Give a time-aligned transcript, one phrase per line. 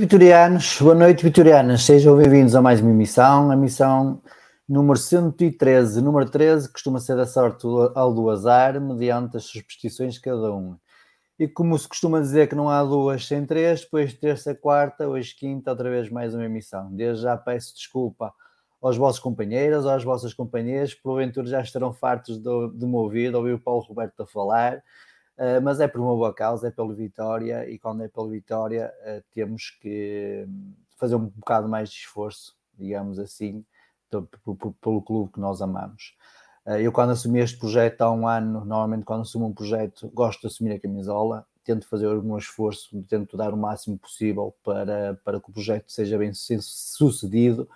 [0.00, 0.78] noite, vitorianos.
[0.80, 1.82] Boa noite, vitorianas.
[1.82, 4.22] Sejam bem-vindos a mais uma emissão, a missão
[4.66, 6.00] número 113.
[6.00, 10.76] Número 13 costuma ser da sorte ao do azar, mediante as superstições de cada um.
[11.38, 15.34] E como se costuma dizer que não há duas sem três, depois terça, quarta, hoje
[15.36, 16.90] quinta, outra vez mais uma emissão.
[16.90, 18.32] Desde já peço desculpa
[18.80, 23.36] aos vossos companheiros, às vossas companheiras, porventura já estarão fartos de, de me ouvir, de
[23.36, 24.82] ouvir o Paulo Roberto a falar
[25.62, 29.24] mas é por uma boa causa, é pela vitória, e quando é pela vitória uh,
[29.32, 30.46] temos que
[30.98, 33.64] fazer um bocado mais de esforço, digamos assim,
[34.10, 36.14] pelo clube que nós amamos.
[36.66, 40.42] Uh, eu, quando assumi este projeto há um ano, normalmente, quando assumo um projeto, gosto
[40.42, 45.40] de assumir a camisola, tento fazer meu esforço, tento dar o máximo possível para, para
[45.40, 47.66] que o projeto seja bem sucedido.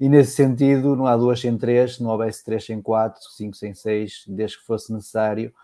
[0.00, 3.74] E nesse sentido, não há duas sem três, não houvesse três sem quatro, cinco sem
[3.74, 5.54] seis, desde que fosse necessário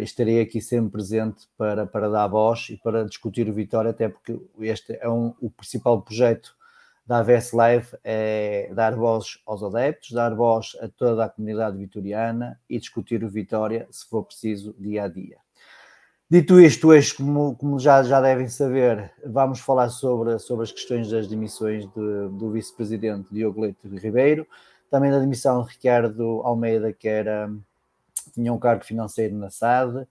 [0.00, 4.38] estarei aqui sempre presente para, para dar voz e para discutir o Vitória, até porque
[4.60, 6.54] este é um, o principal projeto
[7.06, 12.60] da AVS Live, é dar voz aos adeptos, dar voz a toda a comunidade vitoriana
[12.68, 15.38] e discutir o Vitória, se for preciso, dia a dia.
[16.30, 21.10] Dito isto, hoje, como, como já, já devem saber, vamos falar sobre, sobre as questões
[21.10, 24.46] das demissões de, do vice-presidente Diogo Leite Ribeiro,
[24.88, 27.52] também da demissão de Ricardo Almeida, que era
[28.32, 30.06] tinha um cargo financeiro na SAD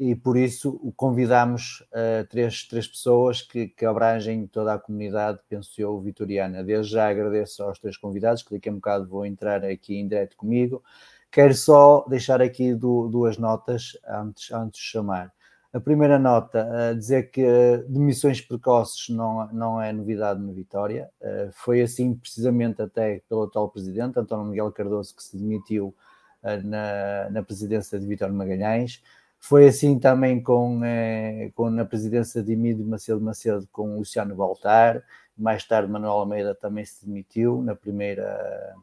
[0.00, 5.40] e por isso o convidamos uh, três, três pessoas que, que abrangem toda a comunidade,
[5.46, 6.64] penso eu, vitoriana.
[6.64, 10.08] Desde já agradeço aos três convidados, que daqui a um bocado vou entrar aqui em
[10.08, 10.82] direto comigo.
[11.30, 15.30] Quero só deixar aqui do, duas notas antes, antes de chamar.
[15.70, 21.10] A primeira nota, uh, dizer que uh, demissões precoces não, não é novidade na Vitória.
[21.20, 25.94] Uh, foi assim precisamente até pelo atual presidente, António Miguel Cardoso, que se demitiu
[26.42, 29.02] na, na presidência de Vitor Magalhães.
[29.38, 35.02] Foi assim também com, eh, com na presidência de Emílio Macedo Macedo com Luciano Baltar.
[35.36, 38.74] Mais tarde, Manuel Almeida também se demitiu na primeira,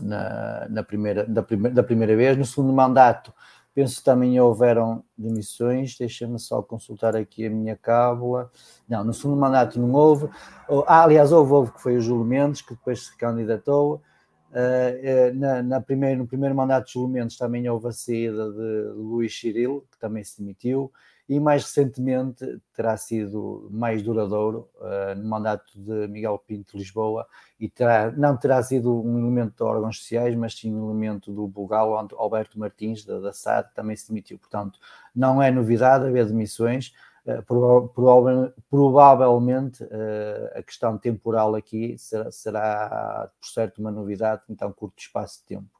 [0.00, 2.36] na, na primeira, da, primeira, da primeira vez.
[2.36, 3.32] No segundo mandato,
[3.72, 5.96] penso também houveram demissões.
[5.96, 8.50] Deixa-me só consultar aqui a minha cábula.
[8.88, 10.28] Não, no segundo mandato não houve.
[10.88, 14.02] Ah, aliás, houve, houve que foi o Júlio Mendes, que depois se candidatou.
[14.52, 18.92] Uh, na, na primeiro, no primeiro mandato de Júlio Mendes também houve a saída de
[18.94, 20.92] Luís Cirilo, que também se demitiu,
[21.26, 27.26] e mais recentemente terá sido mais duradouro uh, no mandato de Miguel Pinto de Lisboa
[27.58, 31.48] e terá, não terá sido um elemento de órgãos sociais, mas sim um elemento do
[31.48, 34.38] Bugal, Alberto Martins, da, da SAD, também se demitiu.
[34.38, 34.78] Portanto,
[35.14, 36.92] não é novidade haver demissões,
[37.46, 44.72] prova provavelmente uh, a questão temporal aqui será, será, por certo, uma novidade em tão
[44.72, 45.70] curto espaço de tempo.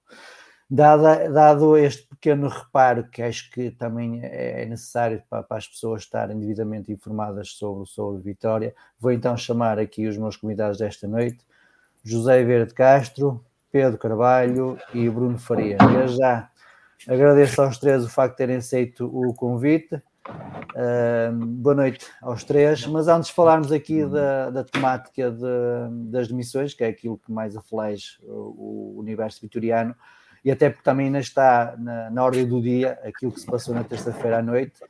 [0.70, 6.38] Dado este pequeno reparo, que acho que também é necessário para, para, as pessoas estarem
[6.38, 11.44] devidamente informadas sobre, sobre Vitória, vou então chamar aqui os meus convidados desta noite,
[12.02, 15.76] José Verde Castro, Pedro Carvalho e Bruno Faria.
[16.08, 16.50] Já
[17.06, 20.02] agradeço aos três o facto de terem aceito o convite.
[20.28, 26.28] Uh, boa noite aos três, mas antes de falarmos aqui da, da temática de, das
[26.28, 29.96] demissões, que é aquilo que mais aflige o, o universo vitoriano,
[30.44, 33.74] e até porque também ainda está na, na ordem do dia aquilo que se passou
[33.74, 34.80] na terça-feira à noite,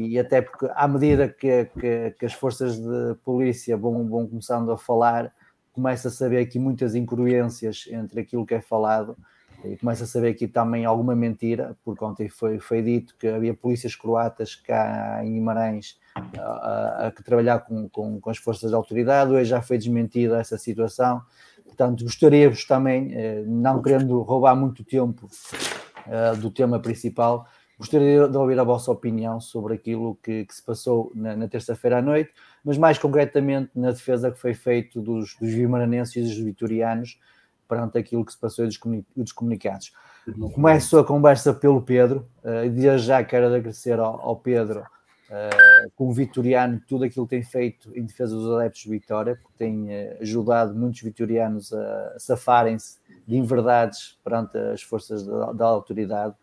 [0.00, 4.28] e, e, até porque à medida que, que, que, as forças de polícia vão, vão
[4.28, 5.32] começando a falar,
[5.72, 9.16] começa a saber aqui muitas incongruências entre aquilo que é falado
[9.64, 13.54] e começa a saber aqui também alguma mentira, porque ontem foi, foi dito que havia
[13.54, 15.98] polícias croatas cá em Guimarães
[16.38, 20.38] a, a, a trabalhar com, com, com, as forças de autoridade, hoje já foi desmentida
[20.38, 21.22] essa situação,
[21.72, 25.26] Portanto, gostaria-vos também, eh, não querendo roubar muito tempo
[26.06, 27.46] eh, do tema principal,
[27.78, 31.98] gostaria de ouvir a vossa opinião sobre aquilo que, que se passou na, na terça-feira
[31.98, 32.30] à noite,
[32.62, 37.18] mas mais concretamente na defesa que foi feita dos, dos vimaranenses e dos vitorianos
[37.68, 38.68] perante aquilo que se passou e
[39.16, 39.92] dos comunicados.
[40.54, 46.08] Começo a conversa pelo Pedro, uh, desde já quero agradecer ao, ao Pedro uh, com
[46.08, 49.86] o Vitoriano, tudo aquilo que tem feito em defesa dos adeptos de Vitória, porque tem
[49.88, 56.34] uh, ajudado muitos vitorianos a, a safarem-se de inverdades perante as forças da, da, autoridade.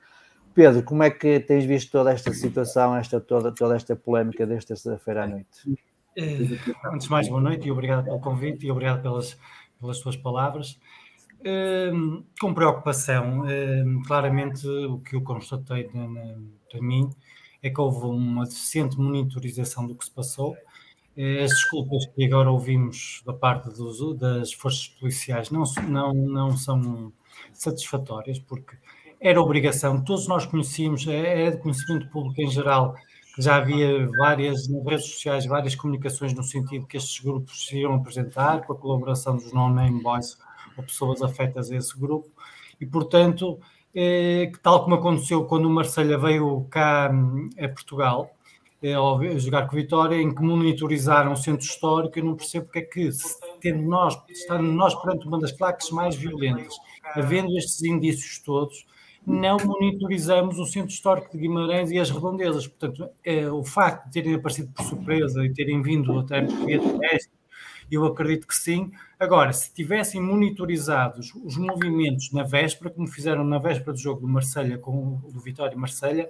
[0.54, 4.74] Pedro, como é que tens visto toda esta situação, esta, toda, toda esta polémica desta
[4.74, 5.80] terça-feira à noite?
[6.18, 6.58] Eh,
[6.92, 9.38] antes de mais, boa noite e obrigado pelo convite e obrigado pelas,
[9.80, 10.80] pelas tuas palavras.
[12.40, 13.44] Com preocupação,
[14.06, 17.10] claramente o que eu constatei de, mim
[17.62, 20.56] é que houve uma deficiente monitorização do que se passou.
[21.18, 26.58] Eh, as desculpas que agora ouvimos da parte dos, das forças policiais não, não, não
[26.58, 27.12] são
[27.52, 28.78] satisfatórias, porque
[29.20, 32.96] era obrigação, todos nós conhecíamos, é, é de conhecimento público em geral,
[33.36, 37.80] que já havia várias, nas redes sociais, várias comunicações no sentido que estes grupos se
[37.80, 40.38] iam apresentar, com a colaboração dos non-name boys
[40.80, 42.30] ou pessoas afetas a esse grupo,
[42.80, 43.60] e portanto
[43.94, 48.32] eh, tal como aconteceu quando o Marselha veio cá hum, a Portugal,
[48.82, 52.80] eh, ao jogar com Vitória, em que monitorizaram o centro histórico, eu não percebo porque
[52.80, 53.10] é que,
[53.60, 56.76] tendo nós, estando nós perante uma das claques mais violentas,
[57.16, 58.86] havendo estes indícios todos,
[59.26, 62.68] não monitorizamos o centro histórico de Guimarães e as redondezas.
[62.68, 67.39] Portanto, é, o facto de terem aparecido por surpresa e terem vindo até via terrestre
[67.96, 68.92] eu acredito que sim.
[69.20, 74.28] Agora, se tivessem monitorizados os movimentos na véspera, como fizeram na véspera do jogo do
[74.28, 76.30] Marselha com o Vitória e Marselha,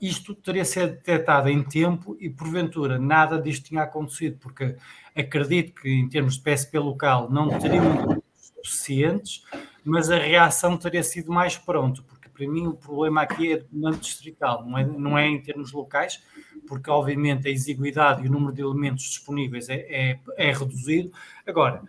[0.00, 4.76] isto teria sido detectado em tempo e, porventura, nada disto tinha acontecido, porque
[5.14, 8.22] acredito que, em termos de PSP local, não teriam
[8.62, 9.44] suficientes,
[9.84, 13.90] mas a reação teria sido mais pronta, porque para mim o problema aqui é do
[13.96, 16.22] distrital, não é, não é em termos locais,
[16.68, 21.10] porque obviamente a exiguidade e o número de elementos disponíveis é, é, é reduzido.
[21.46, 21.82] Agora,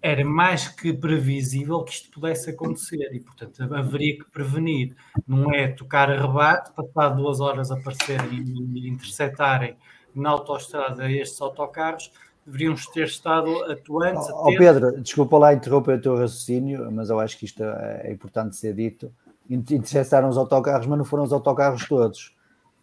[0.00, 4.94] era mais que previsível que isto pudesse acontecer e, portanto, haveria que prevenir.
[5.26, 9.76] Não é tocar a rebate, passar duas horas aparecerem e interceptarem
[10.14, 12.12] na autoestrada estes autocarros,
[12.46, 14.28] deveríamos ter estado atuantes.
[14.30, 18.12] Oh, oh Pedro, desculpa lá interromper o teu raciocínio, mas eu acho que isto é
[18.12, 19.10] importante ser dito.
[19.48, 22.33] Interceptaram os autocarros, mas não foram os autocarros todos.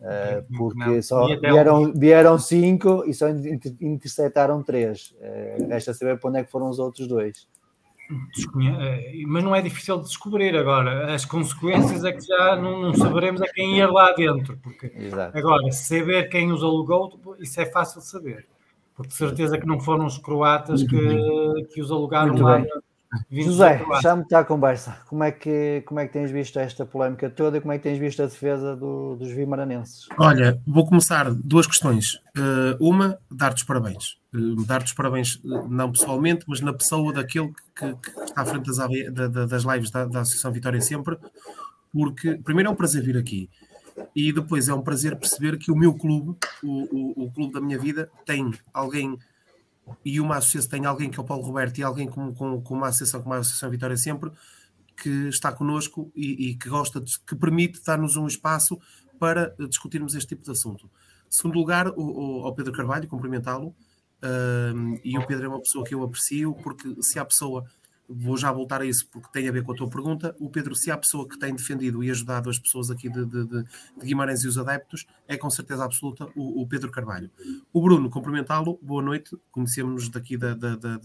[0.02, 1.02] Uh, porque não.
[1.04, 3.28] só vieram, vieram cinco e só
[3.80, 5.14] interceptaram três.
[5.22, 7.48] Uh, resta saber para onde é que foram os outros dois.
[8.80, 11.14] Eh, mas não é difícil de descobrir agora.
[11.14, 14.58] As consequências é que já não, não saberemos a quem ir lá dentro.
[14.58, 15.38] Porque Exato.
[15.38, 18.48] agora, saber quem os alugou, isso é fácil de saber.
[18.96, 22.58] Porque de certeza que não foram os croatas que, que os alugaram Muito lá.
[22.58, 22.70] Bem.
[23.30, 24.98] José, está a conversa.
[25.08, 27.84] Como é, que, como é que tens visto esta polémica toda e como é que
[27.84, 30.08] tens visto a defesa do, dos vimaranenses?
[30.18, 32.16] Olha, vou começar duas questões.
[32.38, 34.18] Uh, uma, dar-te os parabéns.
[34.34, 38.46] Uh, dar-te os parabéns, uh, não pessoalmente, mas na pessoa daquele que, que está à
[38.46, 41.18] frente das, das lives da, da Associação Vitória Sempre,
[41.92, 43.50] porque primeiro é um prazer vir aqui
[44.16, 47.62] e depois é um prazer perceber que o meu clube, o, o, o clube da
[47.62, 49.18] minha vida, tem alguém
[50.04, 52.74] e uma associação tem alguém que é o Paulo Roberto e alguém com, com, com
[52.74, 54.32] uma associação como a Associação Vitória Sempre
[54.96, 58.80] que está connosco e, e que gosta, de, que permite dar-nos um espaço
[59.20, 60.90] para discutirmos este tipo de assunto.
[61.30, 63.76] Segundo lugar, o, o, ao Pedro Carvalho, cumprimentá-lo.
[64.24, 67.66] Uh, e o Pedro é uma pessoa que eu aprecio, porque se há pessoa
[68.14, 70.36] vou já voltar a isso porque tem a ver com a tua pergunta.
[70.40, 73.46] O Pedro, se há pessoa que tem defendido e ajudado as pessoas aqui de, de,
[73.46, 73.66] de
[74.04, 77.30] Guimarães e os adeptos, é com certeza absoluta o, o Pedro Carvalho.
[77.72, 80.98] O Bruno, cumprimentá-lo, boa noite, conhecemos-nos daqui da, da, da,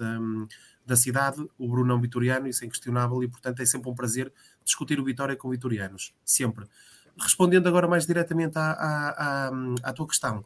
[0.84, 3.94] da, cidade, o Bruno é um vitoriano, isso é inquestionável, e portanto é sempre um
[3.94, 4.32] prazer
[4.64, 6.66] discutir o Vitória com vitorianos, sempre.
[7.18, 9.50] Respondendo agora mais diretamente à, à, à,
[9.82, 10.44] à tua questão,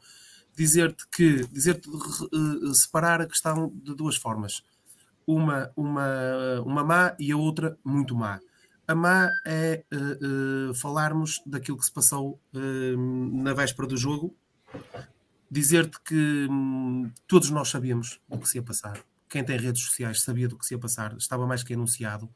[0.54, 4.62] dizer-te que, dizer-te, uh, separar a questão de duas formas
[5.34, 8.40] uma, uma, uma má e a outra muito má.
[8.86, 14.34] A má é uh, uh, falarmos daquilo que se passou uh, na véspera do jogo,
[15.48, 19.00] dizer-te que um, todos nós sabíamos do que se ia passar.
[19.28, 22.28] Quem tem redes sociais sabia do que se ia passar, estava mais que anunciado.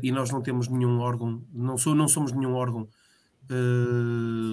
[0.00, 2.88] e nós não temos nenhum órgão, não, sou, não somos nenhum órgão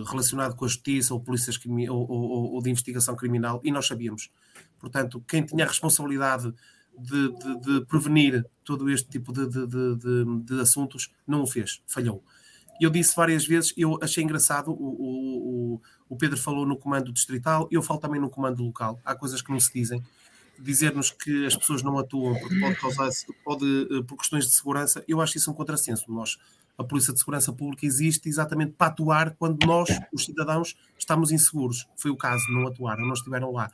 [0.10, 4.32] relacionado com a justiça ou polícias ou, ou, ou de investigação criminal, e nós sabíamos.
[4.80, 6.52] Portanto, quem tinha a responsabilidade
[6.98, 12.24] de, de, de prevenir todo este tipo de, de, assuntos, não o fez, falhou.
[12.80, 17.68] Eu disse várias vezes, eu achei engraçado, o, o, o Pedro falou no comando distrital,
[17.72, 20.04] eu falo também no comando local, há coisas que não se dizem.
[20.60, 23.10] Dizer-nos que as pessoas não atuam porque pode causar,
[23.44, 26.12] pode, eh, por questões de segurança, eu acho isso um contrassenso.
[26.12, 26.38] Nós,
[26.78, 31.88] a Polícia de Segurança Pública existe exatamente para atuar quando nós, os cidadãos, estamos inseguros.
[31.98, 33.72] Foi o caso, não atuaram, não estiveram lá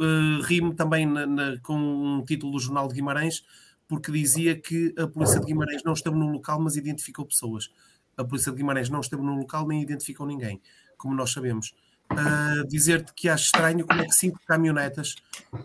[0.00, 3.44] uh, ri-me também na, na, com um título do Jornal de Guimarães,
[3.88, 7.70] porque dizia que a Polícia de Guimarães não esteve no local, mas identificou pessoas.
[8.16, 10.60] A Polícia de Guimarães não esteve no local nem identificou ninguém,
[10.96, 11.74] como nós sabemos.
[12.10, 15.16] Uh, Dizer-te que acho estranho como é que cinco caminhonetas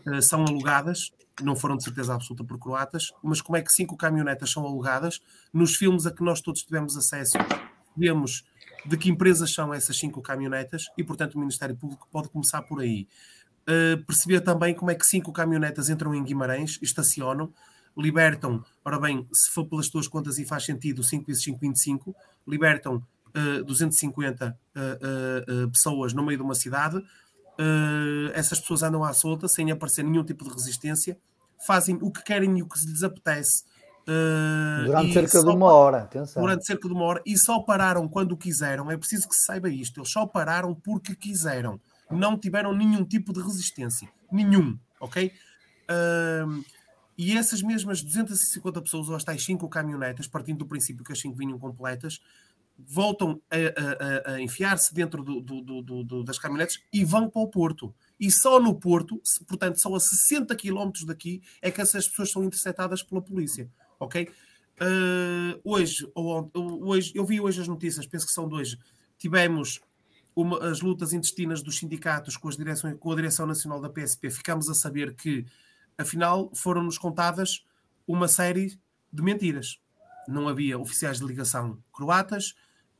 [0.05, 3.95] uh, são alugadas, não foram de certeza absoluta por croatas, mas como é que cinco
[3.97, 5.21] caminhonetas são alugadas
[5.53, 7.37] nos filmes a que nós todos tivemos acesso,
[7.95, 8.45] vemos
[8.85, 12.79] de que empresas são essas cinco caminhonetas e, portanto, o Ministério Público pode começar por
[12.79, 13.07] aí
[13.67, 17.53] uh, perceber também como é que cinco caminhonetas entram em Guimarães, estacionam,
[17.97, 22.15] libertam, ora bem, se for pelas tuas contas e faz sentido, 5 vezes 5, 25,
[22.47, 23.03] libertam
[23.35, 29.13] uh, 250 uh, uh, pessoas no meio de uma cidade, uh, essas pessoas andam à
[29.13, 31.17] solta, sem aparecer nenhum tipo de resistência,
[31.65, 33.63] fazem o que querem e o que lhes apetece.
[34.07, 36.41] Uh, durante cerca de uma hora, atenção.
[36.41, 38.89] Durante cerca de uma hora, e só pararam quando quiseram.
[38.89, 39.99] É preciso que se saiba isto.
[39.99, 44.09] Eles só pararam porque quiseram não tiveram nenhum tipo de resistência.
[44.31, 45.31] Nenhum, ok?
[45.89, 46.63] Uh,
[47.17, 51.19] e essas mesmas 250 pessoas, ou as tais 5 caminhonetas, partindo do princípio que as
[51.19, 52.21] 5 vinham completas,
[52.77, 57.47] voltam a, a, a enfiar-se dentro do, do, do, das caminhonetes e vão para o
[57.47, 57.93] Porto.
[58.19, 62.43] E só no Porto, portanto, só a 60 km daqui, é que essas pessoas são
[62.43, 63.69] interceptadas pela polícia.
[63.99, 64.29] Ok?
[64.79, 68.77] Uh, hoje, ou, hoje, eu vi hoje as notícias, penso que são de hoje,
[69.17, 69.81] tivemos
[70.37, 72.57] uma, as lutas intestinas dos sindicatos com, as
[72.99, 75.43] com a direção nacional da PSP, ficámos a saber que,
[75.97, 77.65] afinal, foram-nos contadas
[78.07, 78.79] uma série
[79.11, 79.79] de mentiras.
[80.27, 82.53] Não havia oficiais de ligação croatas,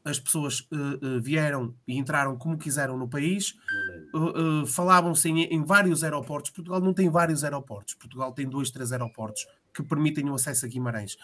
[0.04, 3.54] as pessoas uh, uh, vieram e entraram como quiseram no país,
[4.16, 6.50] uh, falavam-se em, em, vários aeroportos.
[6.50, 10.70] Portugal não tem vários aeroportos, Portugal tem dois, três aeroportos que permitem o acesso a
[10.70, 11.18] Guimarães.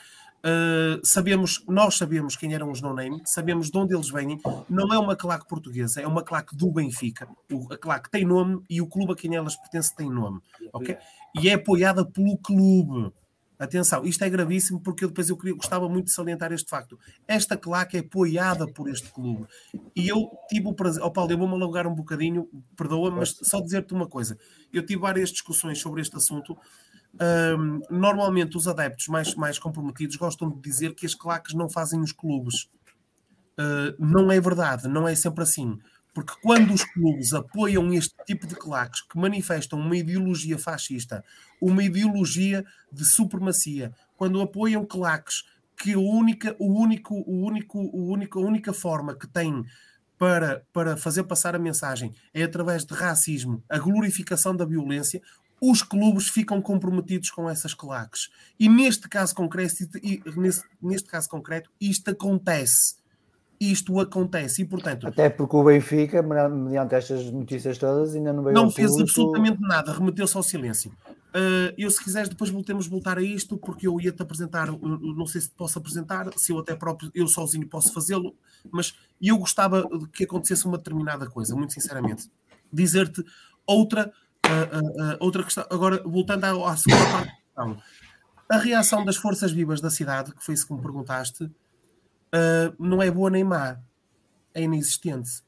[0.46, 4.42] Uh, sabemos, nós sabemos quem eram os no-name, sabemos de onde eles vêm.
[4.70, 7.30] Não é uma claque portuguesa, é uma claque do Benfica.
[7.50, 10.42] O, a claque tem nome e o clube a quem elas pertencem tem nome.
[10.74, 10.98] Okay?
[11.40, 13.14] E é apoiada pelo clube.
[13.58, 17.00] Atenção, isto é gravíssimo porque eu depois eu queria, gostava muito de salientar este facto.
[17.26, 19.46] Esta claque é apoiada por este clube.
[19.96, 21.02] E eu tive o prazer.
[21.02, 24.38] Oh, Paulo, eu vou-me alongar um bocadinho, perdoa, mas só dizer-te uma coisa.
[24.74, 26.58] Eu tive várias discussões sobre este assunto
[27.22, 32.00] um, normalmente os adeptos mais, mais comprometidos gostam de dizer que as claques não fazem
[32.00, 32.70] os clubes.
[33.58, 35.80] Uh, não é verdade, não é sempre assim.
[36.14, 41.24] Porque quando os clubes apoiam este tipo de claques que manifestam uma ideologia fascista,
[41.60, 45.44] uma ideologia de supremacia, quando apoiam claques
[45.76, 49.66] que a única, o único, o único, o único, a única forma que têm
[50.18, 55.22] para, para fazer passar a mensagem é através de racismo, a glorificação da violência,
[55.66, 58.30] os clubes ficam comprometidos com essas claques.
[58.60, 62.96] E neste caso concreto, e neste, neste caso concreto, isto acontece.
[63.58, 65.08] Isto acontece e, portanto.
[65.08, 69.10] Até porque o Benfica, mediante estas notícias todas, ainda não veio Não fez público...
[69.10, 70.92] absolutamente nada, remeteu-se ao silêncio.
[71.34, 75.40] Uh, eu, se quiseres, depois voltemos voltar a isto, porque eu ia-te apresentar, não sei
[75.40, 78.36] se te posso apresentar, se eu até próprio, eu sozinho posso fazê-lo,
[78.70, 82.30] mas eu gostava que acontecesse uma determinada coisa, muito sinceramente.
[82.72, 83.24] Dizer-te
[83.66, 84.12] outra
[84.46, 87.84] uh, uh, outra questão, agora voltando à, à segunda parte da questão,
[88.50, 91.50] a reação das forças vivas da cidade, que foi isso que me perguntaste,
[92.80, 93.78] não é boa nem má,
[94.54, 95.44] é inexistente.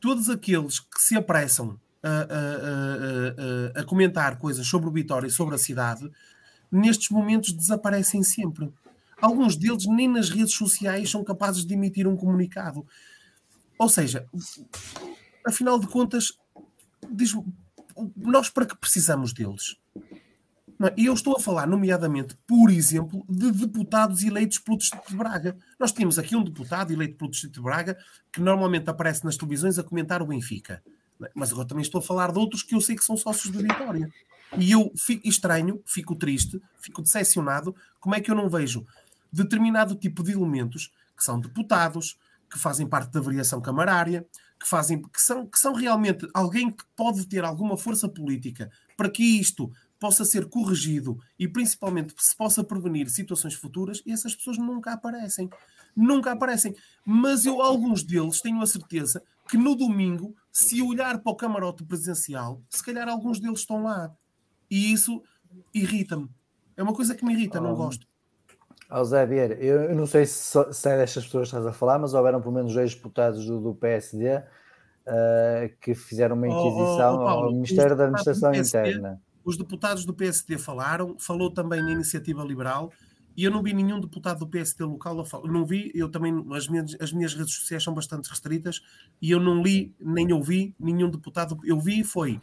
[0.00, 5.30] todos aqueles que se apressam a, a, a, a, comentar coisas sobre o Vitória e
[5.30, 6.10] sobre a cidade,
[6.70, 8.72] nestes momentos desaparecem sempre.
[9.20, 12.84] Alguns deles nem nas redes sociais são capazes de emitir um comunicado.
[13.78, 14.26] Ou seja,
[15.46, 16.32] afinal de contas,
[18.16, 19.76] nós para que precisamos deles?
[20.82, 20.94] É?
[20.96, 25.56] E eu estou a falar, nomeadamente, por exemplo, de deputados eleitos pelo Distrito de Braga.
[25.78, 27.96] Nós temos aqui um deputado eleito pelo Distrito de Braga
[28.32, 30.82] que normalmente aparece nas televisões a comentar o Benfica.
[31.22, 31.30] É?
[31.34, 33.60] Mas agora também estou a falar de outros que eu sei que são sócios da
[33.60, 34.10] Vitória.
[34.58, 37.74] E eu fico estranho, fico triste, fico decepcionado.
[38.00, 38.84] Como é que eu não vejo
[39.32, 42.18] determinado tipo de elementos que são deputados,
[42.50, 44.26] que fazem parte da variação camarária,
[44.62, 49.10] que fazem que são, que são realmente alguém que pode ter alguma força política para
[49.10, 54.58] que isto possa ser corrigido e principalmente se possa prevenir situações futuras, e essas pessoas
[54.58, 55.50] nunca aparecem.
[55.96, 56.74] Nunca aparecem.
[57.04, 61.84] Mas eu, alguns deles, tenho a certeza que no domingo, se olhar para o camarote
[61.84, 64.12] presidencial, se calhar alguns deles estão lá.
[64.70, 65.22] E isso
[65.74, 66.28] irrita-me.
[66.76, 68.06] É uma coisa que me irrita, não gosto.
[69.04, 71.98] Zé Vieira, eu, eu, não sei se, se é destas pessoas que estás a falar,
[71.98, 74.42] mas houveram pelo menos dois deputados do, do PSD uh,
[75.80, 79.20] que fizeram uma inquisição oh, oh, Paulo, ao Ministério da Administração Interna.
[79.44, 82.92] Os deputados do PSD falaram, falou também na Iniciativa Liberal,
[83.36, 85.50] e eu não vi nenhum deputado do PSD local a falar.
[85.50, 88.82] Não vi, eu também, as minhas, as minhas redes sociais são bastante restritas,
[89.20, 91.58] e eu não li, nem ouvi nenhum deputado.
[91.64, 92.40] Eu vi foi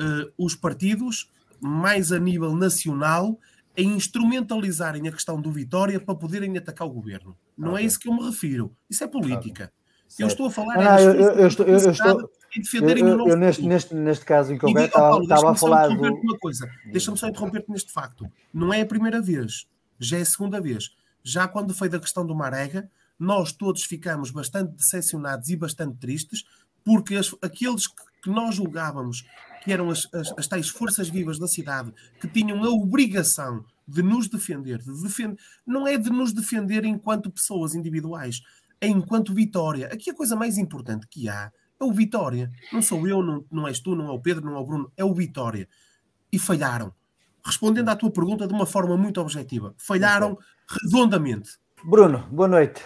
[0.00, 1.30] uh, os partidos,
[1.60, 3.38] mais a nível nacional,
[3.76, 7.36] a instrumentalizarem a questão do Vitória para poderem atacar o governo.
[7.56, 7.84] Não é okay.
[7.84, 8.74] é isso que eu me refiro.
[8.88, 9.64] Isso é política.
[9.64, 10.24] Okay.
[10.24, 12.30] Eu estou a falar não, é eu, eu, eu, estou, eu, estou
[12.60, 15.94] defenderem eu, eu, eu neste, neste, neste caso em concreto estava, estava a falar do...
[15.94, 16.70] uma coisa.
[16.90, 18.30] Deixa-me só interromper-te neste facto.
[18.52, 19.66] Não é a primeira vez,
[19.98, 20.90] já é a segunda vez.
[21.24, 26.44] Já quando foi da questão do Marega, nós todos ficamos bastante decepcionados e bastante tristes,
[26.84, 29.24] porque as, aqueles que, que nós julgávamos
[29.62, 34.02] que eram as, as, as, tais forças vivas da cidade, que tinham a obrigação de
[34.02, 38.42] nos defender, de defender, não é de nos defender enquanto pessoas individuais,
[38.80, 39.86] é enquanto Vitória.
[39.86, 42.50] Aqui a coisa mais importante que há é o Vitória.
[42.72, 44.92] Não sou eu, não, não és tu, não é o Pedro, não é o Bruno,
[44.96, 45.68] é o Vitória.
[46.32, 46.92] E falharam.
[47.44, 51.58] Respondendo à tua pergunta de uma forma muito objetiva, falharam redondamente.
[51.84, 52.82] Bruno, boa noite.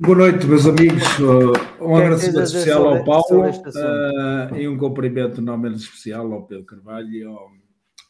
[0.00, 1.02] Boa noite, meus amigos.
[1.18, 6.64] Uh, um agradecimento especial ao Paulo uh, e um cumprimento não menos especial ao Pedro
[6.66, 7.50] Carvalho e ao,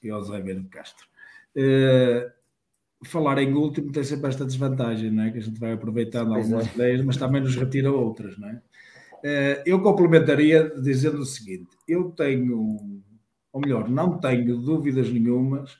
[0.02, 1.06] e ao Zé Pedro Castro.
[1.56, 2.30] Uh,
[3.06, 5.30] falar em último tem sempre esta desvantagem, não é?
[5.30, 6.74] Que a gente vai aproveitando pois algumas é.
[6.74, 8.62] ideias, mas também nos retira outras, não é?
[9.24, 13.02] Uh, eu complementaria dizendo o seguinte: eu tenho,
[13.50, 15.78] ou melhor, não tenho dúvidas nenhumas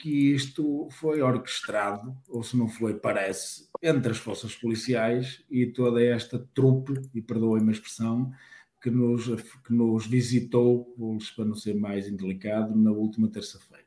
[0.00, 6.02] que isto foi orquestrado, ou se não foi, parece, entre as forças policiais e toda
[6.02, 8.32] esta trupe, e perdoem-me a expressão,
[8.82, 9.26] que nos,
[9.64, 10.94] que nos visitou,
[11.36, 13.84] para não ser mais indelicado, na última terça-feira.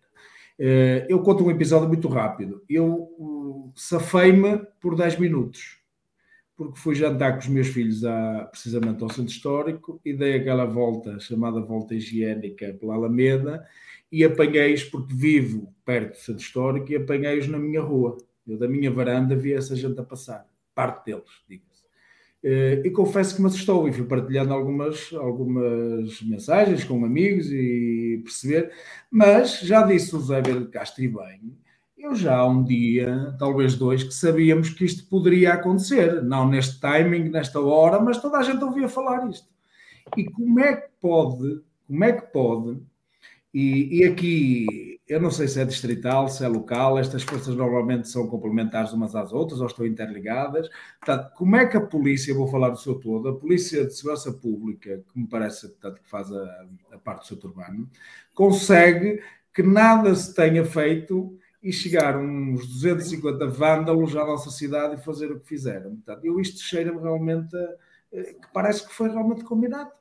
[0.58, 2.64] Eh, eu conto um episódio muito rápido.
[2.70, 5.80] Eu safei-me por 10 minutos,
[6.56, 10.66] porque fui jantar com os meus filhos a, precisamente ao centro histórico e dei aquela
[10.66, 13.66] volta, chamada volta higiênica, pela Alameda,
[14.12, 18.18] e apanhei-os, porque vivo perto do centro histórico, e apanhei-os na minha rua.
[18.48, 20.48] Eu, da minha varanda, vi essa gente a passar.
[20.76, 21.84] Parte deles, diga-se.
[22.44, 28.22] Eh, e confesso que me assustou e fui partilhando algumas, algumas mensagens com amigos e
[28.24, 28.72] perceber.
[29.10, 31.58] Mas já disse o Zé de Castro e bem,
[31.98, 36.22] eu já há um dia, talvez dois, que sabíamos que isto poderia acontecer.
[36.22, 39.48] Não neste timing, nesta hora, mas toda a gente ouvia falar isto.
[40.18, 42.82] E como é que pode, como é que pode
[43.54, 48.10] e, e, aqui, eu não sei se é distrital, se é local, estas forças normalmente
[48.10, 50.70] são complementares umas às outras ou estão interligadas.
[51.00, 54.34] Portanto, como é que a polícia, vou falar do seu todo, a Polícia de Segurança
[54.34, 57.88] Pública, que me parece portanto, que faz a, a parte do setor urbano,
[58.34, 59.22] consegue
[59.54, 65.32] que nada se tenha feito e chegar uns 250 vândalos à nossa cidade e fazer
[65.32, 65.92] o que fizeram.
[65.92, 67.56] Portanto, eu isto cheira-me realmente,
[68.12, 69.92] que parece que foi realmente combinado.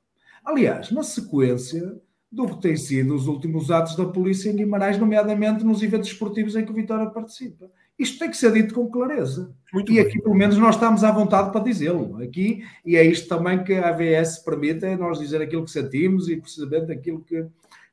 [0.42, 2.00] Aliás, na sequência
[2.32, 6.56] do que têm sido os últimos atos da polícia em Guimarães, nomeadamente nos eventos esportivos
[6.56, 7.70] em que o Vitória participa.
[7.98, 9.54] Isto tem que ser dito com clareza.
[9.70, 10.04] Muito e bem.
[10.06, 12.16] aqui, pelo menos, nós estamos à vontade para dizê-lo.
[12.22, 16.26] Aqui, e é isto também que a AVS permite, é nós dizer aquilo que sentimos
[16.30, 17.46] e precisamente aquilo que,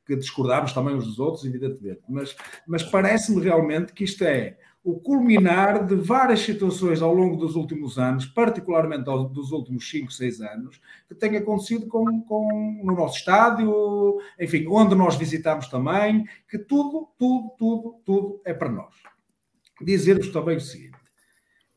[0.07, 1.99] que discordamos também uns dos outros, evidentemente.
[2.07, 2.33] Mas,
[2.65, 4.57] mas parece-me realmente que isto é
[4.89, 10.41] o culminar de várias situações ao longo dos últimos anos, particularmente dos últimos 5, 6
[10.41, 16.57] anos, que tem acontecido com, com, no nosso estádio, enfim, onde nós visitamos também, que
[16.57, 18.95] tudo, tudo, tudo, tudo é para nós.
[19.81, 20.97] Dizer-vos também o seguinte: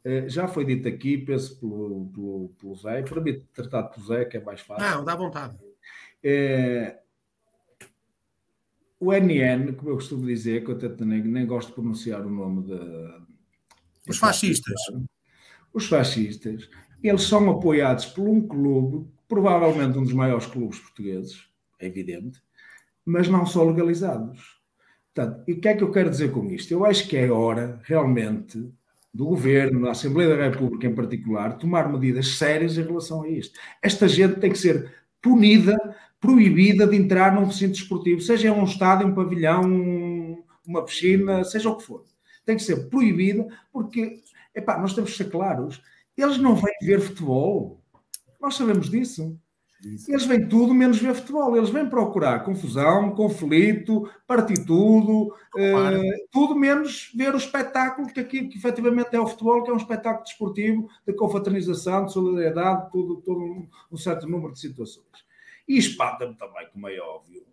[0.05, 4.25] Uh, já foi dito aqui, penso pelo, pelo, pelo Zé, para mim tratar pelo Zé,
[4.25, 4.85] que é mais fácil.
[4.85, 5.55] Não, dá vontade.
[5.55, 7.02] Uh,
[9.03, 12.31] o NN, como eu costumo dizer, que eu até nem, nem gosto de pronunciar o
[12.31, 12.79] nome de.
[14.09, 14.81] Os fascistas.
[15.75, 16.71] Os fascistas,
[17.03, 21.49] eles são apoiados por um clube, provavelmente um dos maiores clubes portugueses,
[21.81, 22.41] é evidente,
[23.05, 24.61] mas não são legalizados.
[25.13, 26.71] Portanto, e o que é que eu quero dizer com isto?
[26.71, 28.73] Eu acho que é hora, realmente,
[29.13, 33.59] do governo, da Assembleia da República em particular, tomar medidas sérias em relação a isto.
[33.83, 35.77] Esta gente tem que ser punida,
[36.23, 41.77] proibida de entrar num recinto esportivo, seja um estádio, um pavilhão, uma piscina, seja o
[41.77, 42.05] que for.
[42.47, 44.21] Tem que ser proibida, porque,
[44.55, 45.83] epá, nós temos que ser claros,
[46.17, 47.83] eles não vêm ver futebol.
[48.41, 49.37] Nós sabemos disso.
[50.07, 51.57] Eles vêm tudo menos ver futebol.
[51.57, 55.99] Eles vêm procurar confusão, conflito, partir tudo, claro.
[55.99, 59.75] uh, tudo menos ver o espetáculo que aqui que efetivamente é o futebol, que é
[59.75, 65.32] um espetáculo desportivo, de confraternização, de solidariedade, tudo, todo um, um certo número de situações.
[65.69, 67.47] E espanta-me também, como é óbvio,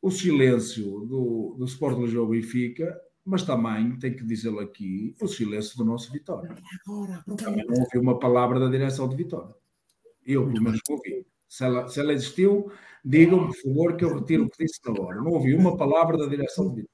[0.00, 5.76] o silêncio do, do Sport Lisboa Benfica, mas também, tenho que dizê-lo aqui, o silêncio
[5.76, 6.54] do nosso Vitória.
[7.36, 9.54] Também não ouvi uma palavra da direção de Vitória.
[10.26, 11.26] Eu, pelo menos, ouvi.
[11.48, 12.72] Se ela, se ela existiu,
[13.04, 15.20] digam-me, por favor, que eu retiro o que disse na hora.
[15.20, 16.91] Não ouvi uma palavra da direção de Vitória.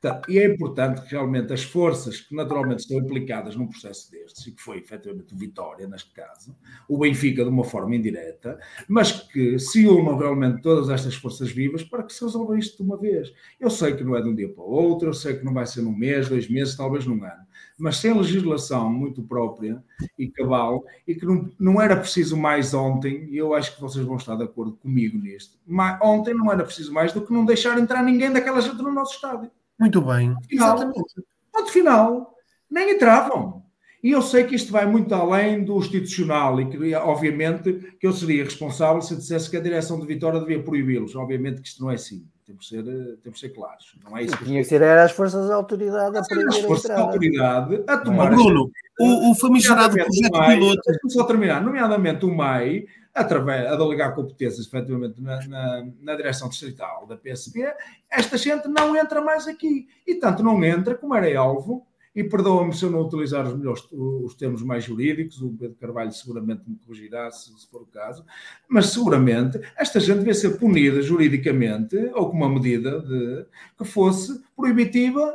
[0.00, 4.46] Portanto, e é importante que realmente as forças que naturalmente estão implicadas num processo destes,
[4.46, 6.56] e que foi efetivamente o Vitória, neste caso,
[6.88, 8.58] o Benfica de uma forma indireta,
[8.88, 12.82] mas que se unam realmente todas estas forças vivas para que se resolva isto de
[12.82, 13.30] uma vez.
[13.60, 15.52] Eu sei que não é de um dia para o outro, eu sei que não
[15.52, 17.46] vai ser num mês, dois meses, talvez num ano,
[17.78, 19.84] mas sem legislação muito própria
[20.18, 24.04] e cabal, e que não, não era preciso mais ontem, e eu acho que vocês
[24.06, 27.44] vão estar de acordo comigo nisto, mas ontem não era preciso mais do que não
[27.44, 29.50] deixar entrar ninguém daquela gente no nosso estádio.
[29.80, 30.36] Muito bem.
[30.48, 31.14] Final, Exatamente.
[31.52, 32.34] Ponto final.
[32.70, 33.60] Nem entravam.
[34.02, 38.12] E eu sei que isto vai muito além do institucional e que, obviamente, que eu
[38.12, 41.14] seria responsável se dissesse que a direção de Vitória devia proibi-los.
[41.16, 42.24] Obviamente que isto não é assim.
[42.46, 42.84] Temos que ser,
[43.22, 43.96] temos que ser claros.
[44.04, 46.58] Não é isso que Tinha que ser era as forças da autoridade a proibir As
[46.58, 48.30] forças da autoridade a tomar...
[48.30, 50.80] Bruno, o, o famigerado projeto piloto...
[51.08, 51.62] Só terminar.
[51.62, 57.72] Nomeadamente o MAI através, a delegar competências efetivamente na, na, na, direção distrital da PSP,
[58.10, 59.88] esta gente não entra mais aqui.
[60.06, 63.86] E tanto não entra, como era alvo, e perdoa-me se eu não utilizar os melhores
[63.92, 68.24] os termos mais jurídicos, o Pedro Carvalho seguramente me corrigirá se, se, for o caso,
[68.68, 73.46] mas seguramente esta gente devia ser punida juridicamente ou com uma medida de,
[73.78, 75.32] que fosse proibitiva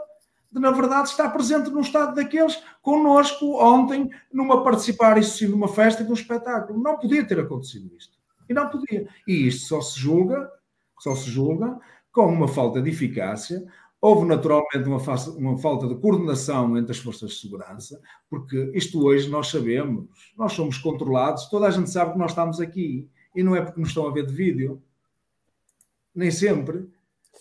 [0.60, 6.02] na verdade, estar presente no estado daqueles connosco ontem, numa participar, isso sim, numa festa
[6.02, 6.82] e de um espetáculo.
[6.82, 8.18] Não podia ter acontecido isto.
[8.50, 9.08] E não podia.
[9.28, 10.50] E isto só se julga,
[11.00, 11.78] só se julga
[12.12, 13.66] com uma falta de eficácia.
[14.00, 15.00] Houve naturalmente uma,
[15.38, 20.54] uma falta de coordenação entre as forças de segurança, porque isto hoje nós sabemos, nós
[20.54, 23.90] somos controlados, toda a gente sabe que nós estamos aqui, e não é porque nos
[23.90, 24.82] estão a ver de vídeo,
[26.14, 26.88] nem sempre.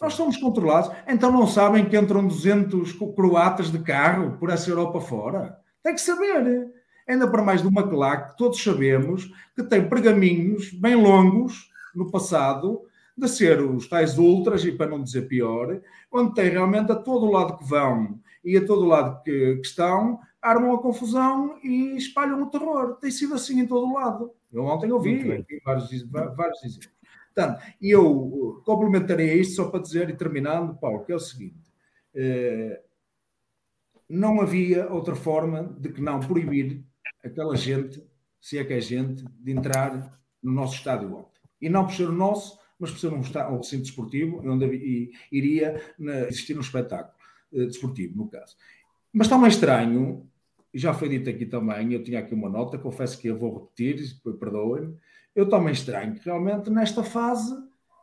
[0.01, 0.91] Nós somos controlados.
[1.07, 5.59] Então não sabem que entram 200 croatas de carro por essa Europa fora?
[5.83, 6.73] Tem que saber.
[7.07, 12.11] Ainda para mais de uma claque, que todos sabemos que tem pergaminhos bem longos no
[12.11, 12.83] passado
[13.17, 15.81] de ser os tais ultras, e para não dizer pior,
[16.11, 20.19] onde tem realmente a todo lado que vão e a todo lado que, que estão,
[20.43, 22.97] armam a confusão e espalham o terror.
[22.97, 24.33] Tem sido assim em todo lado.
[24.53, 26.94] Eu ontem ouvi vários, vários exemplos.
[27.35, 31.73] Portanto, eu uh, complementaria isto só para dizer, e terminando, Paulo, que é o seguinte:
[32.15, 32.81] eh,
[34.09, 36.85] não havia outra forma de que não proibir
[37.25, 38.03] aquela gente,
[38.41, 41.41] se é que é gente, de entrar no nosso estádio ontem.
[41.61, 45.81] E não por ser o nosso, mas por ser um, um recinto desportivo, onde iria
[46.29, 47.15] existir um espetáculo
[47.53, 48.57] uh, desportivo, no caso.
[49.13, 50.29] Mas está mais estranho,
[50.73, 54.21] já foi dito aqui também, eu tinha aqui uma nota, confesso que eu vou repetir,
[54.39, 54.97] perdoem-me,
[55.35, 57.55] eu também estranho que realmente nesta fase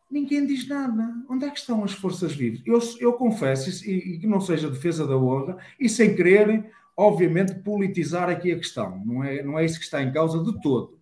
[0.09, 1.13] ninguém diz nada.
[1.29, 2.61] Onde é que estão as forças vivas?
[2.65, 7.55] Eu, eu confesso, e, e que não seja defesa da honra, e sem querer, obviamente,
[7.55, 9.01] politizar aqui a questão.
[9.05, 10.99] Não é, não é isso que está em causa de todo.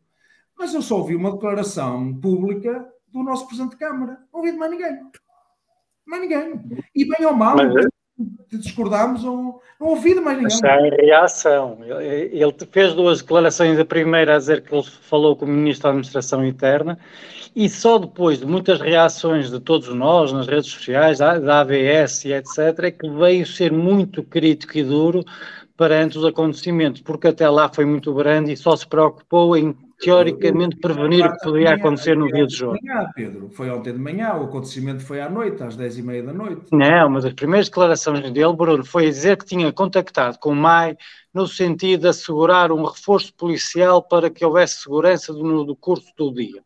[0.57, 4.19] Mas eu só ouvi uma declaração pública do nosso Presidente de Câmara.
[4.31, 4.99] Não ouvi de mais ninguém.
[6.05, 6.61] Mais ninguém.
[6.93, 7.85] E bem ou mal, Mas,
[8.51, 10.87] discordámos ou não ouvi mais ninguém.
[10.87, 11.77] Em reação.
[12.01, 13.79] Ele fez duas declarações.
[13.79, 16.97] A primeira a dizer que ele falou com o Ministro da Administração Interna
[17.55, 22.33] e só depois de muitas reações de todos nós nas redes sociais, da AVS e
[22.33, 25.23] etc., é que veio ser muito crítico e duro
[25.75, 30.77] perante os acontecimentos, porque até lá foi muito grande e só se preocupou em teoricamente
[30.77, 32.77] prevenir o que poderia acontecer no dia do jogo.
[32.81, 36.23] Manhã, Pedro, foi ontem de manhã, o acontecimento foi à noite, às 10 e meia
[36.23, 36.63] da noite.
[36.71, 40.97] Não, mas as primeiras declarações dele, Bruno, foi dizer que tinha contactado com o MAI
[41.33, 46.63] no sentido de assegurar um reforço policial para que houvesse segurança do curso do dia.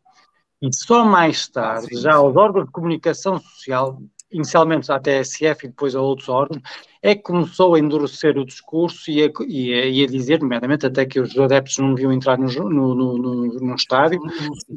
[0.62, 2.18] E só mais tarde, ah, sim, já sim.
[2.18, 4.00] aos órgãos de comunicação social,
[4.34, 6.60] inicialmente à TSF e depois a outros órgãos,
[7.00, 10.86] é que começou a endurecer o discurso e a, e a, e a dizer, nomeadamente,
[10.86, 14.20] até que os adeptos não deviam entrar no, no, no, no estádio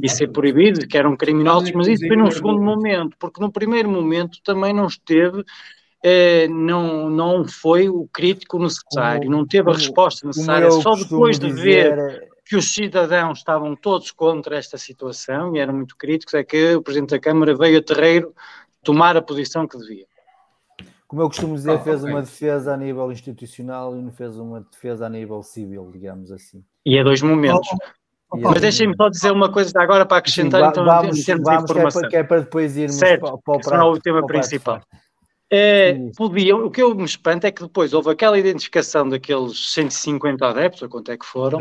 [0.02, 3.90] e ser proibido, que eram criminosos, mas isso foi num segundo momento, porque no primeiro
[3.90, 5.44] momento também não esteve
[6.04, 11.52] eh, não, não foi o crítico necessário, não teve a resposta necessária, só depois de
[11.52, 16.76] ver que os cidadãos estavam todos contra esta situação e eram muito críticos, é que
[16.76, 18.34] o Presidente da Câmara veio a terreiro
[18.88, 20.06] tomar a posição que devia.
[21.10, 22.14] Como eu costumo dizer, oh, fez okay.
[22.14, 26.64] uma defesa a nível institucional e não fez uma defesa a nível civil, digamos assim.
[26.86, 27.68] E é dois momentos.
[28.32, 31.24] Oh, oh, Mas deixem-me só dizer uma coisa agora para acrescentar, Sim, então, vamos, em
[31.24, 32.02] termos vamos, de informação.
[32.04, 34.00] Que é, para, que é para depois irmos certo, para, para o prato, é o
[34.00, 34.82] tema principal.
[35.50, 40.46] É, podiam, o que eu me espanto é que depois houve aquela identificação daqueles 150
[40.46, 41.60] adeptos, ou quanto é que foram,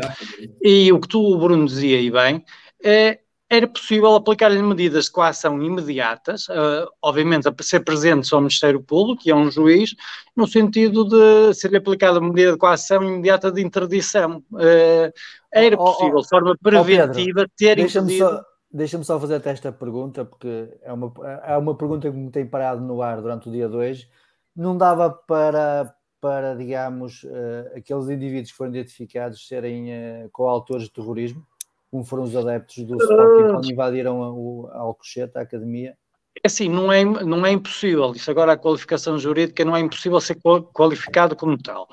[0.61, 2.43] e o que tu, Bruno, dizia e bem,
[2.83, 8.41] é, era possível aplicar-lhe medidas de coação imediatas, uh, obviamente a ser presente só o
[8.41, 9.95] Ministério Público, que é um juiz,
[10.35, 14.43] no sentido de ser-lhe aplicada uma medida de coação imediata de interdição.
[14.51, 15.11] Uh,
[15.51, 18.45] era possível, de forma preventiva, oh, ter impedido...
[18.69, 21.13] Deixa-me só fazer até esta pergunta, porque é uma,
[21.45, 24.07] é uma pergunta que me tem parado no ar durante o dia 2.
[24.53, 30.91] Não dava para, para digamos, uh, aqueles indivíduos que foram identificados serem uh, coautores de
[30.91, 31.47] terrorismo,
[31.89, 35.95] como foram os adeptos do Sporting quando invadiram a, a Alcochete, a academia?
[36.43, 38.11] É assim, não é, não é impossível.
[38.13, 40.37] Isso agora a qualificação jurídica não é impossível ser
[40.73, 41.87] qualificado como tal.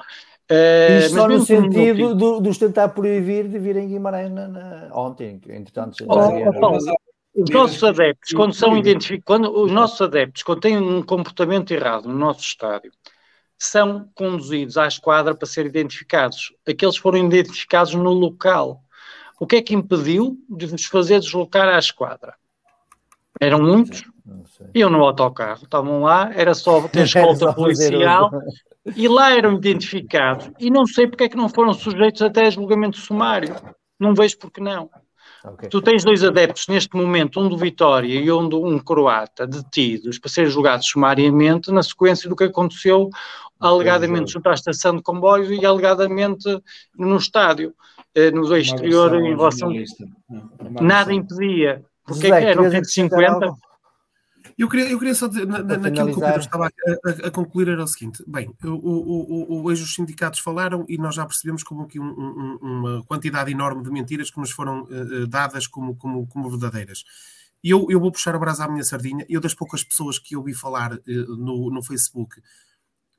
[0.50, 5.40] Uh, Isto só no sentido do, dos tentar proibir de virem Guimarães na, na, ontem,
[5.48, 6.04] entretanto.
[6.06, 11.02] Oh, oh, os nossos adeptos, quando são identificados, quando os nossos adeptos, quando têm um
[11.02, 12.92] comportamento errado no nosso estádio,
[13.58, 16.52] são conduzidos à esquadra para serem identificados.
[16.68, 18.82] Aqueles foram identificados no local.
[19.38, 22.34] O que é que impediu de nos fazer deslocar à esquadra?
[23.40, 24.04] Eram muitos,
[24.72, 28.30] eu no autocarro, estavam lá, era só ter escolta policial
[28.96, 30.50] e lá eram identificados.
[30.58, 33.54] E não sei porque é que não foram sujeitos até a julgamento sumário.
[33.98, 34.88] Não vejo porque não.
[35.44, 35.68] Okay.
[35.68, 40.18] Tu tens dois adeptos neste momento, um do Vitória e um do um croata, detidos
[40.18, 43.10] para serem julgados sumariamente na sequência do que aconteceu
[43.60, 46.48] alegadamente junto à estação de comboios e alegadamente
[46.96, 47.74] no estádio,
[48.14, 49.72] eh, no exterior em relação.
[50.80, 51.84] Nada impedia.
[52.04, 53.54] Porque José, é que eram 150?
[54.56, 57.30] Eu queria, eu queria só dizer, na, naquilo que o Pedro estava a, a, a,
[57.30, 61.26] concluir era o seguinte: bem, o, o, o, hoje os sindicatos falaram e nós já
[61.26, 65.66] percebemos como que um, um, uma quantidade enorme de mentiras que nos foram uh, dadas
[65.66, 67.04] como, como, como verdadeiras.
[67.64, 69.26] E eu, eu vou puxar a brasa à minha sardinha.
[69.28, 72.40] Eu, das poucas pessoas que ouvi falar uh, no, no Facebook,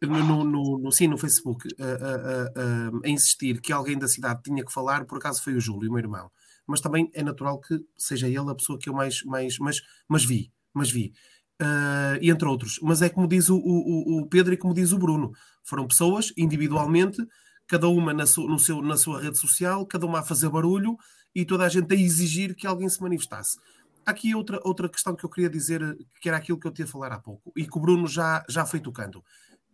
[0.06, 4.74] no, no, no, sim, no Facebook, uh, a insistir que alguém da cidade tinha que
[4.74, 6.32] falar, por acaso foi o Júlio, o meu irmão.
[6.68, 10.26] Mas também é natural que seja ele a pessoa que eu mais, mais mas, mas
[10.26, 11.14] vi mas vi.
[11.60, 12.80] Uh, entre outros.
[12.84, 15.32] Mas é como diz o, o, o, Pedro e como diz o Bruno.
[15.64, 17.26] Foram pessoas, individualmente,
[17.66, 20.98] cada uma na, su, no seu, na sua rede social, cada uma a fazer barulho
[21.34, 23.58] e toda a gente a exigir que alguém se manifestasse.
[24.06, 26.90] Aqui outra, outra questão que eu queria dizer, que era aquilo que eu tinha a
[26.90, 29.24] falar há pouco, e que o Bruno já, já foi tocando.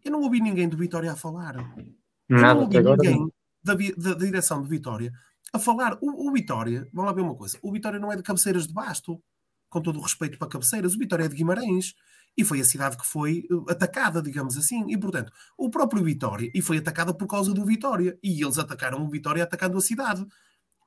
[0.04, 1.56] Eu não ouvi ninguém do Vitória a falar.
[2.30, 3.32] Eu não ouvi ninguém
[3.64, 5.12] da, da, da, direção de Vitória
[5.54, 5.98] a falar.
[6.02, 8.74] O, o Vitória, vamos lá ver uma coisa, o Vitória não é de cabeceiras de
[8.74, 9.22] basto
[9.70, 11.94] com todo o respeito para cabeceiras, o Vitória é de Guimarães
[12.38, 14.86] e foi a cidade que foi eh, atacada, digamos assim.
[14.90, 19.04] E, portanto, o próprio Vitória, e foi atacada por causa do Vitória, e eles atacaram
[19.04, 20.26] o Vitória atacando a cidade.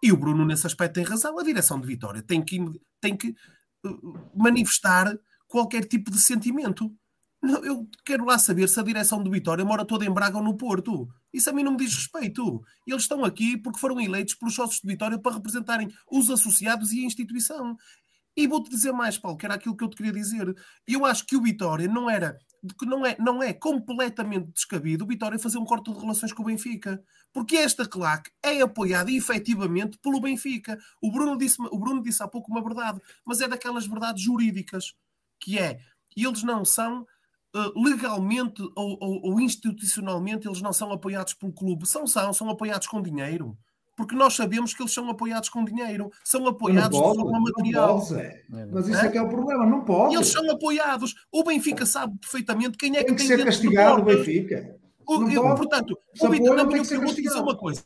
[0.02, 1.38] E o Bruno, nesse aspecto, tem razão.
[1.38, 2.58] A direção de Vitória tem que,
[3.00, 3.34] tem que
[3.84, 6.90] uh, manifestar qualquer tipo de sentimento.
[7.62, 10.56] Eu quero lá saber se a direção de Vitória mora toda em Braga ou no
[10.56, 11.08] Porto.
[11.32, 12.62] Isso a mim não me diz respeito.
[12.86, 17.02] Eles estão aqui porque foram eleitos pelos sócios de Vitória para representarem os associados e
[17.02, 17.76] a instituição.
[18.36, 20.54] E vou-te dizer mais, Paulo, que era aquilo que eu te queria dizer.
[20.88, 22.38] Eu acho que o Vitória não era,
[22.82, 26.46] não é, não é completamente descabido o Vitória fazer um corte de relações com o
[26.46, 27.02] Benfica.
[27.32, 30.78] Porque esta claque é apoiada efetivamente pelo Benfica.
[31.00, 34.94] O Bruno, disse, o Bruno disse há pouco uma verdade, mas é daquelas verdades jurídicas,
[35.40, 35.80] que é,
[36.16, 37.06] eles não são
[37.76, 41.86] legalmente ou, ou, ou institucionalmente, eles não são apoiados pelo clube.
[41.86, 43.56] São, são, são apoiados com dinheiro
[43.96, 48.00] porque nós sabemos que eles são apoiados com dinheiro, são apoiados pode, de forma material.
[48.00, 48.42] Pode, é.
[48.72, 49.06] Mas isso é?
[49.06, 49.10] é?
[49.10, 50.14] que é o problema, não pode.
[50.14, 51.14] Eles são apoiados.
[51.30, 54.76] O Benfica sabe perfeitamente quem é tem que, tem que ser castigado o Benfica.
[55.06, 57.84] O, eu, portanto, o não, eu, dizer uma coisa.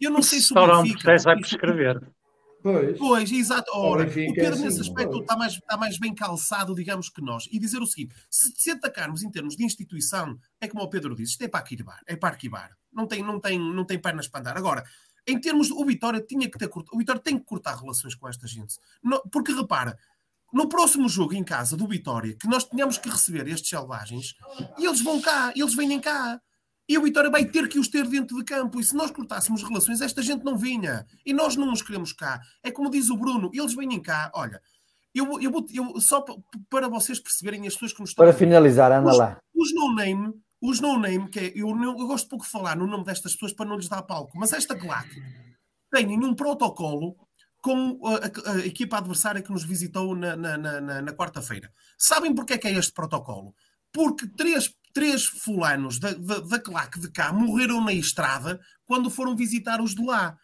[0.00, 1.16] Eu não sei se o Benfica.
[1.18, 2.02] vai prescrever.
[2.62, 3.70] Pois, pois exato.
[3.74, 7.20] Ora, o Pedro, é assim, nesse aspecto, está mais, está mais bem calçado, digamos, que
[7.20, 7.48] nós.
[7.50, 11.14] E dizer o seguinte: se, se atacarmos em termos de instituição, é como o Pedro
[11.14, 12.70] disse, isto é para arquivar, é para arquivar.
[12.92, 14.56] Não tem, não tem, não tem pernas para andar.
[14.56, 14.84] Agora,
[15.26, 15.72] em termos de.
[15.72, 16.70] O Vitória tinha que ter.
[16.92, 18.76] O Vitória tem que cortar relações com esta gente.
[19.30, 19.98] porque repara,
[20.52, 24.34] no próximo jogo em casa do Vitória, que nós tínhamos que receber estes selvagens,
[24.78, 26.40] e eles vão cá, eles vêm cá.
[26.92, 28.78] E o Vitória vai ter que os ter dentro de campo.
[28.78, 31.06] E se nós cortássemos relações, esta gente não vinha.
[31.24, 32.38] E nós não os queremos cá.
[32.62, 34.30] É como diz o Bruno, eles vêm cá.
[34.34, 34.60] Olha,
[35.14, 36.22] eu, eu, eu, só
[36.68, 38.26] para vocês perceberem as pessoas que nos estão.
[38.26, 39.38] Para finalizar, anda os, lá.
[39.54, 43.32] Os no-name, os no-name, que é, eu, eu gosto pouco de falar no nome destas
[43.32, 45.18] pessoas para não lhes dar palco, mas esta claque
[45.90, 47.16] tem um protocolo
[47.62, 51.72] com a, a, a, equipa adversária que nos visitou na, na, na, na quarta-feira.
[51.96, 53.54] Sabem porque é que é este protocolo?
[53.90, 59.36] Porque três, três fulanos da, da, da claque de cá morreram na estrada quando foram
[59.36, 60.36] visitar os de lá.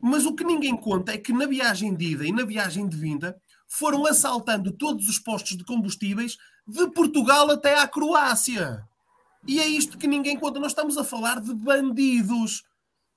[0.00, 2.96] Mas o que ninguém conta é que na viagem de ida e na viagem de
[2.96, 3.36] vinda
[3.68, 6.36] foram assaltando todos os postos de combustíveis
[6.66, 8.82] de Portugal até à Croácia.
[9.46, 10.58] E é isto que ninguém conta.
[10.58, 12.64] Nós estamos a falar de bandidos.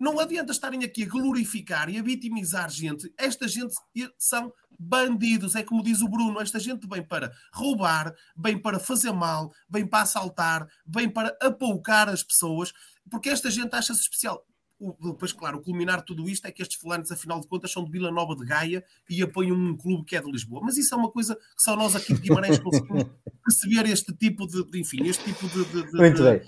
[0.02, 3.14] Não adianta estarem aqui a glorificar e a vitimizar gente.
[3.16, 3.76] Esta gente
[4.18, 6.42] são bandidos, é como diz o Bruno.
[6.42, 12.10] Esta gente vem para roubar, vem para fazer mal, vem para assaltar, vem para apoucar
[12.10, 12.74] as pessoas,
[13.12, 14.44] porque esta gente acha-se especial.
[14.80, 17.86] Depois, claro, o culminar de tudo isto é que estes fulanos, afinal de contas, são
[17.86, 20.62] de Vila Nova de Gaia e apoiam um clube que é de Lisboa.
[20.64, 23.06] Mas isso é uma coisa que só nós aqui de Guimarães conseguimos
[23.46, 26.42] perceber este tipo de, de enfim, este tipo de, de, de Muito bem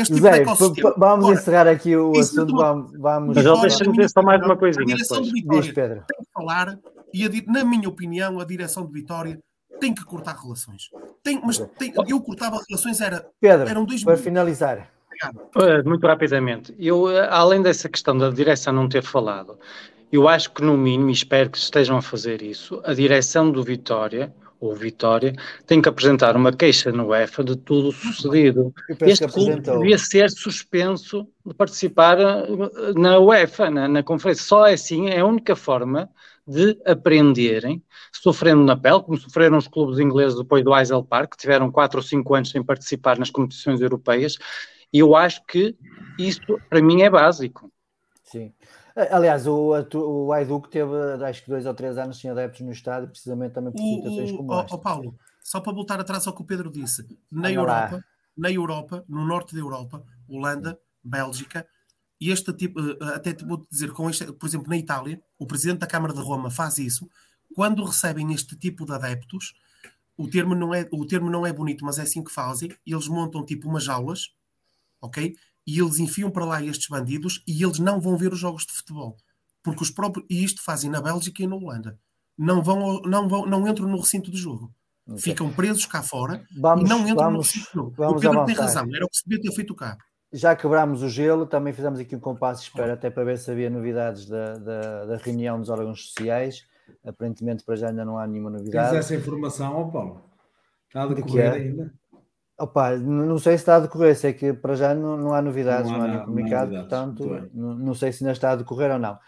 [0.00, 0.94] este tipo Zé, de ecossistema.
[0.96, 2.54] Vamos Ora, encerrar aqui o assunto.
[2.54, 3.36] Vamos, vamos...
[3.36, 4.84] Mas deixa-me dizer só mais uma coisinha.
[4.84, 5.34] A direção depois.
[5.34, 6.04] de Vitória Diz, Pedro.
[6.06, 6.78] tem que falar,
[7.12, 9.38] e a, na minha opinião, a direção de Vitória
[9.80, 10.90] tem que cortar relações.
[11.22, 14.88] Tem, mas tem, eu cortava relações, era, Pedro, eram dois para finalizar.
[15.84, 16.74] Muito rapidamente.
[16.78, 19.58] Eu, além dessa questão da direção não ter falado,
[20.10, 23.62] eu acho que, no mínimo, e espero que estejam a fazer isso, a direção do
[23.62, 25.34] Vitória ou Vitória,
[25.66, 28.72] tem que apresentar uma queixa no UEFA de tudo o sucedido.
[29.00, 32.46] Este clube devia ser suspenso de participar eh,
[32.94, 34.44] na UEFA, na, na conferência.
[34.44, 36.08] Só é assim, é a única forma
[36.46, 41.38] de aprenderem, sofrendo na pele, como sofreram os clubes ingleses depois do Eisel Park, que
[41.38, 44.38] tiveram 4 ou 5 anos sem participar nas competições europeias,
[44.92, 45.74] e eu acho que
[46.18, 47.72] isto, para mim, é básico.
[48.94, 49.06] Sim.
[49.10, 53.08] Aliás, o, o Aiduque teve, acho que dois ou três anos sem adeptos no estádio,
[53.08, 54.74] precisamente também por situações como esta.
[54.74, 58.04] Ó Paulo, só para voltar atrás ao que o Pedro disse, na Europa,
[58.36, 61.66] na Europa, no norte da Europa, Holanda, Bélgica,
[62.20, 65.46] e este tipo, eh, até te vou dizer, com este, por exemplo, na Itália, o
[65.46, 67.08] presidente da Câmara de Roma faz isso,
[67.54, 69.54] quando recebem este tipo de adeptos,
[70.16, 73.08] o termo não é, o termo não é bonito, mas é assim que fazem, eles
[73.08, 74.32] montam tipo umas aulas,
[75.00, 75.34] ok?
[75.66, 78.72] E eles enfiam para lá estes bandidos e eles não vão ver os jogos de
[78.72, 79.16] futebol.
[79.62, 80.26] Porque os próprios.
[80.28, 81.98] E isto fazem na Bélgica e na Holanda.
[82.36, 84.72] Não, vão, não, vão, não entram no recinto do jogo.
[85.06, 85.20] Okay.
[85.20, 87.94] Ficam presos cá fora vamos, e não entram vamos, no recinto do jogo.
[87.96, 88.46] Vamos o Pedro avançar.
[88.46, 89.96] tem razão, era o que se devia ter feito cá.
[90.32, 93.50] Já quebrámos o gelo, também fizemos aqui um compasso de espera até para ver se
[93.50, 96.64] havia novidades da, da, da reunião dos órgãos sociais.
[97.04, 98.90] Aparentemente para já ainda não há nenhuma novidade.
[98.90, 100.24] Tens essa informação, ó Paulo?
[100.88, 101.92] Está a decorrer ainda?
[102.62, 105.90] Opa, não sei se está a decorrer, sei que para já não, não há novidades,
[105.90, 109.00] não há, não há comunicado, portanto, não, não, sei se ainda está a decorrer ou
[109.00, 109.18] não.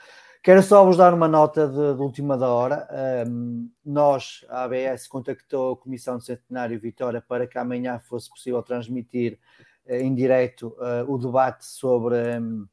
[0.41, 2.87] Quero só vos dar uma nota de, de última da hora.
[3.27, 8.63] Um, nós, a ABS, contactou a Comissão de Centenário Vitória para que amanhã fosse possível
[8.63, 9.37] transmitir
[9.85, 12.69] uh, em direto uh, o debate sobre um,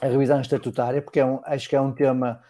[0.00, 2.40] a revisão estatutária, porque é um, acho que é um tema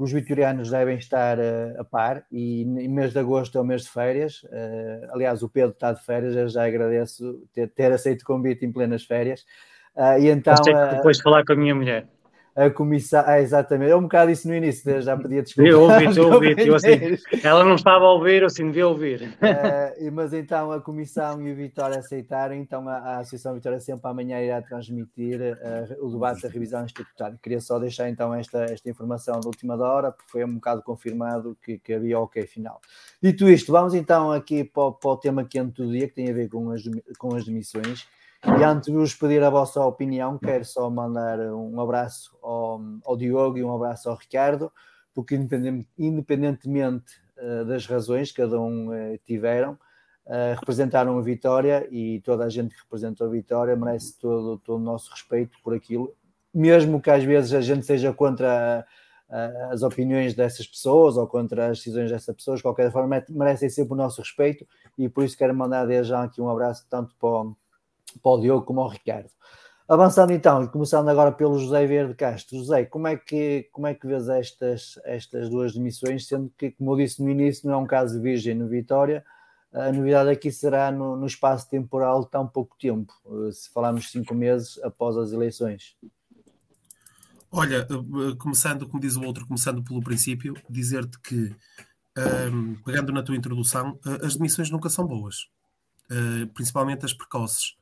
[0.00, 3.64] que os vitorianos devem estar uh, a par e em mês de agosto é o
[3.64, 4.42] mês de férias.
[4.44, 8.64] Uh, aliás, o Pedro está de férias, eu já agradeço ter, ter aceito o convite
[8.64, 9.42] em plenas férias.
[9.94, 10.54] Uh, e então,
[10.90, 12.06] depois de falar com a minha mulher
[12.54, 13.22] a comissão.
[13.26, 13.90] Ah, exatamente.
[13.90, 15.70] Eu um bocado isso no início, já pedia desculpa.
[15.70, 16.54] Eu ouvi, eu ouvi.
[16.58, 19.22] Eu, assim, ela não estava a ouvir, eu assim devia ouvir.
[19.22, 24.08] Uh, mas então a comissão e o Vitória aceitaram, então a, a Associação Vitória sempre
[24.10, 27.38] amanhã irá transmitir uh, o debate da revisão estatutária.
[27.42, 31.56] Queria só deixar então esta, esta informação da última hora, porque foi um bocado confirmado
[31.62, 32.80] que, que havia ok final.
[33.22, 36.32] Dito isto, vamos então aqui para, para o tema quente do dia, que tem a
[36.32, 36.82] ver com as,
[37.18, 38.06] com as demissões.
[38.42, 43.14] E antes de vos pedir a vossa opinião, quero só mandar um abraço ao, ao
[43.14, 44.72] Diogo e um abraço ao Ricardo,
[45.14, 45.38] porque
[45.98, 49.72] independentemente uh, das razões que cada um uh, tiveram,
[50.24, 54.80] uh, representaram a vitória e toda a gente que representa a vitória merece todo, todo
[54.80, 56.14] o nosso respeito por aquilo,
[56.52, 58.86] mesmo que às vezes a gente seja contra
[59.70, 63.92] as opiniões dessas pessoas ou contra as decisões dessas pessoas, de qualquer forma, merecem sempre
[63.92, 64.66] o nosso respeito
[64.98, 67.56] e por isso quero mandar desde já aqui um abraço tanto para o
[68.18, 69.30] para o Diogo como ao Ricardo.
[69.88, 72.58] Avançando então, e começando agora pelo José Verde Castro.
[72.58, 76.92] José, como é que, como é que vês estas, estas duas demissões, sendo que, como
[76.92, 79.24] eu disse no início, não é um caso virgem no Vitória,
[79.72, 84.34] a novidade aqui será no, no espaço temporal tão pouco tempo, eh, se falarmos cinco
[84.34, 85.96] meses após as eleições.
[87.52, 91.54] Olha, eh, começando, como diz o outro, começando pelo princípio, dizer-te que,
[92.16, 95.48] um, ehm, pegando na tua introdução, eh, as demissões nunca são boas,
[96.54, 97.76] principalmente as precoces,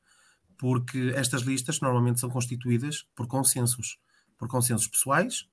[0.58, 3.98] porque estas listas normalmente são constituídas por consensos,
[4.36, 5.46] por consensos pessoais,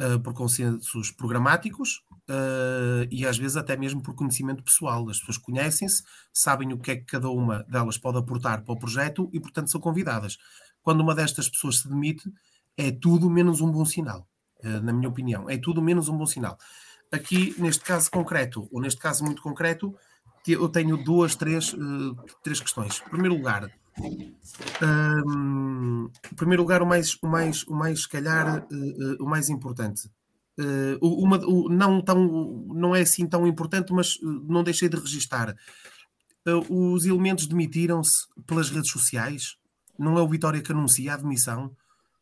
[0.00, 5.08] uh, por consensos programáticos uh, e às vezes até mesmo por conhecimento pessoal.
[5.08, 8.78] As pessoas conhecem-se, sabem o que é que cada uma delas pode aportar para o
[8.78, 10.38] projeto e, portanto, são convidadas.
[10.82, 12.32] Quando uma destas pessoas se demite,
[12.76, 14.26] é tudo menos um bom sinal,
[14.62, 15.50] eh, na minha opinião.
[15.50, 16.56] É tudo menos um bom sinal.
[17.12, 19.94] Aqui, neste caso concreto, ou neste caso muito concreto,
[20.46, 23.02] eu tenho duas, três, eh, três questões.
[23.06, 23.70] Em primeiro lugar,
[25.26, 29.26] um, em primeiro lugar, o mais, o mais, o mais, se calhar, uh, uh, o
[29.26, 30.10] mais importante.
[30.58, 35.54] Uh, uma, o, não, tão, não é assim tão importante, mas não deixei de registar.
[36.68, 39.56] os elementos demitiram-se pelas redes sociais.
[39.98, 41.74] Não é o Vitória que anuncia a demissão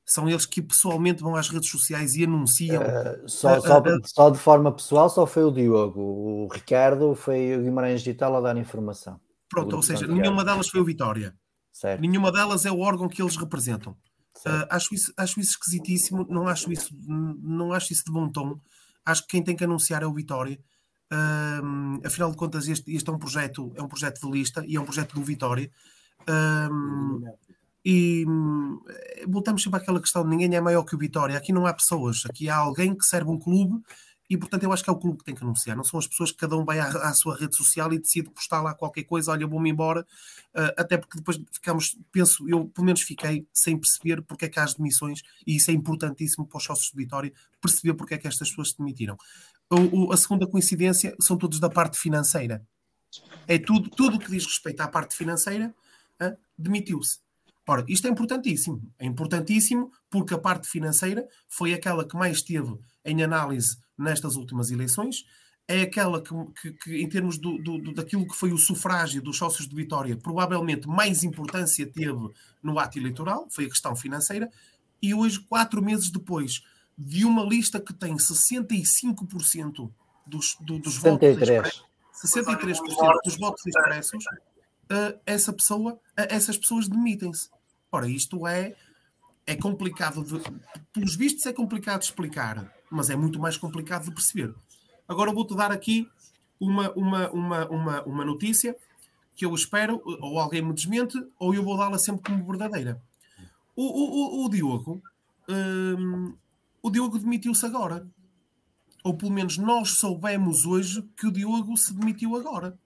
[0.08, 2.82] são eles que pessoalmente vão às redes sociais e anunciam.
[2.82, 6.00] Uh, só, só, só, de forma pessoal, só foi o Diogo.
[6.00, 9.20] O Ricardo foi o Guimarães Digital a dar informação.
[9.50, 11.34] Pronto, ou seja, nenhuma delas foi o Vitória.
[11.78, 12.00] Certo.
[12.00, 13.92] Nenhuma delas é o órgão que eles representam.
[14.38, 18.58] Uh, acho, isso, acho isso esquisitíssimo, não acho isso, não acho isso de bom tom.
[19.04, 20.58] Acho que quem tem que anunciar é o Vitória.
[21.12, 24.74] Uh, afinal de contas, este, este, é um projeto, é um projeto de lista e
[24.74, 25.70] é um projeto do Vitória.
[26.22, 27.24] Uh,
[27.84, 28.80] e hum,
[29.28, 31.38] voltamos sempre àquela questão: ninguém é maior que o Vitória.
[31.38, 33.80] Aqui não há pessoas, aqui há alguém que serve um clube
[34.28, 35.76] e, portanto, eu acho que é o clube que tem que anunciar.
[35.76, 38.28] Não são as pessoas que cada um vai à, à sua rede social e decide
[38.28, 40.06] postar lá qualquer coisa, olha, vou-me embora.
[40.54, 44.60] Uh, até porque depois ficamos, penso, eu pelo menos fiquei sem perceber porque é que
[44.60, 48.18] há as demissões e isso é importantíssimo para os sócios de Vitória perceber porque é
[48.18, 49.16] que estas pessoas se demitiram.
[49.70, 52.66] O, o, a segunda coincidência são todos da parte financeira.
[53.46, 55.74] É tudo, tudo que diz respeito à parte financeira,
[56.22, 57.20] uh, demitiu-se.
[57.68, 58.80] Ora, isto é importantíssimo.
[58.98, 64.70] É importantíssimo porque a parte financeira foi aquela que mais teve em análise nestas últimas
[64.70, 65.26] eleições.
[65.68, 69.36] É aquela que, que, que em termos do, do, daquilo que foi o sufrágio dos
[69.36, 72.30] sócios de Vitória, provavelmente mais importância teve
[72.62, 74.48] no ato eleitoral, foi a questão financeira.
[75.02, 76.62] E hoje, quatro meses depois
[76.96, 79.92] de uma lista que tem 65%
[80.26, 81.02] dos, do, dos 63.
[81.02, 81.84] votos expressos,
[82.24, 87.50] 63% dos votos expressos, uh, essa pessoa, uh, essas pessoas demitem-se.
[87.90, 88.74] Ora, isto é,
[89.46, 90.40] é complicado de.
[90.92, 94.54] Pelos vistos, é complicado de explicar, mas é muito mais complicado de perceber.
[95.06, 96.08] Agora vou-te dar aqui
[96.60, 98.76] uma, uma, uma, uma, uma notícia
[99.34, 103.00] que eu espero, ou alguém me desmente, ou eu vou dá-la sempre como verdadeira.
[103.74, 105.00] O, o, o, Diogo,
[105.48, 106.34] hum,
[106.82, 108.06] o Diogo demitiu-se agora.
[109.04, 112.76] Ou pelo menos nós soubemos hoje que o Diogo se demitiu agora,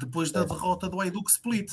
[0.00, 1.70] depois da derrota do Eduk Split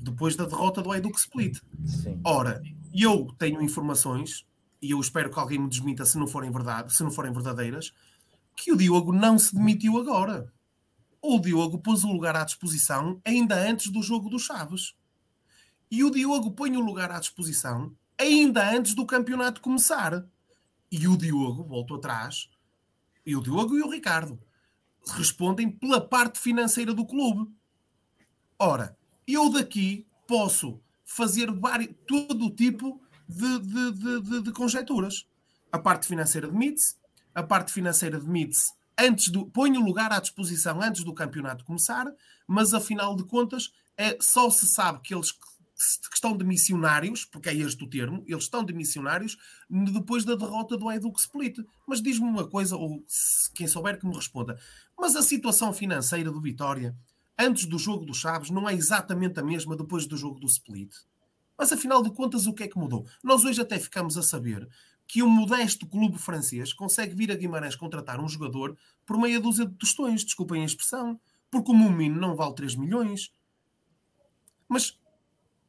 [0.00, 1.58] depois da derrota do Eduk Split.
[1.84, 2.20] Sim.
[2.24, 4.46] Ora, eu tenho informações,
[4.80, 7.92] e eu espero que alguém me desminta se não forem verdade, se não forem verdadeiras,
[8.56, 10.52] que o Diogo não se demitiu agora.
[11.20, 14.94] O Diogo pôs o lugar à disposição ainda antes do jogo dos Chaves.
[15.90, 20.26] E o Diogo põe o lugar à disposição ainda antes do campeonato começar.
[20.90, 22.50] E o Diogo, volto atrás,
[23.24, 24.40] e o Diogo e o Ricardo
[25.06, 27.50] respondem pela parte financeira do clube.
[28.58, 28.97] Ora,
[29.34, 35.26] eu daqui posso fazer vários, todo o tipo de, de, de, de, de conjecturas.
[35.70, 36.96] A parte financeira demite-se,
[37.34, 39.46] a parte financeira demite-se antes do.
[39.46, 42.06] põe o lugar à disposição antes do campeonato começar,
[42.46, 47.48] mas afinal de contas é, só se sabe que eles que estão de missionários, porque
[47.48, 49.38] é este o termo, eles estão de missionários
[49.70, 51.56] depois da derrota do Eduk Split.
[51.86, 53.04] Mas diz-me uma coisa, ou
[53.54, 54.58] quem souber que me responda,
[54.98, 56.96] mas a situação financeira do Vitória
[57.38, 60.92] antes do jogo dos Chaves não é exatamente a mesma depois do jogo do Split.
[61.56, 63.06] Mas afinal de contas, o que é que mudou?
[63.22, 64.68] Nós hoje até ficamos a saber
[65.06, 68.76] que um modesto clube francês consegue vir a Guimarães contratar um jogador
[69.06, 71.18] por meia dúzia de tostões, desculpem a expressão,
[71.50, 73.32] porque o Mumino não vale 3 milhões.
[74.68, 74.98] Mas,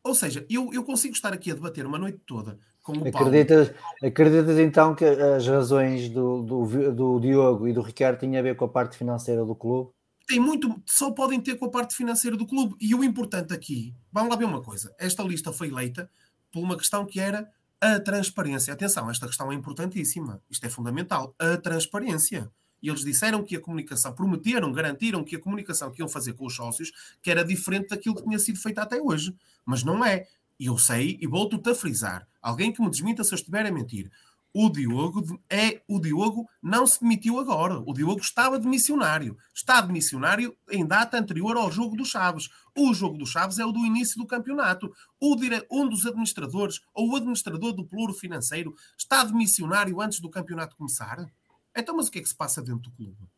[0.03, 3.69] ou seja, eu, eu consigo estar aqui a debater uma noite toda com o acreditas,
[3.69, 3.83] Paulo.
[4.03, 8.55] Acreditas então que as razões do, do, do Diogo e do Ricardo tinham a ver
[8.55, 9.91] com a parte financeira do clube?
[10.29, 12.75] Tem muito, só podem ter com a parte financeira do clube.
[12.79, 16.07] E o importante aqui, vamos lá ver uma coisa: esta lista foi eleita
[16.51, 17.49] por uma questão que era
[17.81, 18.71] a transparência.
[18.71, 21.35] Atenção, esta questão é importantíssima, isto é fundamental.
[21.39, 22.51] A transparência.
[22.81, 26.45] E eles disseram que a comunicação, prometeram, garantiram que a comunicação que iam fazer com
[26.45, 29.35] os sócios que era diferente daquilo que tinha sido feito até hoje.
[29.65, 30.27] Mas não é.
[30.59, 33.71] e eu sei, e volto-te a frisar, alguém que me desminta se eu estiver a
[33.71, 34.11] mentir,
[34.53, 37.79] o Diogo é o Diogo não se demitiu agora.
[37.85, 39.37] O Diogo estava de missionário.
[39.53, 42.49] Está de missionário em data anterior ao jogo dos Chaves.
[42.75, 44.91] O jogo dos Chaves é o do início do campeonato.
[45.39, 45.65] Dire...
[45.71, 50.75] Um dos administradores ou o administrador do pluro financeiro está de missionário antes do campeonato
[50.75, 51.31] começar.
[51.75, 53.29] Então, mas o que é que se passa dentro do clube?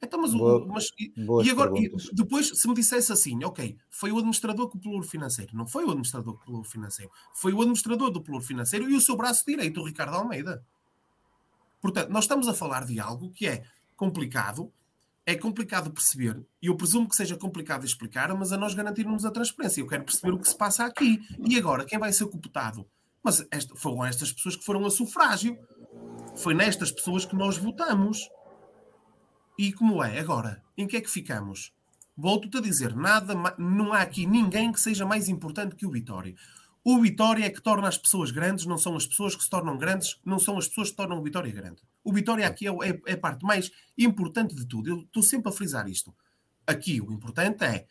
[0.00, 0.90] Então, mas, boa, mas
[1.44, 5.56] e agora, e depois, se me dissesse assim, ok, foi o administrador do pluro financeiro,
[5.56, 9.00] não foi o administrador do pluro financeiro, foi o administrador do pluro financeiro e o
[9.00, 10.64] seu braço direito, o Ricardo Almeida.
[11.80, 13.64] Portanto, nós estamos a falar de algo que é
[13.96, 14.72] complicado,
[15.26, 19.30] é complicado perceber, e eu presumo que seja complicado explicar, mas a nós garantirmos a
[19.30, 19.80] transparência.
[19.80, 21.20] Eu quero perceber o que se passa aqui.
[21.44, 22.86] E agora, quem vai ser computado?
[23.22, 25.58] Mas esta, foram estas pessoas que foram a sufrágio.
[26.36, 28.28] Foi nestas pessoas que nós votamos.
[29.58, 30.62] E como é agora?
[30.76, 31.72] Em que é que ficamos?
[32.16, 36.36] Volto-te a dizer, nada, não há aqui ninguém que seja mais importante que o Vitória.
[36.84, 39.76] O Vitória é que torna as pessoas grandes, não são as pessoas que se tornam
[39.76, 41.82] grandes, não são as pessoas que tornam o Vitória grande.
[42.04, 44.90] O Vitória aqui é, é, é a parte mais importante de tudo.
[44.90, 46.14] Eu estou sempre a frisar isto.
[46.64, 47.86] Aqui o importante é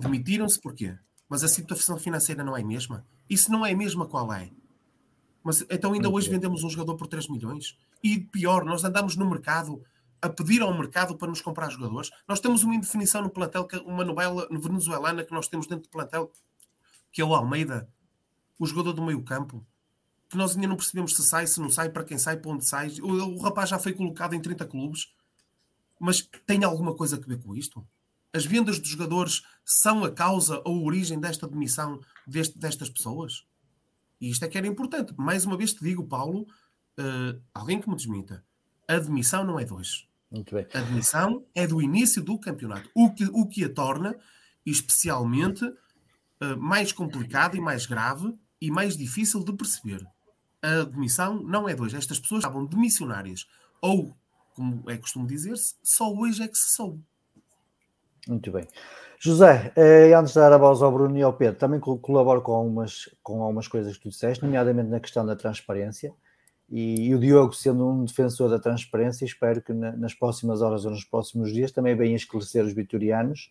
[0.00, 0.94] demitiram-se porquê?
[1.26, 3.06] Mas a situação financeira não é a mesma?
[3.30, 4.50] E se não é a mesma, qual é?
[5.42, 7.78] Mas então ainda hoje vendemos um jogador por 3 milhões?
[8.02, 9.82] E pior, nós andamos no mercado
[10.20, 12.10] a pedir ao mercado para nos comprar jogadores.
[12.26, 15.90] Nós temos uma indefinição no plantel, é uma novela venezuelana que nós temos dentro do
[15.90, 16.32] plantel,
[17.12, 17.88] que é o Almeida,
[18.58, 19.64] o jogador do meio campo,
[20.28, 22.66] que nós ainda não percebemos se sai, se não sai, para quem sai, para onde
[22.66, 22.90] sai.
[23.00, 25.12] O, o rapaz já foi colocado em 30 clubes,
[25.98, 27.86] mas tem alguma coisa a ver com isto?
[28.32, 33.46] As vendas dos jogadores são a causa ou a origem desta demissão deste, destas pessoas?
[34.20, 35.14] E isto é que era importante.
[35.16, 36.42] Mais uma vez te digo, Paulo,
[36.98, 38.44] uh, alguém que me desminta.
[38.86, 40.07] A demissão não é hoje.
[40.30, 40.66] Muito bem.
[40.74, 44.14] A admissão é do início do campeonato, o que, o que a torna
[44.64, 50.06] especialmente uh, mais complicado e mais grave e mais difícil de perceber.
[50.62, 51.96] A admissão não é de hoje.
[51.96, 53.46] Estas pessoas estavam demissionárias.
[53.80, 54.14] Ou,
[54.54, 57.02] como é costume dizer-se, só hoje é que se soube.
[58.26, 58.66] Muito bem.
[59.20, 62.52] José, eh, antes de dar a voz ao Bruno e ao Pedro, também colaboro com
[62.52, 66.12] algumas, com algumas coisas que tu disseste, nomeadamente na questão da transparência.
[66.70, 70.84] E, e, o Diogo, sendo um defensor da transparência, espero que na, nas próximas horas
[70.84, 73.50] ou nos próximos dias também venha esclarecer os vitorianos,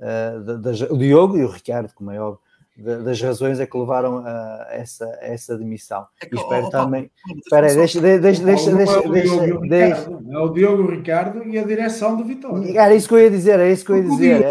[0.00, 2.40] uh, da, da, o Diogo e o Ricardo, como é óbvio,
[2.76, 6.06] da, das razões a que levaram a essa, a essa demissão.
[6.20, 7.10] É que, espero oh, também.
[7.38, 9.08] Espera aí, deixa, deixa, deixa, deixa,
[9.68, 12.78] deixa, É o Diogo o Ricardo e a direção do Vitória.
[12.78, 14.42] Era isso que eu ia dizer, é isso que eu ia dizer.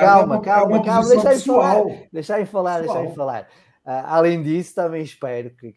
[0.00, 3.46] calma, calma, calma, deixa-me falar, deixa-me falar, deixa-me falar.
[3.84, 5.74] Uh, além disso, também espero que,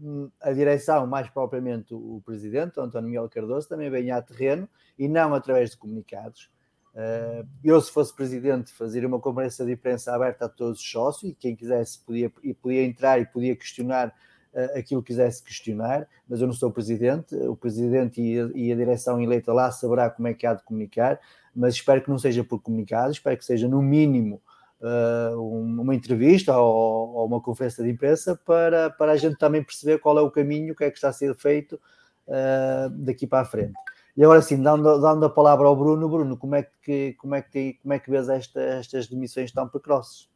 [0.00, 4.66] hum, a direção, mais propriamente o presidente, António Miguel Cardoso, também venha a terreno
[4.98, 6.50] e não através de comunicados.
[6.94, 11.30] Uh, eu, se fosse presidente, fazer uma conferência de imprensa aberta a todos os sócios
[11.30, 16.08] e quem quisesse podia, e podia entrar e podia questionar uh, aquilo que quisesse questionar,
[16.26, 17.34] mas eu não sou presidente.
[17.34, 20.62] O presidente e a, e a direção eleita lá saberá como é que há de
[20.62, 21.20] comunicar,
[21.54, 24.40] mas espero que não seja por comunicado, espero que seja no mínimo
[24.82, 29.98] uh, uma entrevista ou, ou, uma conferência de imprensa para, para a gente também perceber
[29.98, 31.80] qual é o caminho, o que é que está a ser feito
[32.26, 33.74] uh, daqui para a frente.
[34.16, 37.40] E agora sim, dando, dando a palavra ao Bruno, Bruno, como é que, como é
[37.40, 40.30] que, como é que vês esta, estas demissões tão precoces?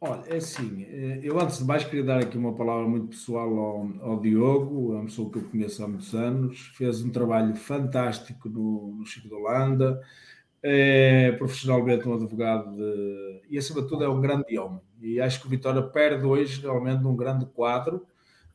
[0.00, 3.48] Olha, é assim, eh, eu antes de mais queria dar aqui uma palavra muito pessoal
[3.48, 7.56] ao, ao Diogo, é uma pessoa que eu conheço há muitos anos, fez um trabalho
[7.56, 10.00] fantástico no, no Chico de Holanda,
[10.66, 14.80] é profissionalmente um advogado de, e acima de tudo é um grande homem.
[14.98, 18.06] E acho que o Vitória perde hoje realmente um grande quadro,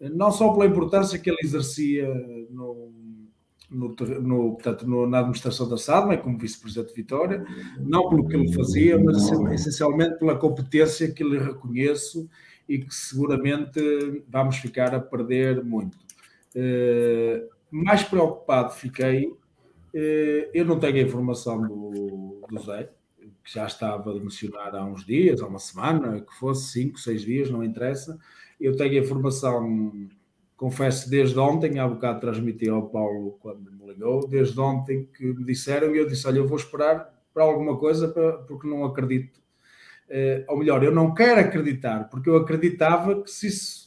[0.02, 2.08] não só pela importância que ele exercia
[2.50, 2.92] no,
[3.70, 7.46] no, no, portanto, no, na administração da SADMA, como vice-presidente de Vitória,
[7.80, 12.28] não pelo que ele fazia, mas essencialmente pela competência que lhe reconheço
[12.68, 15.96] e que seguramente vamos ficar a perder muito.
[16.56, 19.32] Uh, mais preocupado fiquei
[19.94, 22.90] eu não tenho a informação do, do Zé,
[23.44, 27.22] que já estava a mencionar há uns dias, há uma semana, que fosse cinco, seis
[27.22, 28.20] dias, não interessa.
[28.60, 30.08] Eu tenho a informação,
[30.58, 35.44] confesso, desde ontem, há bocado transmiti ao Paulo quando me ligou, desde ontem que me
[35.46, 38.08] disseram e eu disse: Olha, eu vou esperar para alguma coisa
[38.48, 39.40] porque não acredito.
[40.10, 43.79] Uh, ou melhor, eu não quero acreditar, porque eu acreditava que se isso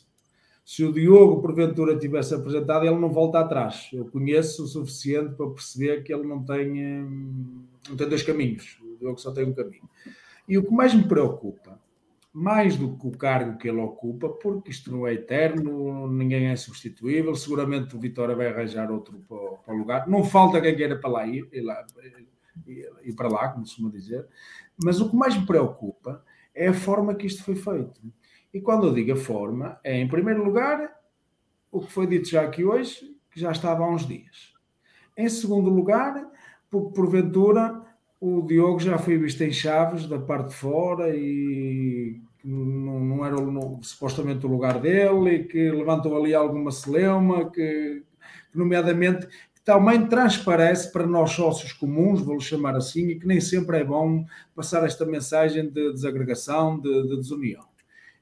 [0.65, 3.89] se o Diogo porventura tivesse apresentado, ele não volta atrás.
[3.93, 8.79] Eu conheço o suficiente para perceber que ele não tem, hum, não tem dois caminhos.
[8.81, 9.89] O Diogo só tem um caminho.
[10.49, 11.81] E o que mais me preocupa,
[12.33, 16.57] mais do que o cargo que ele ocupa, porque isto não é eterno, ninguém é
[16.57, 20.09] substituível, seguramente o Vitória vai arranjar outro para, o lugar.
[20.09, 21.85] Não falta quem queira para lá ir, ir, lá,
[23.03, 24.27] ir para lá, como se costuma dizer.
[24.83, 28.01] Mas o que mais me preocupa é a forma que isto foi feito
[28.53, 30.95] E quando eu digo a forma, é em primeiro lugar
[31.71, 34.53] o que foi dito já aqui hoje, que já estava há uns dias.
[35.17, 36.31] Em segundo lugar,
[36.71, 37.83] porque porventura
[38.21, 43.37] o Diogo já foi visto em Chaves da parte de fora e não, não era
[43.37, 48.05] no, supostamente o lugar dele e que levantou ali alguma celeuma que,
[48.55, 49.27] nomeadamente
[49.65, 54.25] também transparece para nós sócios comuns, vou-lhe chamar assim, e que nem sempre é bom
[54.55, 57.65] passar esta mensagem de desagregação, de, de desunião.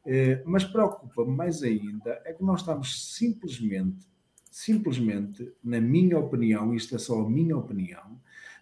[0.07, 4.07] Eh, mas preocupa-me mais ainda é que nós estamos simplesmente,
[4.51, 8.18] simplesmente, na minha opinião, isto é só a minha opinião,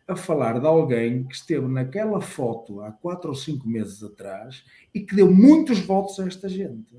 [0.06, 4.64] a falar de alguém que esteve naquela foto há quatro ou cinco meses atrás
[4.94, 6.96] e que deu muitos votos a esta gente.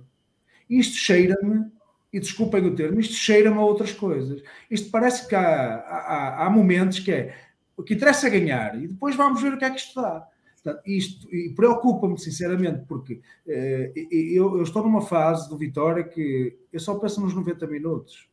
[0.70, 1.66] Isto cheira-me
[2.14, 4.42] e desculpem o termo, isto cheira-me a outras coisas.
[4.70, 7.36] Isto parece que há, há, há momentos que é
[7.76, 10.28] o que interessa é ganhar e depois vamos ver o que é que isto dá.
[10.62, 16.80] Portanto, isto preocupa-me sinceramente, porque eh, eu, eu, estou numa fase do Vitória que eu
[16.80, 18.30] só penso nos 90 minutos,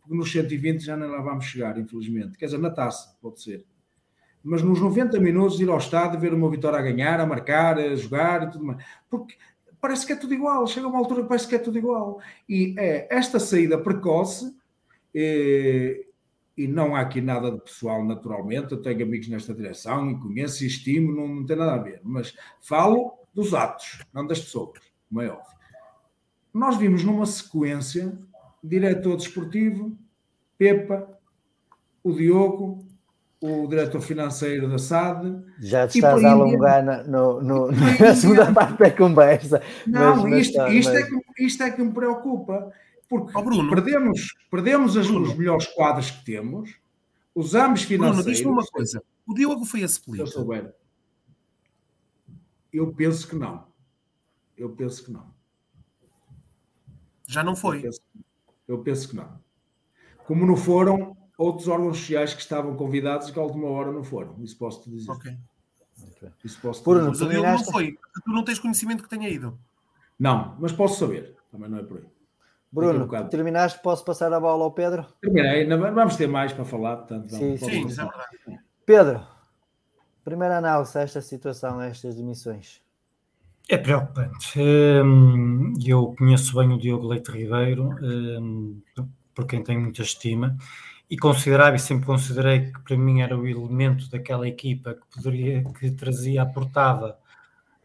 [0.00, 2.36] porque nos 120 já nem lá vamos chegar, infelizmente.
[2.36, 3.64] Quer dizer, na taça, pode ser.
[4.42, 7.94] Mas nos 90 minutos ir ao estádio, ver meu Vitória a ganhar, a marcar, a
[7.94, 8.84] jogar e tudo mais.
[9.08, 9.36] Porque
[9.80, 12.20] parece que é tudo igual, chega uma altura que parece que é tudo igual.
[12.48, 14.56] E é esta saída precoce,
[15.14, 16.07] e, eh,
[16.58, 20.64] e não há aqui nada de pessoal, naturalmente, eu tenho amigos nesta direção e conheço
[20.64, 24.80] e estimo, não, não tem nada a ver, mas falo dos atos, não das pessoas,
[25.08, 25.56] como é óbvio.
[26.52, 28.12] Nós vimos numa sequência,
[28.62, 29.96] diretor desportivo,
[30.58, 31.08] Pepa,
[32.02, 32.84] o Diogo,
[33.40, 35.40] o diretor financeiro da SAD.
[35.60, 39.62] Já te estás a alongar no, no, na segunda parte da conversa.
[39.86, 41.02] Não, mas, isto, mas, isto, mas...
[41.02, 42.72] É que, isto é que me preocupa,
[43.08, 43.70] porque oh, Bruno.
[43.70, 46.74] perdemos, perdemos as, os melhores quadros que temos,
[47.34, 48.24] usamos financeiros...
[48.24, 50.20] Bruno, diz-me uma coisa, o Diogo foi a split?
[50.20, 50.74] Eu souber.
[52.72, 53.66] Eu penso que não.
[54.56, 55.32] Eu penso que não.
[57.26, 57.78] Já não foi?
[57.78, 58.00] Eu penso,
[58.66, 59.40] eu penso que não.
[60.26, 64.02] Como não foram outros órgãos sociais que estavam convidados e que à última hora não
[64.02, 64.36] foram.
[64.42, 65.10] Isso posso-te dizer.
[65.10, 65.36] Ok.
[66.44, 67.26] Isso posso Por dizer.
[67.26, 67.98] Mas o não foi.
[68.24, 69.58] Tu não tens conhecimento que tenha ido.
[70.18, 71.36] Não, mas posso saber.
[71.50, 72.17] Também não é por aí.
[72.70, 73.80] Bruno, um terminaste?
[73.82, 75.06] Posso passar a bola ao Pedro?
[75.22, 75.66] Terminei.
[75.66, 76.98] Vamos ter mais para falar.
[76.98, 78.60] Portanto, sim, sim, é verdade.
[78.84, 79.26] Pedro,
[80.24, 82.82] primeira análise a esta situação, a estas demissões.
[83.68, 84.58] É preocupante.
[84.58, 88.80] Hum, eu conheço bem o Diogo Leite Ribeiro, hum,
[89.34, 90.56] por quem tenho muita estima,
[91.10, 95.64] e considerava e sempre considerei que para mim era o elemento daquela equipa que poderia,
[95.64, 97.18] que trazia, aportava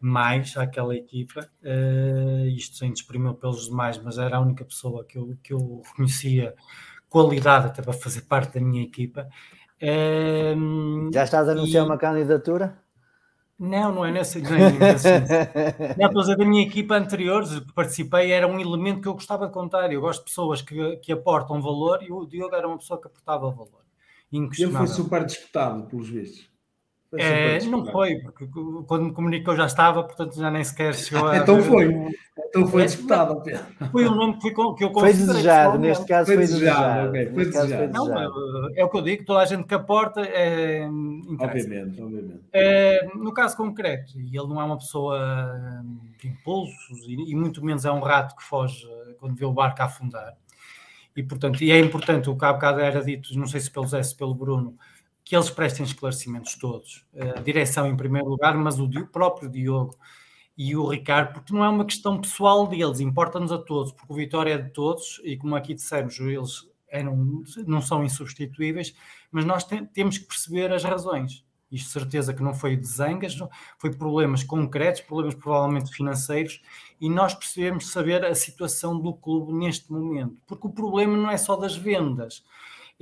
[0.03, 5.17] mais àquela equipa, uh, isto sem desprimir pelos demais, mas era a única pessoa que
[5.17, 6.53] eu, que eu reconhecia
[7.09, 9.29] qualidade até para fazer parte da minha equipa.
[9.81, 11.87] Uh, Já estás a anunciar e...
[11.87, 12.77] uma candidatura?
[13.57, 14.39] Não, não é nessa.
[14.39, 15.19] Não, é nessa.
[15.97, 19.13] não, estou a dizer da minha equipa anterior, que participei, era um elemento que eu
[19.13, 19.89] gostava de contar.
[19.93, 23.07] Eu gosto de pessoas que, que aportam valor e o Diogo era uma pessoa que
[23.07, 23.83] aportava valor.
[24.29, 26.52] Ele foi super disputado, pelos vistos.
[27.17, 28.47] É, não foi, porque
[28.87, 31.37] quando me comunicou já estava, portanto já nem sequer chegou a.
[31.37, 31.93] então foi,
[32.49, 33.63] então foi é, disputado, Pedro.
[33.91, 37.09] Foi o nome que, foi, que eu Foi desejado, neste caso foi, foi desejado.
[37.09, 37.93] Okay, foi desejado.
[37.93, 40.87] Não, é o que eu digo, toda a gente que aporta é.
[41.39, 42.41] Obviamente, obviamente.
[42.51, 45.19] É, no caso concreto, e ele não é uma pessoa
[46.19, 48.87] de impulsos, e, e muito menos é um rato que foge
[49.19, 50.35] quando vê o barco a afundar.
[51.15, 53.87] E, portanto, e é importante, o que há bocado era dito, não sei se pelo
[53.87, 54.75] Zé, se pelo Bruno,
[55.23, 57.05] que eles prestem esclarecimentos todos.
[57.37, 59.95] A direção em primeiro lugar, mas o próprio Diogo
[60.57, 64.15] e o Ricardo, porque não é uma questão pessoal deles, importa-nos a todos, porque o
[64.15, 68.95] Vitória é de todos e como aqui dissemos, eles eram, não são insubstituíveis,
[69.31, 71.43] mas nós te, temos que perceber as razões.
[71.71, 73.35] Isto certeza que não foi de zangas,
[73.79, 76.61] foi problemas concretos, problemas provavelmente financeiros,
[77.01, 81.37] e nós percebemos saber a situação do clube neste momento, porque o problema não é
[81.37, 82.43] só das vendas,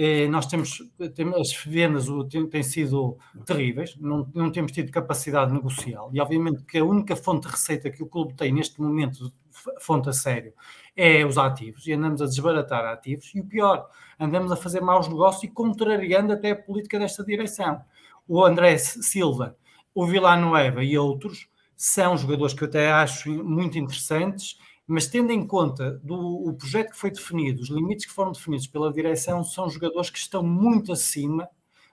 [0.03, 0.81] eh, nós temos,
[1.13, 2.07] temos as vendas
[2.49, 7.45] têm sido terríveis, não, não temos tido capacidade negocial e obviamente que a única fonte
[7.45, 9.31] de receita que o clube tem neste momento,
[9.79, 10.55] fonte a sério,
[10.95, 13.87] é os ativos e andamos a desbaratar ativos e o pior,
[14.19, 17.79] andamos a fazer maus negócios e contrariando até a política desta direção.
[18.27, 19.55] O André Silva,
[19.93, 21.47] o Villanueva e outros
[21.77, 24.57] são jogadores que eu até acho muito interessantes
[24.91, 28.67] mas tendo em conta do, o projeto que foi definido, os limites que foram definidos
[28.67, 31.47] pela direção, são jogadores que estão muito acima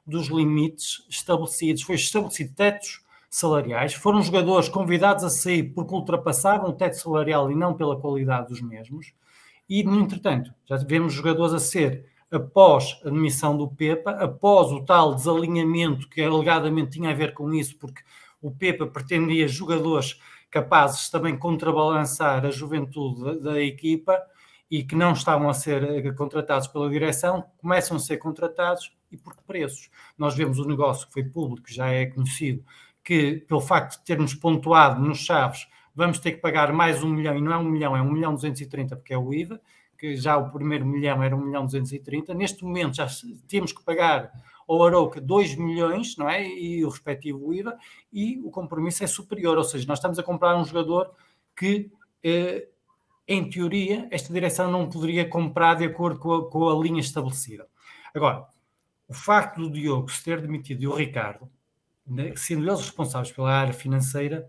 [0.05, 1.83] dos limites estabelecidos.
[1.83, 7.55] Foi estabelecido tetos salariais, foram jogadores convidados a sair porque ultrapassaram o teto salarial e
[7.55, 9.13] não pela qualidade dos mesmos.
[9.69, 14.83] E, no entretanto, já tivemos jogadores a ser, após a demissão do Pepa, após o
[14.83, 18.03] tal desalinhamento que alegadamente tinha a ver com isso, porque
[18.41, 20.19] o Pepa pretendia jogadores
[20.51, 24.21] capazes também contrabalançar a juventude da, da equipa
[24.71, 29.17] e que não estavam a ser eh, contratados pela direção, começam a ser contratados e
[29.17, 29.91] por que preços?
[30.17, 32.63] Nós vemos o negócio que foi público, já é conhecido,
[33.03, 37.37] que pelo facto de termos pontuado nos chaves, vamos ter que pagar mais um milhão,
[37.37, 39.61] e não é um milhão, é um milhão 230, porque é o IVA,
[39.97, 43.09] que já o primeiro milhão era um milhão 230, neste momento já
[43.49, 44.31] temos que pagar
[44.69, 46.47] ao Arouca 2 milhões, não é?
[46.47, 47.77] E o respectivo IVA,
[48.13, 51.11] e o compromisso é superior, ou seja, nós estamos a comprar um jogador
[51.57, 51.91] que,
[52.23, 52.69] eh,
[53.27, 57.67] em teoria, esta direção não poderia comprar de acordo com a, com a linha estabelecida.
[58.15, 58.47] Agora,
[59.09, 61.51] o facto do Diogo se ter demitido e o Ricardo,
[62.07, 64.49] né, sendo eles responsáveis pela área financeira,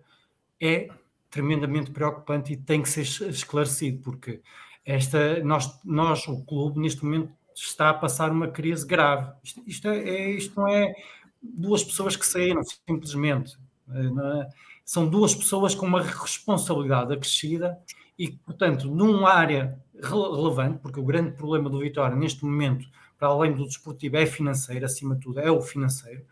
[0.60, 0.90] é
[1.30, 4.42] tremendamente preocupante e tem que ser esclarecido, porque
[4.86, 7.32] esta, nós, nós, o clube, neste momento
[7.66, 9.32] está a passar uma crise grave.
[9.44, 10.94] Isto, isto, é, é isto não é
[11.42, 13.58] duas pessoas que saíram, simplesmente.
[13.92, 14.48] É?
[14.86, 17.78] São duas pessoas com uma responsabilidade acrescida
[18.18, 22.88] e, portanto, numa área relevante, porque o grande problema do Vitória neste momento,
[23.18, 26.26] para além do desportivo, é financeiro, acima de tudo, é o financeiro.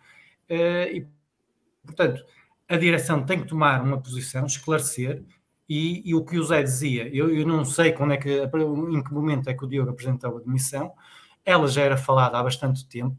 [0.49, 1.07] Eh, e,
[1.86, 2.23] portanto,
[2.67, 5.23] a direção tem que tomar uma posição, esclarecer,
[5.69, 9.03] e, e, o que o Zé dizia, eu, eu, não sei quando é que, em
[9.03, 10.93] que momento é que o Diogo apresentou a demissão,
[11.48, 13.18] ela já era falada há bastante tempo,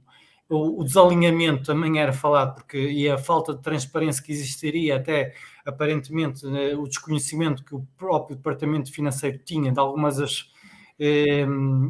[0.49, 5.35] o, o desalinhamento também era falado, porque e a falta de transparência que existiria, até
[5.67, 10.51] aparentemente né, o desconhecimento que o próprio departamento financeiro tinha de algumas das,
[10.99, 11.47] eh,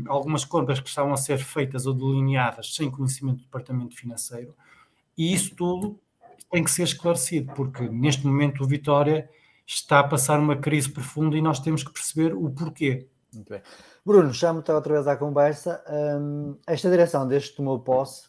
[0.08, 4.54] algumas compras que estavam a ser feitas ou delineadas sem conhecimento do departamento financeiro,
[5.16, 6.00] e isso tudo
[6.50, 9.28] tem que ser esclarecido, porque neste momento o Vitória
[9.66, 13.06] está a passar uma crise profunda e nós temos que perceber o porquê.
[13.32, 13.60] Muito bem.
[14.04, 15.82] Bruno, chamo-te outra vez à conversa.
[15.88, 18.28] Um, esta direção, desde que tomou posse,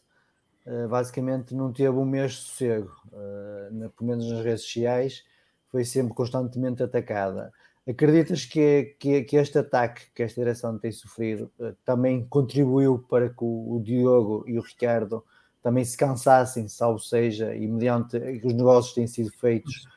[0.65, 5.24] uh, basicamente não teve um mês de sossego, uh, na, pelo menos nas redes sociais,
[5.72, 7.53] foi sempre constantemente atacada.
[7.88, 13.30] Acreditas que, que, que, este ataque que esta direção tem sofrido uh, também contribuiu para
[13.30, 15.24] que o, o, Diogo e o Ricardo
[15.61, 19.88] também se cansassem, salvo seja, e mediante os negócios têm sido feitos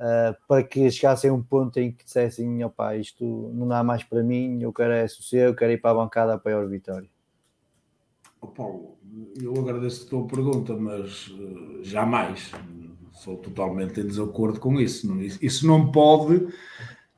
[0.00, 3.24] uh, para que chegassem a um ponto em que dissessem: opá, isto
[3.54, 6.34] não dá mais para mim, eu quero é sossego, eu quero ir para a bancada
[6.34, 7.08] apoiar o Vitória?
[8.40, 8.98] Oh, Paulo,
[9.40, 12.52] eu agradeço a tua pergunta, mas uh, jamais
[13.12, 15.06] sou totalmente em desacordo com isso.
[15.42, 16.48] Isso não pode,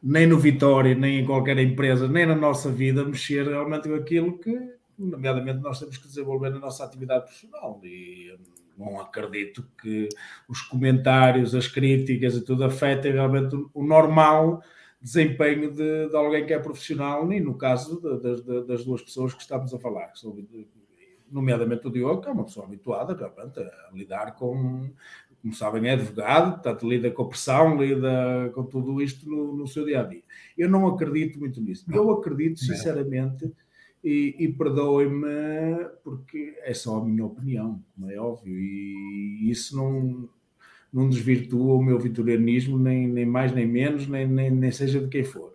[0.03, 4.37] nem no Vitória, nem em qualquer empresa, nem na nossa vida, mexer realmente com aquilo
[4.39, 4.59] que,
[4.99, 7.81] nomeadamente, nós temos que desenvolver na nossa atividade profissional.
[7.85, 8.37] E
[8.77, 10.09] não acredito que
[10.49, 14.63] os comentários, as críticas e tudo afetem realmente o normal
[15.01, 19.35] desempenho de, de alguém que é profissional, e no caso de, de, das duas pessoas
[19.35, 20.13] que estamos a falar,
[21.31, 24.91] nomeadamente o Diogo, que é uma pessoa habituada realmente a lidar com,
[25.41, 29.67] como sabem, é advogado, portanto lida com a pressão, lida com tudo isto no, no
[29.67, 30.23] seu dia a dia.
[30.57, 31.85] Eu não acredito muito nisso.
[31.93, 33.53] Eu acredito, sinceramente,
[34.03, 40.29] e, e perdoem-me porque é só a minha opinião, como é óbvio, e isso não,
[40.93, 45.09] não desvirtua o meu vitorianismo, nem, nem mais nem menos, nem, nem, nem seja de
[45.09, 45.53] quem for.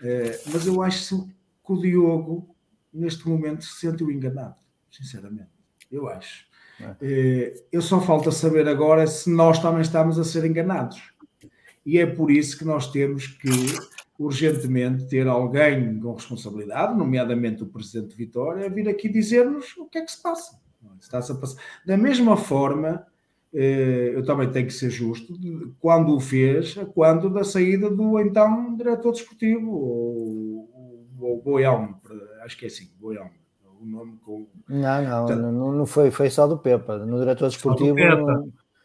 [0.00, 2.56] Uh, mas eu acho que o Diogo,
[2.92, 4.56] neste momento, se sentiu enganado,
[4.90, 5.50] sinceramente.
[5.92, 6.46] Eu acho.
[6.80, 7.54] É.
[7.54, 11.12] Uh, eu só falta saber agora se nós também estamos a ser enganados.
[11.84, 13.48] E é por isso que nós temos que
[14.20, 19.86] urgentemente ter alguém com responsabilidade, nomeadamente o Presidente de Vitória, a vir aqui dizer-nos o
[19.86, 20.60] que é que se passa.
[21.00, 21.58] Está-se a passar.
[21.86, 23.06] Da mesma forma,
[23.50, 25.32] eh, eu também tenho que ser justo,
[25.78, 30.68] quando o fez, quando da saída do então diretor desportivo, o,
[31.18, 31.94] o Boião,
[32.44, 33.30] acho que é assim, Boião.
[33.80, 34.46] O nome com...
[34.68, 36.98] Não, não, não, não foi, foi só do Pepa.
[36.98, 37.96] No diretor desportivo.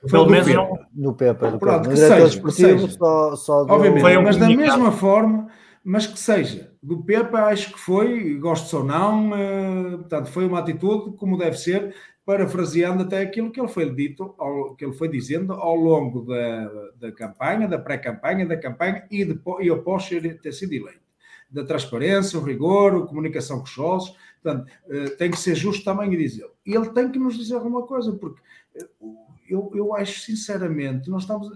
[0.09, 0.59] Pelo menos Pepa.
[0.59, 0.79] não.
[0.93, 1.89] No Pepa, no Pronto, Pepa.
[1.89, 3.73] No diretor desportivo, só, só do...
[3.73, 5.47] Obviamente, foi um mas da mesma forma,
[5.83, 6.71] mas que seja.
[6.81, 11.57] Do Pepa, acho que foi, gosto ou não, uh, portanto, foi uma atitude como deve
[11.57, 11.95] ser,
[12.25, 16.91] parafraseando até aquilo que ele foi dito, ao, que ele foi dizendo ao longo da,
[16.99, 21.05] da campanha, da pré-campanha, da campanha e, de, e após ter sido eleito.
[21.49, 25.85] Da transparência, o rigor, a comunicação com os sócios, portanto, uh, tem que ser justo
[25.85, 26.49] também e dizer.
[26.65, 28.41] Ele tem que nos dizer alguma coisa, porque
[28.99, 31.49] uh, eu, eu acho sinceramente, nós estamos.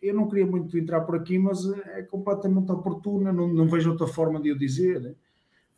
[0.00, 4.06] Eu não queria muito entrar por aqui, mas é completamente oportuna, não, não vejo outra
[4.06, 5.14] forma de eu dizer.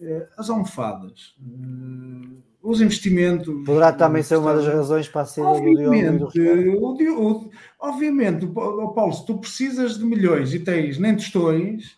[0.00, 3.64] Eh, as almofadas, eh, os investimentos.
[3.64, 7.50] Poderá também ser uma das razões para a saída obviamente, do Diogo.
[7.78, 11.96] Obviamente, Paulo, se tu precisas de milhões e tens nem tostões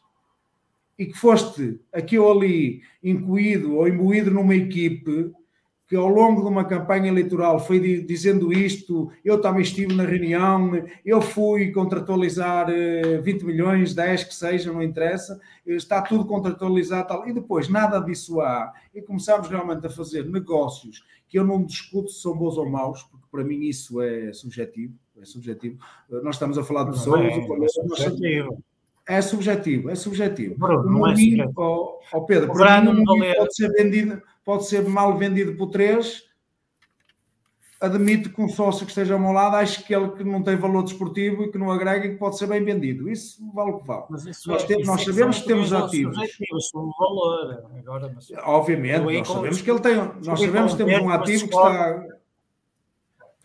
[0.99, 5.33] e que foste aqui ou ali incluído ou imbuído numa equipe
[5.89, 10.73] que ao longo de uma campanha eleitoral foi dizendo isto, eu também estive na reunião,
[11.05, 12.67] eu fui contratualizar
[13.23, 18.01] 20 eh, milhões, 10 que seja, não interessa, está tudo contratualizado tal, e depois nada
[18.01, 22.57] disso há, e começamos realmente a fazer negócios que eu não discuto se são bons
[22.57, 25.79] ou maus, porque para mim isso é subjetivo, é subjetivo.
[26.09, 28.65] Nós estamos a falar de pessoas, é, é, subjetivo.
[29.09, 30.57] É subjetivo, é subjetivo.
[30.59, 33.05] Bruno, o mim, é oh Pedro, para mim,
[33.37, 36.25] pode ser vendido pode ser mal vendido por 3.
[37.79, 40.57] Admito que um sócio que esteja ao meu lado acho que ele que não tem
[40.57, 43.11] valor desportivo e que não agrega e que pode ser bem vendido.
[43.11, 44.05] Isso vale o que vale.
[44.09, 46.17] nós, é, temos, nós sabemos que temos ativos.
[46.73, 48.31] Valor, agora, mas...
[48.45, 49.97] Obviamente, nós sabemos que ele tem.
[49.97, 52.03] Nós sabemos que temos um ativo que está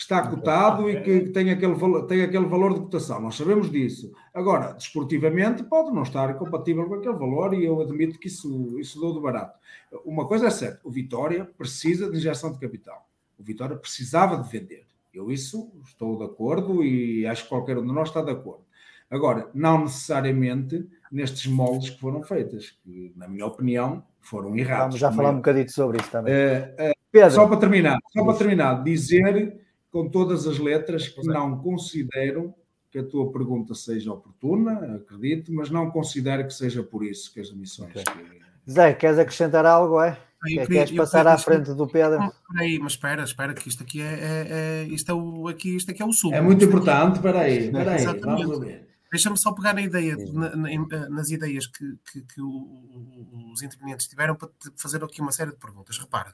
[0.01, 1.75] que está cotado e que tem aquele,
[2.07, 3.21] tem aquele valor de cotação.
[3.21, 4.11] Nós sabemos disso.
[4.33, 8.99] Agora, desportivamente, pode não estar compatível com aquele valor e eu admito que isso, isso
[8.99, 9.59] dou de barato.
[10.03, 13.07] Uma coisa é certa, o Vitória precisa de injeção de capital.
[13.37, 14.87] O Vitória precisava de vender.
[15.13, 18.63] Eu isso estou de acordo e acho que qualquer um de nós está de acordo.
[19.07, 24.99] Agora, não necessariamente nestes moldes que foram feitas, que, na minha opinião, foram errados.
[24.99, 26.33] Vamos já falar um bocadinho sobre isso também.
[26.33, 27.31] Uh, uh, Pedro.
[27.31, 29.60] Só para terminar, só para terminar, dizer
[29.91, 31.23] com todas as letras que é.
[31.33, 32.55] não considero
[32.89, 37.39] que a tua pergunta seja oportuna, acredito, mas não considero que seja por isso que
[37.39, 37.91] as emissões.
[37.91, 38.41] Okay.
[38.69, 40.01] Zé, queres acrescentar algo?
[40.01, 40.17] É?
[40.47, 42.19] Eu, queres passar à frente do Pedro?
[42.57, 45.91] Aí, mas espera, espera, que isto aqui é, é, é, isto é o, aqui, isto
[45.91, 46.35] aqui é o sumo.
[46.35, 48.87] É muito importante, espera aí, espera aí, vamos ver.
[49.11, 54.35] Deixa-me só pegar na ideia, na, na, nas ideias que, que, que os intervenientes tiveram
[54.35, 55.97] para fazer aqui uma série de perguntas.
[55.97, 56.33] Repara,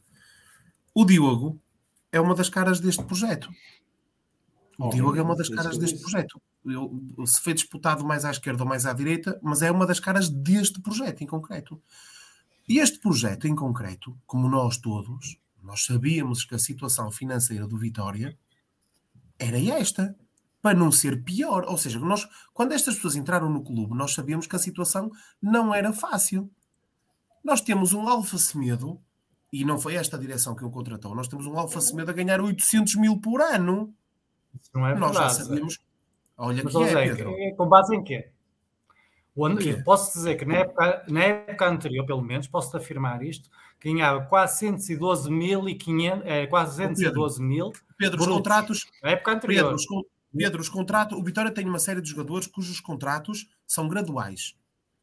[0.94, 1.60] o Diogo
[2.12, 3.50] é uma das caras deste projeto.
[4.78, 6.40] O Diogo é uma das caras deste projeto.
[6.64, 10.00] Eu, se foi disputado mais à esquerda ou mais à direita, mas é uma das
[10.00, 11.82] caras deste projeto em concreto.
[12.70, 17.78] E este projeto em concreto, como nós todos, nós sabíamos que a situação financeira do
[17.78, 18.38] Vitória
[19.40, 20.16] era esta,
[20.62, 21.66] para não ser pior.
[21.68, 25.74] Ou seja, nós, quando estas pessoas entraram no clube, nós sabíamos que a situação não
[25.74, 26.52] era fácil.
[27.44, 29.02] Nós temos um Alfa Semedo
[29.52, 31.16] e não foi esta a direção que o contratou.
[31.16, 33.94] Nós temos um Alfa Semedo a ganhar 800 mil por ano.
[34.60, 35.80] Isso não é Nós já sabíamos.
[36.38, 37.36] Olha Mas, que é, Pedro.
[37.38, 38.30] É, com base em quê?
[39.84, 44.60] Posso dizer que na época, na época anterior, pelo menos, posso afirmar isto, ganhava quase
[44.60, 47.72] 112 mil e 500, é, quase 112 mil.
[47.98, 48.88] Pedro, os contratos.
[49.02, 49.64] Na época anterior.
[49.64, 51.18] Pedro, os, Pedro, os contratos.
[51.18, 54.56] O Vitória tem uma série de jogadores cujos contratos são graduais.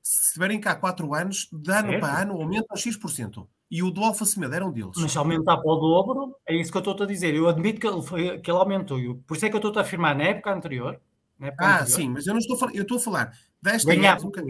[0.02, 2.00] Se estiverem cá 4 anos, de ano certo.
[2.00, 4.92] para ano, aumentam X% e o do Alfa Semedo era um deles.
[4.96, 7.34] Mas se aumentar para o dobro, é isso que eu estou a dizer.
[7.34, 9.00] Eu admito que ele, foi, que ele aumentou.
[9.26, 11.00] Por isso é que eu estou a afirmar na época anterior.
[11.36, 13.36] Na época ah, anterior, sim, mas eu não estou a falar, eu estou a falar
[13.60, 14.44] desta Ganhar época.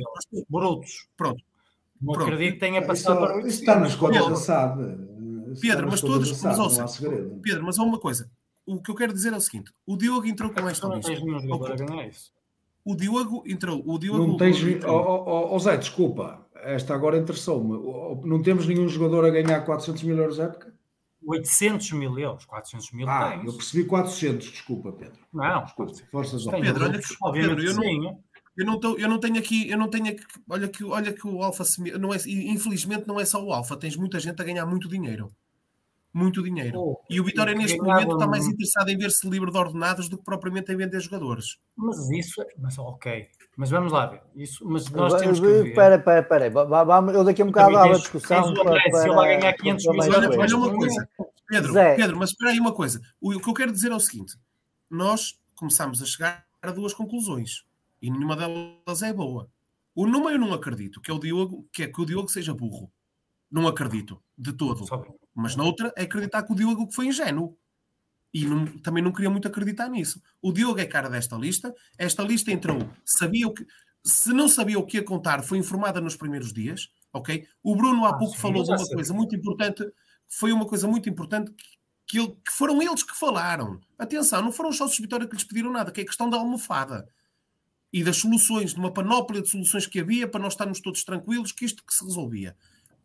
[0.47, 1.09] Brutos.
[1.17, 1.43] Pronto.
[2.03, 2.27] Não Pronto.
[2.27, 4.83] acredito que tenha passado isso, para Isso está nas contas da SAD.
[5.59, 6.43] Pedro, mas todos.
[6.43, 6.85] Mas, ouça,
[7.43, 8.31] Pedro, mas há uma coisa.
[8.67, 11.13] O que eu quero dizer é o seguinte: o Diogo entrou com esta lista.
[12.85, 13.83] O Diogo entrou.
[13.87, 14.59] O Diogo, não tens.
[14.85, 18.27] Ó oh, oh, oh, Zé, desculpa esta agora interessou-me.
[18.27, 20.75] Não temos nenhum jogador a ganhar 400 mil euros época?
[21.27, 23.47] 800 mil euros, 400 mil Ah, tens.
[23.47, 25.19] eu percebi 400, desculpa, Pedro.
[25.33, 25.95] Não, desculpa.
[26.11, 28.23] Forças ao Pedro, olha que, Pedro, eu não,
[28.57, 31.27] eu não, tô, eu não tenho aqui, eu não tenho aqui, olha que, olha que
[31.27, 31.65] o Alfa,
[31.99, 35.35] não é, infelizmente não é só o Alfa, tens muita gente a ganhar muito dinheiro.
[36.13, 36.79] Muito dinheiro.
[36.79, 40.17] Oh, e o Vitória neste momento está mais interessado em ver-se livre de ordenados do
[40.17, 41.59] que propriamente em vender jogadores.
[41.77, 44.23] Mas isso, mas ok, mas vamos lá ver.
[44.35, 45.67] Isso, mas nós temos que ver.
[45.69, 46.51] Espera, espera, espera.
[46.85, 48.55] Vamos, eu daqui a um bocado há uma discussão.
[48.55, 50.15] Para, para, se ele ganhar 500 milhões.
[50.15, 51.09] Olha, olha uma coisa.
[51.49, 53.01] Pedro, Pedro, mas espera aí uma coisa.
[53.21, 54.37] O, o que eu quero dizer é o seguinte.
[54.91, 57.65] Nós começamos a chegar a duas conclusões.
[58.03, 59.49] E nenhuma delas é boa.
[59.95, 62.53] O numa eu não acredito, que é o Diogo, que é que o Diogo seja
[62.53, 62.91] burro.
[63.51, 64.85] Não acredito, de todo.
[65.33, 67.57] Mas noutra é acreditar que o Diogo foi ingênuo
[68.35, 70.21] e não, também não queria muito acreditar nisso.
[70.43, 71.73] O Diogo é cara desta lista.
[71.97, 73.65] Esta lista entrou, sabia o que.
[74.05, 77.47] Se não sabia o que ia contar, foi informada nos primeiros dias, ok?
[77.63, 78.95] O Bruno há ah, pouco sim, falou de uma sei.
[78.95, 79.83] coisa muito importante,
[80.29, 81.55] foi uma coisa muito importante
[82.07, 83.81] que, ele, que, foram eles que falaram.
[83.99, 86.29] Atenção, não foram os sócios de Vitória que lhes pediram nada, que é a questão
[86.29, 87.09] da almofada
[87.91, 91.53] e das soluções, de uma panóplia de soluções que havia para nós estarmos todos tranquilos,
[91.53, 92.57] que isto que se resolvia.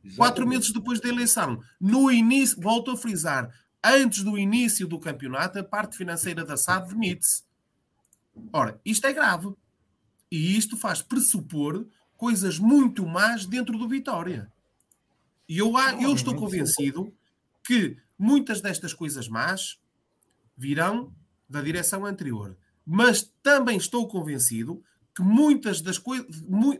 [0.03, 0.17] Exatamente.
[0.17, 3.53] Quatro meses depois da eleição, no início, volto a frisar,
[3.83, 7.43] antes do início do campeonato, a parte financeira da SAD demite-se.
[8.51, 9.53] Ora, isto é grave.
[10.31, 14.51] E isto faz pressupor coisas muito más dentro do Vitória.
[15.47, 17.13] E eu, eu estou convencido
[17.63, 19.79] que muitas destas coisas más
[20.55, 21.13] virão
[21.49, 22.57] da direção anterior.
[22.85, 24.83] Mas também estou convencido
[25.15, 26.01] que muitas das,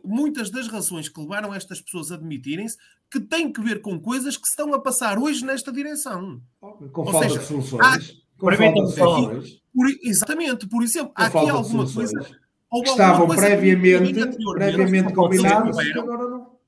[0.04, 2.78] muitas das razões que levaram estas pessoas a demitirem-se
[3.12, 6.42] que tem que ver com coisas que se estão a passar hoje nesta direção.
[6.60, 7.82] Com Ou falta seja, de soluções.
[7.86, 8.00] Há,
[8.38, 9.62] com falta de soluções.
[9.74, 12.40] Por, exatamente, por exemplo, há aqui alguma coisa.
[12.72, 16.60] Estavam coisa previamente, previamente combinados agora não.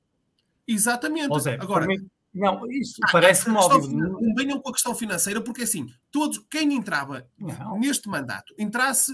[0.66, 1.40] Exatamente.
[1.40, 3.96] Zé, agora, mim, não, isso ah, parece-me óbvio.
[3.96, 7.78] Não venham com a questão financeira, porque assim, todos, quem entrava não.
[7.78, 9.12] neste mandato, entrasse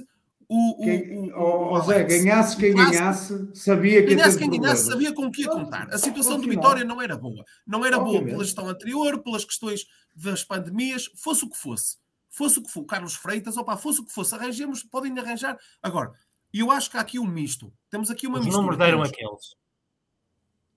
[0.51, 5.31] o, quem, o, o, Zé, ganhasse quem ganhasse, sabia que ganhasse quem ganhasse, sabia com
[5.31, 5.93] que ia contar.
[5.93, 7.45] A situação de Vitória não era boa.
[7.67, 9.85] Não era boa pela gestão anterior, pelas questões
[10.17, 11.99] das pandemias, fosse o que fosse.
[12.31, 12.87] Fosse o que fosse.
[12.87, 14.35] Carlos Freitas, opa, fosse o que fosse.
[14.35, 15.59] Arranjemos, podem arranjar.
[15.83, 16.13] Agora,
[16.53, 17.71] eu acho que há aqui um misto.
[17.91, 18.65] Temos aqui uma Os mistura.
[18.65, 19.55] Os números deram aqueles.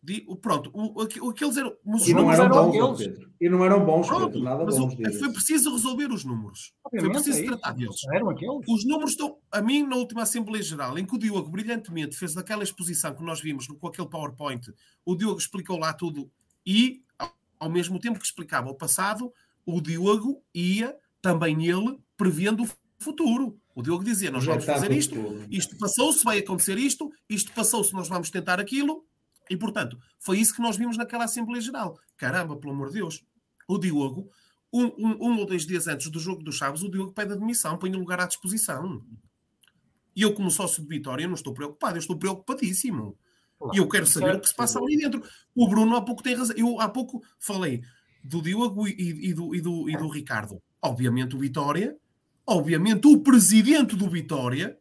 [0.04, 1.76] De, pronto, o, o, aqueles eram.
[1.86, 3.32] Os e não eram, eram bons, Pedro.
[3.40, 4.94] E não eram bons, pronto, Pedro, nada bons.
[4.96, 6.74] O, foi preciso resolver os números.
[6.84, 7.96] Obviamente, foi preciso é tratar deles.
[8.12, 8.68] Eram aqueles.
[8.68, 9.38] Os números estão.
[9.52, 13.24] A mim, na última Assembleia Geral, em que o Diogo brilhantemente fez daquela exposição que
[13.24, 14.74] nós vimos com aquele PowerPoint,
[15.06, 16.32] o Diogo explicou lá tudo
[16.66, 19.32] e, ao, ao mesmo tempo que explicava o passado,
[19.64, 23.56] o Diogo ia também ele prevendo o futuro.
[23.76, 25.16] O Diogo dizia: Nós vamos fazer isto,
[25.52, 29.06] isto passou-se, vai acontecer isto, isto passou-se, nós vamos tentar aquilo
[29.50, 32.00] e, portanto, foi isso que nós vimos naquela Assembleia Geral.
[32.18, 33.24] Caramba, pelo amor de Deus.
[33.68, 34.30] O Diogo,
[34.72, 37.78] um, um, um ou dois dias antes do jogo dos Chaves, o Diogo pede admissão,
[37.78, 39.04] põe o lugar à disposição.
[40.16, 43.18] E eu, como sócio de Vitória, não estou preocupado, eu estou preocupadíssimo.
[43.74, 45.22] E eu quero saber o que se passa ali dentro.
[45.56, 46.56] O Bruno há pouco tem razão.
[46.58, 47.84] Eu há pouco falei
[48.24, 50.62] do Diogo e, e, do, e, do, e do Ricardo.
[50.82, 51.96] Obviamente o Vitória,
[52.46, 54.78] obviamente o presidente do Vitória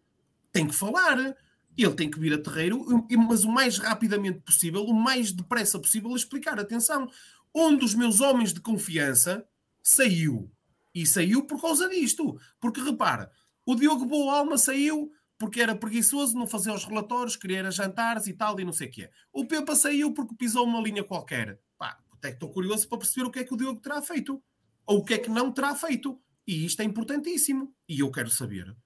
[0.50, 1.36] tem que falar
[1.84, 2.84] ele tem que vir a terreiro,
[3.28, 6.58] mas o mais rapidamente possível, o mais depressa possível, explicar.
[6.58, 7.08] Atenção,
[7.54, 9.46] um dos meus homens de confiança
[9.82, 10.50] saiu.
[10.94, 12.38] E saiu por causa disto.
[12.60, 13.30] Porque repara,
[13.64, 18.34] o Diogo Boa Alma saiu porque era preguiçoso, não fazia os relatórios, queria jantares e
[18.34, 19.10] tal, e não sei o quê.
[19.32, 21.58] O Pepa saiu porque pisou uma linha qualquer.
[21.78, 24.42] Pá, até que estou curioso para perceber o que é que o Diogo terá feito.
[24.84, 26.20] Ou o que é que não terá feito.
[26.46, 27.74] E isto é importantíssimo.
[27.88, 28.76] E eu quero saber.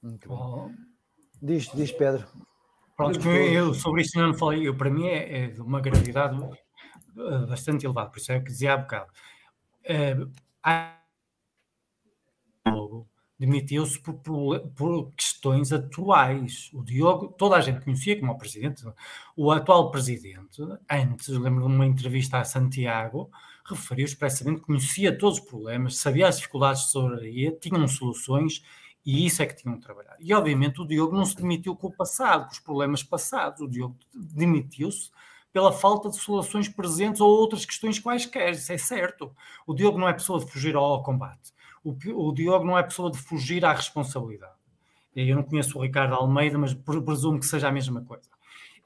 [0.00, 0.72] Muito bom.
[1.40, 2.26] Diz, diz Pedro.
[2.96, 4.66] Pronto, eu sobre isso não falei.
[4.66, 6.36] Eu, para mim é, é de uma gravidade
[7.16, 9.12] eh, bastante elevada, por isso é o que dizia há bocado.
[9.84, 10.30] Uh,
[13.38, 16.70] demitiu-se por, por, por, questões atuais.
[16.74, 18.84] O Diogo, toda a gente conhecia como o presidente,
[19.36, 20.60] o atual presidente,
[20.90, 23.30] antes, lembro de uma entrevista a Santiago,
[23.64, 28.62] referiu expressamente que conhecia todos os problemas, sabia as dificuldades de tesouraria, tinham soluções
[29.10, 30.18] e isso é que tinham de trabalhar.
[30.20, 33.62] E obviamente o Diogo não se demitiu com o passado, com os problemas passados.
[33.62, 35.10] O Diogo demitiu-se
[35.50, 38.50] pela falta de soluções presentes ou outras questões quaisquer.
[38.50, 39.34] Isso é certo.
[39.66, 41.54] O Diogo não é pessoa de fugir ao combate.
[41.82, 44.52] O, o Diogo não é pessoa de fugir à responsabilidade.
[45.16, 48.28] Eu não conheço o Ricardo Almeida, mas presumo que seja a mesma coisa.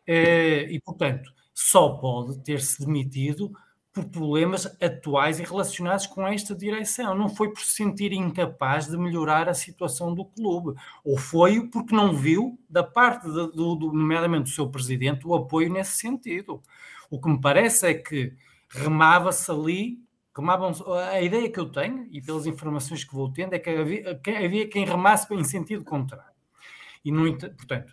[0.06, 3.50] Eh, e, portanto, só pode ter-se demitido
[3.92, 7.14] por problemas atuais e relacionados com esta direção.
[7.14, 11.94] Não foi por se sentir incapaz de melhorar a situação do clube, ou foi porque
[11.94, 16.62] não viu, da parte, de, do, do, nomeadamente do seu presidente, o apoio nesse sentido.
[17.10, 18.32] O que me parece é que
[18.70, 19.98] remava-se ali,
[20.34, 20.72] remavam
[21.10, 24.68] a ideia que eu tenho, e pelas informações que vou tendo, é que havia, havia
[24.68, 26.32] quem remasse em sentido contrário.
[27.04, 27.92] E, no, portanto,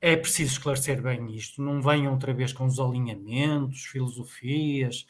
[0.00, 5.06] é preciso esclarecer bem isto, não venham outra vez com os alinhamentos, filosofias,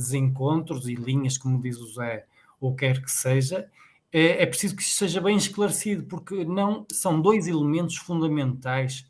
[0.00, 2.26] desencontros e linhas, como diz o Zé,
[2.60, 3.70] ou quer que seja,
[4.12, 9.06] é, é preciso que isto seja bem esclarecido, porque não são dois elementos fundamentais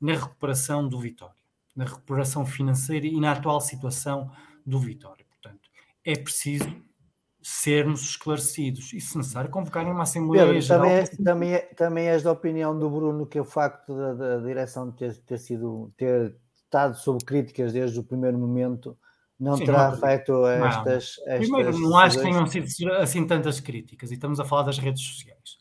[0.00, 1.36] na recuperação do Vitória,
[1.76, 4.30] na recuperação financeira e na atual situação
[4.66, 5.24] do Vitória.
[5.28, 5.70] Portanto,
[6.04, 6.74] é preciso
[7.40, 10.82] sermos esclarecidos e, se necessário, convocarem uma Assembleia Pedro, Geral.
[10.82, 14.36] Também, é, também, é, também és da opinião do Bruno que o facto da, da
[14.38, 18.96] direção ter, ter sido ter estado sob críticas desde o primeiro momento
[19.42, 21.38] não Sim, terá não, feito estas, não.
[21.38, 25.02] Primeiro, não acho que tenham sido assim tantas críticas, e estamos a falar das redes
[25.02, 25.58] sociais.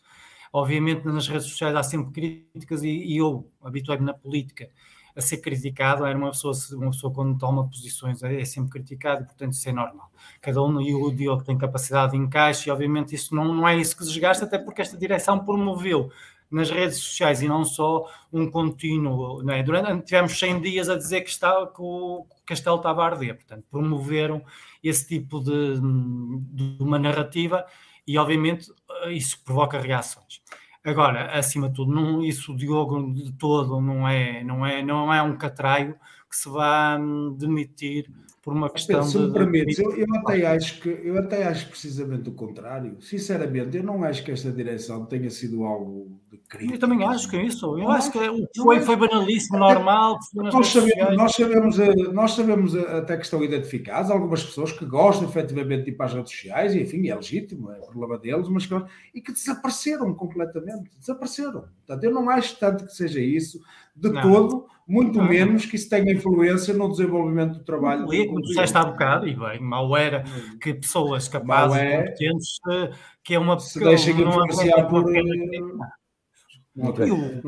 [0.54, 4.70] Obviamente, nas redes sociais há sempre críticas, e, e eu habituei-me na política
[5.16, 6.06] a ser criticado.
[6.06, 9.68] Era uma pessoa, uma pessoa quando toma posições é, é sempre criticado, e portanto isso
[9.68, 10.12] é normal.
[10.42, 13.76] Cada um, e o Diogo tem capacidade de encaixe, e obviamente isso não, não é
[13.76, 16.12] isso que desgasta, até porque esta direção promoveu
[16.52, 19.42] nas redes sociais e não só um contínuo.
[19.42, 19.64] Não é?
[19.64, 23.66] Durante, tivemos 100 dias a dizer que, está, que o castelo estava a arder, portanto,
[23.72, 24.44] promoveram
[24.84, 27.66] esse tipo de, de uma narrativa
[28.06, 28.68] e, obviamente,
[29.10, 30.42] isso provoca reações.
[30.84, 35.22] Agora, acima de tudo, não, isso Diogo de todo não é, não é, não é
[35.22, 35.96] um catraio
[36.28, 38.10] que se vá hum, demitir
[38.42, 39.28] por uma questão se de.
[39.28, 42.98] Me permites, eu, eu, até acho que eu até acho precisamente o contrário.
[43.00, 46.74] Sinceramente, eu não acho que esta direção tenha sido algo de crime.
[46.74, 47.66] Eu também acho que é isso.
[47.78, 48.20] Eu não acho que
[48.58, 50.18] foi, foi banalíssimo, normal.
[50.34, 54.86] Nós sabemos, nós, sabemos, eh, nós sabemos eh, até que estão identificados algumas pessoas que
[54.86, 58.50] gostam efetivamente de ir para as redes sociais, e enfim, é legítimo, é problema deles,
[58.50, 58.74] mas que,
[59.14, 60.90] e que desapareceram completamente.
[60.98, 61.66] Desapareceram.
[61.86, 63.62] Portanto, eu não acho tanto que seja isso
[63.96, 64.22] de não.
[64.22, 68.06] todo muito menos que isso tenha influência no desenvolvimento do trabalho.
[68.06, 70.26] Como disseste há bocado, e bem, mal era
[70.62, 72.92] que pessoas capazes e é, competentes, eh,
[73.24, 75.06] que é uma se deixem influenciar por.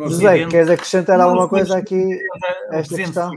[0.08, 2.18] José, queres acrescentar alguma coisa aqui
[2.72, 3.32] a esta questão?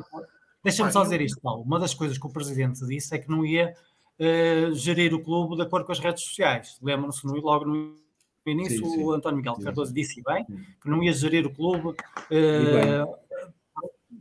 [0.63, 1.63] Deixa-me só dizer isto, Paulo.
[1.63, 3.75] Uma das coisas que o Presidente disse é que não ia
[4.21, 6.79] uh, gerir o clube de acordo com as redes sociais.
[6.81, 7.97] Lembram-se logo no
[8.47, 9.03] início, sim, sim.
[9.03, 10.45] o António Miguel Cardoso disse bem
[10.81, 13.17] que não ia gerir o clube uh,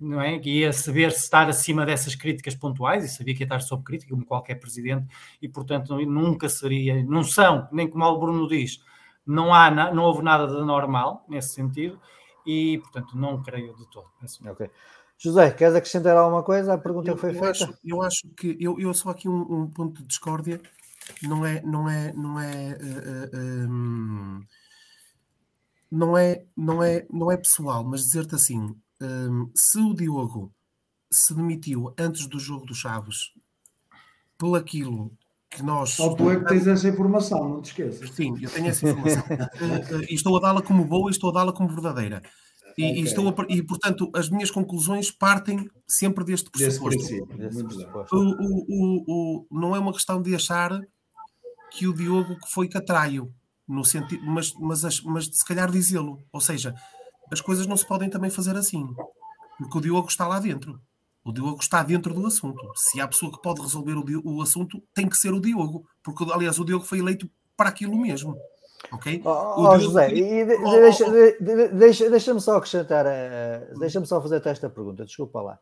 [0.06, 0.40] não é?
[0.40, 4.14] Que ia saber estar acima dessas críticas pontuais e sabia que ia estar sob crítica,
[4.14, 5.08] como qualquer presidente,
[5.42, 8.80] e portanto nunca seria, não são, nem como o Bruno diz,
[9.26, 12.00] não, há, não houve nada de normal nesse sentido,
[12.46, 14.08] e portanto não creio de todo.
[14.48, 14.70] Ok.
[15.18, 16.74] José, queres acrescentar alguma coisa?
[16.74, 17.50] A pergunta eu, foi eu feita.
[17.50, 20.62] Acho, eu acho que eu, eu só aqui um, um, ponto de discórdia
[21.24, 24.42] não é não é não é uh, uh, um,
[25.90, 28.76] não é não é não é pessoal, mas dizer-te assim
[29.06, 30.54] um, se o Diogo
[31.12, 33.32] se demitiu antes do jogo dos Chaves
[34.38, 35.12] por aquilo
[35.50, 35.92] que nós.
[35.92, 38.10] Só tu é que tens essa informação, não te esqueças.
[38.12, 39.24] Sim, eu tenho essa informação.
[39.24, 42.22] uh, uh, e estou a dá-la como boa e estou a dá-la como verdadeira.
[42.78, 43.02] E, okay.
[43.02, 47.02] e, estou a, e, portanto, as minhas conclusões partem sempre deste pressuposto.
[48.12, 50.82] O, o, o, não é uma questão de achar
[51.72, 53.34] que o Diogo que foi catraio,
[53.68, 56.22] no sentido, mas, mas, mas se calhar dizê-lo.
[56.34, 56.76] Ou seja,
[57.32, 58.88] as coisas não se podem também fazer assim.
[59.58, 60.80] Porque o Diogo está lá dentro.
[61.24, 62.62] O Diogo está dentro do assunto.
[62.76, 65.86] Se há pessoa que pode resolver o, o assunto, tem que ser o Diogo.
[66.04, 68.38] Porque, aliás, o Diogo foi eleito para aquilo mesmo.
[68.92, 69.22] Ok?
[69.26, 74.22] Oh, oh José, e de, oh, deixa, de, deixa, deixa-me só acrescentar, uh, deixa-me só
[74.22, 75.60] fazer esta pergunta, desculpa lá.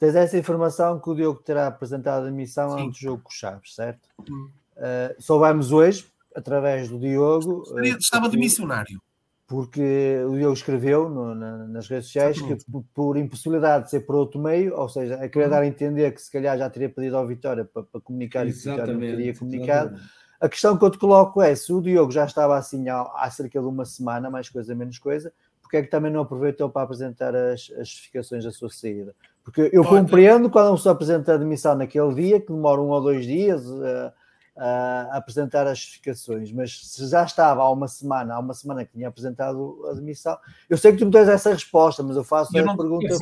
[0.00, 2.86] Tens essa informação que o Diogo terá apresentado a missão Sim.
[2.86, 4.08] antes do jogo com o Chaves, certo?
[4.18, 6.04] Uh, soubemos hoje,
[6.34, 7.62] através do Diogo.
[7.70, 9.00] Uh, estava de missionário
[9.46, 12.56] porque o Diogo escreveu no, na, nas redes sociais que
[12.94, 15.50] por, impossibilidade de ser por outro meio, ou seja, a querer uhum.
[15.50, 18.66] dar a entender que se calhar já teria pedido ao Vitória para, para comunicar exatamente,
[18.66, 19.88] e o Vitória não teria comunicado.
[19.90, 20.24] Exatamente.
[20.40, 23.30] A questão que eu te coloco é: se o Diogo já estava assim há, há,
[23.30, 25.32] cerca de uma semana, mais coisa, menos coisa,
[25.62, 29.14] porque é que também não aproveitou para apresentar as, as justificações da sua saída?
[29.42, 33.26] Porque eu compreendo quando pessoa apresenta a demissão naquele dia, que demora um ou dois
[33.26, 33.64] dias.
[33.66, 34.10] Uh,
[34.56, 38.92] a apresentar as justificações, mas se já estava há uma semana, há uma semana que
[38.92, 40.36] tinha apresentado a demissão,
[40.70, 43.06] eu sei que tu me tens essa resposta, mas eu faço eu a pergunta.
[43.06, 43.18] Eu,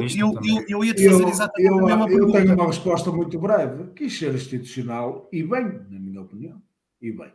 [0.00, 2.40] eu, eu, eu, ia te fazer exatamente eu, a mesma eu pergunta.
[2.40, 3.92] tenho uma resposta muito breve.
[3.94, 6.60] Quis ser institucional e bem, na minha opinião,
[7.00, 7.32] e bem.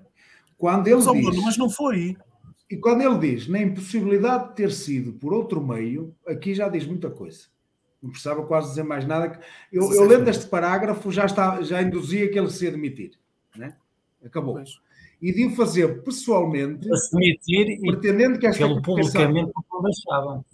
[0.57, 2.17] Quando ele mas, diz, mas não foi.
[2.69, 6.85] E quando ele diz na impossibilidade de ter sido por outro meio, aqui já diz
[6.85, 7.41] muita coisa.
[8.01, 9.39] Não precisava quase dizer mais nada.
[9.71, 13.11] Eu, eu lendo este parágrafo já, está, já induzia que ele se ia demitir.
[13.55, 13.75] Né?
[14.23, 14.55] Acabou.
[14.55, 14.79] Pois.
[15.21, 20.45] E de o fazer pessoalmente, a se demitir pretendendo que esta pelo publicamente não deixava.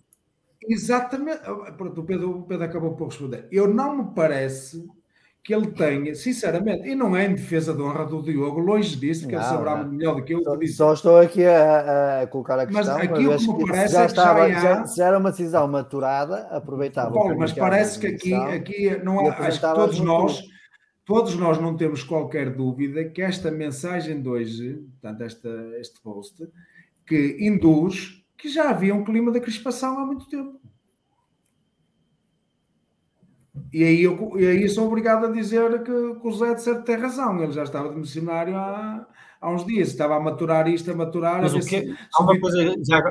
[0.67, 1.41] Exatamente.
[1.43, 3.47] Ah, pronto, o Pedro, o Pedro acabou por responder.
[3.51, 4.87] Eu não me parece
[5.45, 9.27] que ele tenha, sinceramente, e não é em defesa da honra do Diogo, longe disso,
[9.27, 9.91] que não, ele saberá não.
[9.91, 10.41] melhor do que eu.
[10.43, 12.97] Só, só estou aqui a, a, colocar a questão.
[12.97, 16.47] Mas aquilo que me parece já, é estava, já, já, já, era uma decisão maturada,
[16.49, 17.13] aproveitava.
[17.13, 20.41] Paulo, mas parece que aqui, aqui não há, acho que todos nós,
[21.05, 25.49] todos nós não temos qualquer dúvida que esta mensagem de hoje, portanto, esta,
[25.79, 26.43] este post,
[27.05, 30.59] que induz que já havia um clima de crispação há muito tempo.
[33.71, 36.83] E aí, eu, e aí sou obrigado a dizer que, que o Zé de certo
[36.83, 37.41] tem razão.
[37.41, 39.07] Ele já estava de missionário há,
[39.39, 41.41] há uns dias, estava a maturar isto, a maturar.
[41.41, 43.01] Mas a o que há uma coisa já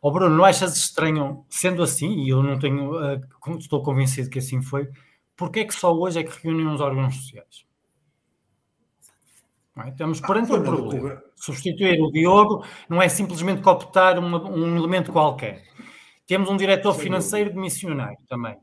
[0.00, 4.38] Oh Bruno, não achas estranho, sendo assim, e eu não tenho, uh, estou convencido que
[4.38, 4.88] assim foi,
[5.34, 7.66] porque é que só hoje é que reúnem os órgãos sociais?
[9.84, 9.88] É?
[9.88, 11.22] Estamos perante ah, um problema.
[11.34, 15.64] Substituir o Diogo não é simplesmente cooptar uma, um elemento qualquer.
[16.26, 18.56] Temos um diretor financeiro de missionário também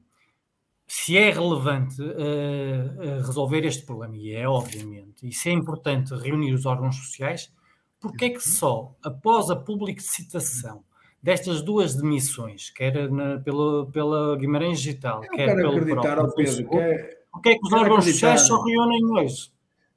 [0.95, 6.53] se é relevante uh, resolver este problema, e é obviamente, e se é importante reunir
[6.53, 7.51] os órgãos sociais,
[7.99, 10.83] porque é que só após a publicitação
[11.21, 16.77] destas duas demissões, quer na, pela, pela Guimarães Digital, Eu quer pelo próprio Pedro, que
[16.77, 19.51] é, porque é que os órgãos sociais só reúnem hoje?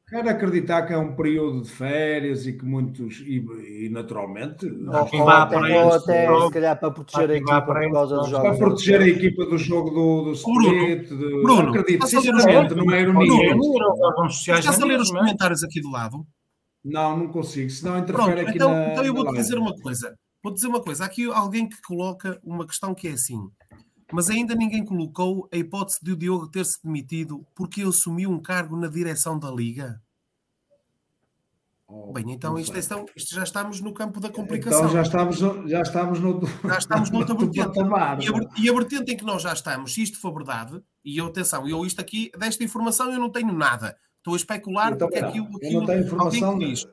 [0.09, 3.45] Quero acreditar que é um período de férias e que muitos, e,
[3.87, 8.17] e naturalmente, ou, ou até, ou até se calhar para proteger a equipa por causa
[8.17, 8.49] dos jogos.
[8.49, 11.09] Para proteger a equipa do jogo do, do Split.
[11.09, 13.57] Bruno, Bruno, não acredito, sinceramente, não é ironia.
[14.29, 16.25] Estás a ler os comentários aqui do lado?
[16.85, 20.17] Não, não consigo, senão interfere Pronto, aqui então, na, Então eu vou-te dizer uma coisa.
[20.41, 21.03] Vou dizer uma coisa.
[21.03, 23.41] Há aqui alguém que coloca uma questão que é assim.
[24.13, 28.41] Mas ainda ninguém colocou a hipótese de o Diogo ter se demitido porque assumiu um
[28.41, 30.01] cargo na direção da Liga.
[31.89, 32.81] Oh, Bem, então isto, é,
[33.15, 34.81] isto, já estamos no campo da complicação.
[34.81, 37.79] Então já estamos, já estamos no, já estamos no outro vertente.
[38.59, 41.69] E a, vertente em que nós já estamos, se isto for verdade, e eu, atenção,
[41.69, 43.97] eu isto aqui, desta informação eu não tenho nada.
[44.19, 46.85] Estou a especular então, porque aquilo, aquilo eu não tenho informação diz.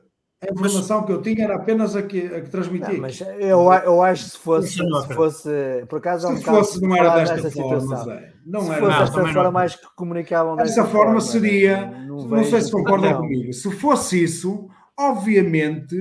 [0.48, 2.94] A informação mas, que eu tinha era apenas a que, a que transmitia.
[2.94, 5.50] Não, mas eu, eu acho que se fosse, se fosse
[5.88, 8.32] por acaso, se fosse, não era desta forma, Zé.
[8.44, 8.80] Não se era.
[8.80, 13.16] fosse desta forma, mais que comunicavam dessa forma, forma seria, não, não sei se concordam
[13.16, 14.68] comigo, se fosse isso,
[14.98, 15.96] obviamente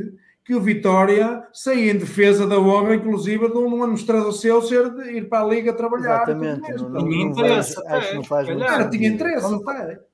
[0.45, 5.18] que o Vitória saía em defesa da honra, inclusive, de um administrador seu ser de
[5.18, 6.24] ir para a Liga trabalhar.
[6.24, 6.74] Exatamente.
[6.74, 7.88] Não, não, tinha interesse.
[7.88, 9.95] Acho que não faz muito tinha interesse, até.
[9.95, 10.12] Não,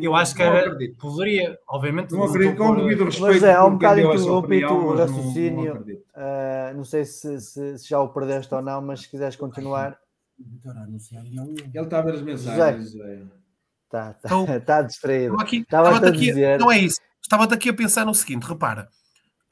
[0.00, 2.12] eu acho que era, poderia, obviamente.
[2.12, 3.34] Não acredito, com devido respeito.
[3.34, 5.74] Mas é, há um bocado interrompido o raciocínio.
[5.74, 9.36] Não, uh, não sei se, se, se, já o perdeste ou não, mas se quiseres
[9.36, 9.98] continuar.
[10.38, 12.94] Ele está a ver as mensagens.
[12.94, 15.40] Está, está, então, está distraído.
[15.40, 16.58] Aqui, estava, estava a dizer...
[16.58, 17.00] Não é isso.
[17.22, 18.88] Estava aqui a pensar no seguinte: repara,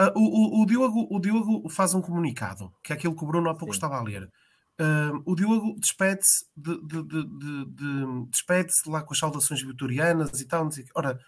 [0.00, 3.26] uh, o, o, o, Diogo, o Diogo faz um comunicado, que é aquilo que o
[3.26, 3.78] Bruno há pouco Sim.
[3.78, 4.28] estava a ler.
[4.80, 7.24] Uh, o Diogo despede-se de, de, de,
[7.66, 10.68] de despede-se lá com as saudações vitorianas e tal.
[10.96, 11.18] Ora,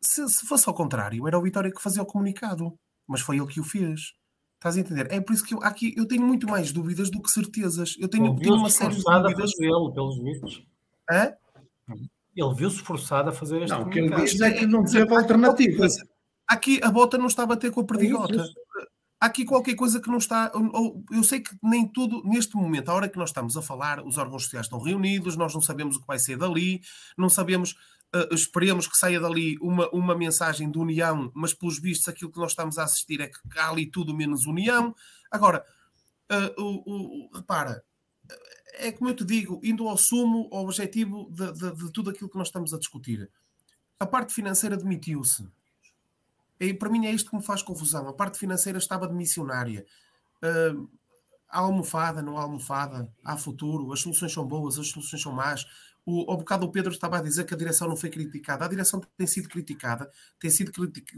[0.00, 2.74] se, se, fosse ao contrário, era o Vitória que fazia o comunicado,
[3.06, 4.14] mas foi ele que o fez.
[4.54, 5.10] Estás a entender?
[5.10, 7.96] É por isso que eu, aqui eu tenho muito mais dúvidas do que certezas.
[7.98, 9.52] Eu tenho, tenho uma série de dúvidas.
[9.58, 10.66] Ele, pelos vistos.
[11.10, 11.32] Hã?
[12.36, 15.14] Ele viu-se forçado a fazer este Não, o que ele diz é que não teve
[15.14, 15.86] alternativa.
[16.46, 18.44] Aqui a bota não está a bater com a perdigota.
[19.20, 20.50] Há aqui qualquer coisa que não está.
[21.10, 24.16] Eu sei que nem tudo, neste momento, a hora que nós estamos a falar, os
[24.16, 26.80] órgãos sociais estão reunidos, nós não sabemos o que vai ser dali,
[27.18, 27.76] não sabemos.
[28.12, 32.40] Uh, esperemos que saia dali uma, uma mensagem de união, mas pelos vistos aquilo que
[32.40, 34.94] nós estamos a assistir é que há ali tudo menos união.
[35.30, 35.64] Agora,
[36.32, 37.84] uh, o, repara,
[38.72, 42.30] é como eu te digo, indo ao sumo, ao objetivo de, de, de tudo aquilo
[42.30, 43.30] que nós estamos a discutir.
[44.00, 45.46] A parte financeira demitiu-se
[46.60, 48.06] e para mim é isto que me faz confusão.
[48.08, 49.86] A parte financeira estava de missionária.
[50.42, 50.88] Uh,
[51.48, 55.66] há almofada, não há almofada, há futuro, as soluções são boas, as soluções são más.
[56.04, 58.64] O, ao bocado o Pedro estava a dizer que a direção não foi criticada.
[58.64, 60.72] A direção tem sido criticada, tem sido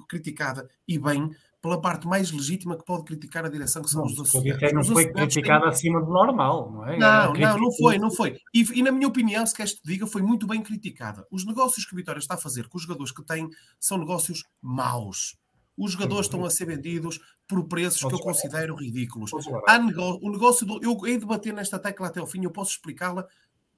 [0.09, 1.31] criticada e bem
[1.63, 4.73] pela parte mais legítima que pode criticar a direção, que são não, os associados.
[4.73, 5.71] Não foi criticada têm...
[5.71, 6.99] acima do normal, não é?
[6.99, 8.37] Não, não, não foi, não foi.
[8.53, 11.25] E, e, na minha opinião, se queres te diga, foi muito bem criticada.
[11.31, 13.49] Os negócios que o Vitória está a fazer com os jogadores que tem
[13.79, 15.39] são negócios maus.
[15.79, 19.31] Os jogadores estão a ser vendidos por preços que eu considero ridículos.
[19.67, 20.83] Há negócio, o negócio do.
[20.83, 23.25] Eu hei de bater nesta tecla até ao fim, eu posso explicá-la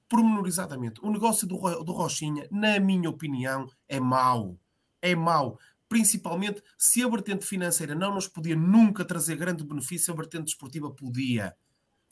[0.09, 0.99] pormenorizadamente.
[1.03, 4.57] O negócio do, do Rochinha, na minha opinião, é mau.
[5.01, 5.59] É mau
[5.95, 10.91] principalmente se a vertente financeira não nos podia nunca trazer grande benefício, a vertente desportiva
[10.91, 11.55] podia.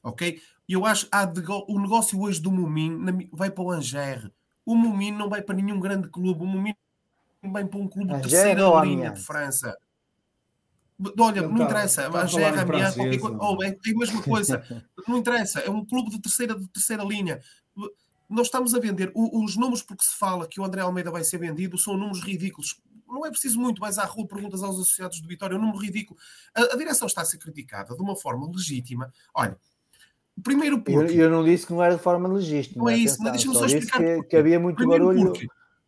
[0.01, 0.41] Ok?
[0.69, 4.31] Eu acho que o negócio hoje do Mumin vai para o Anger.
[4.65, 6.43] O Mumin não vai para nenhum grande clube.
[6.43, 6.73] O Mumin
[7.43, 9.77] vai para um clube de terceira linha de França.
[11.19, 13.37] Olha, não, não interessa, a Anger, Amiens, qualquer coisa.
[13.41, 14.63] Oh, é, é a mesma coisa.
[15.05, 17.41] não interessa, é um clube de terceira, de terceira linha.
[18.29, 21.37] Nós estamos a vender os números porque se fala que o André Almeida vai ser
[21.37, 22.81] vendido, são números ridículos
[23.13, 25.79] não é preciso muito, mais à rua, perguntas aos associados do Vitória, é um número
[25.79, 26.19] ridículo.
[26.55, 29.13] A, a, direção está a ser criticada de uma forma legítima.
[29.33, 29.57] Olha,
[30.41, 31.11] primeiro ponto.
[31.11, 32.83] Eu, eu, não disse que não era de forma legítima.
[32.83, 33.99] Não é isso, mas deixa-me só explicar.
[33.99, 35.31] Que, que, havia muito barulho.
[35.31, 35.47] Porque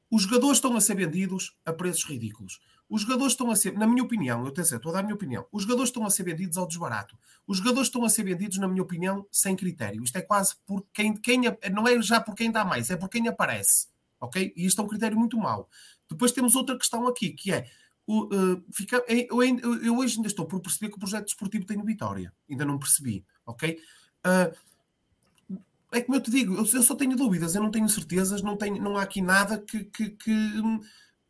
[0.10, 2.60] os jogadores estão a ser vendidos a preços ridículos.
[2.88, 5.16] Os jogadores estão a ser, na minha opinião, eu tenho estou a dar a minha
[5.16, 7.18] opinião, os jogadores estão a ser vendidos ao desbarato.
[7.48, 10.04] Os jogadores estão a ser vendidos, na minha opinião, sem critério.
[10.04, 11.42] Isto é quase por quem, quem
[11.72, 13.88] não é já por quem dá mais, é por quem aparece.
[14.20, 14.54] Ok?
[14.56, 15.68] E isto é um critério muito mau.
[16.10, 17.68] Depois temos outra questão aqui, que é
[18.08, 21.66] o, uh, fica, eu, eu, eu, hoje ainda estou por perceber que o projeto desportivo
[21.66, 22.32] tem vitória.
[22.50, 23.80] Ainda não percebi, ok?
[24.26, 25.56] Uh,
[25.92, 28.58] é como eu te digo, eu, eu, só tenho dúvidas, eu não tenho certezas, não,
[28.58, 30.62] tenho, não há aqui nada que, que, que,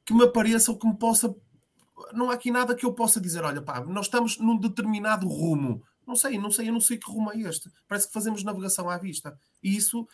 [0.03, 1.33] que me apareça ou que me possa.
[2.13, 5.81] Não há aqui nada que eu possa dizer, olha, pá, nós estamos num determinado rumo.
[6.05, 7.69] Não sei, não sei, eu não sei que rumo é este.
[7.87, 9.37] Parece que fazemos navegação à vista.
[9.63, 10.07] E isso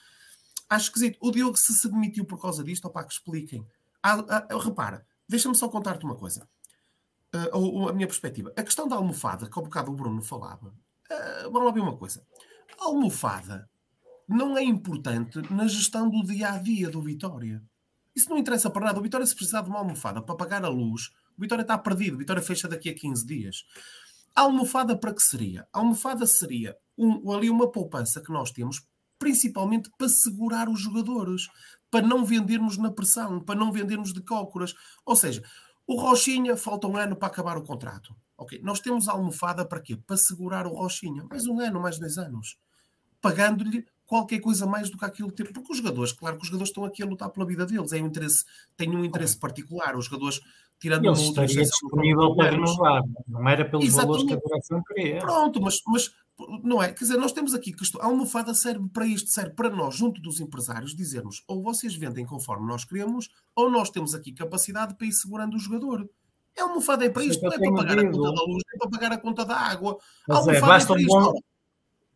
[0.70, 1.18] acho esquisito.
[1.20, 3.66] O Diogo, se se demitiu por causa disto, opá, que expliquem.
[4.04, 6.48] Ah, ah, repara, deixa-me só contar-te uma coisa.
[7.34, 8.52] Uh, ou, ou, a minha perspectiva.
[8.58, 11.96] A questão da almofada, que ao bocado o Bruno falava, uh, vamos lá ver uma
[11.96, 12.26] coisa.
[12.80, 13.70] A almofada
[14.28, 17.64] não é importante na gestão do dia a dia do Vitória.
[18.16, 19.00] Isso não interessa para nada.
[19.00, 22.16] O Vitória, se precisar de uma almofada para pagar a luz, o Vitória está perdido.
[22.16, 23.64] O Vitória fecha daqui a 15 dias.
[24.36, 25.68] A almofada para que seria?
[25.74, 28.86] A almofada seria um, ali uma poupança que nós temos,
[29.22, 31.48] principalmente para segurar os jogadores,
[31.92, 34.74] para não vendermos na pressão, para não vendermos de cócoras.
[35.06, 35.44] Ou seja,
[35.86, 38.16] o Rochinha falta um ano para acabar o contrato.
[38.36, 39.96] Ok, nós temos a almofada para quê?
[39.96, 41.24] Para segurar o Rochinha.
[41.30, 42.58] Mais um ano, mais dois anos.
[43.22, 46.70] Pagando-lhe qualquer coisa mais do que aquilo que Porque os jogadores, claro que os jogadores
[46.72, 47.94] estão aqui a lutar pela vida deles.
[47.94, 48.44] É um interesse,
[48.76, 49.96] têm um interesse particular.
[49.96, 50.42] Os jogadores
[50.80, 54.26] tirando Ele estaria disponível para renovar, não era pelos Exatamente.
[54.26, 55.20] valores que a direção queria.
[55.20, 56.12] Pronto, mas, mas
[56.64, 56.94] não é?
[56.94, 60.22] Quer dizer, nós temos aqui que a almofada serve para isto, serve para nós, junto
[60.22, 65.08] dos empresários, dizermos ou vocês vendem conforme nós queremos, ou nós temos aqui capacidade para
[65.08, 66.10] ir segurando o jogador.
[66.58, 68.90] A almofada é para isto, não é para pagar a conta da luz, é para
[68.90, 69.98] pagar a conta da água.
[70.30, 71.34] A almofada é, basta é para um bom,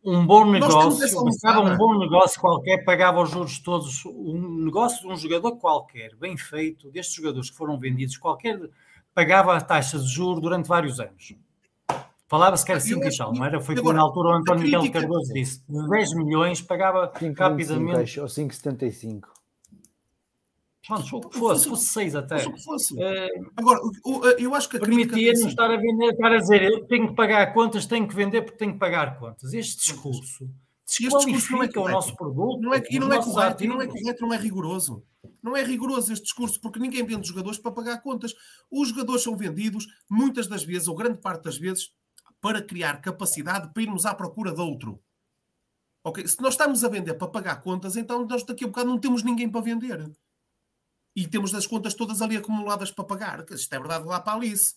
[0.04, 5.12] um bom negócio, bastava um bom negócio qualquer, pagava os juros todos, um negócio de
[5.12, 8.60] um jogador qualquer, bem feito, destes jogadores que foram vendidos, qualquer,
[9.14, 11.34] pagava a taxa de juros durante vários anos.
[12.28, 13.60] Falava-se que era 5 e tal, não era?
[13.60, 18.20] Foi agora, na altura o António Miguel Cardoso disse: de 10 milhões pagava 5, rapidamente.
[18.20, 19.22] ou 5,75.
[20.86, 22.46] Pronto, o que fosse, fosse 6 até.
[22.46, 23.00] O que fosse.
[23.00, 23.80] É, agora,
[24.38, 27.52] eu acho que a Permitia-nos estar a vender, estar a dizer, eu tenho que pagar
[27.52, 29.52] contas, tenho que vender porque tenho que pagar contas.
[29.52, 30.48] Este discurso
[30.86, 32.60] desqualifica este não é o nosso produto.
[32.60, 35.02] Não é, e não é correto, e não é correto, não é rigoroso.
[35.42, 38.32] Não é rigoroso este discurso, porque ninguém vende jogadores para pagar contas.
[38.70, 41.90] Os jogadores são vendidos, muitas das vezes, ou grande parte das vezes,
[42.46, 45.02] para criar capacidade para irmos à procura de outro.
[46.04, 46.28] Okay?
[46.28, 49.24] Se nós estamos a vender para pagar contas, então nós daqui a bocado não temos
[49.24, 50.08] ninguém para vender.
[51.16, 53.44] E temos as contas todas ali acumuladas para pagar.
[53.50, 54.76] Isto é verdade lá para a Alice.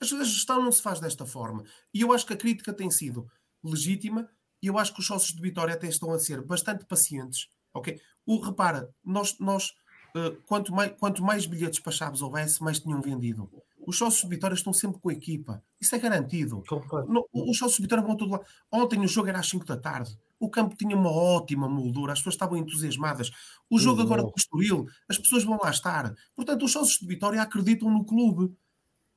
[0.00, 1.62] A gestão não se faz desta forma.
[1.94, 3.30] E eu acho que a crítica tem sido
[3.62, 4.28] legítima
[4.60, 7.48] e eu acho que os sócios de Vitória até estão a ser bastante pacientes.
[7.72, 8.00] Ok?
[8.26, 9.68] O, repara, nós, nós
[10.16, 13.48] uh, quanto, mais, quanto mais bilhetes Chaves houvesse, mais tinham vendido.
[13.86, 15.62] Os sócios de Vitória estão sempre com a equipa.
[15.80, 16.62] Isso é garantido.
[17.08, 18.40] No, os sócios de Vitória vão tudo lá.
[18.70, 20.18] Ontem o jogo era às 5 da tarde.
[20.40, 22.12] O campo tinha uma ótima moldura.
[22.12, 23.30] As pessoas estavam entusiasmadas.
[23.70, 26.12] O jogo agora do Estoril, as pessoas vão lá estar.
[26.34, 28.52] Portanto, os sócios de Vitória acreditam no clube.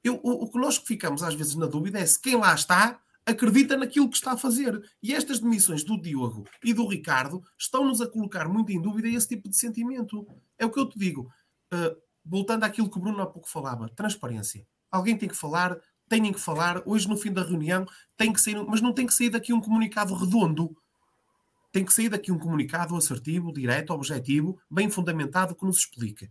[0.03, 2.99] Eu, o, o que nós ficamos às vezes na dúvida é se quem lá está
[3.25, 4.79] acredita naquilo que está a fazer.
[5.01, 9.27] E estas demissões do Diogo e do Ricardo estão-nos a colocar muito em dúvida esse
[9.27, 10.27] tipo de sentimento.
[10.57, 11.31] É o que eu te digo.
[11.73, 11.95] Uh,
[12.29, 14.65] voltando àquilo que o Bruno há pouco falava, transparência.
[14.91, 15.77] Alguém tem que falar,
[16.07, 17.85] têm que falar, hoje no fim da reunião
[18.15, 20.75] tem que sair, mas não tem que sair daqui um comunicado redondo.
[21.71, 26.29] Tem que sair daqui um comunicado assertivo, direto, objetivo, bem fundamentado, que nos explique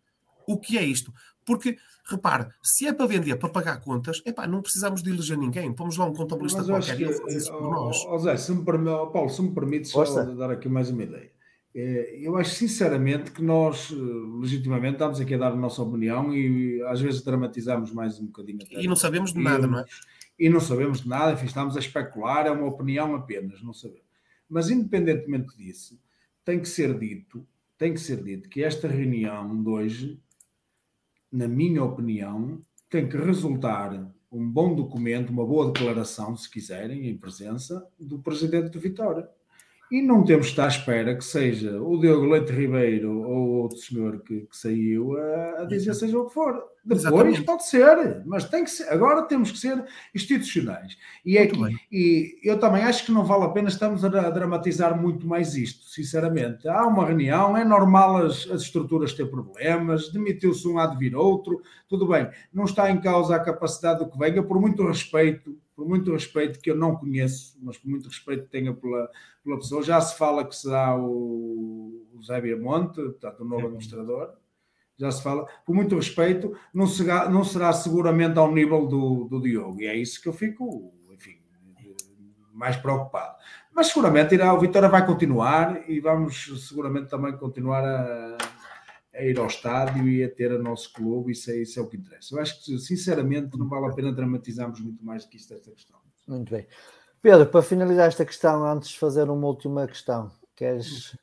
[0.48, 1.12] o que é isto.
[1.44, 5.72] Porque, repare, se é para vender, para pagar contas, epá, não precisamos de eleger ninguém.
[5.72, 8.04] Pomos lá um contabilista qualquer que, e ele faz isso por nós.
[8.06, 10.04] Oh, Zé, se me, Paulo, se me permite só
[10.34, 11.30] dar aqui mais uma ideia.
[11.80, 16.34] É, eu acho sinceramente que nós, eh, legitimamente, estamos aqui a dar a nossa opinião
[16.34, 18.58] e às vezes dramatizamos mais um bocadinho.
[18.64, 18.82] Até.
[18.82, 19.84] E não sabemos de nada, e, não é?
[20.36, 24.02] E não sabemos de nada, enfim, estamos a especular, é uma opinião apenas, não sabemos.
[24.50, 25.96] Mas independentemente disso,
[26.44, 27.46] tem que ser dito,
[27.78, 30.20] tem que ser dito que esta reunião de hoje,
[31.30, 32.60] na minha opinião,
[32.90, 38.68] tem que resultar um bom documento, uma boa declaração, se quiserem, em presença do Presidente
[38.68, 39.28] de Vitória
[39.90, 43.78] e não temos de estar à espera que seja o Diogo Leite Ribeiro ou outro
[43.78, 46.62] senhor que, que saiu a, a, dizer seja o que for.
[46.88, 47.42] Depois Exatamente.
[47.42, 48.88] pode ser, mas tem que ser.
[48.88, 49.84] Agora temos que ser
[50.14, 50.96] institucionais.
[51.22, 51.54] E, é que,
[51.92, 55.84] e eu também acho que não vale a pena estamos a, dramatizar muito mais isto,
[55.84, 56.66] sinceramente.
[56.66, 61.14] Há uma reunião, é normal as, as estruturas ter problemas, demitiu-se um, há de vir
[61.14, 62.26] outro, tudo bem.
[62.50, 66.58] Não está em causa a capacidade do que venha, por muito respeito por muito respeito
[66.58, 69.08] que eu não conheço, mas por muito respeito que tenha pela,
[69.44, 74.32] pela pessoa, já se fala que será o, o Zé Biamonte, portanto, o novo administrador,
[74.98, 79.40] já se fala, por muito respeito, não será, não será seguramente ao nível do, do
[79.40, 81.38] Diogo, e é isso que eu fico, enfim,
[82.52, 83.36] mais preocupado.
[83.72, 88.36] Mas seguramente irá, o Vitória vai continuar e vamos seguramente também continuar a
[89.18, 91.88] a ir ao estádio e a ter o nosso clube, isso é, isso é o
[91.88, 92.34] que interessa.
[92.34, 95.70] Eu acho que, sinceramente, não vale a pena dramatizarmos muito mais do que isso desta
[95.72, 95.98] questão.
[96.26, 96.66] Muito bem.
[97.20, 101.16] Pedro, para finalizar esta questão, antes de fazer uma última questão, queres,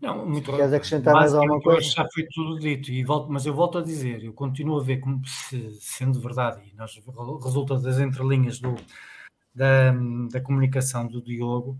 [0.00, 1.80] não, muito queres acrescentar mais alguma coisa?
[1.80, 4.98] Já foi tudo dito, e volto, mas eu volto a dizer, eu continuo a ver
[4.98, 6.98] como se, sendo verdade, e nós
[7.42, 8.74] resulta das entrelinhas do,
[9.54, 9.92] da,
[10.30, 11.78] da comunicação do Diogo,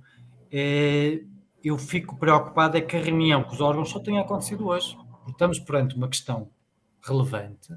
[0.51, 1.23] é,
[1.63, 4.97] eu fico preocupado é que a reunião com os órgãos só tenha acontecido hoje
[5.29, 6.51] estamos perante uma questão
[7.03, 7.73] relevante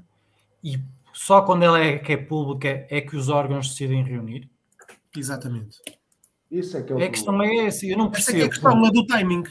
[0.62, 0.80] e
[1.12, 4.50] só quando ela é que é pública é que os órgãos decidem reunir.
[5.16, 5.78] Exatamente.
[6.50, 8.38] Isso é que é o a questão é essa, eu não percebo.
[8.38, 9.44] Essa é, a questão é do timing.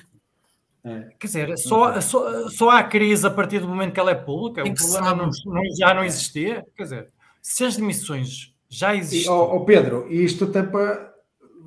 [0.85, 1.07] É.
[1.17, 4.63] Quer dizer, só, só, só há crise a partir do momento que ela é pública,
[4.63, 6.65] o problema não, não, já não existia.
[6.75, 7.07] Quer dizer,
[7.41, 9.31] se as demissões já existem.
[9.31, 11.13] Oh, oh Pedro, isto até para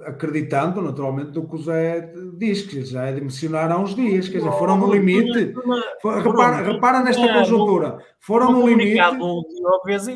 [0.05, 4.29] acreditando naturalmente do que o Zé diz, que já é de mencionar há uns dias,
[4.29, 5.55] quer dizer, foram no limite,
[6.05, 9.01] repara, repara nesta conjuntura, foram no limite,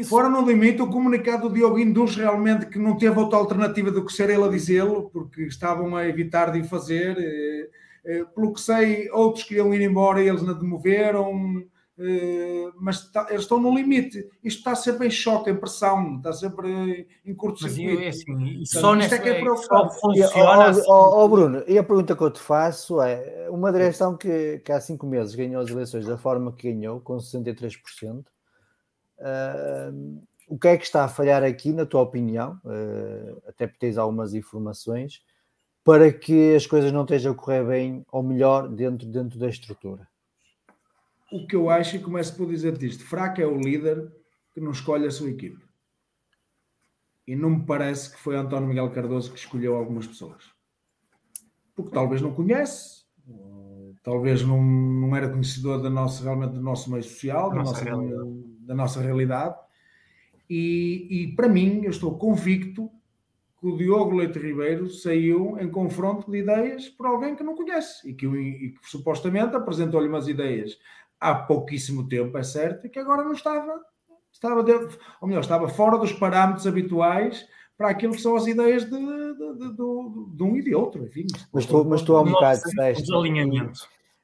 [0.05, 4.05] foram no limite, o comunicado do Diogo induz realmente que não teve outra alternativa do
[4.05, 7.69] que ser ele a dizê-lo, porque estavam a evitar de o fazer, eh, eh,
[8.35, 11.65] pelo que sei, outros queriam ir embora e eles não demoveram,
[12.01, 14.27] Uh, mas está, eles estão no limite.
[14.43, 18.09] Isto está sempre em choque, em pressão, está sempre em curto-circuito.
[18.09, 20.01] Assim, só isto é que é preocupante.
[20.01, 20.83] Funciona assim.
[20.89, 24.73] oh, oh, Bruno, e a pergunta que eu te faço é: uma direção que, que
[24.73, 28.25] há cinco meses ganhou as eleições da forma que ganhou, com 63%, uh,
[30.49, 32.59] o que é que está a falhar aqui, na tua opinião?
[32.65, 35.21] Uh, até porque tens algumas informações,
[35.85, 40.11] para que as coisas não estejam a correr bem ou melhor dentro, dentro da estrutura
[41.31, 44.11] o que eu acho, e começo por dizer isto, fraco é o líder
[44.53, 45.65] que não escolhe a sua equipe.
[47.27, 50.43] E não me parece que foi António Miguel Cardoso que escolheu algumas pessoas.
[51.77, 53.05] Porque talvez não conhece,
[54.03, 57.85] talvez não, não era conhecedor da nossa, realmente do nosso meio social, da nossa,
[58.63, 59.55] da nossa realidade.
[60.49, 62.91] E, e para mim, eu estou convicto
[63.61, 68.09] que o Diogo Leite Ribeiro saiu em confronto de ideias por alguém que não conhece
[68.09, 70.79] e que, e que supostamente apresentou-lhe umas ideias
[71.21, 73.79] há pouquíssimo tempo, é certo, e que agora não estava,
[74.33, 77.47] estava dentro, ou melhor, estava fora dos parâmetros habituais
[77.77, 81.05] para aquilo que são as ideias de, de, de, de, de um e de outro,
[81.05, 81.27] enfim.
[81.53, 83.03] Mas tu, mas tu há um bocado disseste...
[83.03, 83.81] Desalinhamento.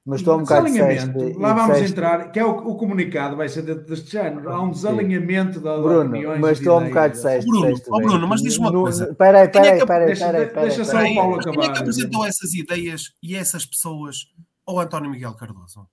[0.07, 1.37] Mas há um bocado disseste...
[1.37, 1.93] Lá vamos disseste...
[1.93, 4.49] entrar, que é o, o, comunicado, vai ser dentro deste género.
[4.49, 7.51] Há um desalinhamento da Bruno, mas há um bocado disseste...
[7.51, 9.11] Bruno, oh, Bruno, mas diz uma coisa.
[9.11, 10.07] Espera aí, espera aí, espera aí.
[10.07, 11.57] Deixa, deixa, deixa só o Paulo acabar.
[11.59, 14.29] Quem é que apresentou essas ideias e essas pessoas
[14.65, 15.89] ao António Miguel Cardoso?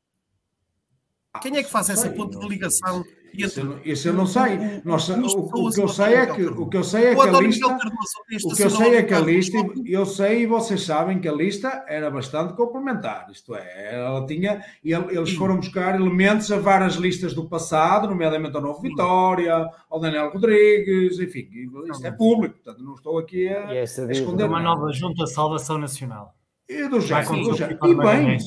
[1.41, 3.03] Quem é que faz essa ponte de ligação?
[3.33, 4.81] Isso, eu, isso eu não sei.
[4.85, 7.41] Nós, o, o, que eu sei é que o que eu sei é que a
[7.41, 11.27] lista, o que eu sei é que a lista, eu sei e vocês sabem que
[11.27, 13.27] a lista era bastante complementar.
[13.31, 18.61] Isto é, ela tinha, eles foram buscar elementos a várias listas do passado, nomeadamente ao
[18.61, 21.49] Novo Vitória, ao Daniel Rodrigues, enfim,
[21.89, 24.45] isto é público, portanto não estou aqui a, a esconder.
[24.45, 26.35] Uma nova junta de salvação nacional.
[26.69, 28.37] E do já, e bem,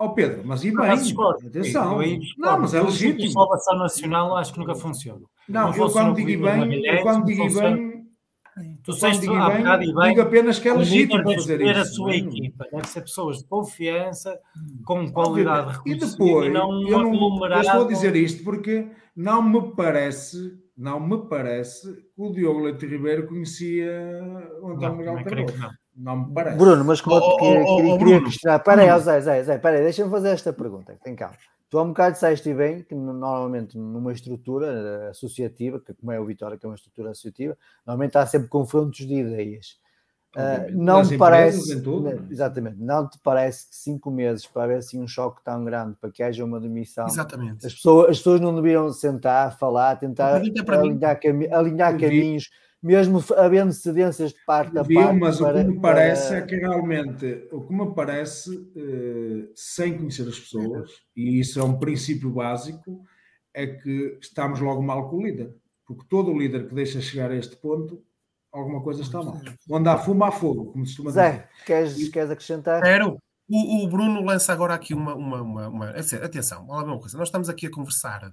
[0.00, 2.02] Ó oh Pedro, mas e bem, atenção.
[2.02, 3.28] Eu, não, mas é legítimo.
[3.28, 5.20] A salvação nacional acho que nunca funciona.
[5.46, 8.06] Não, não eu quando digo bem, eu quando digo bem,
[8.82, 11.80] tu disseste há bem, bem, digo apenas que é legítimo fazer isso.
[11.80, 14.38] a sua equipa, deve ser pessoas de confiança,
[14.86, 19.42] com qualidade E depois, e não eu, não, eu estou a dizer isto porque não
[19.42, 23.90] me parece, não me parece que o Diogo Leite Ribeiro conhecia
[24.62, 25.79] o António Miguel Cardoso.
[26.00, 26.56] Não me parece.
[26.56, 28.56] Bruno, mas como oh, queria, oh, queria, queria questionar.
[28.56, 30.96] Espera aí, Zé, Zé, Zé, espera aí, deixa-me fazer esta pergunta.
[31.02, 31.36] Tem calma.
[31.68, 36.18] Tu há um bocado disseste bem que normalmente numa estrutura eh, associativa, que como é
[36.18, 37.56] o Vitória, que é uma estrutura associativa,
[37.86, 39.78] normalmente há sempre confrontos de ideias.
[40.34, 41.82] Uh, não me parece,
[42.30, 46.08] exatamente, não te parece que cinco meses para haver assim um choque tão grande para
[46.08, 47.66] que haja uma demissão, exatamente.
[47.66, 52.48] As, pessoas, as pessoas não deviam sentar, falar, tentar alinhar, cami alinhar caminhos
[52.82, 55.18] mesmo havendo cedências de parte a parte.
[55.18, 56.38] Mas para, o que me parece para...
[56.38, 61.64] é que realmente, o que me parece, eh, sem conhecer as pessoas, e isso é
[61.64, 63.04] um princípio básico,
[63.52, 65.54] é que estamos logo mal com o líder.
[65.86, 68.02] Porque todo o líder que deixa chegar a este ponto,
[68.52, 69.40] alguma coisa está mal.
[69.68, 71.22] Quando há fumo, há fogo, como se costuma dizer.
[71.22, 72.82] Zé, queres, queres acrescentar?
[72.82, 73.18] Quero.
[73.52, 75.12] O, o, Bruno lança agora aqui uma.
[75.12, 77.18] uma, uma, uma atenção, olha uma coisa.
[77.18, 78.32] Nós estamos aqui a conversar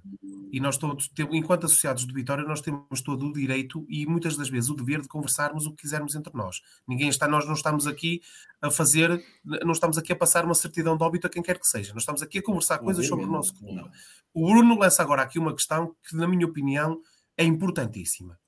[0.52, 4.48] e nós todos, enquanto associados de Vitória, nós temos todo o direito e muitas das
[4.48, 6.60] vezes o dever de conversarmos o que quisermos entre nós.
[6.86, 8.20] Ninguém está, nós não estamos aqui
[8.62, 11.66] a fazer, não estamos aqui a passar uma certidão de óbito a quem quer que
[11.66, 11.92] seja.
[11.94, 13.90] Nós estamos aqui a conversar coisas sobre o nosso clube.
[14.32, 17.00] O Bruno lança agora aqui uma questão que, na minha opinião,
[17.36, 18.38] é importantíssima.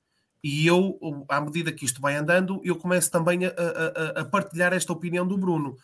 [0.41, 4.71] E eu, à medida que isto vai andando, eu começo também a, a, a partilhar
[4.71, 5.75] esta opinião do Bruno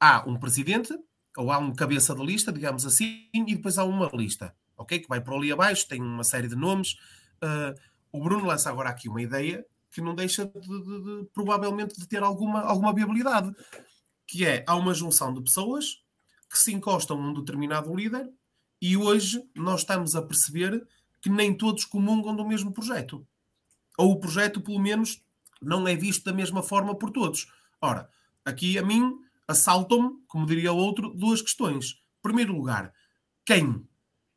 [0.00, 0.96] há um presidente,
[1.36, 4.98] ou há um cabeça de lista, digamos assim, e depois há uma lista, ok?
[4.98, 6.94] Que vai por ali abaixo, tem uma série de nomes.
[7.42, 7.78] Uh,
[8.12, 12.06] o Bruno lança agora aqui uma ideia que não deixa de, de, de, provavelmente de
[12.06, 13.54] ter alguma, alguma viabilidade,
[14.26, 16.02] que é, há uma junção de pessoas
[16.50, 18.30] que se encostam a um determinado líder
[18.80, 20.86] e hoje nós estamos a perceber
[21.20, 23.26] que nem todos comungam do mesmo projeto.
[23.96, 25.20] Ou o projeto, pelo menos,
[25.60, 27.50] não é visto da mesma forma por todos.
[27.80, 28.08] Ora,
[28.44, 29.18] aqui a mim
[29.48, 31.92] assaltam-me, como diria o outro, duas questões.
[32.18, 32.92] Em primeiro lugar,
[33.44, 33.82] quem?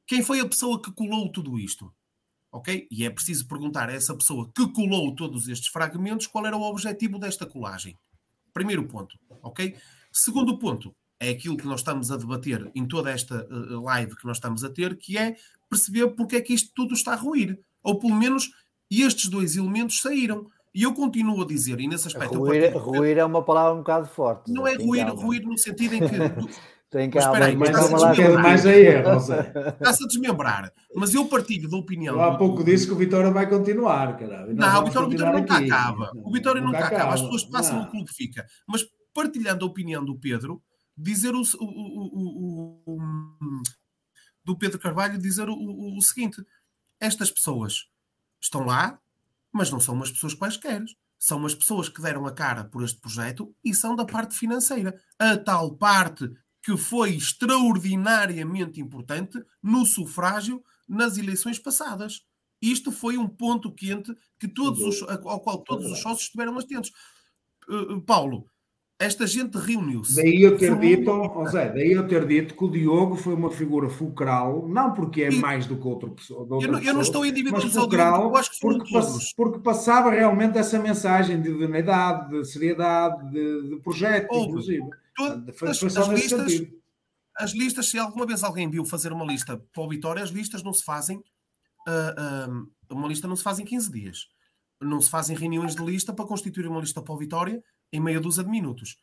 [0.07, 1.93] Quem foi a pessoa que colou tudo isto?
[2.51, 2.87] Ok?
[2.89, 6.63] E é preciso perguntar a essa pessoa que colou todos estes fragmentos qual era o
[6.63, 7.97] objetivo desta colagem.
[8.53, 9.75] Primeiro ponto, ok?
[10.11, 14.25] Segundo ponto, é aquilo que nós estamos a debater em toda esta uh, live que
[14.25, 15.37] nós estamos a ter, que é
[15.69, 17.59] perceber porque é que isto tudo está a ruir.
[17.83, 18.51] Ou pelo menos
[18.89, 20.49] estes dois elementos saíram.
[20.73, 22.37] E eu continuo a dizer, e nesse aspecto.
[22.37, 24.51] Ruir, ruir é uma palavra um bocado forte.
[24.51, 26.07] Não é ruir, ruir no sentido em que.
[26.91, 30.73] Tem mas, mas, mas, mais aí, Está-se a desmembrar.
[30.93, 32.15] Mas eu partilho da opinião.
[32.15, 34.53] Eu há pouco disse que o Vitória vai continuar, caralho.
[34.53, 35.71] Não, o Vitória, Vitória nunca aqui.
[35.71, 36.11] acaba.
[36.15, 37.03] O Vitória nunca, nunca acaba.
[37.03, 37.13] acaba.
[37.13, 37.83] As pessoas passam, não.
[37.85, 38.45] o clube fica.
[38.67, 40.61] Mas partilhando a opinião do Pedro,
[40.97, 42.97] dizer o, o, o, o
[44.43, 45.55] do Pedro Carvalho, dizer o,
[45.97, 46.43] o seguinte:
[46.99, 47.85] estas pessoas
[48.41, 48.99] estão lá,
[49.51, 50.83] mas não são umas pessoas quaisquer.
[51.19, 54.99] São umas pessoas que deram a cara por este projeto e são da parte financeira.
[55.19, 56.31] A tal parte
[56.63, 62.21] que foi extraordinariamente importante no sufrágio nas eleições passadas.
[62.61, 66.91] Isto foi um ponto quente que todos os, ao qual todos os sócios estiveram atentos.
[67.67, 68.45] Uh, Paulo,
[69.01, 70.15] esta gente reuniu-se.
[70.15, 73.49] Daí eu ter dito, oh, Zé, daí eu ter dito que o Diogo foi uma
[73.49, 76.47] figura fulcral, não porque é e, mais do que outra pessoa.
[76.61, 79.33] Eu não, eu, não, estou individualizando Diogo, eu acho que porque, todos.
[79.33, 84.89] porque passava realmente essa mensagem de unidade, de seriedade, de, de projeto, Ouve, inclusive.
[85.15, 86.67] Todas, foi, foi as, listas,
[87.35, 90.61] as listas, se alguma vez alguém viu fazer uma lista para o Vitória, as listas
[90.61, 91.17] não se fazem.
[91.87, 94.27] Uh, uh, uma lista não se faz em 15 dias.
[94.79, 98.19] Não se fazem reuniões de lista para constituir uma lista para o Vitória em meia
[98.19, 98.97] dúzia de minutos.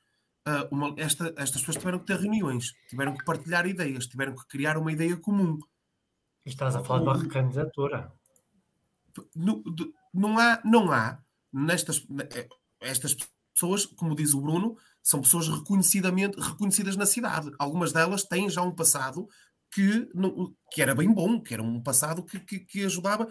[0.46, 4.46] Uh, uma, esta, estas pessoas tiveram que ter reuniões, tiveram que partilhar ideias, tiveram que
[4.46, 5.58] criar uma ideia comum.
[6.46, 8.12] E estás a falar de uma recandidatura.
[9.34, 9.62] Não,
[10.14, 11.18] não há, não há
[11.52, 12.48] nestas eh,
[12.80, 13.16] estas
[13.52, 17.50] pessoas, como diz o Bruno, são pessoas reconhecidamente reconhecidas na cidade.
[17.58, 19.28] Algumas delas têm já um passado
[19.70, 20.08] que,
[20.70, 23.28] que era bem bom, que era um passado que, que, que ajudava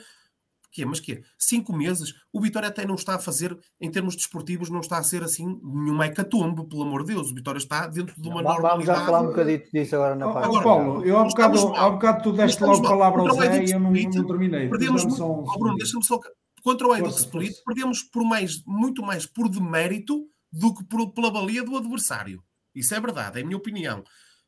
[0.77, 1.21] que é, mas que é?
[1.39, 2.13] Cinco meses.
[2.31, 5.59] O Vitória até não está a fazer, em termos desportivos, não está a ser assim
[5.63, 7.31] nenhuma hecatombe, pelo amor de Deus.
[7.31, 8.85] O Vitória está dentro de uma normalidade.
[8.85, 10.45] Vamos já falar um bocadinho disso agora na parte.
[10.45, 13.63] Agora, Paulo, eu há um bocado, há bocado tu deste logo a palavra ao Zé
[13.65, 14.69] e eu não, não terminei.
[14.69, 16.19] Perdemos muito, oh, Bruno, deixa-me só...
[16.63, 17.63] Contra o Edith Split, força.
[17.65, 22.43] perdemos por mais, muito mais por demérito do que por, pela balia do adversário.
[22.75, 24.03] Isso é verdade, é a minha opinião.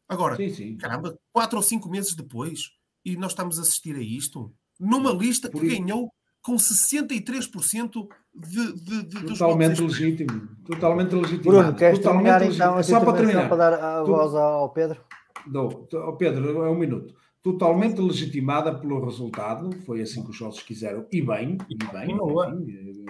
[0.07, 0.77] Agora, sim, sim.
[0.77, 2.72] caramba, quatro ou cinco meses depois,
[3.06, 6.11] e nós estamos a assistir a isto, numa lista que ganhou
[6.41, 10.48] com 63% de, de, de Totalmente legítimo.
[10.66, 11.52] Totalmente legítimo.
[11.52, 13.49] Bruno, queres terminar então Só para terminar.
[13.49, 15.02] para dar a voz ao Pedro?
[15.48, 15.88] Dou.
[15.94, 17.14] Ao Pedro, é um minuto.
[17.41, 22.11] Totalmente legitimada pelo resultado, foi assim que os sócios quiseram, e bem, e bem.
[22.11, 23.06] Enfim,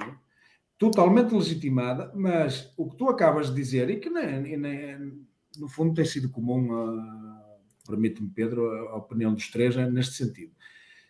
[0.77, 5.27] totalmente legitimada, mas o que tu acabas de dizer, e que nem, nem,
[5.57, 10.53] no fundo tem sido comum, uh, permite-me, Pedro, a opinião dos três é neste sentido.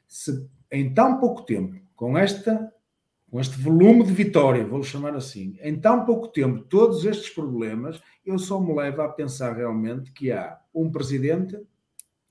[0.08, 2.74] Se em tão pouco tempo com esta
[3.30, 8.02] com este volume de vitória, vou chamar assim, em tão pouco tempo, todos estes problemas,
[8.26, 11.62] eu só me levo a pensar realmente que há um presidente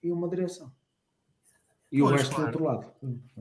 [0.02, 0.72] e uma direção.
[1.92, 2.50] E pois, o resto claro.
[2.50, 2.92] do outro lado.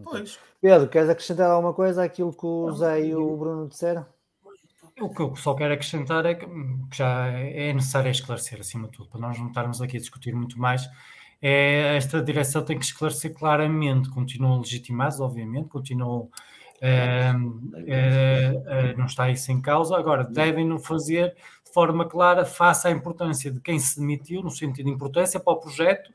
[0.04, 0.40] Pois.
[0.62, 4.06] Pedro, queres acrescentar alguma coisa àquilo que o Zé e o Bruno disseram?
[5.02, 8.94] O que eu só quero acrescentar é que, que já é necessário esclarecer, acima de
[8.94, 10.88] tudo, para nós não estarmos aqui a discutir muito mais,
[11.42, 16.30] é, esta direção tem que esclarecer claramente, continuam legitimados, obviamente, continuam,
[16.82, 17.32] é,
[17.86, 21.36] é, não está isso em causa, agora devem não fazer
[21.66, 25.54] de forma clara face à importância de quem se demitiu, no sentido de importância para
[25.54, 26.12] o projeto,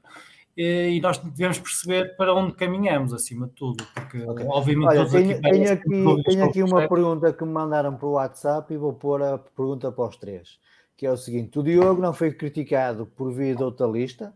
[0.56, 4.46] e nós devemos perceber para onde caminhamos, acima de tudo, porque okay.
[4.46, 8.12] obviamente Olha, tenho, aqui, tenho aqui, tenho aqui uma pergunta que me mandaram para o
[8.12, 10.58] WhatsApp e vou pôr a pergunta para os três,
[10.96, 14.34] que é o seguinte, o Diogo não foi criticado por vir de outra lista,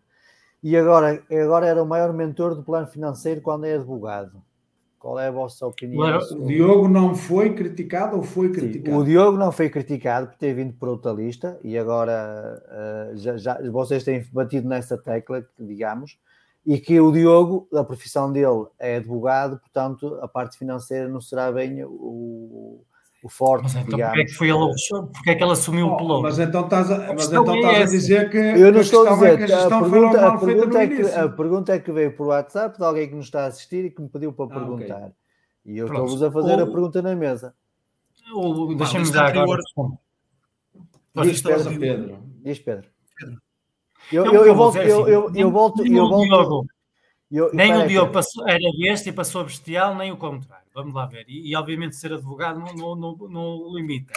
[0.62, 4.42] e agora, agora era o maior mentor do plano financeiro quando é advogado.
[4.98, 6.18] Qual é a vossa opinião?
[6.18, 8.96] O Diogo não foi criticado ou foi criticado?
[8.96, 13.16] Sim, o Diogo não foi criticado por ter vindo por outra lista e agora uh,
[13.16, 16.18] já, já, vocês têm batido nessa tecla, digamos,
[16.66, 21.52] e que o Diogo, a profissão dele é advogado, portanto a parte financeira não será
[21.52, 22.80] bem o,
[23.26, 24.06] o forte, mas então, digamos.
[24.06, 26.22] Porque é que, foi ele, porque é que ele assumiu oh, o piloto?
[26.22, 28.38] Mas então estás a, mas então é estás a dizer que.
[28.38, 29.50] Eu não estou a dizer.
[29.50, 32.78] É a, a, pergunta, a, pergunta é que, a pergunta é que veio por WhatsApp
[32.78, 34.96] de alguém que nos está a assistir e que me pediu para ah, perguntar.
[34.96, 35.12] Okay.
[35.66, 37.54] E eu estou-vos a fazer a pergunta na mesa.
[38.76, 39.62] Deixa-me dar agora.
[41.22, 41.78] Diz Pedro.
[41.78, 42.18] Pedro.
[42.44, 42.88] Diz Pedro.
[43.18, 43.42] Pedro.
[44.12, 46.66] Eu, eu, eu, volto, eu, eu, eu volto, eu volto,
[47.28, 50.65] eu, nem o Diogo passou, era este e passou a bestial, nem o contrário.
[50.76, 51.24] Vamos lá ver.
[51.26, 54.12] E, e obviamente ser advogado não, não, não, não, limita.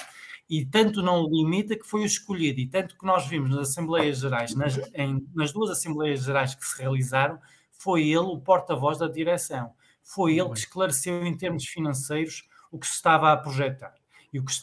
[0.49, 2.59] E tanto não limita que foi o escolhido.
[2.59, 6.65] E tanto que nós vimos nas Assembleias Gerais, nas, em, nas duas Assembleias Gerais que
[6.65, 7.39] se realizaram,
[7.71, 9.71] foi ele o porta-voz da direção.
[10.03, 13.95] Foi ele que esclareceu em termos financeiros o que se estava a projetar.
[14.33, 14.53] e o que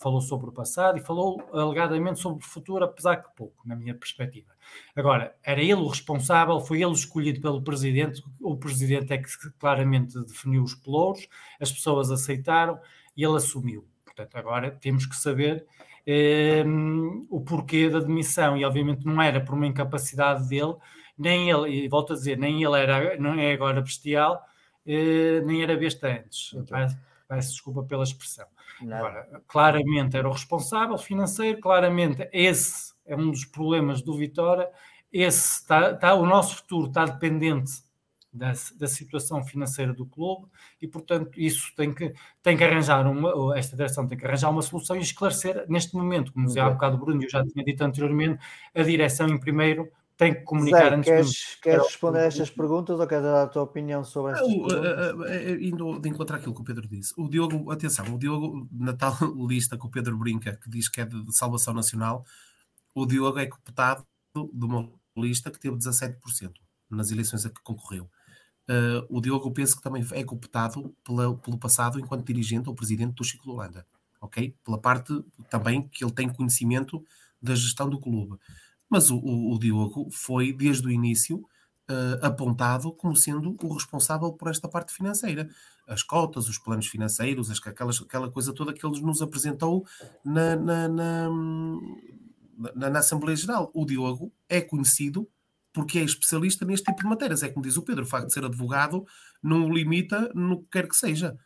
[0.00, 3.94] falou sobre o passado e falou alegadamente sobre o futuro, apesar que pouco, na minha
[3.94, 4.53] perspectiva.
[4.96, 9.28] Agora, era ele o responsável, foi ele escolhido pelo presidente, o presidente é que
[9.58, 11.28] claramente definiu os pelouros,
[11.60, 12.78] as pessoas aceitaram
[13.16, 13.86] e ele assumiu.
[14.04, 15.66] Portanto, agora temos que saber
[16.06, 16.64] eh,
[17.28, 20.74] o porquê da demissão, e obviamente não era por uma incapacidade dele,
[21.18, 24.44] nem ele, e volto a dizer, nem ele era, não é agora bestial,
[24.86, 26.54] eh, nem era besta antes.
[26.68, 26.96] Peço,
[27.28, 28.46] peço desculpa pela expressão.
[28.82, 34.68] Agora, claramente era o responsável financeiro, claramente esse é um dos problemas do Vitória.
[35.12, 37.84] Esse está, está, o nosso futuro está dependente
[38.32, 40.46] da, da, situação financeira do clube
[40.82, 42.12] e, portanto, isso tem que,
[42.42, 46.32] tem que arranjar uma, esta direção tem que arranjar uma solução e esclarecer neste momento,
[46.32, 48.42] como dizia há bocado o Bruno, eu já tinha dito anteriormente,
[48.74, 51.60] a direção em primeiro tem que comunicar Zé, antes queres, de...
[51.60, 55.12] queres responder a estas perguntas ou queres dar a tua opinião sobre estas Não, perguntas?
[55.12, 57.12] Uh, uh, indo de encontrar aquilo que o Pedro disse.
[57.16, 59.16] O Diogo, atenção, o Diogo, na tal
[59.46, 62.24] lista que o Pedro brinca, que diz que é de salvação nacional,
[62.94, 66.52] o Diogo é copetado de uma lista que teve 17%
[66.90, 68.08] nas eleições a que concorreu.
[68.68, 73.14] Uh, o Diogo penso que também é copetado pela, pelo passado enquanto dirigente ou presidente
[73.14, 73.86] do Chico de Holanda,
[74.20, 74.56] ok?
[74.64, 75.12] Pela parte
[75.50, 77.04] também que ele tem conhecimento
[77.42, 78.38] da gestão do clube.
[78.88, 81.44] Mas o, o, o Diogo foi, desde o início,
[81.90, 85.48] uh, apontado como sendo o responsável por esta parte financeira.
[85.86, 89.86] As cotas, os planos financeiros, as, aquelas, aquela coisa toda que ele nos apresentou
[90.24, 91.28] na, na, na,
[92.74, 93.70] na, na Assembleia Geral.
[93.74, 95.28] O Diogo é conhecido
[95.72, 97.42] porque é especialista neste tipo de matérias.
[97.42, 99.04] É como diz o Pedro, o facto de ser advogado
[99.42, 101.36] não o limita no que quer que seja.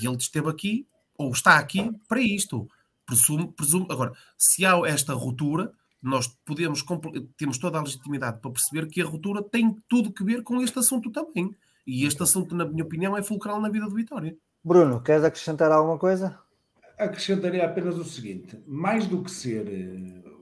[0.00, 0.86] E ele esteve aqui,
[1.18, 2.68] ou está aqui, para isto.
[3.04, 3.86] Presumo, presumo.
[3.90, 6.84] Agora, se há esta ruptura, nós podemos,
[7.36, 10.78] temos toda a legitimidade para perceber que a ruptura tem tudo que ver com este
[10.78, 11.54] assunto também.
[11.86, 14.36] E este assunto, na minha opinião, é fulcral na vida do Vitória.
[14.62, 16.38] Bruno, queres acrescentar alguma coisa?
[17.00, 19.64] Acrescentaria apenas o seguinte: mais do que ser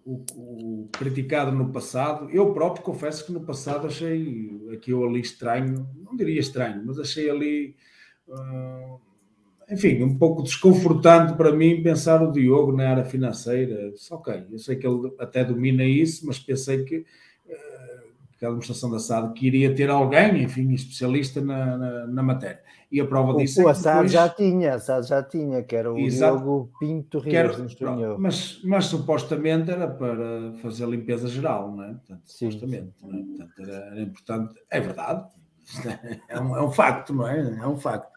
[0.05, 5.21] o, o, criticado no passado, eu próprio confesso que no passado achei aqui ou ali
[5.21, 7.77] estranho, não diria estranho, mas achei ali.
[8.27, 8.99] Uh,
[9.71, 13.93] enfim, um pouco desconfortante para mim pensar o Diogo na área financeira.
[14.11, 18.91] Ok, eu sei que ele até domina isso, mas pensei que, uh, que a administração
[18.91, 22.63] da SAD que iria ter alguém, enfim, especialista na, na, na matéria.
[22.91, 23.83] E a prova disso o, é que.
[23.83, 24.11] Depois...
[24.11, 26.39] já tinha, SAD já tinha, que era o Exato.
[26.39, 31.89] Diogo Pinto Rios, era, mas, mas supostamente era para fazer a limpeza geral, não é?
[31.89, 33.07] Portanto, sim, supostamente, sim.
[33.07, 33.23] Não é?
[33.25, 35.29] Portanto, era, era importante, é verdade,
[36.29, 37.41] é um, é um facto, não é?
[37.41, 38.17] É um facto.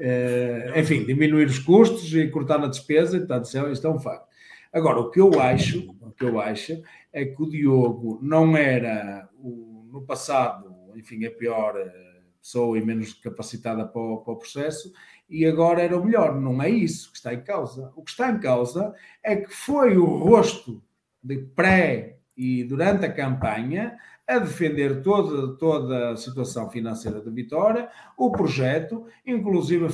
[0.00, 4.28] Uh, enfim, diminuir os custos e cortar na despesa, portanto, isto é um facto.
[4.72, 6.82] Agora, o que eu acho, o que eu acho
[7.12, 12.07] é que o Diogo não era o, no passado, enfim, a pior eh,
[12.40, 14.92] pessoa e menos capacitada para o, para o, processo,
[15.28, 16.40] e agora era o melhor.
[16.40, 17.92] Não é isso que está em causa.
[17.96, 20.82] O que está em causa é que foi o rosto
[21.22, 23.98] de pré e durante a campanha
[24.28, 29.86] a defender toda, toda a situação financeira da Vitória, o projeto, inclusive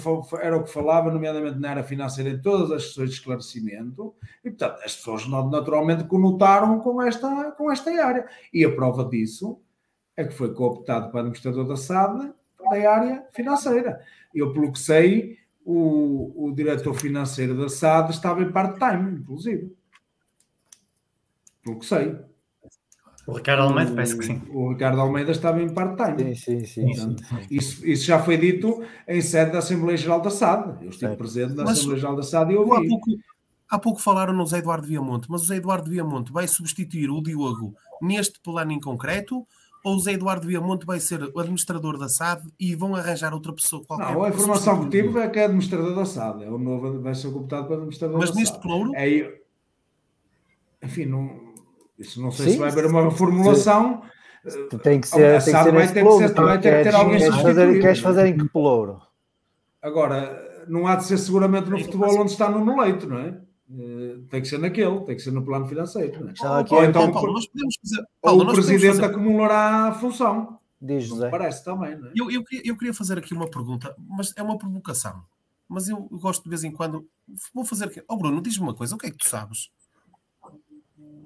[0.43, 4.13] era o que falava, nomeadamente na área financeira, em todas as sessões de esclarecimento,
[4.45, 8.27] e portanto as pessoas naturalmente conotaram com esta, com esta área.
[8.53, 9.61] E a prova disso
[10.17, 12.33] é que foi cooptado para administrador da SAD
[12.71, 14.01] da área financeira.
[14.35, 19.75] Eu, pelo que sei, o, o diretor financeiro da SAD estava em part-time, inclusive.
[21.63, 22.17] Pelo que sei.
[23.27, 24.43] O Ricardo Almeida, o, parece que sim.
[24.51, 26.37] O Ricardo Almeida estava em part-time.
[26.37, 26.95] Sim, sim, sim.
[26.95, 27.17] sim.
[27.51, 30.85] Isso, isso, já foi dito em sede da Assembleia Geral da SAD.
[30.85, 31.17] Eu estive é.
[31.17, 32.71] presente na mas, Assembleia Geral da SAD e ouvi.
[32.71, 33.11] Há pouco,
[33.71, 37.23] há pouco falaram no Zé Eduardo Viamonte, mas o Zé Eduardo Viamonte vai substituir o
[37.23, 39.47] Diogo neste plano em concreto
[39.85, 43.53] ou o Zé Eduardo Viamonte vai ser o administrador da SAD e vão arranjar outra
[43.53, 44.15] pessoa qualquer?
[44.15, 46.45] Não, a informação que tive é que é administrador da SAD.
[46.45, 48.45] É o novo, vai ser cooptado para administrador mas da SAD.
[48.45, 48.93] Mas neste pluro?
[48.97, 49.41] É,
[50.83, 51.55] enfim, não
[51.99, 54.03] isso não sei Sim, se vai haver uma reformulação.
[54.83, 57.19] Tem que ser, tem que ser vai, ter que ser, vai ter que ter alguém
[57.19, 59.01] queres fazer, queres fazer em que pelouro?
[59.81, 63.39] Agora, não há de ser seguramente no futebol onde está no leito, não é?
[63.71, 66.29] Eh, tem que ser naquele, tem que ser no plano financeiro.
[66.29, 66.61] É?
[66.61, 69.05] Aqui, ou então, Paulo, nós podemos fazer, Paulo, ou o presidente fazer...
[69.05, 70.59] acumulará a função.
[70.81, 71.31] Diz José.
[71.31, 72.13] Parece também, não é?
[72.15, 75.25] Eu, eu, eu, queria fazer aqui uma pergunta, mas é uma provocação.
[75.67, 77.09] Mas eu gosto de vez em quando.
[77.55, 78.03] Vou fazer aqui.
[78.07, 79.71] Oh, Bruno, diz-me uma coisa: o que é que tu sabes?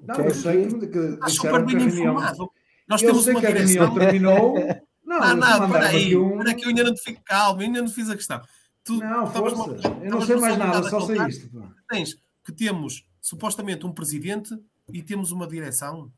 [0.07, 2.49] Não, eu sei que, super bem informado.
[2.87, 4.55] Nós eu temos sei uma que a reunião terminou.
[5.05, 6.15] Não, não, não peraí.
[6.15, 6.37] Um...
[6.37, 8.39] Espera que eu ainda não te fico calmo, ainda não fiz a questão.
[8.83, 9.55] Tu, não, força.
[9.55, 11.49] Uma, eu não sei mais nada, só sei isto.
[11.89, 12.15] Tens
[12.49, 14.57] que temos supostamente um presidente
[14.91, 16.11] e temos uma direção.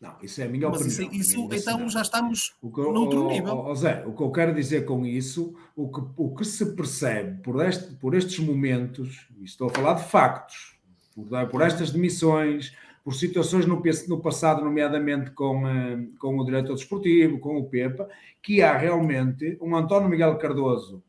[0.00, 1.12] Não, isso é a minha Mas opinião.
[1.12, 3.58] Isso, isso então já estamos o que, noutro nível.
[3.58, 7.40] Oh, Zé, o que eu quero dizer com isso, o que, o que se percebe
[7.42, 10.76] por, este, por estes momentos, e estou a falar de factos,
[11.14, 12.74] por, por estas demissões,
[13.04, 18.08] por situações no, no passado, nomeadamente com, eh, com o diretor desportivo, com o Pepa,
[18.42, 21.04] que há realmente um António Miguel Cardoso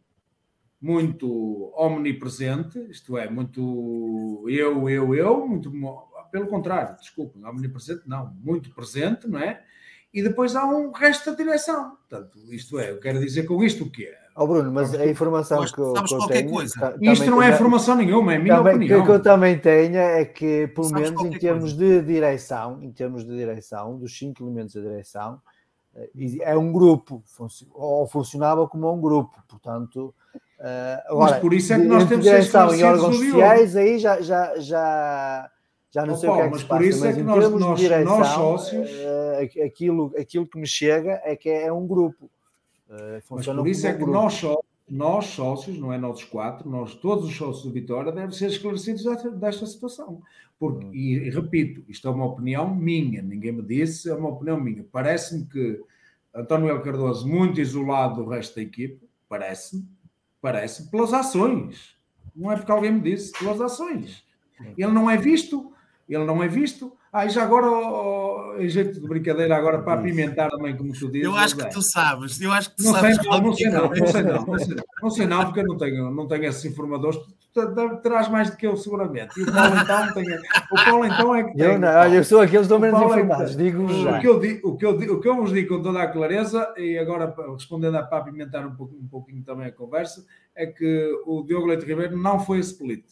[0.86, 5.72] muito omnipresente, isto é, muito eu, eu, eu, muito
[6.32, 9.64] pelo contrário, desculpa, omnipresente não, muito presente, não é?
[10.14, 11.98] E depois há um resto da direção.
[12.08, 14.16] Portanto, isto é, eu quero dizer com isto o que é.
[14.36, 16.52] Oh Bruno, mas a informação que eu, que eu tenho.
[16.52, 16.96] Coisa.
[17.02, 19.02] Isto não é informação nenhuma, é minha também, opinião.
[19.02, 22.02] O que eu também tenho é que, pelo sabes menos em termos coisa.
[22.02, 25.42] de direção, em termos de direção, dos cinco elementos da direção,
[25.96, 26.10] eh,
[26.42, 27.24] é um grupo,
[27.74, 30.14] ou funcionava como um grupo, portanto.
[30.66, 34.20] Uh, agora, mas por isso é que nós temos direção em órgãos sociais, aí já,
[34.20, 35.52] já, já,
[35.92, 37.80] já não sei o que é que se passa, mas, mas é em nós, nós,
[37.80, 38.90] direção, nós sócios...
[38.90, 39.26] Uh,
[39.66, 42.26] aquilo, aquilo que me chega é que é um grupo.
[42.90, 44.60] Uh, mas por isso é que nós, só,
[44.90, 49.04] nós sócios, não é nós quatro, nós todos os sócios do Vitória devem ser esclarecidos
[49.04, 50.22] desta, desta situação.
[50.58, 50.92] Porque, hum.
[50.94, 54.84] e, e, repito, isto é uma opinião minha, ninguém me disse, é uma opinião minha.
[54.92, 55.82] Parece-me que
[56.34, 59.86] António El Cardoso, muito isolado do resto da equipe, parece-me,
[60.46, 61.96] parece pelas ações.
[62.36, 64.24] Não é porque alguém me disse, pelas ações.
[64.78, 65.72] Ele não é visto,
[66.08, 66.94] ele não é visto.
[67.12, 71.10] Ah, e já agora, oh, em jeito de brincadeira, agora para apimentar também, como tu
[71.10, 71.26] dizes.
[71.26, 73.16] Eu acho que tu sabes, eu acho que tu não sabes.
[73.16, 75.64] Sei, não, não, sei não, não sei não, não sei, não sei não, porque eu
[75.64, 77.18] não tenho, não tenho esses informadores.
[78.04, 79.40] Terás mais do que eu, seguramente.
[79.40, 80.26] E o Paulo então tem.
[80.72, 81.58] O Paulo então é que.
[81.58, 84.18] Tem, eu, não, olha, eu sou aqueles do menos informados, é digo já.
[84.18, 86.74] O que, eu, o, que eu, o que eu vos digo com toda a clareza,
[86.76, 91.10] e agora respondendo a, para apimentar um, pouco, um pouquinho também a conversa, é que
[91.26, 93.06] o Diogo Leite Ribeiro não foi split.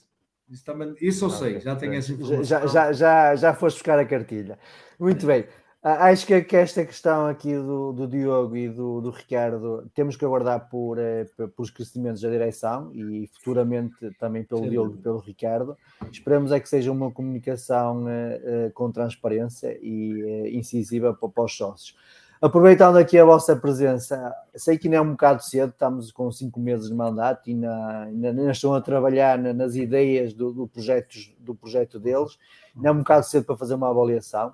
[0.50, 2.44] Isso, também, isso eu sei, já tenho essa informação.
[2.44, 4.60] Já, já, já, já foste buscar a cartilha.
[5.00, 5.46] Muito bem.
[5.86, 10.16] Ah, acho que, que esta questão aqui do, do Diogo e do, do Ricardo temos
[10.16, 11.26] que aguardar por, eh,
[11.58, 14.70] por crescimentos da direção e futuramente também pelo Sim.
[14.70, 15.78] Diogo e pelo Ricardo.
[16.10, 21.54] Esperamos é que seja uma comunicação eh, eh, com transparência e incisiva para, para os
[21.58, 21.98] sócios.
[22.42, 26.62] Aproveitando aqui a vossa presença, sei que ainda é um bocado cedo, estamos com cinco
[26.62, 31.54] meses de mandato e ainda, ainda estão a trabalhar nas ideias do, do, projeto, do
[31.54, 32.38] projeto deles,
[32.74, 34.54] ainda é um bocado cedo para fazer uma avaliação.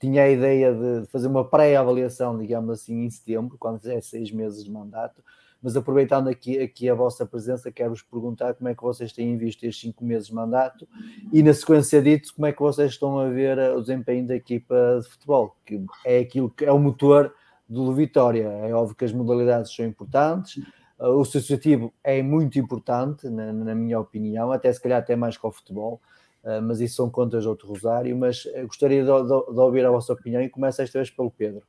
[0.00, 4.64] Tinha a ideia de fazer uma pré-avaliação, digamos assim, em setembro, quando fizer seis meses
[4.64, 5.22] de mandato,
[5.62, 9.64] mas aproveitando aqui, aqui a vossa presença, quero-vos perguntar como é que vocês têm visto
[9.64, 10.88] estes cinco meses de mandato
[11.30, 14.34] e, na sequência disso, como é que vocês estão a ver eh, o desempenho da
[14.34, 17.34] equipa de futebol, que é aquilo que é o motor
[17.68, 18.48] do Vitória.
[18.48, 20.64] É óbvio que as modalidades são importantes,
[20.98, 25.36] eh, o associativo é muito importante, na, na minha opinião, até se calhar até mais
[25.36, 26.00] que o futebol.
[26.42, 28.16] Uh, mas isso são contas de outro rosário.
[28.16, 31.62] Mas gostaria de, de, de, ouvir a vossa opinião e começo esta vez pelo Pedro.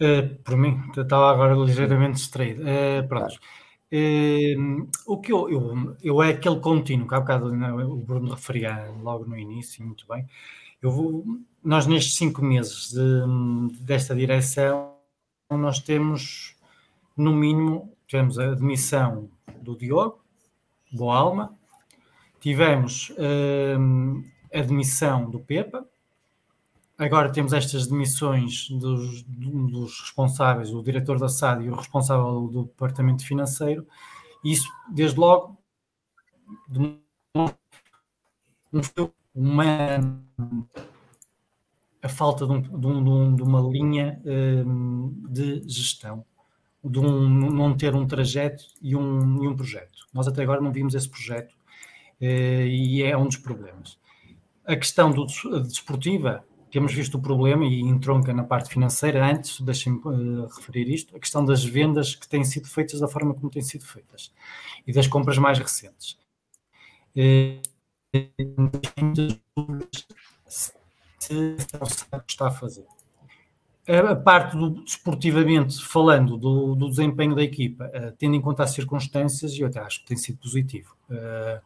[0.00, 2.62] Uh, por mim, estava agora ligeiramente distraído.
[2.62, 3.38] Uh, pronto.
[3.92, 8.30] Uh, o que eu, eu, eu, é aquele contínuo que há bocado né, o Bruno
[8.30, 10.26] referia logo no início, muito bem.
[10.80, 11.24] Eu vou,
[11.62, 14.96] nós, nestes cinco meses de, desta direção,
[15.50, 16.56] nós temos,
[17.16, 19.30] no mínimo, tivemos a admissão
[19.60, 20.24] do Diogo,
[20.90, 21.56] Boa Alma,
[22.42, 23.12] tivemos
[24.52, 25.86] a admissão do Pepa,
[27.02, 32.64] Agora temos estas demissões dos, dos, responsáveis, o diretor da SAD e o responsável do
[32.64, 33.84] departamento financeiro.
[34.44, 35.58] Isso, desde logo,
[39.34, 39.98] uma,
[42.00, 46.24] a falta de, um, de, um, de uma linha um, de gestão,
[46.84, 50.06] de um, não ter um trajeto e um, e um projeto.
[50.14, 51.56] Nós até agora não vimos esse projeto
[52.24, 53.98] e é um dos problemas.
[54.64, 55.26] A questão do,
[55.62, 59.24] desportiva temos visto o problema e entronca na parte financeira.
[59.24, 63.34] Antes, deixem-me uh, referir isto, a questão das vendas que têm sido feitas da forma
[63.34, 64.32] como têm sido feitas
[64.86, 66.16] e das compras mais recentes.
[71.18, 72.86] Se não sabe o que está a fazer.
[73.86, 78.70] A parte do desportivamente falando do, do desempenho da equipa, uh, tendo em conta as
[78.70, 80.96] circunstâncias, eu até acho que tem sido positivo.
[81.10, 81.60] Uh,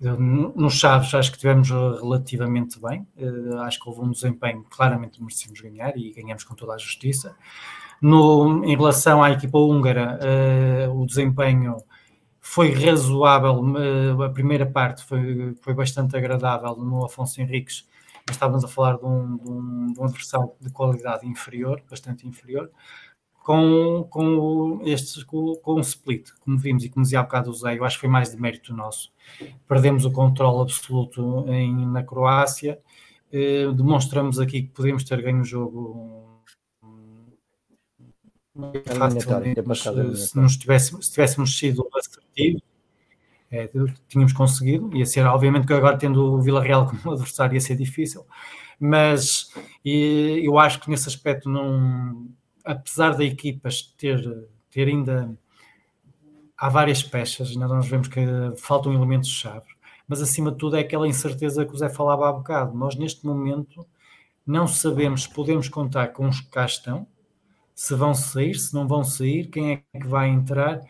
[0.00, 5.60] nos Chaves acho que tivemos relativamente bem, uh, acho que houve um desempenho claramente merecemos
[5.60, 7.34] ganhar e ganhamos com toda a justiça.
[8.00, 11.76] No, em relação à equipa húngara, uh, o desempenho
[12.40, 17.84] foi razoável, uh, a primeira parte foi, foi bastante agradável no Afonso Henriques,
[18.24, 22.24] mas estávamos a falar de um, de um, de um adversário de qualidade inferior, bastante
[22.24, 22.70] inferior
[23.48, 27.54] com, com, estes, com, com o split, como vimos e como dizia há bocado o
[27.54, 29.10] Zé, eu acho que foi mais de mérito nosso.
[29.66, 32.78] Perdemos o controle absoluto em, na Croácia,
[33.32, 36.42] eh, demonstramos aqui que podemos ter ganho o jogo
[38.84, 42.60] facilmente, mas se, nos tivéssemos, se tivéssemos sido assertivos,
[43.50, 43.70] é,
[44.08, 47.76] tínhamos conseguido, ia ser, obviamente que agora tendo o Vila Real como adversário ia ser
[47.76, 48.26] difícil,
[48.78, 49.50] mas
[49.82, 52.28] e, eu acho que nesse aspecto não,
[52.68, 54.22] apesar da equipas ter,
[54.70, 55.34] ter ainda
[56.54, 58.20] há várias peças, ainda nós vemos que
[58.58, 59.66] faltam elementos-chave,
[60.06, 62.76] mas acima de tudo é aquela incerteza que o Zé falava há bocado.
[62.76, 63.86] Nós neste momento
[64.46, 67.06] não sabemos se podemos contar com os que cá estão,
[67.74, 70.80] se vão sair, se não vão sair, quem é que vai entrar,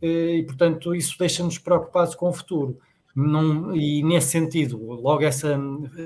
[0.00, 2.78] eh, e portanto isso deixa-nos preocupados com o futuro.
[3.74, 5.58] E nesse sentido, logo essa,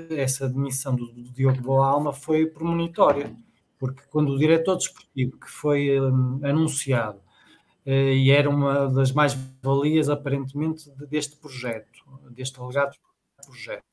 [0.09, 3.35] essa demissão do, do Diogo Boa Alma foi premonitória,
[3.81, 7.17] porque quando o diretor desportivo que foi um, anunciado
[7.83, 11.89] uh, e era uma das mais-valias aparentemente deste projeto,
[12.29, 12.95] deste alegado
[13.43, 13.83] projeto,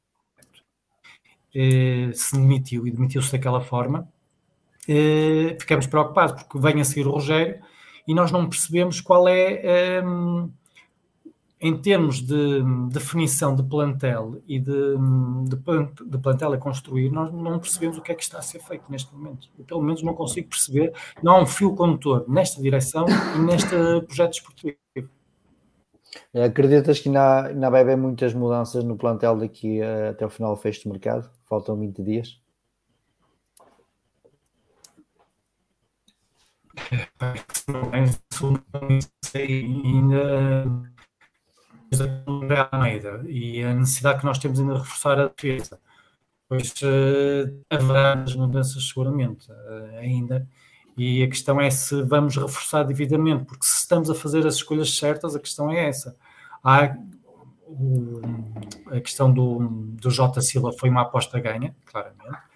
[1.54, 4.06] uh, se demitiu e demitiu-se daquela forma,
[4.86, 7.58] uh, ficamos preocupados porque vem a seguir o Rogério
[8.06, 10.52] e nós não percebemos qual é um,
[11.60, 14.96] em termos de definição de plantel e de,
[15.48, 18.60] de, de, plantel a construir, nós não percebemos o que é que está a ser
[18.60, 19.48] feito neste momento.
[19.58, 23.06] Eu, pelo menos não consigo perceber, não há um fio condutor nesta direção
[23.36, 23.74] e neste
[24.06, 24.76] projeto esportivo.
[26.34, 30.60] Acreditas que ainda, ainda vai haver muitas mudanças no plantel daqui até o final do
[30.60, 31.28] fecho de mercado?
[31.48, 32.40] Faltam 20 dias?
[39.34, 40.64] ainda
[41.90, 45.78] da Almeida e a necessidade que nós temos ainda de reforçar a defesa.
[46.48, 50.48] Pois uh, haverá as mudanças seguramente uh, ainda.
[50.96, 54.96] E a questão é se vamos reforçar devidamente, porque se estamos a fazer as escolhas
[54.96, 56.16] certas, a questão é essa.
[56.64, 56.96] Há
[57.68, 58.20] o,
[58.90, 59.58] a questão do,
[60.00, 62.48] do J Silva foi uma aposta ganha, claramente.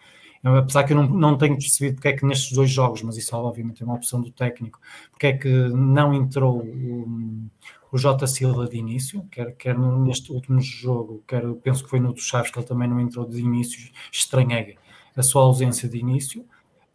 [0.42, 3.36] Apesar que eu não, não tenho percebido porque é que nestes dois jogos, mas isso
[3.36, 4.80] obviamente é uma opção do técnico,
[5.10, 7.48] porque é que não entrou o,
[7.92, 12.14] o Jota Silva de início, quer, quer neste último jogo, quer penso que foi no
[12.14, 14.78] do Chaves que ele também não entrou de início, estranhei
[15.14, 16.42] a sua ausência de início,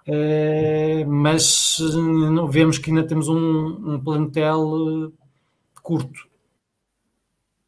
[0.08, 1.78] é, mas
[2.50, 5.12] vemos que ainda temos um, um plantel eh,
[5.84, 6.28] curto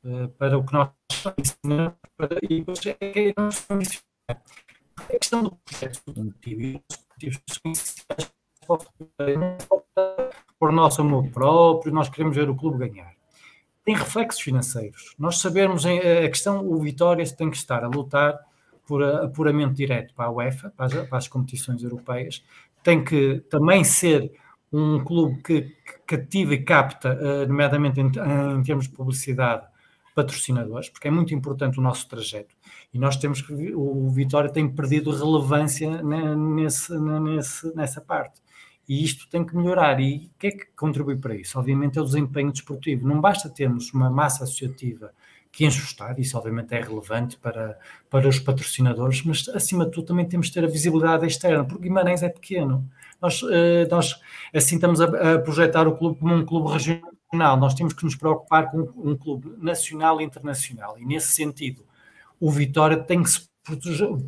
[0.04, 0.90] é, para o que nós
[1.38, 2.66] ensinamos para, e
[3.00, 3.34] é, é,
[4.98, 6.02] a questão do projeto
[10.58, 13.19] por nosso amor próprio, nós queremos ver o clube ganhar
[13.90, 15.16] tem reflexos financeiros.
[15.18, 18.38] Nós sabemos a questão, o Vitória tem que estar a lutar
[18.86, 22.44] por apuramento direto para a UEFA, para as, para as competições europeias,
[22.84, 24.32] tem que também ser
[24.72, 25.76] um clube que,
[26.06, 29.66] cativa e capta, uh, nomeadamente em, em, termos de publicidade,
[30.14, 32.56] patrocinadores, porque é muito importante o nosso trajeto.
[32.94, 38.40] E nós temos que, o Vitória tem perdido relevância nesse, nesse, nessa parte.
[38.90, 40.00] E isto tem que melhorar.
[40.00, 41.60] E o que é que contribui para isso?
[41.60, 43.08] Obviamente é o desempenho desportivo.
[43.08, 45.14] Não basta termos uma massa associativa
[45.52, 47.78] que enche o estádio, isso obviamente é relevante para,
[48.10, 51.84] para os patrocinadores, mas acima de tudo também temos de ter a visibilidade externa, porque
[51.84, 52.88] Guimarães é pequeno.
[53.22, 54.20] Nós, eh, nós
[54.54, 55.06] assim estamos a,
[55.36, 59.18] a projetar o clube como um clube regional, nós temos que nos preocupar com um
[59.18, 61.84] clube nacional e internacional, e nesse sentido
[62.40, 63.50] o Vitória tem que se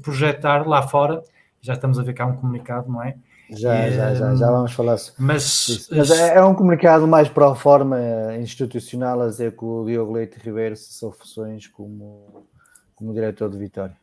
[0.01, 1.23] projetar lá fora,
[1.61, 3.15] já estamos a ver há um comunicado, não é?
[3.51, 7.55] Já, já, já, já vamos falar Mas, mas é, é, um comunicado mais para a
[7.55, 7.99] forma
[8.39, 12.47] institucional a dizer que o Diogo Leite Ribeiro são funções como,
[12.95, 13.95] como diretor de Vitória.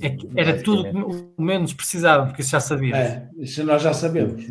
[0.00, 0.88] É, era tudo
[1.36, 2.96] o menos precisava, porque isso já sabia.
[2.96, 4.44] É, isso nós já sabemos.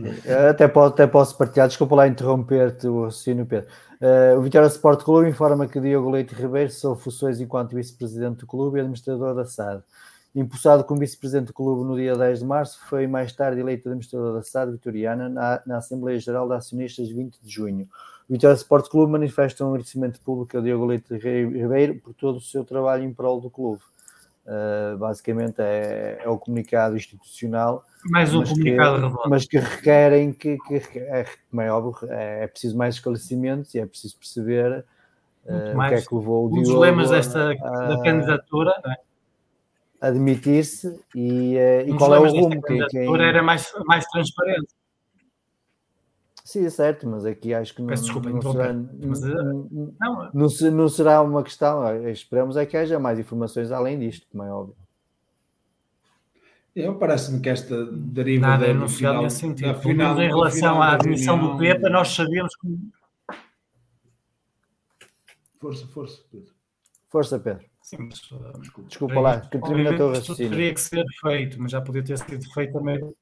[0.50, 3.68] Até, posso, até posso partilhar, desculpa lá interromper-te o raciocínio, Pedro.
[4.00, 8.48] Uh, o Vitória Sport Clube informa que Diogo Leite Ribeiro são funções enquanto vice-presidente do
[8.48, 9.84] clube e administrador da SAD.
[10.34, 14.34] Impulsado como vice-presidente do clube no dia 10 de março, foi mais tarde eleito administrador
[14.34, 17.88] da SAD vitoriana na, na Assembleia Geral de Acionistas 20 de junho.
[18.30, 22.42] O Vitória Sport Clube manifesta um agradecimento público ao Diogo Leite Ribeiro por todo o
[22.42, 23.82] seu trabalho em prol do clube.
[24.46, 27.84] Uh, basicamente é, é, o comunicado institucional.
[28.06, 32.46] Mais um mas comunicado que, Mas que requerem que, que é, como é óbvio, é,
[32.46, 34.86] é, preciso mais esclarecimentos e é preciso perceber
[35.46, 36.58] uh, o que é que levou o Diogo...
[36.58, 38.98] Um dos lemas desta da candidatura, não é?
[40.02, 43.22] Admitir-se e, uh, e qual é o rumo que quem...
[43.22, 44.74] era mais, mais transparente.
[46.44, 50.72] Sim, é certo, mas aqui acho que não, desculpa, não, será, mas, não, não, não,
[50.72, 51.88] não, será uma questão.
[51.88, 54.76] Eh, esperamos é que haja mais informações além disto, como é óbvio.
[56.76, 59.80] Eu parece-me que esta deriva Nada da, anunciado nesse sentido.
[59.80, 62.78] Final, em relação à admissão do Pepa, nós sabíamos que.
[65.60, 66.54] Força, força, Pedro.
[67.08, 67.71] Força, Pedro.
[67.92, 70.52] Sim, mas, uh, Desculpa lá, que termina teu raciocínio.
[70.52, 73.14] Teria que ser feito, mas já podia ter sido feito também.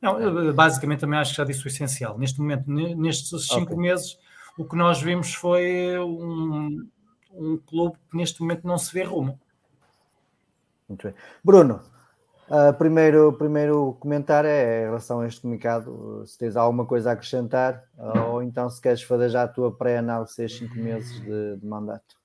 [0.00, 2.16] Não, basicamente também acho que já disse o essencial.
[2.16, 3.76] Neste momento, nestes cinco okay.
[3.76, 4.18] meses,
[4.56, 6.88] o que nós vimos foi um,
[7.34, 9.38] um clube que neste momento não se vê rumo.
[10.88, 11.14] Muito bem.
[11.44, 11.82] Bruno,
[12.48, 17.12] uh, primeiro, primeiro comentário é em relação a este comunicado, se tens alguma coisa a
[17.12, 21.66] acrescentar, ou então se queres fazer já a tua pré-análise a cinco meses de, de
[21.66, 22.16] mandato.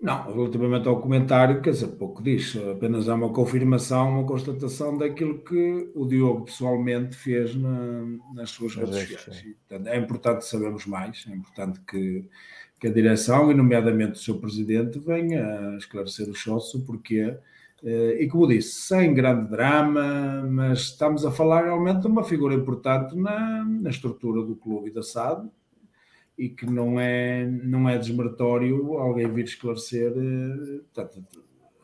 [0.00, 5.40] Não, relativamente ao comentário, quer dizer, pouco diz, apenas é uma confirmação, uma constatação daquilo
[5.40, 9.44] que o Diogo pessoalmente fez na, nas suas redes sociais.
[9.44, 12.24] E, portanto, é importante sabermos mais, é importante que,
[12.78, 17.36] que a direção, e nomeadamente o seu presidente, venha a esclarecer o sócio, porque
[17.82, 22.54] eh, e como disse, sem grande drama, mas estamos a falar realmente de uma figura
[22.54, 25.48] importante na, na estrutura do clube e da SAD,
[26.38, 31.00] e que não é, não é desmeritório alguém vir esclarecer eh,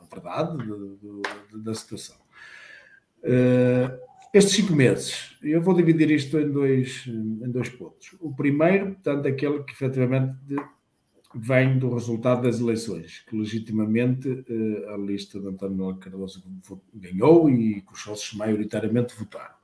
[0.00, 2.16] a verdade de, de, da situação.
[3.18, 3.98] Uh,
[4.32, 8.14] estes cinco meses, eu vou dividir isto em dois, em dois pontos.
[8.20, 10.36] O primeiro, portanto, aquele que efetivamente
[11.34, 16.44] vem do resultado das eleições, que legitimamente uh, a lista de António Cardoso
[16.94, 19.63] ganhou e que os sócios maioritariamente votaram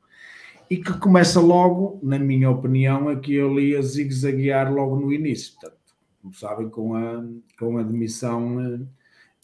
[0.70, 5.55] e que começa logo, na minha opinião, aqui eu li a zigue-zaguear logo no início.
[5.55, 5.80] Portanto,
[6.22, 7.24] como sabem, com a,
[7.59, 8.86] com a demissão,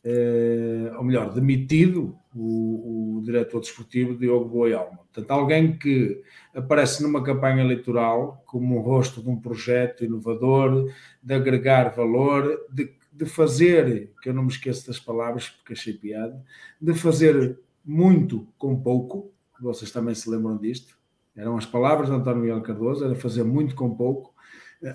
[0.04, 4.98] eh, ou melhor, demitido o, o diretor desportivo Diogo Boialma.
[4.98, 6.22] Portanto, alguém que
[6.54, 12.94] aparece numa campanha eleitoral como o rosto de um projeto inovador, de agregar valor, de,
[13.12, 16.40] de fazer, que eu não me esqueço das palavras porque achei piada,
[16.80, 20.96] de fazer muito com pouco, vocês também se lembram disto,
[21.36, 24.34] eram as palavras de António Miguel Cardoso, era fazer muito com pouco,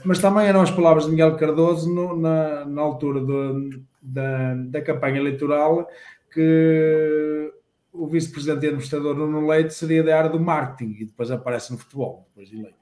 [0.06, 3.70] mas também eram as palavras de Miguel Cardoso no, na, na, altura do,
[4.02, 5.88] da, da campanha eleitoral
[6.32, 7.52] que
[7.92, 11.78] o vice-presidente e administrador Nuno Leite seria da área do marketing e depois aparece no
[11.78, 12.81] futebol, depois de eleito.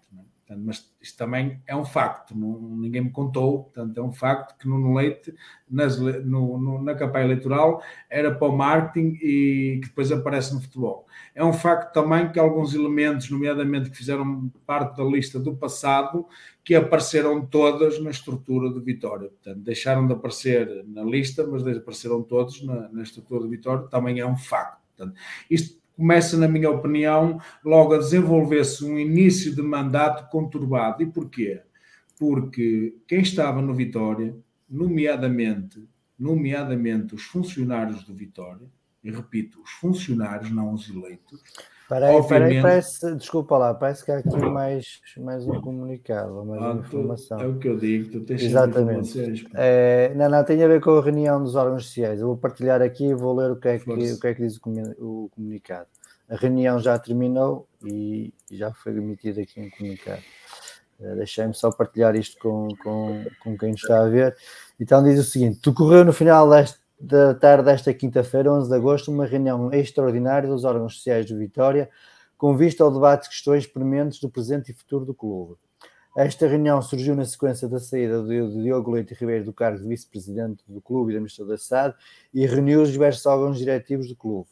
[0.49, 4.57] Portanto, mas isto também é um facto, não, ninguém me contou, portanto, é um facto
[4.57, 5.31] que Nuno Leite,
[5.69, 10.59] nas, no, no, na campanha eleitoral, era para o marketing e que depois aparece no
[10.59, 11.05] futebol.
[11.35, 16.25] É um facto também que alguns elementos, nomeadamente que fizeram parte da lista do passado,
[16.63, 19.29] que apareceram todas na estrutura de Vitória.
[19.29, 24.19] Portanto, deixaram de aparecer na lista, mas apareceram todos na, na estrutura de Vitória, também
[24.19, 24.79] é um facto.
[24.97, 25.15] Portanto,
[25.47, 31.03] isto começa, na minha opinião, logo a desenvolver-se um início de mandato conturbado.
[31.03, 31.61] E porquê?
[32.17, 34.33] Porque quem estava no Vitória,
[34.69, 35.85] nomeadamente,
[36.17, 38.65] nomeadamente os funcionários do Vitória,
[39.03, 41.41] e repito, os funcionários, não os eleitos.
[42.17, 42.27] Obviamente...
[42.27, 46.81] peraí, parece, desculpa lá, parece que há aqui mais, mais um comunicado, mais ah, uma
[46.81, 47.39] informação.
[47.39, 49.49] É o que eu digo, tu tens Exatamente.
[49.55, 52.21] É, não, não, tem a ver com a reunião dos órgãos sociais.
[52.21, 54.41] Eu vou partilhar aqui e vou ler o que é que, o que, é que
[54.41, 54.59] diz
[54.99, 55.87] o comunicado.
[56.29, 60.21] A reunião já terminou e já foi emitido aqui um comunicado.
[60.99, 64.35] Uh, Deixei-me só partilhar isto com, com, com quem está a ver.
[64.79, 69.11] Então diz o seguinte: decorreu no final deste, da tarde desta quinta-feira, 11 de agosto,
[69.11, 71.89] uma reunião extraordinária dos órgãos sociais de Vitória,
[72.37, 75.55] com vista ao debate de questões prementes do presente e futuro do clube.
[76.17, 80.63] Esta reunião surgiu na sequência da saída de Diogo Leite Ribeiro do cargo de vice-presidente
[80.67, 81.95] do clube e da administrador da SAD
[82.33, 84.49] e reuniu os diversos órgãos diretivos do clube.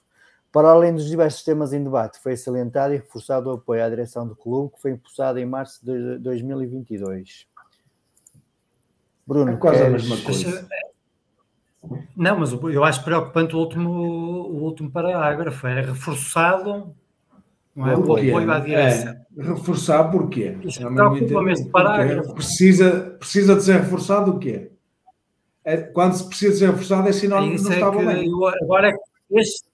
[0.52, 4.26] Para além dos diversos temas em debate, foi salientado e reforçado o apoio à direção
[4.28, 7.48] do clube, que foi impulsado em março de 2022.
[9.26, 10.06] Bruno, é quase queres...
[10.06, 10.68] a mesma coisa.
[12.16, 15.68] Não, mas eu acho preocupante o último, o último parágrafo.
[15.68, 16.96] É reforçado
[17.76, 17.96] não é?
[17.96, 19.14] o apoio à direção.
[19.38, 20.58] É, reforçar porquê?
[20.62, 22.34] Preocupa-me este parágrafo.
[22.34, 24.72] Precisa, precisa de ser reforçado o quê?
[25.64, 28.28] É, quando se precisa de ser reforçado é sinónimo que não é estava bem.
[28.28, 28.94] Eu, agora,
[29.32, 29.68] este,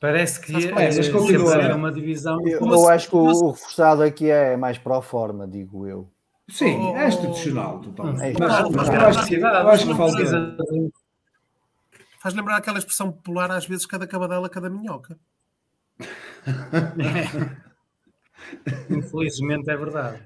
[0.00, 1.74] Parece que é, mas continua.
[1.74, 2.38] uma divisão.
[2.46, 6.08] Eu, eu acho que o, o reforçado aqui é mais para a forma, digo eu.
[6.48, 8.38] Sim, oh, é institucional totalmente.
[8.38, 10.56] Mas, mas eu acho que, eu acho que falta.
[12.20, 15.18] Faz lembrar aquela expressão popular, às vezes, cada cabadela, cada minhoca.
[18.90, 20.22] Infelizmente é verdade.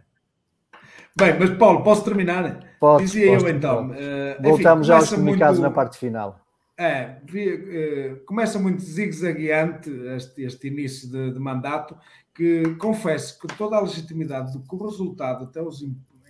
[1.17, 2.77] Bem, mas Paulo, posso terminar?
[2.81, 3.91] Pode, Dizia eu então.
[3.91, 5.69] Uh, Voltamos enfim, já aos comunicados muito...
[5.69, 6.41] na parte final.
[6.79, 11.97] É, vi, uh, começa muito zigue-zagueante este, este início de, de, mandato,
[12.35, 15.83] que confesso que toda a legitimidade do que o resultado, até os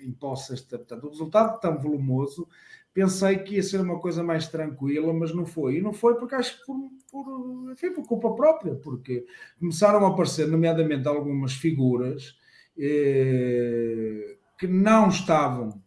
[0.03, 2.49] impostos, portanto, o resultado tão volumoso,
[2.93, 5.77] pensei que ia ser uma coisa mais tranquila, mas não foi.
[5.77, 9.27] E não foi porque acho que por, por, enfim, por culpa própria, porque
[9.59, 12.37] começaram a aparecer, nomeadamente, algumas figuras
[12.79, 15.83] eh, que não estavam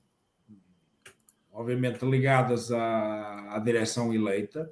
[1.55, 4.69] obviamente ligadas à, à direção eleita,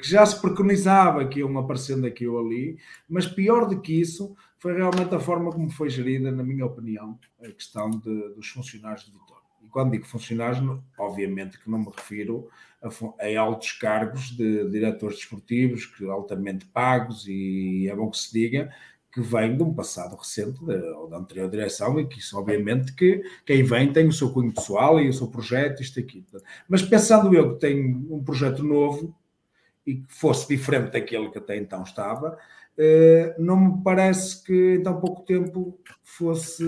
[0.00, 2.78] que já se preconizava que iam aparecendo aqui ou ali,
[3.08, 7.18] mas pior do que isso foi realmente a forma como foi gerida, na minha opinião,
[7.42, 9.42] a questão de, dos funcionários de Vitória.
[9.60, 10.60] E quando digo funcionários,
[10.96, 12.48] obviamente que não me refiro
[12.80, 18.32] a, a altos cargos de diretores desportivos, que altamente pagos, e é bom que se
[18.32, 18.72] diga,
[19.12, 22.94] que vem de um passado recente de, ou da anterior direção e que isso obviamente
[22.94, 26.24] que quem vem tem o seu cunho pessoal e o seu projeto, isto aqui.
[26.68, 29.12] Mas pensando eu que tenho um projeto novo
[29.84, 32.38] e que fosse diferente daquele que até então estava,
[33.38, 36.64] não me parece que em tão pouco tempo fosse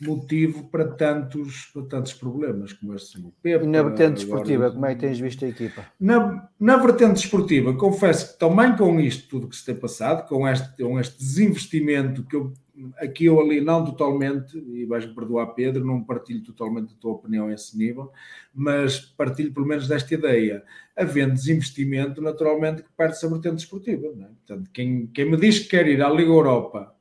[0.00, 3.64] motivo para tantos, para tantos problemas como este no Pepe.
[3.64, 5.86] E na vertente desportiva, como é que tens visto a equipa?
[5.98, 10.46] Na, na vertente desportiva, confesso que também com isto tudo que se tem passado, com
[10.46, 12.52] este, com este desinvestimento que eu
[12.98, 17.46] aqui ou ali não totalmente, e vais-me perdoar Pedro, não partilho totalmente a tua opinião
[17.46, 18.10] a esse nível,
[18.54, 20.62] mas partilho pelo menos desta ideia.
[20.96, 24.06] Havendo desinvestimento, naturalmente que perde-se a vertente desportiva.
[24.06, 24.26] É?
[24.46, 26.94] Portanto, quem, quem me diz que quer ir à Liga Europa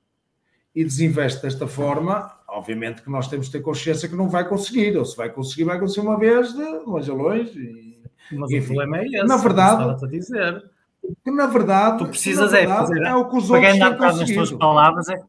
[0.73, 4.97] e desinveste desta forma, obviamente que nós temos de ter consciência que não vai conseguir,
[4.97, 7.59] ou se vai conseguir, vai conseguir uma vez de longe a longe.
[7.59, 10.71] E, Mas enfim, o problema é esse, na verdade, a dizer.
[11.23, 13.97] Que na verdade, tu precisas é verdade, é, fazer, é o que os outros têm
[13.97, 14.19] conseguido.
[14.19, 15.21] nas tuas palavras é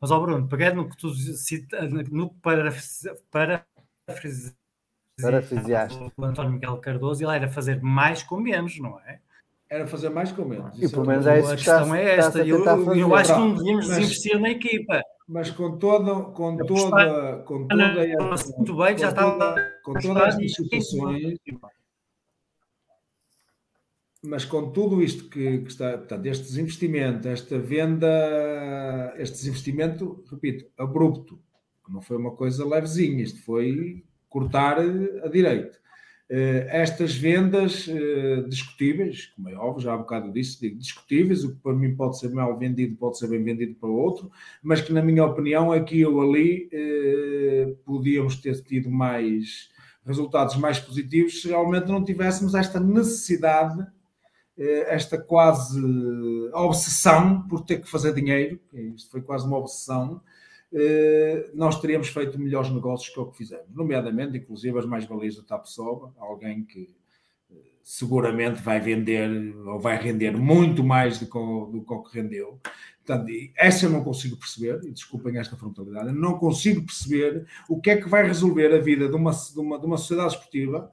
[0.00, 2.70] mas, ó oh Bruno, pegando no que tu cita, no para,
[3.30, 3.66] para,
[5.20, 9.20] parafraseaste o António Miguel Cardoso, ele era fazer mais com menos, não é?
[9.68, 10.82] Era fazer mais com menos.
[10.82, 12.38] E pelo menos é isso a questão é esta.
[12.44, 12.64] Eu,
[12.96, 15.00] eu, acho que não devíamos desinvestir na equipa.
[15.28, 17.86] Mas com toda, com toda, com toda
[18.56, 19.54] muito bem, já estava
[19.84, 21.38] com todas estas situações,
[24.22, 30.66] mas com tudo isto que, que, está, portanto, este desinvestimento, esta venda, este desinvestimento, repito,
[30.76, 31.40] abrupto,
[31.88, 35.78] não foi uma coisa levezinha, isto foi cortar a direito.
[36.30, 41.56] Uh, estas vendas uh, discutíveis, como é óbvio, já há bocado disso, digo discutíveis, o
[41.56, 44.30] que para mim pode ser mal vendido, pode ser bem vendido para outro,
[44.62, 46.70] mas que na minha opinião aqui ou ali
[47.84, 49.70] podíamos ter tido mais
[50.06, 53.86] resultados mais positivos se realmente não tivéssemos esta necessidade eh,
[54.58, 55.80] esta quase
[56.52, 58.60] obsessão por ter que fazer dinheiro,
[58.94, 60.20] isto foi quase uma obsessão,
[60.72, 65.42] eh, nós teríamos feito melhores negócios que o que fizemos, nomeadamente, inclusive, as mais-valias do
[65.42, 66.94] Tapsoba, alguém que
[67.50, 72.60] eh, seguramente vai vender ou vai render muito mais do que o que rendeu.
[73.04, 77.90] Portanto, essa eu não consigo perceber, e desculpem esta frontalidade, não consigo perceber o que
[77.90, 80.92] é que vai resolver a vida de uma, de uma, de uma sociedade esportiva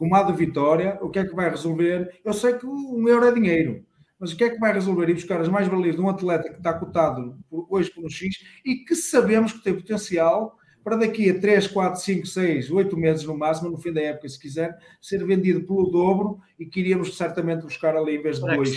[0.00, 2.18] como a de Vitória, o que é que vai resolver?
[2.24, 3.84] Eu sei que um euro é dinheiro,
[4.18, 5.10] mas o que é que vai resolver?
[5.10, 8.76] Ir buscar as mais-valias de um atleta que está cotado hoje por um X e
[8.76, 13.36] que sabemos que tem potencial para daqui a 3, 4, 5, 6, 8 meses no
[13.36, 17.64] máximo, no fim da época, se quiser, ser vendido pelo dobro e que iríamos certamente
[17.64, 18.74] buscar ali em vez de 2.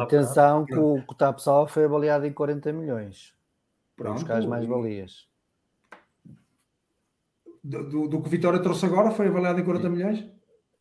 [0.00, 3.34] Atenção que o Cotapsal foi avaliado em 40 milhões.
[3.94, 5.28] Para buscar as mais-valias
[7.64, 10.24] do, do que o Vitória trouxe agora foi avaliado em 40 milhões?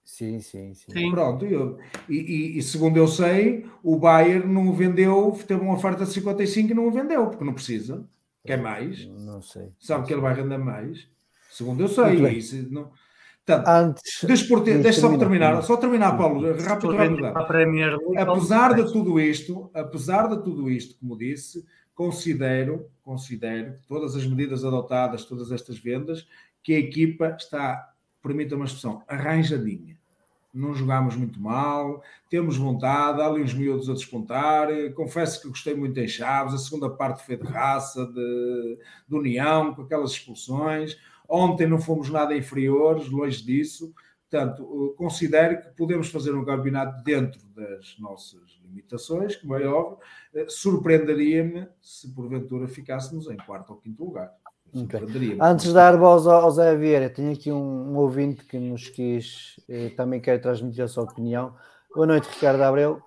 [0.03, 0.91] Sim, sim, sim.
[0.91, 1.11] sim.
[1.11, 1.79] Pronto, eu,
[2.09, 6.11] e, e, e, segundo eu sei, o Bayern não o vendeu, teve uma oferta de
[6.11, 8.05] 55 e não o vendeu, porque não precisa.
[8.45, 9.07] Quer mais?
[9.07, 9.71] Não sei.
[9.79, 11.07] Sabe que ele vai render mais?
[11.49, 12.15] Segundo eu sei.
[12.37, 12.91] Isso, não...
[13.45, 17.25] Portanto, Antes, deixa só terminar, só terminar, Paulo, rápido, rápido.
[18.17, 24.25] Apesar de tudo isto, apesar de tudo isto, como disse, considero, considero que todas as
[24.25, 26.25] medidas adotadas, todas estas vendas,
[26.63, 29.97] que a equipa está, permita uma expressão, arranjadinha.
[30.53, 34.67] Não jogámos muito mal, temos vontade, há ali uns miúdos a despontar.
[34.95, 36.53] Confesso que gostei muito em Chaves.
[36.53, 38.77] A segunda parte foi de raça, de,
[39.07, 40.95] de união, com aquelas expulsões.
[41.27, 43.93] Ontem não fomos nada inferiores, longe disso.
[44.29, 49.97] Portanto, considero que podemos fazer um campeonato dentro das nossas limitações, como é óbvio.
[50.47, 54.31] Surpreenderia-me se porventura ficássemos em quarto ou quinto lugar.
[54.75, 55.37] Okay.
[55.39, 59.59] Antes de dar voz ao, Zé Vieira, tenho aqui um, um ouvinte que nos quis,
[59.69, 61.55] eh, também quer transmitir a sua opinião.
[61.93, 62.99] Boa noite, Ricardo Abreu.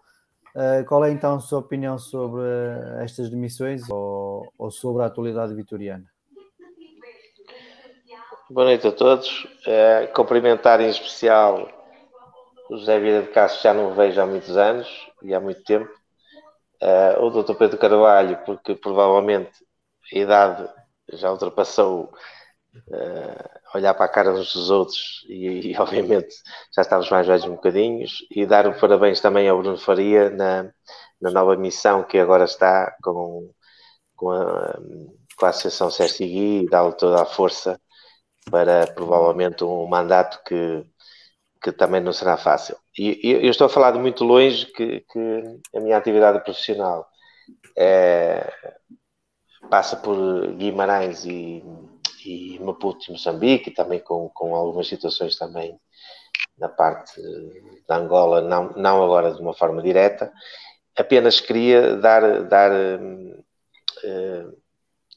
[0.55, 5.07] Uh, qual é então a sua opinião sobre uh, estas demissões ou, ou, sobre a
[5.07, 6.05] atualidade vitoriana?
[8.49, 9.45] Boa noite a todos.
[9.67, 11.69] Uh, cumprimentar em especial
[12.71, 14.89] o José Vieira de Castro, já não o vejo há muitos anos
[15.21, 15.91] e há muito tempo.
[17.21, 17.55] o Dr.
[17.55, 19.51] Pedro Carvalho, porque provavelmente
[20.15, 20.69] a idade
[21.13, 22.13] já ultrapassou
[22.89, 26.35] uh, olhar para a cara uns dos outros e, e, obviamente
[26.75, 30.71] já estávamos mais velhos um bocadinhos e dar o parabéns também ao Bruno Faria na,
[31.21, 33.51] na nova missão que agora está com,
[34.17, 34.79] com, a,
[35.37, 37.81] com a Associação CSIGui e dá-lhe toda a força
[38.51, 40.85] para provavelmente um mandato que,
[41.63, 42.77] que também não será fácil.
[42.99, 45.43] E eu estou a falar de muito longe que, que
[45.75, 47.07] a minha atividade profissional
[47.77, 48.51] é,
[49.67, 51.63] passa por Guimarães e,
[52.25, 55.79] e Maputo e Moçambique, e também com, com algumas situações também
[56.59, 57.21] na parte
[57.87, 60.33] da Angola, não, não agora de uma forma direta.
[60.97, 64.57] Apenas queria dar, dar uh,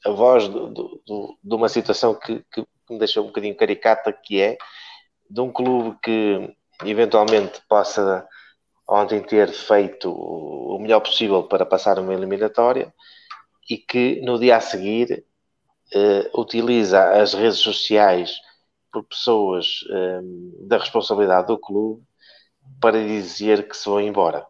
[0.04, 4.12] a voz do, do, do, de uma situação que, que, me deixou um bocadinho caricata,
[4.12, 4.58] que é
[5.28, 6.54] de um clube que
[6.84, 8.26] eventualmente possa
[8.88, 12.92] ontem ter feito o melhor possível para passar uma eliminatória
[13.68, 15.24] e que no dia a seguir
[15.94, 18.40] uh, utiliza as redes sociais
[18.92, 22.02] por pessoas um, eh, da responsabilidade do clube
[22.80, 24.44] para dizer que se vão embora.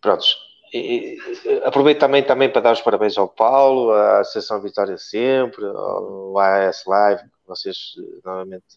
[0.00, 0.36] Prontos.
[0.72, 1.18] E,
[1.64, 6.84] aproveito também, também para dar os parabéns ao Paulo, à Associação Vitória Sempre, ao AS
[6.86, 8.76] Live, que vocês eh, novamente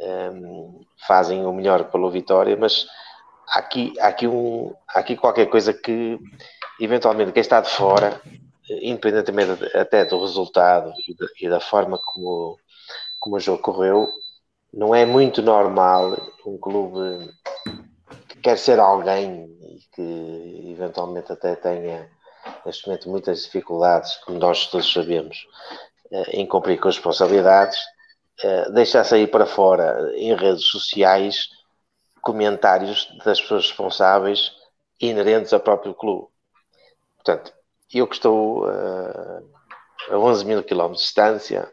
[0.00, 2.86] um, fazem o melhor pelo Vitória, mas
[3.48, 6.18] há aqui, há aqui, um, há aqui qualquer coisa que
[6.80, 8.20] eventualmente quem está de fora,
[8.68, 12.58] independentemente até do resultado e, e da forma como,
[13.18, 14.08] como o jogo correu,
[14.72, 17.30] não é muito normal um clube
[18.28, 22.10] que quer ser alguém e que eventualmente até tenha
[22.64, 25.46] neste momento muitas dificuldades, como nós todos sabemos,
[26.10, 27.78] eh, em cumprir com as responsabilidades,
[28.42, 31.48] eh, deixar sair para fora em redes sociais
[32.20, 34.52] comentários das pessoas responsáveis
[35.00, 36.28] inerentes ao próprio clube.
[37.28, 37.52] Portanto,
[37.92, 39.44] eu que estou uh,
[40.10, 41.70] a 11 mil quilómetros de distância,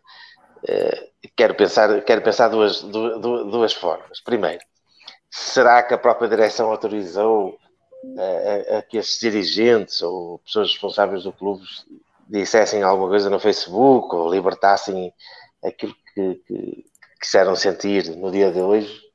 [0.64, 4.20] uh, quero pensar, quero pensar duas, duas, duas formas.
[4.20, 4.62] Primeiro,
[5.30, 7.58] será que a própria direção autorizou
[8.04, 11.64] uh, a, a, que esses dirigentes ou pessoas responsáveis do clube
[12.28, 15.14] dissessem alguma coisa no Facebook ou libertassem
[15.64, 16.86] aquilo que, que,
[17.22, 19.06] quiseram sentir no dia de hoje?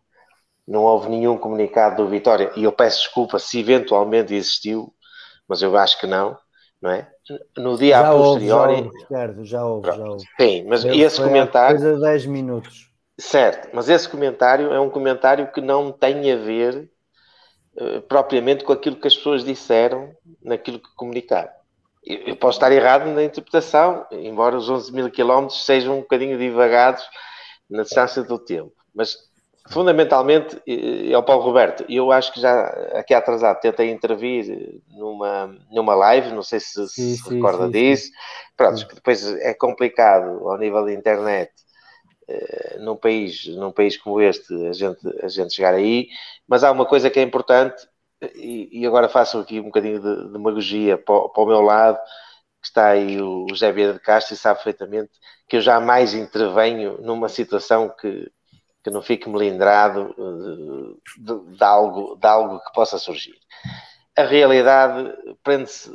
[0.67, 4.91] Não houve nenhum comunicado do Vitória e eu peço desculpa se eventualmente existiu,
[5.51, 6.39] mas eu acho que não,
[6.81, 7.11] não é?
[7.59, 8.77] No dia já a posteriori.
[8.77, 10.25] Já houve, Ricardo, já houve, já houve.
[10.41, 11.77] Sim, mas eu esse comentário.
[11.77, 12.89] Coisa de 10 minutos.
[13.19, 16.89] Certo, mas esse comentário é um comentário que não tem a ver
[17.75, 21.51] uh, propriamente com aquilo que as pessoas disseram naquilo que comunicaram.
[22.05, 26.39] Eu, eu posso estar errado na interpretação, embora os 11 mil quilómetros sejam um bocadinho
[26.39, 27.03] divagados
[27.69, 29.19] na distância do tempo, mas
[29.69, 31.85] Fundamentalmente, é o Paulo Roberto.
[31.89, 32.65] Eu acho que já
[32.95, 37.73] aqui atrasado tentei intervir numa, numa live, não sei se sim, se sim, recorda sim,
[37.73, 38.11] disso.
[38.57, 41.53] Pronto, que depois é complicado ao nível da internet,
[42.27, 46.09] eh, num, país, num país como este, a gente, a gente chegar aí.
[46.49, 47.87] Mas há uma coisa que é importante,
[48.35, 51.99] e, e agora faço aqui um bocadinho de demagogia para, para o meu lado,
[52.61, 55.11] que está aí o José Vieira de Castro e sabe perfeitamente
[55.49, 58.31] que eu jamais intervenho numa situação que
[58.83, 63.39] que não fique melindrado eh, de, de, algo, de algo que possa surgir.
[64.17, 65.13] A realidade
[65.43, 65.91] prende-se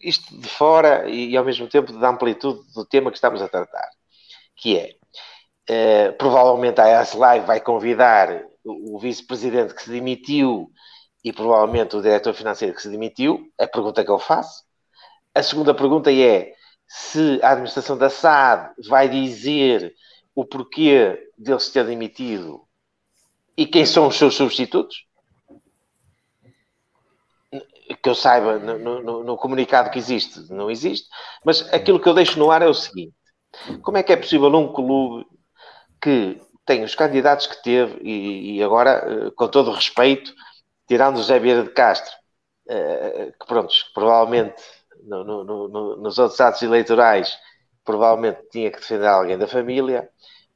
[0.00, 3.48] isto de fora e, e, ao mesmo tempo da amplitude do tema que estamos a
[3.48, 3.88] tratar,
[4.56, 4.94] que é
[5.68, 10.70] eh, provavelmente a AS Live vai convidar o, o vice-presidente que se demitiu
[11.22, 13.46] e provavelmente o diretor financeiro que se demitiu.
[13.58, 14.64] A pergunta que eu faço.
[15.34, 16.52] A segunda pergunta é
[16.88, 19.94] se a administração da SAD vai dizer
[20.34, 22.66] o porquê dele se ter demitido
[23.56, 25.06] e quem são os seus substitutos?
[28.02, 31.08] Que eu saiba, no, no, no, comunicado que existe, não existe,
[31.44, 33.14] mas aquilo que eu deixo no ar é o seguinte:
[33.82, 35.26] como é que é possível um clube
[36.00, 40.32] que tem os candidatos que teve e, e agora, eh, com todo respeito,
[40.86, 42.14] tirando o Zé Vieira de Castro,
[42.68, 44.54] eh, que pronto, provavelmente
[45.02, 47.36] no, nos outros atos eleitorais
[47.84, 50.08] provavelmente tinha que defender alguém da família.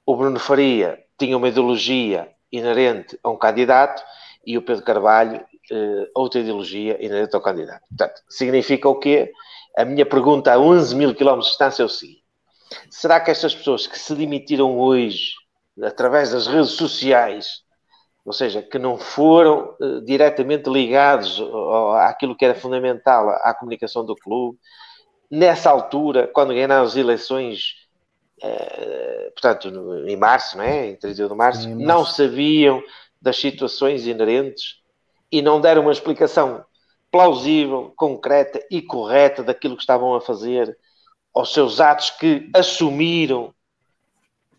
[0.06, 4.02] O Bruno Faria tinha uma ideologia inerente a um candidato
[4.46, 7.82] e o Pedro Carvalho eh, outra ideologia inerente ao candidato.
[7.88, 9.32] Portanto, significa o quê?
[9.76, 12.22] A minha pergunta a 11 mil quilómetros de distância é o seguinte:
[12.90, 15.32] será que estas pessoas que se demitiram hoje
[15.82, 17.62] através das redes sociais,
[18.24, 21.42] ou seja, que não foram eh, diretamente ligados
[22.00, 24.58] àquilo que era fundamental à comunicação do clube,
[25.30, 27.83] nessa altura, quando ganharam as eleições,
[29.32, 30.86] portanto, no, em março, não é?
[30.88, 32.82] em 31 de março, março, não sabiam
[33.20, 34.80] das situações inerentes
[35.30, 36.64] e não deram uma explicação
[37.10, 40.76] plausível, concreta e correta daquilo que estavam a fazer,
[41.32, 43.54] aos seus atos que assumiram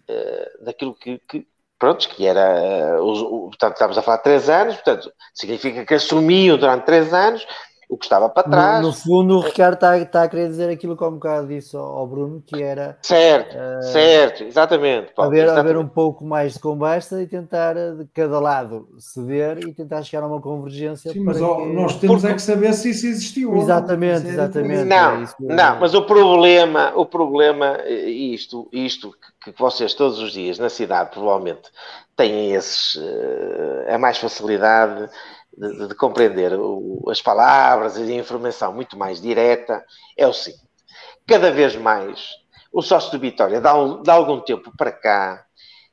[0.10, 1.46] uh, daquilo que, que,
[1.78, 5.86] pronto, que era, uh, o, o, portanto, estamos a falar de três anos, portanto, significa
[5.86, 7.46] que assumiam durante três anos
[7.90, 8.82] o que estava para trás.
[8.82, 11.48] No, no fundo, o Ricardo está, está, a querer dizer aquilo que há um bocado
[11.48, 12.98] disse ao Bruno, que era.
[13.02, 15.14] Certo, uh, certo, exatamente.
[15.14, 15.72] Paulo, haver, exatamente.
[15.72, 20.24] haver um pouco mais de conversa e tentar de cada lado ceder e tentar chegar
[20.24, 21.12] a uma convergência.
[21.12, 21.44] Sim, mas que...
[21.44, 22.34] nós temos Porque...
[22.34, 23.56] é que saber se isso existiu.
[23.58, 24.86] Exatamente, exatamente.
[24.86, 29.14] Não, é isso, não, mas o problema, o problema, isto, isto
[29.44, 31.70] que vocês todos os dias na cidade provavelmente
[32.16, 35.10] têm esses, uh, a mais facilidade
[35.58, 39.84] de, de compreender o, as palavras e a informação muito mais direta,
[40.18, 40.64] é o seguinte:
[41.28, 42.30] cada vez mais
[42.72, 45.46] o sócio de Vitória, de, de algum tempo para cá,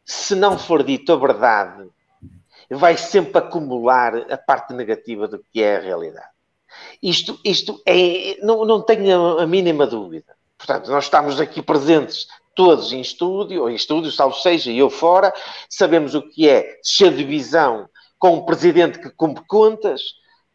[0.04, 1.88] se não for dito a verdade,
[2.70, 6.32] vai sempre acumular a parte negativa do que é a realidade.
[7.02, 10.34] Isto, isto é, não, não tenho a mínima dúvida.
[10.56, 15.32] Portanto, nós estamos aqui presentes todos em estúdio, ou em estúdio, salvo seja, eu fora,
[15.68, 17.88] sabemos o que é ser divisão
[18.22, 20.00] com um presidente que cumpre contas,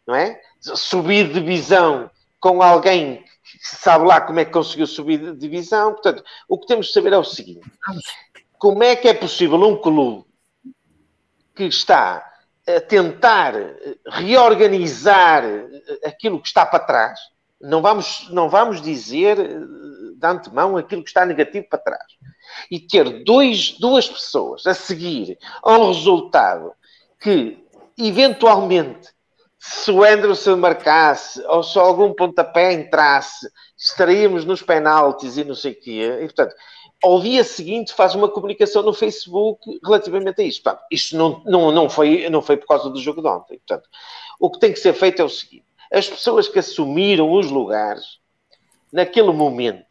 [0.08, 0.40] não é?
[0.62, 5.92] Subir divisão com alguém que sabe lá como é que conseguiu subir divisão.
[5.92, 7.70] Portanto, o que temos de saber é o seguinte:
[8.58, 10.26] como é que é possível um clube
[11.54, 12.26] que está
[12.66, 13.54] a tentar
[14.12, 15.44] reorganizar
[16.06, 17.20] aquilo que está para trás,
[17.60, 22.14] não vamos, não vamos dizer de antemão aquilo que está negativo para trás,
[22.72, 26.72] e ter dois, duas pessoas a seguir a um resultado
[27.20, 27.58] que,
[27.98, 29.10] eventualmente,
[29.60, 35.74] se o Anderson marcasse ou se algum pontapé entrasse, estaríamos nos penaltis e não sei
[35.74, 36.20] o quê.
[36.22, 36.56] E, portanto,
[37.04, 40.64] ao dia seguinte faz uma comunicação no Facebook relativamente a isto.
[40.64, 43.60] Portanto, isto não, não, não, foi, não foi por causa do jogo de ontem.
[43.60, 43.90] Portanto,
[44.40, 45.66] o que tem que ser feito é o seguinte.
[45.92, 48.20] As pessoas que assumiram os lugares,
[48.92, 49.86] naquele momento,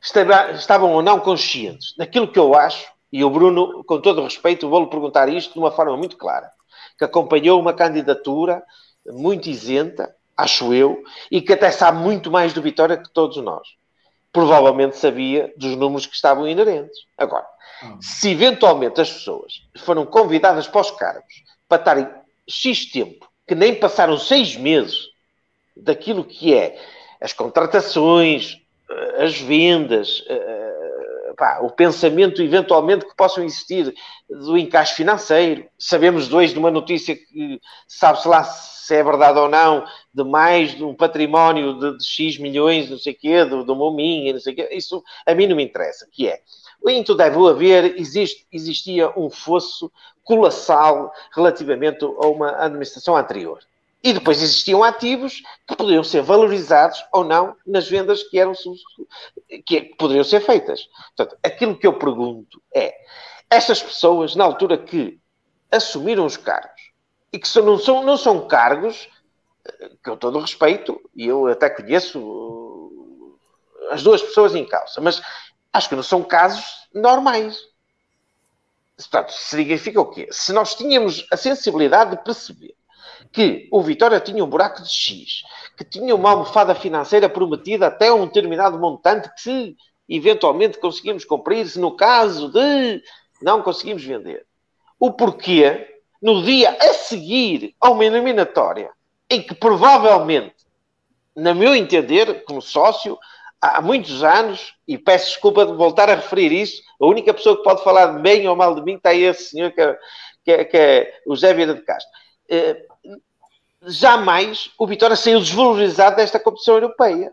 [0.00, 4.88] estavam ou não conscientes daquilo que eu acho, e o Bruno, com todo respeito, vou-lhe
[4.88, 6.50] perguntar isto de uma forma muito clara
[7.02, 8.62] que acompanhou uma candidatura
[9.04, 11.02] muito isenta, acho eu,
[11.32, 13.66] e que até sabe muito mais do Vitória que todos nós.
[14.32, 16.96] Provavelmente sabia dos números que estavam inerentes.
[17.18, 17.44] Agora,
[17.82, 17.98] hum.
[18.00, 22.08] se eventualmente as pessoas foram convidadas para os cargos para estarem
[22.48, 25.08] X tempo, que nem passaram seis meses
[25.76, 26.80] daquilo que é
[27.20, 30.61] as contratações, eh, as vendas, eh,
[31.34, 33.94] pá, o pensamento eventualmente que possam existir
[34.28, 35.66] do encaixe financeiro.
[35.78, 40.74] Sabemos dois de uma notícia que sabe-se lá se é verdade ou não, de mais
[40.74, 43.76] de um património de, de X milhões, não sei o quê, do, do
[44.32, 44.68] não sei o quê.
[44.72, 46.40] Isso a mim não me interessa, que é.
[46.86, 49.90] Em deve haver, existe, existia um fosso
[50.24, 53.60] colossal relativamente a uma administração anterior.
[54.02, 58.52] E depois existiam ativos que poderiam ser valorizados ou não nas vendas que eram
[59.64, 60.88] que poderiam ser feitas.
[61.16, 62.94] Portanto, aquilo que eu pergunto é:
[63.48, 65.20] estas pessoas, na altura que
[65.70, 66.82] assumiram os cargos,
[67.32, 69.08] e que não são, não são cargos,
[70.04, 73.38] com todo respeito, e eu até conheço uh,
[73.90, 75.22] as duas pessoas em causa, mas
[75.72, 77.58] acho que não são casos normais.
[78.96, 80.28] Portanto, significa o quê?
[80.30, 82.74] Se nós tínhamos a sensibilidade de perceber
[83.30, 85.42] que o Vitória tinha um buraco de X,
[85.76, 89.76] que tinha uma almofada financeira prometida até um determinado montante que se
[90.08, 93.02] eventualmente conseguimos cumprir, se no caso de
[93.40, 94.46] não conseguimos vender.
[94.98, 95.88] O porquê,
[96.20, 98.90] no dia a seguir a uma eliminatória,
[99.28, 100.54] em que provavelmente,
[101.34, 103.18] na meu entender, como sócio,
[103.60, 107.62] há muitos anos, e peço desculpa de voltar a referir isso, a única pessoa que
[107.62, 109.98] pode falar bem ou mal de mim está esse senhor que é,
[110.44, 112.12] que é, que é o Zé Vieira de Castro.
[113.86, 117.32] Jamais o Vitória saiu desvalorizado desta competição europeia.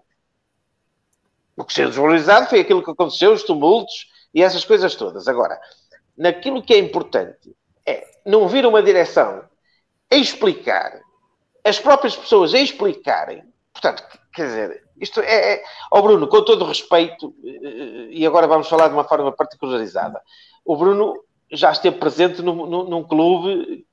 [1.55, 5.27] O que saiu desvalorizado foi aquilo que aconteceu, os tumultos e essas coisas todas.
[5.27, 5.59] Agora,
[6.17, 7.55] naquilo que é importante
[7.85, 9.43] é não vir uma direção
[10.11, 10.99] a explicar,
[11.63, 13.43] as próprias pessoas a explicarem.
[13.71, 14.03] Portanto,
[14.33, 18.87] quer dizer, isto é, é oh Bruno, com todo respeito, eh, e agora vamos falar
[18.87, 20.19] de uma forma particularizada.
[20.65, 23.85] O Bruno já esteve presente num, num, num clube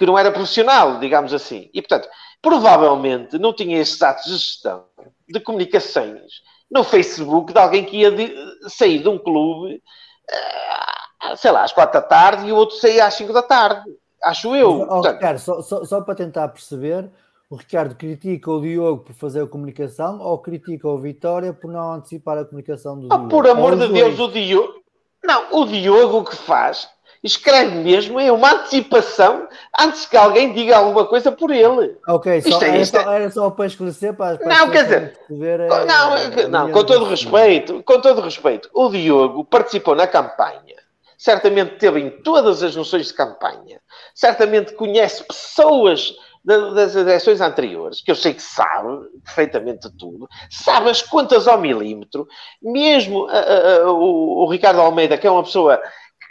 [0.00, 1.68] que não era profissional, digamos assim.
[1.74, 2.08] E, portanto,
[2.40, 4.86] provavelmente não tinha esses atos de gestão
[5.28, 6.40] de comunicações
[6.70, 8.34] no Facebook de alguém que ia de,
[8.70, 12.98] sair de um clube, uh, sei lá, às quatro da tarde e o outro sair
[13.02, 13.82] às cinco da tarde.
[14.24, 14.80] Acho eu.
[14.80, 17.10] Oh, portanto, Ricardo, só, só, só, para tentar perceber,
[17.50, 21.92] o Ricardo critica o Diogo por fazer a comunicação ou critica o Vitória por não
[21.92, 23.28] antecipar a comunicação do oh, Diogo?
[23.28, 24.80] Por amor de Deus, o Diogo.
[25.22, 26.88] Não, o Diogo o que faz
[27.22, 29.46] escreve mesmo é uma antecipação
[29.78, 31.96] antes que alguém diga alguma coisa por ele.
[32.08, 35.18] Ok, só, é, era, só, é- era, só, para esclarecer para, para Não, quer dizer,
[35.28, 40.06] ver, é, não, é, não com todo respeito, com todo respeito, o Diogo participou na
[40.06, 40.76] campanha,
[41.18, 43.80] certamente teve em todas as noções de campanha,
[44.14, 51.02] certamente conhece pessoas das eleições anteriores, que eu sei que sabe perfeitamente tudo, sabe as
[51.02, 52.26] contas ao milímetro,
[52.62, 55.80] mesmo uh, uh, o, o, Ricardo Almeida, que é uma pessoa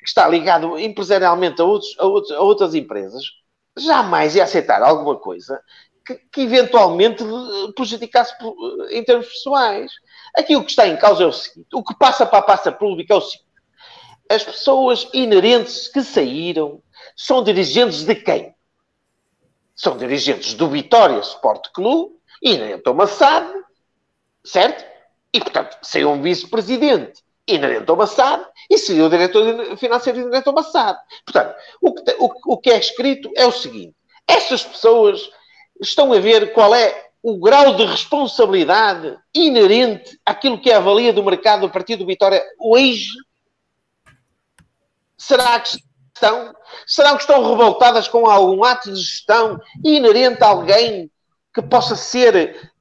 [0.10, 3.24] que está ligado empresarialmente a, outros, a, outros, a outras empresas,
[3.78, 5.62] jamais ia aceitar alguma coisa
[6.06, 7.24] que, que eventualmente
[7.76, 8.34] prejudicasse
[8.90, 9.92] em termos pessoais.
[10.36, 12.72] Aqui o que está em causa é o seguinte: o que passa para a pasta
[12.72, 13.48] pública é o seguinte.
[14.28, 16.82] As pessoas inerentes que saíram
[17.16, 18.54] são dirigentes de quem?
[19.76, 23.52] São dirigentes do Vitória Sport Clube, inerente a uma SAD,
[24.44, 24.86] certo?
[25.32, 27.24] E, portanto, saiu um vice-presidente
[27.54, 31.00] inerente a uma SAD e seria o diretor financeiro inerente a uma SAD.
[31.26, 33.96] Portanto, o que, o, o que é escrito é o seguinte:
[34.28, 35.30] essas pessoas
[35.82, 41.12] estão a ver qual é o grau de responsabilidade inerente àquilo que é a avalia
[41.12, 43.10] do mercado do Vitória hoje?
[45.18, 45.78] Será que
[46.16, 46.54] estão?
[46.86, 51.12] Será que estão revoltadas com algum ato de gestão inerente a alguém
[51.54, 52.72] que possa ser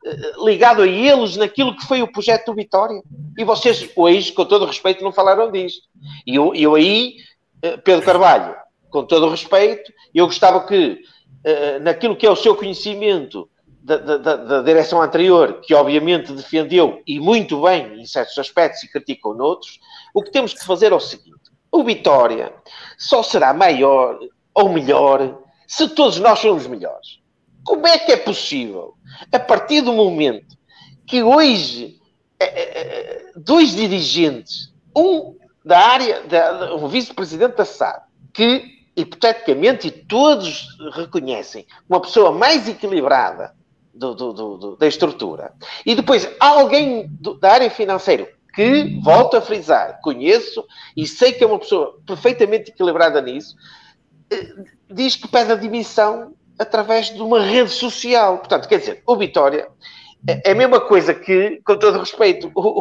[0.44, 3.02] ligado a eles naquilo que foi o projeto do Vitória?
[3.36, 5.82] E vocês hoje, com todo respeito, não falaram disto.
[6.26, 7.16] E eu, eu aí,
[7.64, 8.54] uh, Pedro Carvalho,
[8.90, 11.00] com todo respeito, eu gostava que
[11.44, 13.48] uh, naquilo que é o seu conhecimento
[13.82, 18.92] da, da, da, direção anterior, que obviamente defendeu, e muito bem, em certos aspectos, e
[18.92, 19.80] criticou noutros,
[20.12, 22.52] o que temos que fazer é o seguinte: o Vitória
[22.98, 24.18] só será maior
[24.54, 27.17] ou melhor se todos nós somos melhores.
[27.68, 28.94] Como é que é possível,
[29.30, 30.56] a partir do momento
[31.06, 32.00] que hoje
[32.40, 38.64] é, é, é, dois dirigentes, um da área, da, um vice-presidente da SAD, que
[38.96, 43.54] hipoteticamente e todos reconhecem uma pessoa mais equilibrada
[43.92, 45.52] do, do, do, da estrutura.
[45.84, 50.64] E depois alguém da área financeira que, volto a frisar, conheço
[50.96, 53.54] e sei que é uma pessoa perfeitamente equilibrada nisso,
[54.30, 54.54] eh,
[54.90, 58.38] diz que pede a demissão através de uma rede social.
[58.38, 59.68] Portanto, quer dizer, o Vitória
[60.26, 62.80] é, é a mesma coisa que, com todo respeito, o,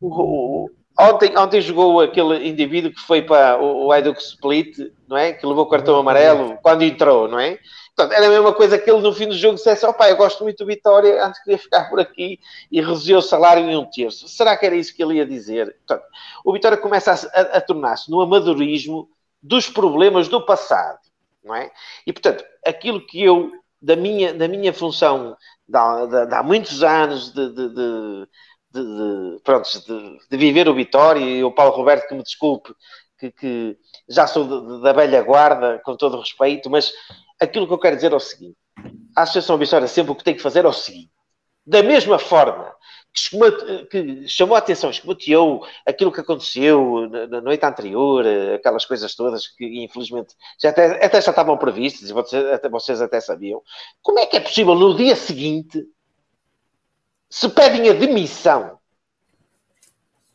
[0.00, 4.78] o, o, ontem, ontem jogou aquele indivíduo que foi para o, o Split,
[5.08, 5.32] não é?
[5.32, 7.58] Que levou o cartão amarelo quando entrou, não é?
[7.96, 10.44] Portanto, era a mesma coisa que ele no fim do jogo dissesse: opá, eu gosto
[10.44, 12.38] muito do Vitória, antes queria ficar por aqui
[12.70, 14.28] e reduziu o salário em um terço.
[14.28, 15.74] Será que era isso que ele ia dizer?
[15.86, 16.04] Portanto,
[16.44, 19.08] o Vitória começa a, a, a tornar-se no amadorismo
[19.42, 20.98] dos problemas do passado,
[21.46, 21.70] não é?
[22.06, 23.50] E portanto, aquilo que eu,
[23.80, 25.36] da minha, da minha função
[25.68, 27.68] de, de, de há muitos anos de, de,
[28.72, 29.68] de pronto,
[30.30, 32.74] de, viver o Vitória e o Paulo Roberto que me desculpe
[33.18, 33.78] que, que
[34.08, 36.92] já sou da velha guarda com todo respeito, mas
[37.40, 38.56] aquilo que eu quero dizer é o seguinte:
[39.16, 41.10] a Associação Vitória sempre o que tem que fazer é o seguinte.
[41.66, 42.72] Da mesma forma
[43.90, 48.24] que, chamou a atenção, escomateou aquilo que aconteceu na, noite anterior,
[48.54, 53.00] aquelas coisas todas que infelizmente já até, até já estavam previstas e vocês até, vocês
[53.00, 53.62] até sabiam.
[54.02, 55.84] Como é que é possível no dia seguinte
[57.28, 58.78] se pedem a demissão?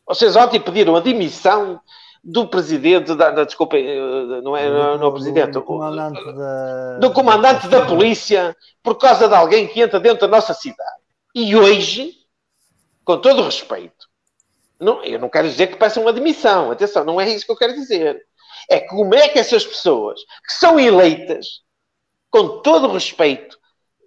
[0.06, 1.80] Vocês ontem pediram a demissão
[2.22, 3.76] do presidente, da, da desculpa,
[4.42, 6.98] não é, não, não é o presidente, do comandante, da...
[6.98, 11.02] do comandante da polícia, por causa de alguém que entra dentro da nossa cidade.
[11.34, 12.21] E hoje,
[13.04, 14.08] com todo respeito,
[14.80, 17.56] não, eu não quero dizer que peçam uma demissão, atenção, não é isso que eu
[17.56, 18.26] quero dizer.
[18.68, 21.62] É como é que essas pessoas que são eleitas,
[22.30, 23.58] com todo respeito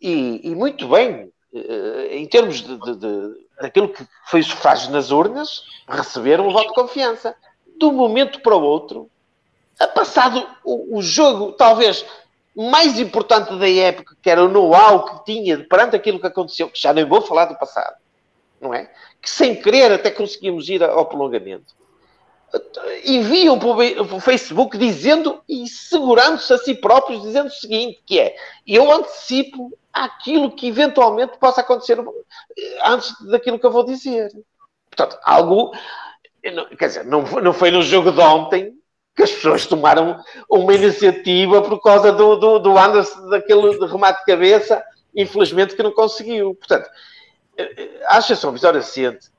[0.01, 4.91] e, e muito bem, eh, em termos de, de, de, daquilo que foi o sufrágio
[4.91, 7.35] nas urnas, receberam o voto de confiança
[7.77, 9.09] de um momento para o outro,
[9.79, 12.05] a passado o, o jogo, talvez
[12.55, 16.79] mais importante da época, que era o know-how que tinha perante aquilo que aconteceu, que
[16.79, 17.95] já nem vou falar do passado,
[18.65, 18.89] não é?
[19.21, 21.73] Que sem querer até conseguimos ir ao prolongamento.
[23.03, 23.69] Enviam para
[24.15, 28.35] o Facebook dizendo e segurando-se a si próprios, dizendo o seguinte: que é
[28.65, 31.97] eu antecipo aquilo que eventualmente possa acontecer
[32.83, 34.31] antes daquilo que eu vou dizer.
[34.89, 35.73] Portanto, algo
[36.77, 38.73] quer dizer, não, não foi no jogo de ontem
[39.15, 44.25] que as pessoas tomaram uma iniciativa por causa do, do, do Anderson, daquele remate de
[44.25, 44.83] cabeça,
[45.15, 46.53] infelizmente que não conseguiu.
[46.55, 46.89] Portanto,
[48.05, 49.29] a Associação Vitória Ciente,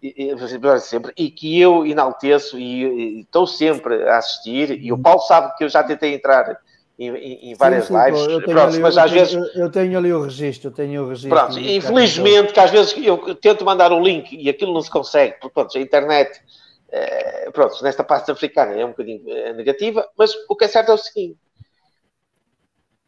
[0.81, 5.65] sempre, e que eu enalteço e, estou sempre a assistir, e o Paulo sabe que
[5.65, 6.59] eu já tentei entrar
[6.99, 9.55] em, em, várias sim, sim, lives, pô, Pronto, ali, mas às tenho, vezes...
[9.55, 11.31] Eu tenho ali o registro, eu tenho o registro.
[11.31, 15.35] Pronto, infelizmente, que às vezes eu tento mandar o link e aquilo não se consegue,
[15.39, 16.41] porque pronto, a internet
[16.89, 20.91] é, pronto, nesta parte africana é um bocadinho é negativa, mas o que é certo
[20.91, 21.37] é o seguinte: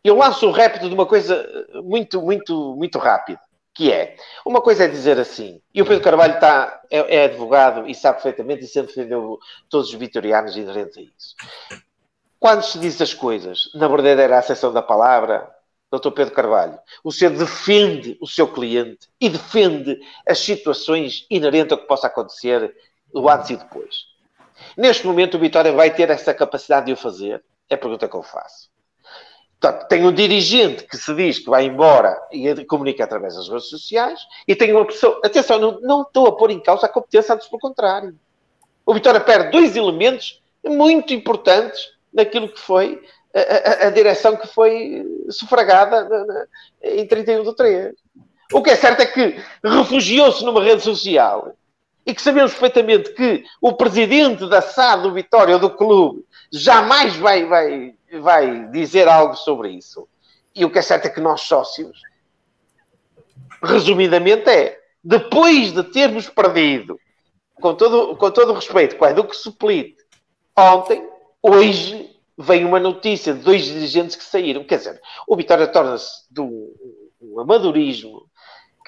[0.03, 1.47] eu lanço o repto de uma coisa
[1.85, 3.41] muito, muito, muito rápida,
[3.79, 7.89] que é uma coisa é dizer assim, e o Pedro Carvalho está, é, é advogado
[7.89, 9.39] e sabe perfeitamente e sempre defendeu
[9.71, 11.37] todos os vitorianos inerentes a isso.
[12.41, 15.49] Quando se diz as coisas na verdadeira acessão da palavra,
[15.93, 16.11] Dr.
[16.11, 19.97] Pedro Carvalho, o senhor defende o seu cliente e defende
[20.27, 22.75] as situações inerentes ao que possa acontecer
[23.15, 24.07] do antes e depois.
[24.77, 27.45] Neste momento, o Vitória vai ter essa capacidade de o fazer?
[27.71, 28.69] É a pergunta que eu faço.
[29.61, 33.69] Portanto, tem um dirigente que se diz que vai embora e comunica através das redes
[33.69, 35.21] sociais, e tem uma pessoa.
[35.25, 38.15] Atenção, não, não estou a pôr em causa a competência, antes pelo contrário.
[38.87, 43.03] O Vitória perde dois elementos muito importantes naquilo que foi
[43.35, 46.47] a, a, a direção que foi sufragada na, na,
[46.83, 47.95] em 31 de 3.
[48.53, 51.55] O que é certo é que refugiou-se numa rede social
[52.07, 57.45] e que sabemos perfeitamente que o presidente da SAD do Vitória do clube jamais vai,
[57.45, 60.09] vai, vai dizer algo sobre isso.
[60.55, 62.01] E o que é certo é que nós sócios,
[63.63, 66.99] resumidamente, é depois de termos perdido,
[67.55, 69.97] com todo, com todo o respeito, com a Eduque Suplite,
[70.57, 71.09] ontem,
[71.43, 74.65] hoje, vem uma notícia de dois dirigentes que saíram.
[74.65, 76.75] Quer dizer, o Vitória torna-se do
[77.21, 78.28] um amadorismo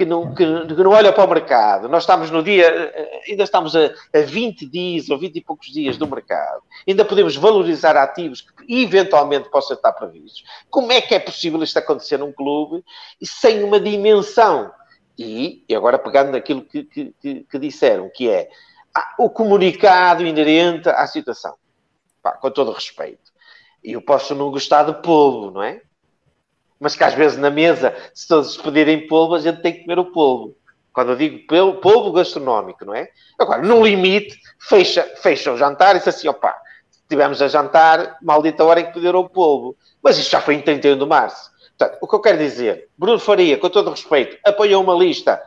[0.00, 1.86] que não, que, que, não olha para o mercado.
[1.86, 2.90] Nós estamos no dia,
[3.28, 6.62] ainda estamos a, a 20 dias ou 20 e poucos dias do mercado.
[6.88, 10.42] Ainda podemos valorizar ativos que eventualmente possam estar previstos.
[10.70, 12.82] Como é que é possível isto acontecer num clube
[13.22, 14.72] sem uma dimensão?
[15.18, 18.48] E, e agora pegando naquilo que, que, que, disseram, que é
[18.94, 21.56] ah, o comunicado inerente à situação.
[22.22, 23.30] Pá, com todo respeito.
[23.84, 25.82] E eu posso não gostar de polvo, não é?
[26.80, 29.98] Mas que às vezes na mesa, se todos pedirem polvo, a gente tem que comer
[29.98, 30.56] o polvo.
[30.92, 31.46] Quando eu digo
[31.80, 33.08] polvo gastronómico, não é?
[33.38, 36.56] Agora, no limite, fecha, fecha o jantar e diz assim, opá,
[37.08, 39.76] tivemos a jantar, maldita hora em que pediram o polvo.
[40.02, 41.50] Mas isto já foi em 31 de março.
[41.76, 45.40] Portanto, o que eu quero dizer, Bruno Faria, com todo respeito, apoiou uma lista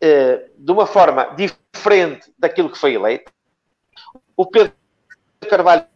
[0.00, 3.32] eh, de uma forma diferente daquilo que foi eleito.
[4.36, 4.72] O Pedro
[5.48, 5.86] Carvalho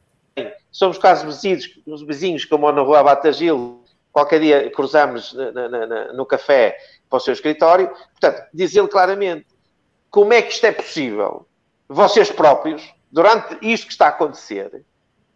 [0.70, 3.79] somos quase vizinhos, os vizinhos como na rua Batagil,
[4.12, 6.76] qualquer dia cruzamos na, na, na, no café
[7.08, 7.88] para o seu escritório.
[7.88, 9.46] Portanto, diz ele claramente
[10.10, 11.46] como é que isto é possível,
[11.88, 14.84] vocês próprios, durante isto que está a acontecer,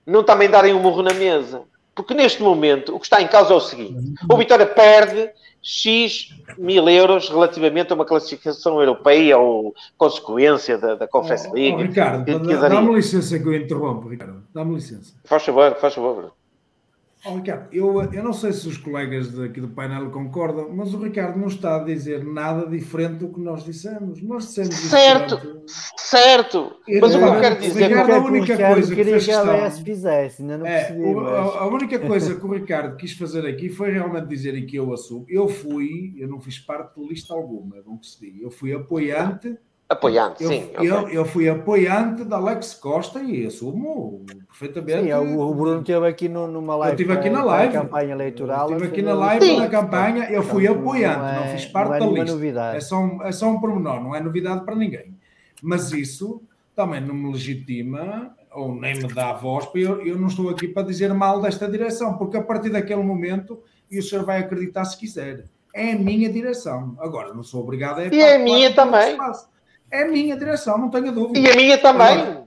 [0.07, 1.63] não também darem um murro na mesa.
[1.95, 5.31] Porque neste momento o que está em causa é o seguinte: o Vitória perde
[5.63, 6.29] X
[6.59, 11.77] mil euros relativamente a uma classificação europeia ou consequência da, da Conference oh, League.
[11.77, 12.25] Oh, Ricardo,
[12.69, 14.43] dá-me licença que eu interrompo, Ricardo.
[14.53, 15.15] Dá-me licença.
[15.25, 16.33] Faz favor, faz favor.
[17.27, 20.99] Oh, Ricardo, eu, eu não sei se os colegas daqui do painel concordam, mas o
[21.03, 24.21] Ricardo não está a dizer nada diferente do que nós dissemos.
[24.23, 25.63] Nós dissemos Certo,
[25.97, 26.77] certo.
[27.01, 30.59] Mas o que eu quero dizer Ricardo, a única coisa que fez questão, fizesse, ainda
[30.59, 31.29] não é, percebi, mas...
[31.29, 34.77] a, a, única coisa que o Ricardo quis fazer aqui foi realmente dizer e que
[34.77, 35.25] eu assumo.
[35.27, 38.43] Eu fui, eu não fiz parte de lista alguma, é bom que se diga.
[38.43, 39.57] Eu fui apoiante
[39.95, 40.71] Apoiante, eu, sim.
[40.75, 41.19] Eu, okay.
[41.19, 45.05] eu, fui apoiante da Alex Costa e assumo perfeitamente.
[45.05, 46.93] Sim, o Bruno esteve aqui no, numa live.
[46.93, 47.73] Eu estive aqui na live.
[47.73, 48.71] campanha eleitoral.
[48.71, 49.59] Eu estive aqui na live sim.
[49.59, 50.25] na campanha.
[50.31, 52.33] Eu fui então, apoiante, não, é, não, fiz parte não é da lista.
[52.33, 52.77] Novidade.
[52.77, 55.15] É só, um, é só um pormenor, não é novidade para ninguém.
[55.63, 56.43] Mas isso
[56.75, 60.69] também não me legitima ou nem me dá voz, porque eu, eu não estou aqui
[60.69, 63.61] para dizer mal desta direção, porque a partir daquele momento,
[63.91, 65.45] e o senhor vai acreditar se quiser,
[65.75, 66.97] é a minha direção.
[67.01, 68.07] Agora, não sou obrigado a.
[68.07, 69.17] E é a minha também.
[69.91, 71.39] É a minha direção, não tenho dúvida.
[71.39, 72.09] E a minha também.
[72.09, 72.45] Agora,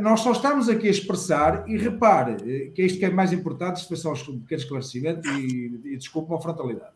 [0.00, 3.76] nós só estamos aqui a expressar, e repare, que é isto que é mais importante,
[3.76, 6.92] isto foi só um pequeno esclarecimento, e, e desculpe a frontalidade.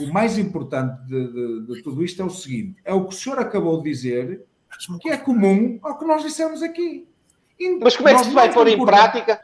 [0.00, 3.16] O mais importante de, de, de, tudo isto é o seguinte: é o que o
[3.16, 4.44] senhor acabou de dizer,
[5.00, 7.06] que é comum ao que nós dissemos aqui.
[7.60, 9.40] E Mas como é que se vai pôr em prática?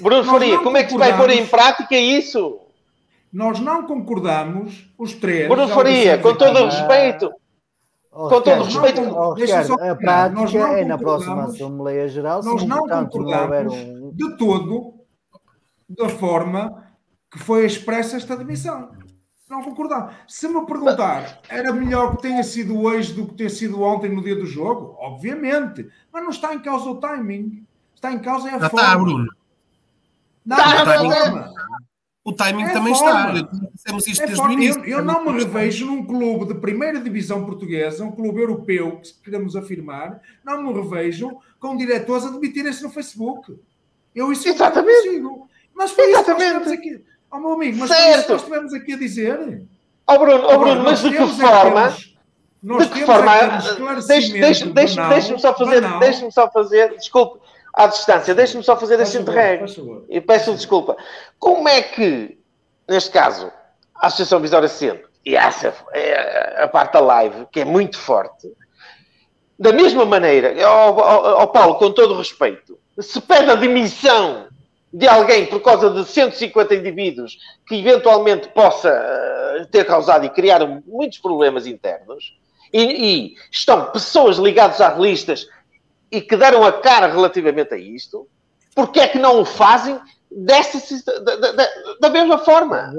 [0.00, 2.60] Bruno Faria, como é que se vai pôr em prática isso?
[3.32, 5.48] Nós não concordamos, os três.
[5.48, 7.32] Bruno Faria, com todo o respeito.
[8.10, 9.00] Oh, com todo o respeito.
[9.02, 12.42] Oh, Ricardo, a prática é na próxima Assembleia Geral.
[12.42, 14.10] Nós não concordamos um...
[14.12, 14.94] de todo
[15.88, 16.84] da forma
[17.30, 18.90] que foi expressa esta demissão.
[19.48, 20.14] Não concordamos.
[20.26, 24.22] Se me perguntar, era melhor que tenha sido hoje do que ter sido ontem no
[24.22, 24.94] dia do jogo?
[24.98, 25.88] Obviamente.
[26.12, 27.66] Mas não está em causa o timing.
[27.94, 28.86] Está em causa é a Já forma.
[28.86, 29.26] Está, Bruno.
[30.44, 31.54] Não, está, não, é forma.
[32.28, 33.38] O timing é também forma.
[33.38, 33.50] está.
[33.72, 34.84] Dissemos isto é desde o início.
[34.84, 39.14] Eu, eu não me revejo num clube de primeira divisão portuguesa, um clube europeu, que
[39.24, 43.58] queremos afirmar, não me revejo com diretores a demitirem-se no Facebook.
[44.14, 44.94] Eu isso Exatamente.
[44.94, 45.48] não consigo.
[45.74, 46.44] Mas foi Exatamente.
[46.44, 47.04] isso que nós aqui.
[47.30, 48.02] Oh, meu amigo, mas certo.
[48.02, 49.62] foi isso que nós estivemos aqui a dizer.
[50.06, 51.88] Oh, Bruno, oh, Bruno mas de que forma?
[51.90, 53.32] de que forma?
[54.06, 57.40] Deixe-me deixe, deixe, deixe só fazer, deixe-me só fazer, desculpe,
[57.74, 59.66] à distância, deixe-me só fazer este interregno.
[60.08, 60.96] E peço desculpa.
[61.38, 62.38] Como é que,
[62.88, 63.52] neste caso,
[63.94, 68.48] a Associação Visória Centro e essa é a parte da live, que é muito forte,
[69.58, 74.46] da mesma maneira, ao, ao, ao Paulo, com todo o respeito, se pede a demissão
[74.90, 77.36] de alguém por causa de 150 indivíduos
[77.66, 82.34] que eventualmente possa uh, ter causado e criar muitos problemas internos,
[82.72, 85.46] e, e, estão pessoas ligadas às listas
[86.10, 88.28] e que deram a cara relativamente a isto,
[88.74, 89.98] porque é que não o fazem
[90.30, 90.78] dessa,
[91.22, 91.68] da, da,
[92.00, 92.92] da mesma forma?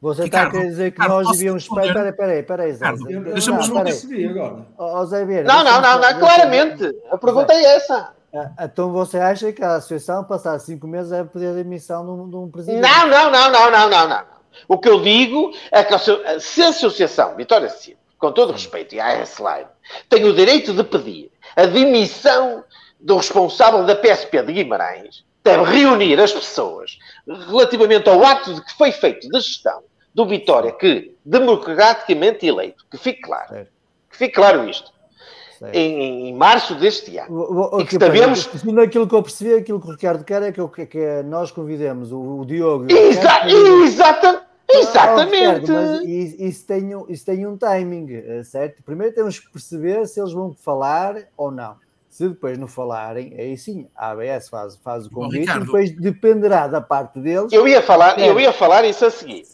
[0.00, 1.62] Você está a dizer que Ricardo, nós devíamos.
[1.62, 2.92] Espera, espera aí, espera aí, Zé.
[3.32, 4.66] Deixa-me não, percebi agora.
[4.78, 6.96] Oh, Zé Vieira, não, não, não, não, claramente.
[7.10, 8.12] A pergunta é essa.
[8.34, 12.36] Ah, então você acha que a associação, passar cinco meses, é pedir a demissão de
[12.36, 12.82] um, presidente?
[12.82, 14.24] Não, não, não, não, não, não, não.
[14.68, 15.94] O que eu digo é que
[16.40, 19.66] se a associação Vitória Cid, com todo o respeito, e a S-Line,
[20.08, 22.62] tem o direito de pedir a demissão
[23.00, 28.72] do responsável da PSP de Guimarães, deve reunir as pessoas relativamente ao ato de que
[28.74, 29.82] foi feito de gestão
[30.14, 33.66] do Vitória, que democraticamente eleito, que fique claro, é.
[34.10, 34.90] que fique claro isto,
[35.72, 37.34] em, em, março deste ano.
[37.34, 38.48] O, o, e que sabemos...
[38.82, 42.12] Aquilo que eu percebi, aquilo que o Ricardo quer é que, que, que nós convidemos
[42.12, 42.86] o, o Diogo.
[42.90, 43.46] Exa
[43.84, 45.70] exata, exatamente.
[45.70, 48.82] mas isso tem, isso tem um timing, eh, certo?
[48.82, 51.76] Primeiro temos que perceber se eles vão falar ou não.
[52.16, 55.90] Se depois não falarem, aí sim, a ABS faz, faz o convite Bom, e depois
[55.94, 57.52] dependerá da parte deles.
[57.52, 59.44] Eu ia falar, eu ia falar isso a seguir.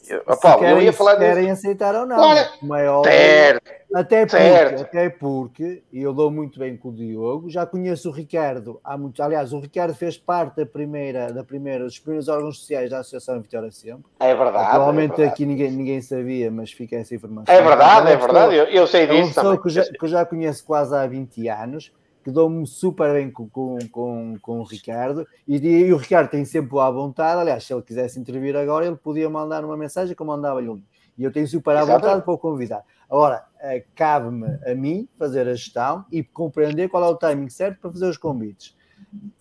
[0.40, 2.14] Paulo, querem, eu ia falar querem aceitar ou não.
[2.14, 2.48] Claro.
[2.62, 3.59] Maior, é
[3.93, 4.82] até porque, certo.
[4.82, 8.97] até porque, e eu dou muito bem com o Diogo, já conheço o Ricardo há
[8.97, 9.20] muito.
[9.20, 13.43] Aliás, o Ricardo fez parte da primeira, da primeira, dos primeiros órgãos sociais da Associação
[13.43, 14.05] Vitória Sempre.
[14.20, 14.70] É verdade.
[14.70, 15.32] Provavelmente é verdade.
[15.32, 17.52] aqui ninguém, ninguém sabia, mas fica essa informação.
[17.52, 19.18] É verdade, é, é verdade, eu, eu sei disso.
[19.18, 21.90] É uma pessoa que, já, que eu já conheço quase há 20 anos
[22.23, 26.44] que dou-me super bem com, com, com, com o Ricardo e, e, o Ricardo tem
[26.44, 27.40] sempre à vontade.
[27.40, 30.82] Aliás, se ele quisesse intervir agora, ele podia mandar uma mensagem como mandava-lhe um.
[31.19, 32.85] E eu tenho super à vontade para o convidar.
[33.11, 37.81] Agora, uh, cabe-me a mim fazer a gestão e compreender qual é o timing certo
[37.81, 38.74] para fazer os convites.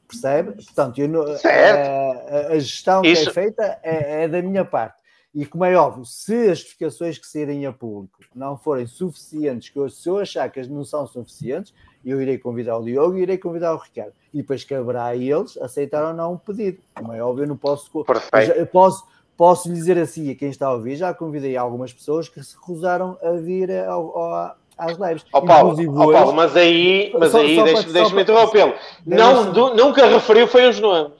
[0.08, 0.52] Percebe?
[0.52, 3.24] Portanto, eu, uh, a, a, gestão Isso.
[3.24, 5.01] que é feita é, é da minha parte.
[5.34, 9.80] E como é óbvio, se as justificações que saírem a público não forem suficientes, que
[9.80, 11.74] eu, se eu achar que as não são suficientes,
[12.06, 14.12] eu irei convidar o Diogo e irei convidar o Ricardo.
[14.34, 16.80] E depois caberá a eles aceitar ou não um pedido.
[16.95, 17.90] Como é óbvio, eu não posso.
[18.56, 19.06] Eu posso,
[19.38, 22.56] posso lhe dizer assim a quem está a ouvir, já convidei algumas pessoas que se
[22.56, 25.26] recusaram a vir ao, ao, às lives.
[25.32, 28.74] Oh, Paulo, oh, Paulo, mas aí, mas só, aí deixa-me deixa interrompê-lo.
[29.06, 31.14] Não, nunca referiu foi os nomes.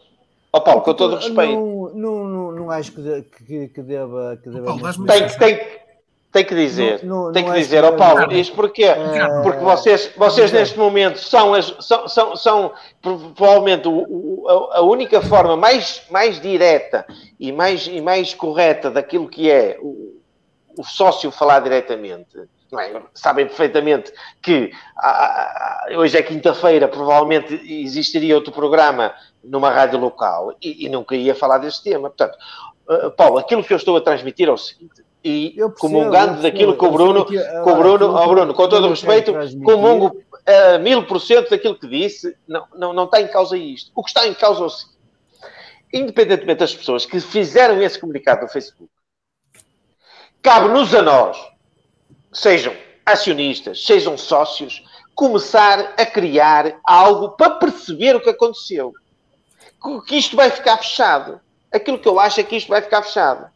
[0.54, 1.54] Ó oh, Paulo, com todo o respeito.
[1.54, 2.26] Não, não,
[2.72, 4.40] acho que, que, que deva.
[4.42, 5.82] Que deva Paulo, tem, tem,
[6.32, 8.86] tem que dizer, não, não, tem que dizer, ó oh, Paulo, isto porquê?
[8.86, 9.42] É...
[9.44, 15.22] Porque vocês, vocês neste momento são, as, são, são, são provavelmente o, o, a única
[15.22, 17.06] forma mais, mais direta
[17.38, 20.22] e mais, e mais correta daquilo que é o,
[20.78, 22.38] o sócio falar diretamente.
[22.80, 23.02] É?
[23.14, 30.86] Sabem perfeitamente que ah, hoje é quinta-feira, provavelmente existiria outro programa numa rádio local e,
[30.86, 32.10] e nunca ia falar deste tema.
[32.10, 32.38] Portanto,
[32.88, 36.78] uh, Paulo, aquilo que eu estou a transmitir é o seguinte: e percebo, comungando daquilo
[36.78, 39.34] que o Bruno, que, com o Bruno, oh, Bruno, com todo o respeito,
[39.64, 43.92] comungo uh, mil por cento daquilo que disse, não, não, não está em causa isto.
[43.94, 44.98] O que está em causa é o seguinte,
[45.94, 48.90] independentemente das pessoas que fizeram esse comunicado no Facebook,
[50.42, 51.38] cabe-nos a nós,
[52.32, 54.84] sejam acionistas, sejam sócios,
[55.16, 58.94] começar a criar algo para perceber o que aconteceu.
[60.08, 61.42] Que isto vai ficar fechado.
[61.72, 63.50] Aquilo que eu acho é que isto vai ficar fechado.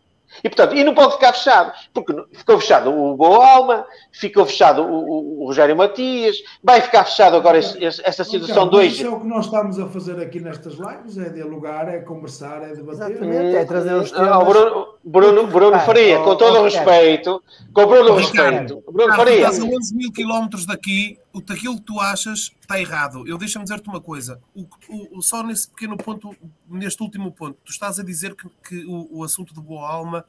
[0.43, 4.81] E, portanto, e não pode ficar fechado, porque ficou fechado o Boa Alma, ficou fechado
[4.81, 8.93] o, o, Rogério Matias, vai ficar fechado agora esse, essa situação 2.
[8.93, 12.63] Isso é o que nós estamos a fazer aqui nestas lives, é dialogar, é conversar,
[12.63, 13.11] é debater.
[13.11, 14.29] Exatamente, é trazer os temas.
[14.29, 17.41] Não, Bruno, Bruno, Bruno Faria, com todo o respeito,
[17.73, 19.35] com todo o respeito, Bruno Faria.
[19.35, 23.27] Estás a 11 mil quilómetros daqui, aquilo que tu achas está errado.
[23.27, 24.67] Eu deixa-me dizer-te uma coisa, o,
[25.11, 26.35] o, só nesse pequeno ponto,
[26.67, 30.25] neste último ponto, tu estás a dizer que, que o, o assunto de Boa Alma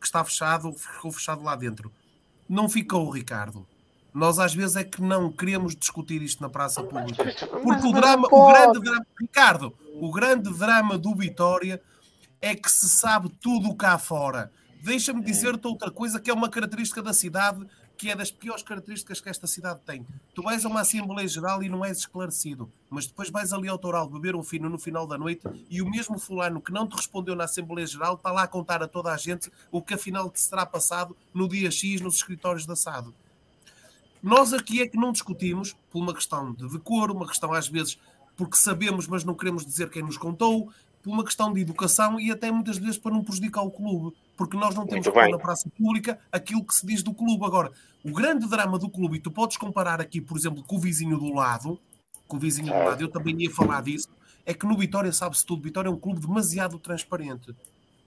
[0.00, 1.92] que está fechado, ficou fechado lá dentro.
[2.48, 3.66] Não ficou, Ricardo.
[4.12, 7.24] Nós às vezes é que não queremos discutir isto na praça pública.
[7.62, 11.80] Porque o drama, o grande drama, Ricardo, o grande drama do Vitória
[12.40, 14.50] é que se sabe tudo cá fora.
[14.82, 17.64] Deixa-me dizer-te outra coisa que é uma característica da cidade
[18.00, 20.06] que é das piores características que esta cidade tem.
[20.34, 23.76] Tu vais a uma Assembleia Geral e não és esclarecido, mas depois vais ali ao
[23.76, 26.96] Toral beber um fino no final da noite e o mesmo fulano que não te
[26.96, 30.30] respondeu na Assembleia Geral está lá a contar a toda a gente o que afinal
[30.30, 33.10] te será passado no dia X nos escritórios da SAD.
[34.22, 37.98] Nós aqui é que não discutimos por uma questão de decoro, uma questão às vezes
[38.34, 40.72] porque sabemos, mas não queremos dizer quem nos contou,
[41.02, 44.56] por uma questão de educação e até muitas vezes para não prejudicar o clube, porque
[44.56, 47.44] nós não temos na praça pública aquilo que se diz do clube.
[47.44, 47.72] Agora,
[48.04, 51.18] o grande drama do clube, e tu podes comparar aqui, por exemplo, com o vizinho
[51.18, 51.78] do lado,
[52.26, 54.08] com o vizinho do lado, eu também ia falar disso,
[54.44, 55.62] é que no Vitória sabe-se tudo.
[55.62, 57.54] Vitória é um clube demasiado transparente.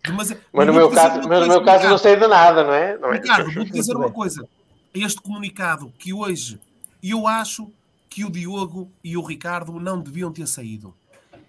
[0.03, 0.37] Demasi...
[0.51, 2.97] Mas no meu caso, mas no meu caso não sei de nada, não é?
[2.97, 3.13] Não é?
[3.13, 4.47] Ricardo, vou-te dizer uma coisa.
[4.93, 6.59] Este comunicado que hoje
[7.01, 7.71] eu acho
[8.09, 10.93] que o Diogo e o Ricardo não deviam ter saído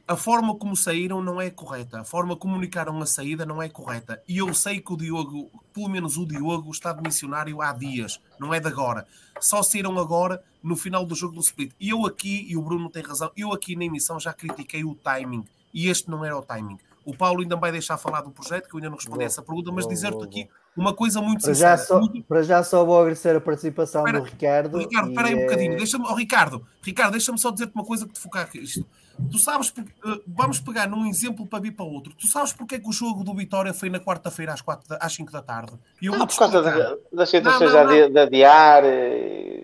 [0.07, 3.69] a forma como saíram não é correta, a forma como comunicaram a saída não é
[3.69, 4.23] correta.
[4.29, 8.21] E eu sei que o Diogo, pelo menos o Diogo, está de missionário há dias,
[8.39, 9.07] não é de agora.
[9.41, 11.73] Só saíram agora no final do jogo do split.
[11.81, 14.95] E eu aqui, e o Bruno tem razão, eu aqui na emissão já critiquei o
[14.95, 16.79] timing, e este não era o timing.
[17.05, 19.43] O Paulo ainda vai deixar falar do projeto, que eu ainda não respondi a essa
[19.43, 21.77] pergunta, mas dizer-te aqui uma coisa muito para sincera.
[21.77, 24.79] Já só, para já só vou agradecer a participação do Ricardo.
[24.79, 28.13] Ricardo, espera aí um bocadinho, deixa-me, oh, Ricardo, Ricardo, deixa-me só dizer-te uma coisa que
[28.13, 28.87] te focar isto.
[29.31, 32.13] Tu sabes, eh, vamos pegar num exemplo para vir para outro.
[32.15, 35.13] Tu sabes porque é que o jogo do Vitória foi na quarta-feira às, quatro, às
[35.13, 35.73] 5 da tarde?
[36.03, 37.73] E eu ah, por causa da, das situações
[38.11, 38.83] de adiar.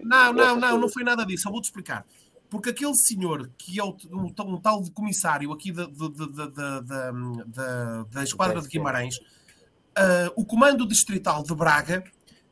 [0.04, 1.48] Não, não, não, não foi nada disso.
[1.48, 2.04] Eu vou-te explicar.
[2.48, 6.80] Porque aquele senhor que é o, um, um tal de comissário aqui da, da, da,
[7.44, 12.04] da, da Esquadra de Guimarães, uh, o comando distrital de Braga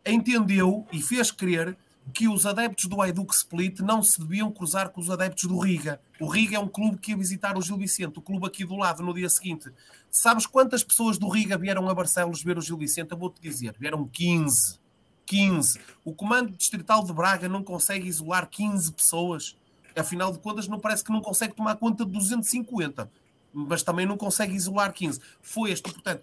[0.06, 1.76] entendeu e fez crer
[2.12, 6.00] que os adeptos do Hajduk Split não se deviam cruzar com os adeptos do Riga.
[6.20, 8.76] O Riga é um clube que ia visitar o Gil Vicente, o clube aqui do
[8.76, 9.70] lado, no dia seguinte.
[10.10, 13.12] Sabes quantas pessoas do Riga vieram a Barcelos ver o Gil Vicente?
[13.12, 14.78] Eu vou-te dizer, vieram 15.
[15.26, 15.80] 15.
[16.04, 19.56] O Comando Distrital de Braga não consegue isolar 15 pessoas.
[19.96, 23.10] Afinal de contas, não parece que não consegue tomar conta de 250.
[23.52, 25.20] Mas também não consegue isolar 15.
[25.42, 26.22] Foi este, portanto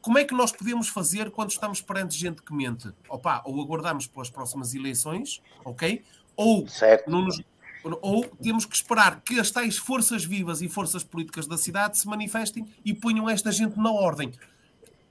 [0.00, 2.92] como é que nós podemos fazer quando estamos perante gente que mente?
[3.08, 6.02] Opa, ou aguardamos pelas próximas eleições, ok?
[6.36, 6.66] Ou,
[7.06, 7.42] nos,
[8.00, 12.06] ou temos que esperar que as tais forças vivas e forças políticas da cidade se
[12.06, 14.32] manifestem e ponham esta gente na ordem.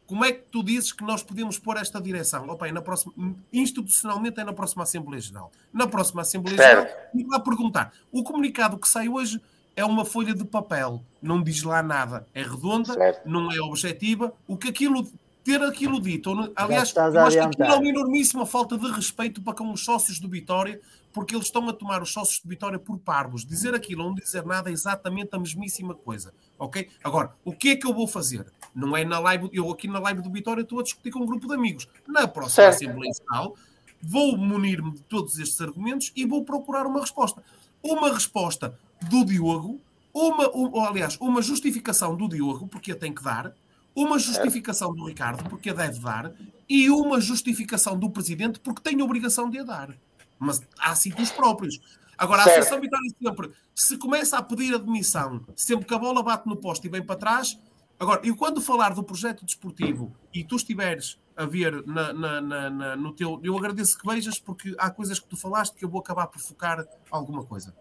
[0.06, 2.48] Como é que tu dizes que nós podemos pôr esta direção?
[2.48, 3.14] Opa, é na próxima,
[3.52, 5.52] institucionalmente é na próxima Assembleia Geral.
[5.74, 7.92] Na próxima Assembleia Geral, e lá perguntar.
[8.10, 9.42] O comunicado que sai hoje
[9.78, 13.30] é uma folha de papel, não diz lá nada, é redonda, certo.
[13.30, 14.34] não é objetiva.
[14.48, 15.08] O que aquilo
[15.44, 19.54] ter aquilo dito, aliás, eu acho que aquilo é uma enormíssima falta de respeito para
[19.54, 20.82] com os sócios do Vitória,
[21.14, 23.46] porque eles estão a tomar os sócios do Vitória por parvos.
[23.46, 26.90] Dizer aquilo ou não dizer nada é exatamente a mesmíssima coisa, ok?
[27.04, 28.48] Agora, o que é que eu vou fazer?
[28.74, 31.26] Não é na live, eu aqui na live do Vitória estou a discutir com um
[31.26, 31.88] grupo de amigos.
[32.08, 32.76] Na próxima certo.
[32.76, 33.56] Assembleia Geral,
[34.02, 37.44] vou munir-me de todos estes argumentos e vou procurar uma resposta.
[37.84, 39.80] Uma resposta do Diogo,
[40.14, 43.54] uma, ou, aliás, uma justificação do Diogo, porque a tem que dar,
[43.96, 46.32] uma justificação do Ricardo, porque a deve dar,
[46.70, 49.96] e uma justificação do Presidente, porque tem a obrigação de a dar.
[50.40, 51.80] Mas há sítios próprios.
[52.18, 52.50] Agora, certo.
[52.50, 56.58] a Associação Vitória sempre, se começa a pedir admissão, sempre que a bola bate no
[56.58, 57.58] posto e vem para trás.
[58.00, 62.96] Agora, e quando falar do projeto desportivo e tu estiveres a ver na, na, na,
[62.96, 63.40] no teu.
[63.44, 66.40] Eu agradeço que vejas, porque há coisas que tu falaste que eu vou acabar por
[66.40, 67.74] focar alguma coisa.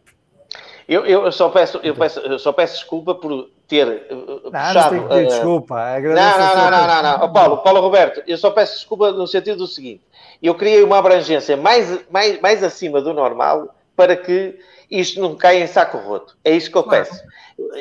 [0.89, 4.94] Eu, eu, só peço, eu, peço, eu só peço desculpa por ter uh, não, puxado...
[4.94, 6.00] Não, uh, desculpa.
[6.00, 9.58] Não, não, não, não, não, Oh, Paulo, Paulo Roberto, eu só peço desculpa no sentido
[9.58, 10.02] do seguinte.
[10.40, 14.58] Eu criei uma abrangência mais, mais, mais acima do normal para que
[14.89, 16.36] isto não caia em saco roto.
[16.44, 17.20] É isso que eu peço.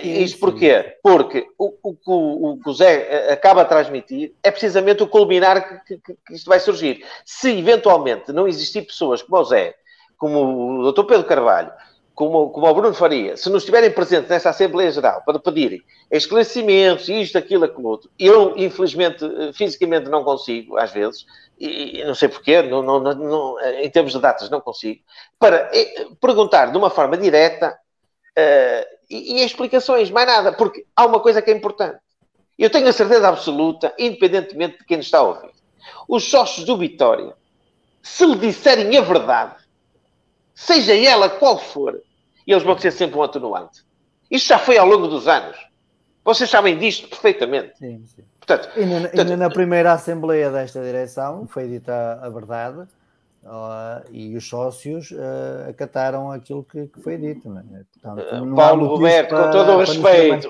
[0.02, 0.98] Sim, isto porquê?
[1.04, 5.98] Porque o, o, o, que o Zé acaba a transmitir é precisamente o culminar que,
[5.98, 7.06] que, que isto vai surgir.
[7.26, 9.76] Se eventualmente não existir pessoas como o Zé,
[10.18, 11.04] como o Dr.
[11.04, 11.72] Pedro Carvalho,
[12.16, 17.10] como, como o Bruno Faria, se não estiverem presentes nessa Assembleia Geral para pedirem esclarecimentos,
[17.10, 19.20] isto, aquilo, aquilo outro, eu, infelizmente,
[19.54, 21.26] fisicamente não consigo, às vezes,
[21.60, 25.02] e não sei porquê, não, não, não, em termos de datas não consigo,
[25.38, 27.78] para eh, perguntar de uma forma direta
[28.38, 32.00] uh, e, e explicações, mais nada, porque há uma coisa que é importante.
[32.58, 35.52] Eu tenho a certeza absoluta, independentemente de quem está a ouvir,
[36.08, 37.34] os sócios do Vitória,
[38.02, 39.65] se lhe disserem a verdade,
[40.56, 42.02] seja ela qual for,
[42.48, 43.84] eles vão ser sempre um atenuante.
[44.32, 45.58] Isto já foi ao longo dos anos.
[46.24, 47.78] Vocês sabem disto perfeitamente.
[47.78, 48.24] Sim, sim.
[48.40, 52.88] Portanto, portanto, e na primeira Assembleia desta direção foi dita a verdade
[53.46, 57.48] Uh, e os sócios uh, acataram aquilo que, que, foi dito.
[57.56, 57.84] É?
[58.02, 60.50] Portanto, Paulo Roberto, para, com todo o respeito,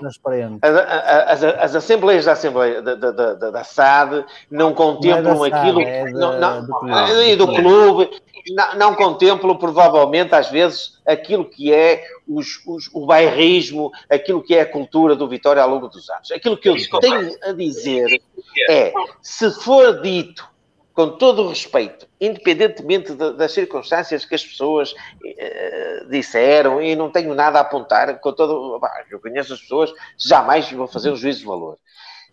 [0.61, 5.51] as, as, as, assembleias da Assembleia da, da, da, da SAD não contemplam não é
[5.51, 8.09] aquilo é não, não, do clube, e do clube
[8.51, 14.55] não, não, contemplam provavelmente às vezes aquilo que é os, os, o bairrismo, aquilo que
[14.55, 16.31] é a cultura do Vitória ao longo dos anos.
[16.31, 18.21] Aquilo que eu tenho a dizer
[18.69, 20.54] é se for dito
[20.95, 27.11] com todo o respeito, independentemente de, das circunstâncias que as pessoas eh, disseram, e não
[27.11, 28.79] tenho nada a apontar, com todo,
[29.11, 31.77] eu conheço as pessoas, jamais vou fazer um juízo de valor.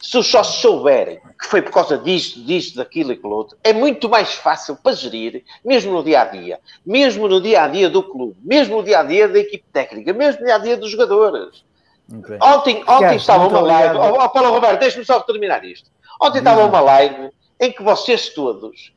[0.01, 3.73] Se os só souberem que foi por causa disto, disto, daquilo e aquilo outro, é
[3.73, 7.91] muito mais fácil para gerir, mesmo no dia a dia, mesmo no dia a dia
[7.91, 10.77] do clube, mesmo no dia a dia da equipe técnica, mesmo no dia a dia
[10.77, 11.65] dos jogadores.
[12.09, 12.39] Okay.
[12.41, 13.97] Ontem, ontem estava uma live.
[13.97, 15.91] Oh, oh, Paulo Roberto, deixa-me só terminar isto.
[16.21, 17.31] Ontem estava uma live
[17.61, 18.93] em que vocês todos,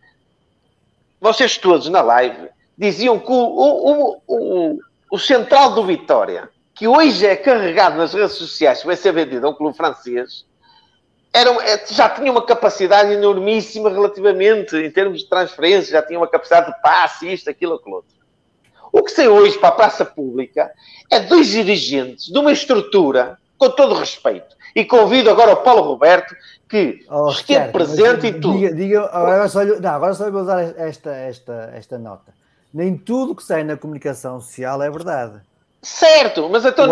[1.19, 4.79] vocês todos na live, diziam que o, o, o,
[5.11, 9.49] o central do Vitória, que hoje é carregado nas redes sociais, vai ser vendido a
[9.49, 10.45] um clube francês,
[11.35, 16.27] era, é, já tinha uma capacidade enormíssima relativamente, em termos de transferência, já tinha uma
[16.27, 18.15] capacidade de passe, isto, aquilo, aquilo outro.
[18.91, 20.71] O que saiu hoje para a praça pública
[21.11, 26.33] é dois dirigentes de uma estrutura, com todo respeito, e convido agora o Paulo Roberto
[26.69, 28.57] que oh, esteve presente e tudo.
[28.57, 32.33] Diga, diga, agora, só, não, agora só vou usar esta, esta, esta nota.
[32.73, 35.39] Nem tudo que sai na comunicação social é verdade.
[35.81, 36.87] Certo, mas então.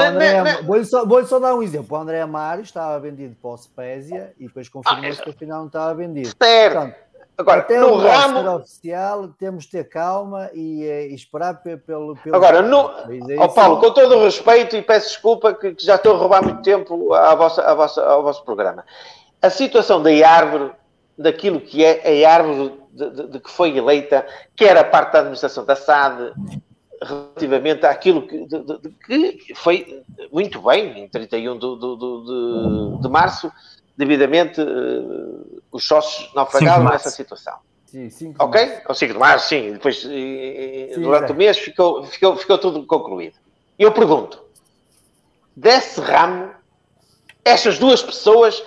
[0.65, 1.97] Vou-lhe só, vou só dar um exemplo.
[1.97, 5.67] O André Amário estava vendido para o Spezia e depois confirmou-se ah, que afinal não
[5.67, 6.29] estava vendido.
[6.39, 6.73] Certo.
[6.73, 6.95] Portanto,
[7.35, 12.35] Agora, até no ramo oficial temos de ter calma e, eh, e esperar pelo, pelo.
[12.35, 12.91] Agora, no...
[13.39, 16.43] oh, Paulo, com todo o respeito e peço desculpa que, que já estou a roubar
[16.43, 18.85] muito tempo à vossa, à vossa, ao vosso programa.
[19.43, 20.71] A situação da árvore,
[21.17, 25.19] daquilo que é a árvore de, de, de que foi eleita, que era parte da
[25.19, 26.31] administração da SAD,
[27.01, 33.51] relativamente àquilo que, de, que, foi muito bem em 31 de, de, de março,
[33.97, 37.57] devidamente uh, os sócios naufragaram nessa situação.
[37.85, 38.79] Sim, ok?
[38.87, 39.73] Ou 5 de março, sim.
[39.73, 41.33] Depois, sim, durante é.
[41.33, 43.35] o mês, ficou, ficou, ficou tudo concluído.
[43.77, 44.41] Eu pergunto:
[45.55, 46.49] desse ramo,
[47.45, 48.63] estas duas pessoas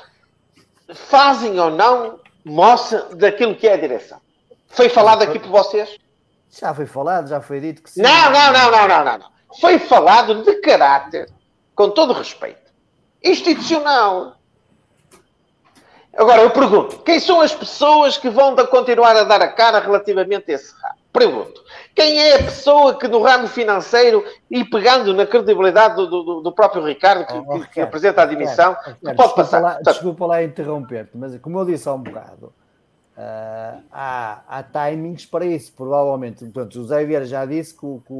[0.95, 4.21] fazem ou não moça daquilo que é a direção?
[4.69, 5.97] Foi falado aqui por vocês?
[6.51, 8.03] Já foi falado, já foi dito que sim.
[8.03, 9.19] Não, não, não, não, não, não.
[9.19, 9.37] não.
[9.61, 11.31] Foi falado de caráter,
[11.75, 12.71] com todo respeito,
[13.23, 14.37] institucional.
[16.17, 20.51] Agora, eu pergunto, quem são as pessoas que vão continuar a dar a cara relativamente
[20.51, 20.95] a esse ramo?
[21.13, 21.63] Pergunto,
[21.95, 26.53] quem é a pessoa que no ramo financeiro, e pegando na credibilidade do, do, do
[26.53, 29.61] próprio Ricardo, que, oh, oh, que, que apresenta a admissão, Ricardo, pode desculpa passar?
[29.61, 32.53] Lá, desculpa lá interromper-te, mas como eu disse há um bocado,
[33.17, 36.45] Uh, há, há timings para isso, provavelmente.
[36.45, 38.13] Portanto, o José Vieira já disse que o, que,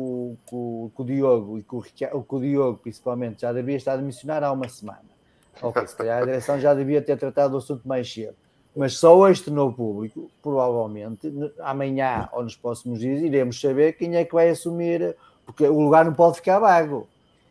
[0.97, 1.85] que o Diogo e que o,
[2.27, 5.16] o Diogo, principalmente, já devia estar a missionar há uma semana.
[5.63, 8.35] Ok, se calhar a direção já devia ter tratado o assunto mais cedo.
[8.77, 14.25] Mas só este novo público, provavelmente, amanhã ou nos próximos dias, iremos saber quem é
[14.25, 17.09] que vai assumir, porque o lugar não pode ficar vago.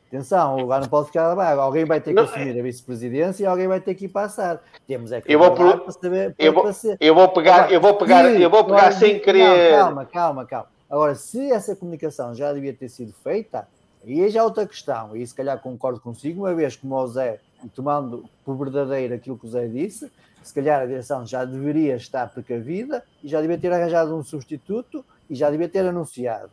[0.08, 1.60] Atenção, o lugar não pode ficar vago.
[1.62, 4.62] Alguém vai ter que não, assumir a vice-presidência e alguém vai ter que ir passar.
[4.88, 6.36] Temos é que eu vou para saber.
[6.38, 9.72] eu, vou, eu vou pegar, eu vou pegar, eu vou pegar sem querer.
[9.72, 10.68] calma, calma, calma.
[10.90, 13.68] Agora, se essa comunicação já devia ter sido feita,
[14.06, 15.16] aí é já outra questão.
[15.18, 17.40] E se calhar concordo consigo, uma vez como o Zé,
[17.74, 20.12] tomando por verdadeiro aquilo que o Zé disse,
[20.44, 25.04] se calhar a direção já deveria estar precavida e já devia ter arranjado um substituto
[25.30, 26.52] e já devia ter anunciado,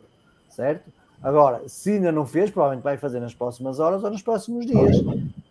[0.49, 0.89] certo?
[1.21, 4.97] Agora, se ainda não fez, provavelmente vai fazer nas próximas horas ou nos próximos dias.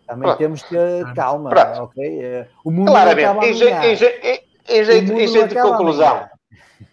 [0.05, 0.37] Também Pronto.
[0.37, 0.75] temos que
[1.15, 1.81] calma, Pronto.
[1.83, 2.23] ok?
[2.23, 4.25] É, o mundo Claramente, em, jeito, em, jeito,
[4.69, 6.29] em jeito, em jeito de conclusão.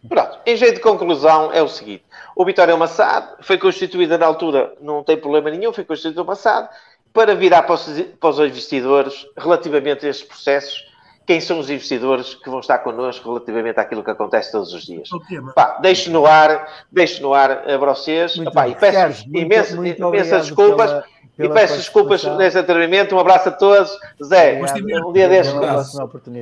[0.09, 4.73] Pronto, em jeito de conclusão é o seguinte: o Vitória Massado foi constituída na altura,
[4.81, 6.69] não tem problema nenhum, foi constituído o Massado
[7.13, 10.91] para virar para os, para os investidores relativamente a estes processos
[11.31, 15.09] quem são os investidores que vão estar connosco relativamente àquilo que acontece todos os dias.
[15.55, 20.03] Pá, deixo no ar, deixo no ar a vocês Pá, e peço Sérgio, imensas, muito,
[20.03, 20.91] muito imensas desculpas.
[20.91, 21.05] Pela,
[21.37, 23.15] pela e peço desculpas neste atrevimento.
[23.15, 23.97] Um abraço a todos.
[24.25, 24.61] Zé,
[25.07, 25.55] um dia destes.
[25.55, 25.61] Um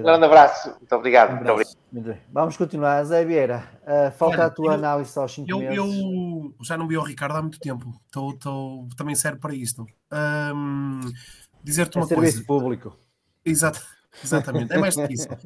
[0.03, 0.71] grande abraço.
[0.71, 1.33] Muito obrigado.
[1.33, 1.77] Um muito obrigado.
[1.93, 2.19] Muito bem.
[2.33, 3.05] Vamos continuar.
[3.05, 5.77] Zé Vieira, uh, falta a tua eu, análise aos 5 meses.
[5.77, 7.93] Eu já não vi o Ricardo há muito tempo.
[8.11, 9.87] Tô, tô, também serve para isto.
[10.13, 11.01] Um,
[11.63, 12.47] Dizer-te é uma serviço coisa.
[12.47, 12.99] público.
[13.45, 13.81] Exato.
[14.23, 15.29] Exatamente, é mais do que isso.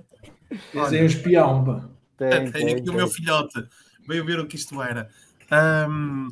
[0.74, 1.88] É um espião, pá.
[2.18, 3.66] Tem, Tenho aqui o meu filhote,
[4.06, 5.08] veio ver o que isto era.
[5.88, 6.28] Um,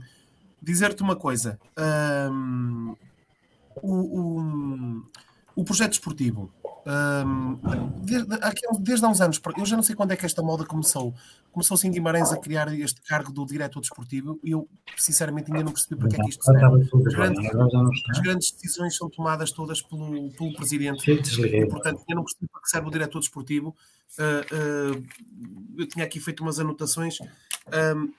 [0.60, 1.58] Dizer-te uma coisa:
[2.30, 2.94] um,
[3.76, 5.02] o, o,
[5.54, 6.52] o projeto esportivo
[6.86, 7.58] um,
[8.02, 8.26] desde,
[8.80, 11.14] desde, há uns anos, eu já não sei quando é que esta moda começou.
[11.52, 15.72] Começou-se em Guimarães a criar este cargo do diretor desportivo e eu, sinceramente, ainda não
[15.72, 16.88] percebi porque é que isto serve.
[17.06, 17.50] As grandes,
[18.10, 22.62] as grandes decisões são tomadas todas pelo, pelo presidente e, portanto, eu não percebi para
[22.62, 23.76] que serve o diretor desportivo.
[24.18, 25.04] Uh, uh,
[25.78, 27.18] eu tinha aqui feito umas anotações.
[27.20, 28.12] Um,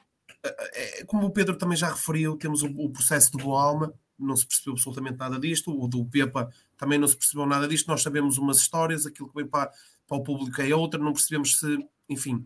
[0.43, 4.35] é, como o Pedro também já referiu, temos o, o processo de Boa Alma, não
[4.35, 5.71] se percebeu absolutamente nada disto.
[5.71, 6.51] O do Pepa
[6.81, 7.87] também não se percebeu nada disto.
[7.87, 9.71] Nós sabemos umas histórias, aquilo que vem para,
[10.07, 12.43] para o público é outra, não percebemos se, enfim,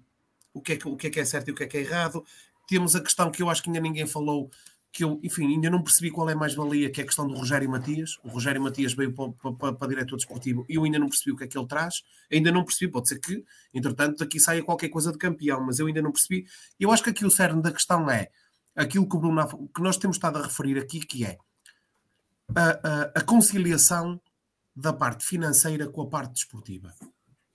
[0.53, 1.77] o que, é que, o que é que é certo e o que é que
[1.77, 2.21] é errado.
[2.67, 4.51] Temos a questão que eu acho que ainda ninguém falou,
[4.91, 7.33] que eu, enfim, ainda não percebi qual é a mais-valia, que é a questão do
[7.33, 8.17] Rogério Matias.
[8.25, 11.37] O Rogério Matias veio para, para, para, diretor desportivo e eu ainda não percebi o
[11.37, 12.03] que é que ele traz.
[12.29, 13.41] Ainda não percebi, pode ser que,
[13.73, 16.45] entretanto, daqui saia qualquer coisa de campeão, mas eu ainda não percebi.
[16.77, 18.27] Eu acho que aqui o cerne da questão é
[18.75, 21.37] aquilo que, Bruno, que nós temos estado a referir aqui, que é
[22.53, 24.19] a, a, a conciliação
[24.75, 26.93] da parte financeira com a parte desportiva.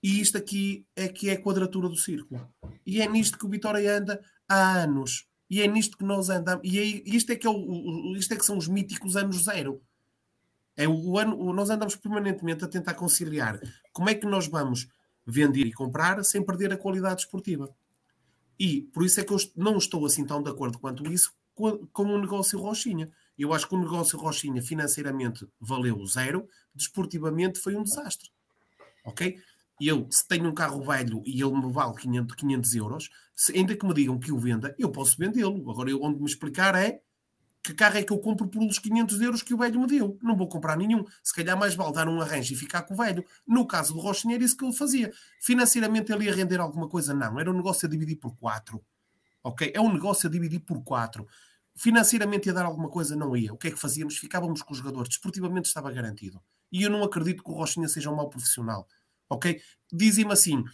[0.03, 2.49] E isto aqui é que é a quadratura do círculo.
[2.87, 5.27] E é nisto que o Vitória anda há anos.
[5.49, 6.63] E é nisto que nós andamos.
[6.65, 6.83] E é,
[7.17, 9.83] isto, é que é o, isto é que são os míticos anos zero.
[10.77, 13.61] É o ano, nós andamos permanentemente a tentar conciliar
[13.93, 14.89] como é que nós vamos
[15.27, 17.69] vender e comprar sem perder a qualidade esportiva.
[18.59, 21.87] E por isso é que eu não estou assim tão de acordo quanto isso com,
[21.89, 23.11] com o negócio Rochinha.
[23.43, 28.31] Eu acho que o negócio Rochinha financeiramente valeu zero, desportivamente foi um desastre.
[29.05, 29.39] Ok?
[29.81, 33.75] eu, se tenho um carro velho e ele me vale 500, 500 euros, se, ainda
[33.75, 35.71] que me digam que o venda, eu posso vendê-lo.
[35.71, 37.01] Agora, eu, onde me explicar é
[37.63, 40.19] que carro é que eu compro por uns 500 euros que o velho me deu.
[40.23, 41.05] Não vou comprar nenhum.
[41.23, 43.25] Se calhar mais vale dar um arranjo e ficar com o velho.
[43.47, 45.13] No caso do Rochinha era isso que ele fazia.
[45.41, 47.15] Financeiramente ele ia render alguma coisa?
[47.15, 47.39] Não.
[47.39, 48.83] Era um negócio a dividir por 4.
[49.43, 49.73] Ok?
[49.75, 51.27] É um negócio a dividir por 4.
[51.77, 53.17] Financeiramente ia dar alguma coisa?
[53.17, 53.53] Não ia.
[53.53, 54.19] O que é que fazíamos?
[54.19, 55.09] Ficávamos com os jogadores.
[55.09, 56.43] Desportivamente estava garantido.
[56.71, 58.87] E eu não acredito que o Rochinha seja um mau profissional
[59.31, 59.63] ok?
[59.91, 60.65] Dizem-me assim,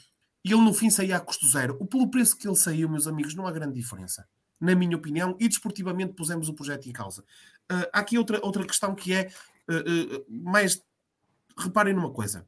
[0.43, 1.77] ele no fim saía a custo zero.
[1.79, 4.27] O pelo preço que ele saiu, meus amigos, não há grande diferença.
[4.59, 7.23] Na minha opinião, e desportivamente pusemos o projeto em causa.
[7.71, 9.31] Uh, há aqui outra, outra questão que é
[9.69, 10.83] uh, uh, mais.
[11.59, 12.47] Reparem numa coisa.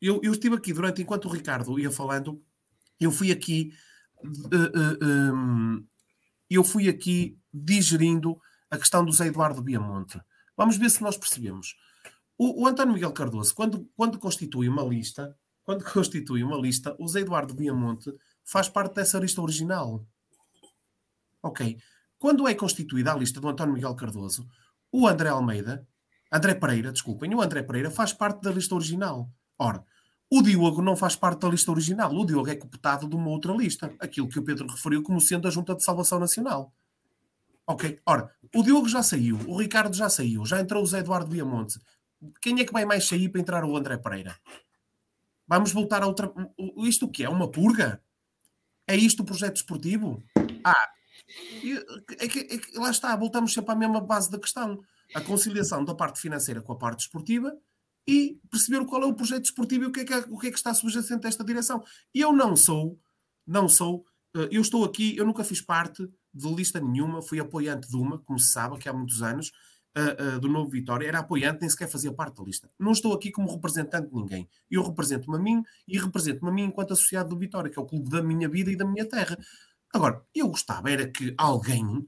[0.00, 2.40] Eu, eu, estive aqui durante, enquanto o Ricardo ia falando,
[3.00, 3.72] eu fui aqui.
[5.32, 5.84] Um,
[6.48, 10.20] eu fui aqui digerindo a questão do Zé Eduardo Biamonte.
[10.56, 11.76] Vamos ver se nós percebemos.
[12.36, 17.08] O, o António Miguel Cardoso, quando, quando constitui uma lista, quando constitui uma lista, o
[17.08, 18.12] Zé Eduardo Viamonte
[18.44, 20.06] faz parte dessa lista original.
[21.42, 21.78] Ok.
[22.18, 24.48] Quando é constituída a lista do António Miguel Cardoso,
[24.90, 25.86] o André Almeida,
[26.32, 29.30] André Pereira, desculpem, o André Pereira faz parte da lista original.
[29.58, 29.84] Ora,
[30.30, 32.14] o Diogo não faz parte da lista original.
[32.14, 33.94] O Diogo é cooptado de uma outra lista.
[33.98, 36.72] Aquilo que o Pedro referiu como sendo a Junta de Salvação Nacional.
[37.68, 38.00] Ok.
[38.06, 41.78] Ora, o Diogo já saiu, o Ricardo já saiu, já entrou o Zé Eduardo Viamonte.
[42.40, 44.34] Quem é que vai mais sair para entrar o André Pereira?
[45.46, 46.32] Vamos voltar a outra.
[46.78, 47.28] Isto o que é?
[47.28, 48.02] Uma purga?
[48.86, 50.22] É isto o projeto esportivo?
[50.64, 50.88] Ah,
[52.18, 54.80] é que, é que, lá está, voltamos sempre à mesma base da questão.
[55.14, 57.54] A conciliação da parte financeira com a parte esportiva
[58.06, 60.50] e perceber qual é o projeto esportivo e o que é que, o que, é
[60.50, 61.84] que está subjacente a esta direção.
[62.14, 62.98] E eu não sou,
[63.46, 67.88] não sou, eh, eu estou aqui, eu nunca fiz parte de lista nenhuma, fui apoiante
[67.88, 69.52] de uma, como se sabe, que há muitos anos,
[69.96, 72.70] uh, uh, do Novo Vitória, era apoiante, nem sequer fazia parte da lista.
[72.78, 74.48] Não estou aqui como representante de ninguém.
[74.70, 77.86] Eu represento-me a mim e represento-me a mim enquanto associado do Vitória, que é o
[77.86, 79.38] clube da minha vida e da minha terra.
[79.92, 82.04] Agora, eu gostava era que alguém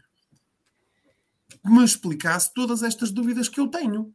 [1.65, 4.15] me explicasse todas estas dúvidas que eu tenho.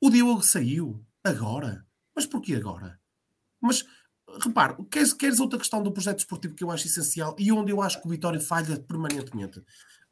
[0.00, 1.86] O Diogo saiu agora.
[2.14, 3.00] Mas porquê agora?
[3.60, 3.84] Mas
[4.42, 7.80] repare, queres, queres outra questão do projeto esportivo que eu acho essencial e onde eu
[7.80, 9.62] acho que o Vitória falha permanentemente?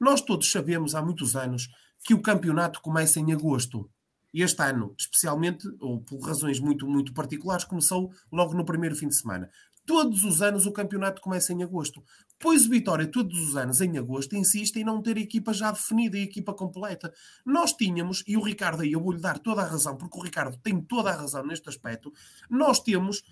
[0.01, 1.68] Nós todos sabemos há muitos anos
[2.05, 3.89] que o campeonato começa em agosto.
[4.34, 9.09] E este ano, especialmente, ou por razões muito, muito particulares, começou logo no primeiro fim
[9.09, 9.51] de semana.
[9.84, 12.02] Todos os anos o campeonato começa em agosto.
[12.39, 15.70] Pois o Vitória, todos os anos, em agosto, insiste em não ter a equipa já
[15.70, 17.12] definida, a equipa completa.
[17.44, 20.57] Nós tínhamos, e o Ricardo aí, eu vou-lhe dar toda a razão, porque o Ricardo
[20.57, 22.12] tem toda a razão neste aspecto,
[22.49, 23.23] nós temos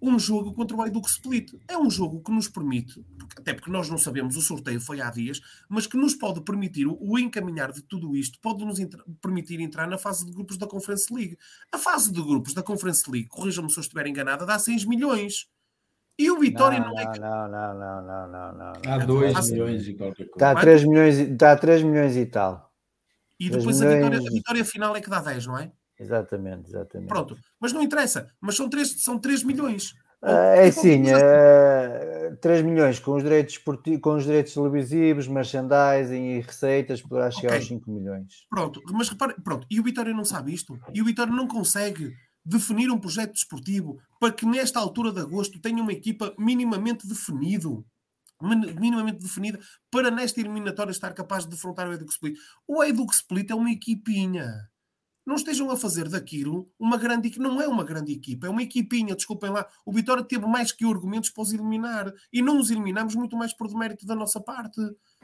[0.00, 1.54] um jogo contra o Hajduk Split.
[1.68, 3.04] É um jogo que nos permite,
[3.36, 6.86] até porque nós não sabemos, o sorteio foi há dias, mas que nos pode permitir,
[6.86, 8.78] o encaminhar de tudo isto, pode nos
[9.20, 11.38] permitir entrar na fase de grupos da Conference League.
[11.72, 15.48] A fase de grupos da Conference League, corrijam-me se eu estiver enganada, dá 6 milhões.
[16.18, 17.18] E o Vitória não, não, é.
[17.18, 18.92] Não, não, não, não, não, não.
[18.92, 20.32] Há 2 milhões e qualquer coisa.
[20.34, 22.72] Está a 3 milhões, está a 3 milhões e tal.
[23.38, 23.94] E depois milhões...
[23.94, 25.70] a, vitória, a vitória final é que dá 10, não é?
[25.98, 27.08] Exatamente, exatamente.
[27.08, 28.30] Pronto, mas não interessa.
[28.40, 29.94] Mas são 3, são 3 milhões.
[30.22, 37.02] É sim, é, 3 milhões com os direitos, com os direitos televisivos, merchandising e receitas
[37.02, 37.58] poderá chegar okay.
[37.58, 38.46] aos 5 milhões.
[38.48, 40.78] Pronto, mas repare, pronto, e o Vitória não sabe isto?
[40.92, 45.60] E o Vitória não consegue definir um projeto desportivo para que nesta altura de agosto
[45.60, 47.84] tenha uma equipa minimamente definido
[48.78, 49.58] minimamente definida
[49.90, 52.36] para nesta eliminatória estar capaz de defrontar o Edux Split.
[52.66, 54.68] O Edux Split é uma equipinha
[55.26, 57.42] não estejam a fazer daquilo uma grande equipe.
[57.42, 59.66] Não é uma grande equipa, é uma equipinha, desculpem lá.
[59.84, 62.12] O Vitória teve mais que argumentos para os eliminar.
[62.32, 64.80] E não os eliminamos muito mais por demérito da nossa parte.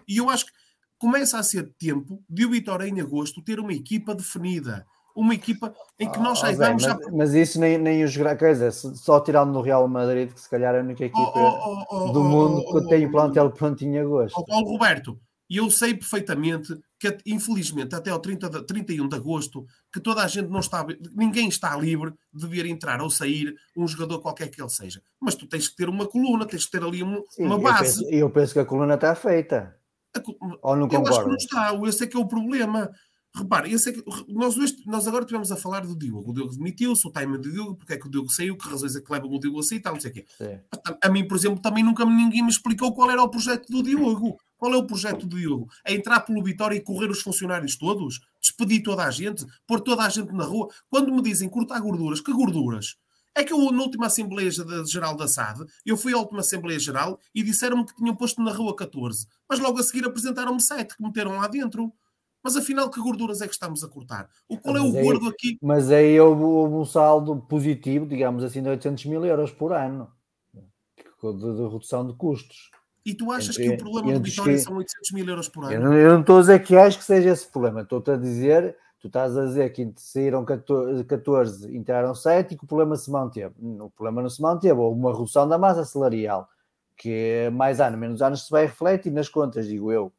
[0.09, 0.53] E eu acho que
[0.99, 4.85] começa a ser tempo de o Vitória, em agosto, ter uma equipa definida.
[5.15, 6.83] Uma equipa em que nós saibamos.
[6.85, 7.13] Oh, mas, já...
[7.13, 8.17] mas, isso nem, nem os.
[8.17, 11.85] Quer dizer, só tirando no Real Madrid, que se calhar é a única equipa oh,
[11.91, 14.43] oh, do mundo que tem o plantel pronto em agosto.
[14.47, 15.21] Paulo Roberto,
[15.53, 20.23] e eu sei perfeitamente que, infelizmente, até ao 30 de, 31 de agosto, que toda
[20.23, 20.83] a gente não está,
[21.15, 25.03] ninguém está livre de ver entrar ou sair um jogador qualquer que ele seja.
[25.21, 28.03] Mas tu tens que ter uma coluna, tens que ter ali um, Sim, uma base.
[28.07, 29.77] E eu, eu, penso que a coluna está feita.
[30.17, 30.23] A,
[30.63, 31.09] ou não concordo?
[31.09, 32.91] Eu acho que não está, esse é que é o problema.
[33.37, 34.57] Repare, esse é que, nós,
[34.87, 36.31] nós agora estivemos a falar do Diogo.
[36.31, 38.97] O Diogo demitiu-se, o time do Diogo, porque é que o Diogo saiu, que razões
[38.97, 40.25] é que levam o Diogo a sair e tal, não sei o quê.
[40.73, 43.83] A, a mim, por exemplo, também nunca ninguém me explicou qual era o projeto do
[43.83, 44.39] Diogo.
[44.63, 45.69] Qual é o projeto do Diogo?
[45.85, 48.21] É entrar pelo Vitória e correr os funcionários todos?
[48.41, 49.45] Despedir toda a gente?
[49.67, 50.69] Pôr toda a gente na rua?
[50.89, 52.97] Quando me dizem cortar gorduras, que gorduras?
[53.35, 54.49] É que eu, na última Assembleia
[54.87, 58.53] Geral da SAD, eu fui à última Assembleia Geral e disseram-me que tinham posto na
[58.53, 59.27] rua 14.
[59.49, 61.93] Mas logo a seguir apresentaram-me 7 que meteram lá dentro.
[62.41, 64.31] Mas afinal, que gorduras é que estamos a cortar?
[64.49, 65.59] O qual é o aí, gordo aqui?
[65.61, 70.09] Mas aí houve, houve, um saldo positivo, digamos assim, de 800 mil euros por ano
[70.55, 72.71] de, de redução de custos.
[73.05, 74.61] E tu achas entre, que o problema do Vitória que...
[74.61, 75.73] são 800 mil euros por ano?
[75.73, 78.17] Eu não, eu não estou a dizer que acho que seja esse problema, estou-te a
[78.17, 82.97] dizer, tu estás a dizer que saíram 14, 14 entraram 7 e que o problema
[82.97, 83.55] se manteve.
[83.61, 86.49] O problema não se manteve, houve uma redução da massa salarial,
[86.97, 90.13] que mais ano, menos anos se vai refletir nas contas, digo eu.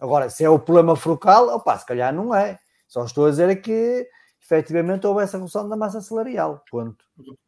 [0.00, 2.58] Agora, se é o problema frucal, opa, se calhar não é.
[2.88, 4.08] Só estou a dizer é que
[4.42, 6.62] efetivamente houve essa redução da massa salarial.
[6.70, 7.04] Ponto.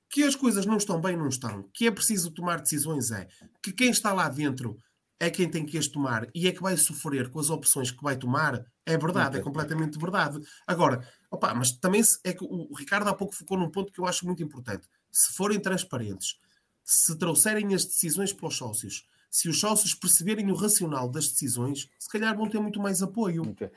[0.08, 1.64] Que as coisas não estão bem, não estão.
[1.72, 3.28] Que é preciso tomar decisões, é.
[3.62, 4.78] Que quem está lá dentro
[5.18, 8.02] é quem tem que as tomar e é que vai sofrer com as opções que
[8.02, 9.40] vai tomar, é verdade, okay.
[9.40, 10.38] é completamente verdade.
[10.66, 14.06] Agora, opa, mas também é que o Ricardo há pouco focou num ponto que eu
[14.06, 14.86] acho muito importante.
[15.10, 16.38] Se forem transparentes,
[16.84, 21.90] se trouxerem as decisões para os sócios, se os sócios perceberem o racional das decisões,
[21.98, 23.42] se calhar vão ter muito mais apoio.
[23.50, 23.70] Okay.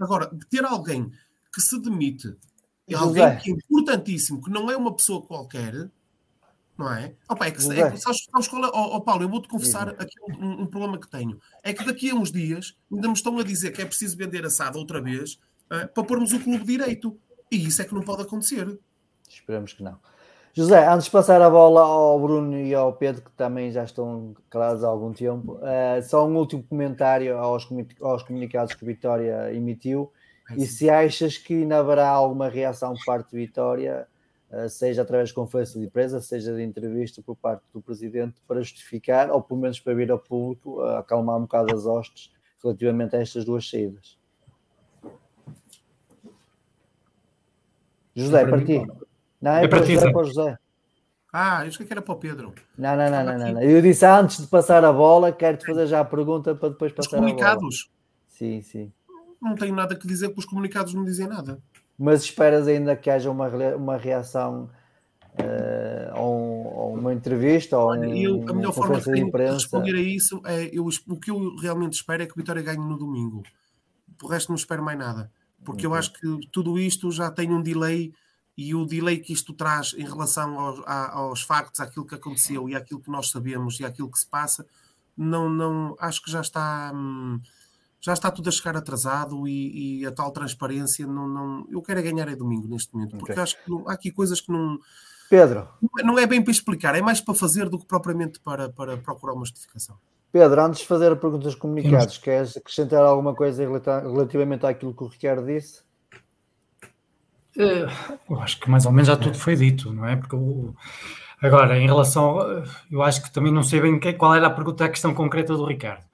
[0.00, 1.12] Agora, ter alguém
[1.52, 2.36] que se demite,
[2.86, 5.90] e alguém que é importantíssimo, que não é uma pessoa qualquer,
[6.76, 7.14] não é?
[7.28, 8.68] Opa, é que, é que sabes, sabes qual é?
[8.74, 11.38] Oh, oh, Paulo, eu vou-te confessar aqui um, um, problema que tenho.
[11.62, 14.44] É que daqui a uns dias ainda me estão a dizer que é preciso vender
[14.44, 15.34] assado outra vez
[15.70, 17.16] uh, para pormos o clube direito.
[17.50, 18.78] E isso é que não pode acontecer.
[19.28, 19.98] Esperamos que não.
[20.52, 24.34] José, antes de passar a bola ao Bruno e ao Pedro, que também já estão
[24.48, 27.68] calados há algum tempo, uh, só um último comentário aos,
[28.00, 30.12] aos comunicados que Vitória emitiu.
[30.50, 34.06] É e se achas que ainda haverá alguma reação por parte de Vitória,
[34.50, 38.60] uh, seja através de conferência de empresa, seja de entrevista por parte do Presidente, para
[38.60, 42.30] justificar, ou pelo menos para vir ao público, uh, acalmar um bocado as hostes
[42.62, 44.18] relativamente a estas duas saídas?
[48.14, 48.86] José, para ti.
[49.40, 50.56] Não, é, é para, ti, para o José.
[51.32, 52.54] Ah, eu achei que era para o Pedro.
[52.78, 53.62] Não, não, não, não, não, não.
[53.62, 57.08] Eu disse antes de passar a bola, quero-te fazer já a pergunta para depois passar
[57.08, 57.90] Os comunicados?
[58.28, 58.92] Sim, sim.
[59.44, 61.60] Não tenho nada que dizer porque os comunicados não dizem nada.
[61.98, 64.70] Mas esperas ainda que haja uma, uma reação
[65.34, 70.00] uh, ou, ou, uma entrevista ou Olha, eu, a melhor forma tenho de responder a
[70.00, 73.42] isso é eu, o que eu realmente espero é que o Vitória ganhe no domingo.
[74.16, 75.30] Por resto não espero mais nada.
[75.62, 75.90] Porque okay.
[75.90, 78.14] eu acho que tudo isto já tem um delay
[78.56, 82.74] e o delay que isto traz em relação aos, aos factos, àquilo que aconteceu e
[82.74, 84.64] àquilo que nós sabemos e àquilo que se passa,
[85.16, 87.40] não, não acho que já está hum,
[88.04, 92.00] já está tudo a chegar atrasado e, e, a tal transparência não, não eu quero
[92.00, 93.42] é ganhar é domingo neste momento, porque okay.
[93.42, 94.78] acho que não, há aqui coisas que não
[95.30, 95.66] Pedro
[96.04, 99.32] não é bem para explicar, é mais para fazer do que propriamente para, para procurar
[99.32, 99.96] uma justificação.
[100.30, 105.04] Pedro, antes de fazer a pergunta dos comunicados, queres acrescentar alguma coisa relativamente àquilo que
[105.04, 105.82] o Ricardo disse?
[107.56, 107.86] Eh,
[108.28, 110.16] eu acho que mais ou menos já tudo foi dito, não é?
[110.16, 110.36] Porque
[111.40, 112.38] agora, em relação,
[112.90, 115.64] eu acho que também não sei bem qual era a pergunta, a questão concreta do
[115.64, 116.04] Ricardo,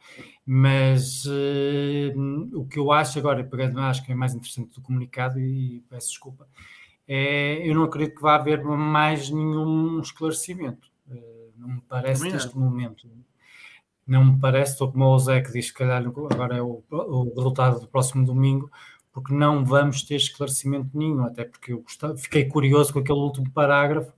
[0.53, 5.39] mas uh, o que eu acho agora, pegando, acho que é mais interessante do comunicado,
[5.39, 6.45] e peço desculpa,
[7.07, 10.91] é, eu não acredito que vá haver mais nenhum esclarecimento.
[11.09, 13.09] Uh, não me parece também neste momento.
[14.05, 17.33] Não me parece, estou como o Zé que diz que calhar agora é o, o
[17.37, 18.69] resultado do próximo domingo,
[19.13, 23.49] porque não vamos ter esclarecimento nenhum, até porque eu gostava, fiquei curioso com aquele último
[23.53, 24.13] parágrafo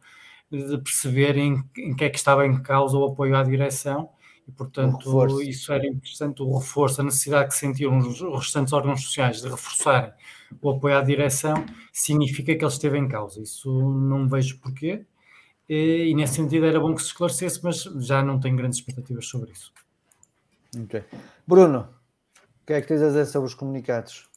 [0.51, 4.09] de perceber em, em que é que estava em causa o apoio à direção
[4.49, 9.41] e, portanto, isso era interessante, o reforço, a necessidade que sentiam os restantes órgãos sociais
[9.41, 10.13] de reforçarem
[10.61, 13.41] o apoio à direção, significa que ele esteve em causa.
[13.41, 15.05] Isso não vejo porquê,
[15.69, 19.27] e, e nesse sentido era bom que se esclarecesse, mas já não tenho grandes expectativas
[19.27, 19.73] sobre isso.
[20.79, 21.03] Ok.
[21.47, 21.89] Bruno,
[22.63, 24.29] o que é que tens a dizer sobre os comunicados?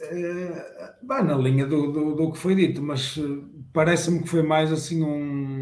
[0.00, 4.70] Uh, na linha do, do, do, que foi dito, mas uh, parece-me que foi mais
[4.72, 5.57] assim um,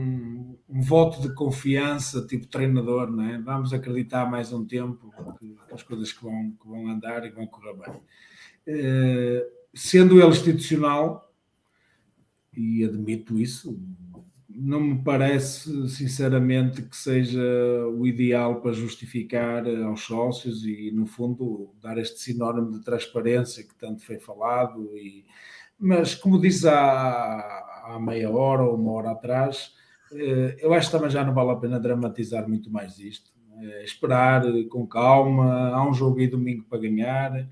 [0.77, 3.39] um, voto de confiança, tipo treinador, não é?
[3.39, 7.47] Vamos acreditar mais um tempo que, as coisas que vão, que vão andar e vão
[7.47, 7.95] correr bem.
[8.69, 11.33] Uh, sendo ele institucional,
[12.57, 13.79] e admito isso,
[14.49, 17.43] não me parece, sinceramente, que seja
[17.95, 23.75] o ideal para justificar aos sócios e, no fundo, dar este sinónimo de transparência que
[23.75, 24.97] tanto foi falado.
[24.97, 25.27] E...
[25.79, 30.97] Mas, como disse há, há meia hora ou uma hora atrás, eh, eu acho que
[30.97, 33.31] também já não vale a pena dramatizar muito mais isto.
[33.59, 37.49] É esperar com calma, há um jogo aí domingo para ganhar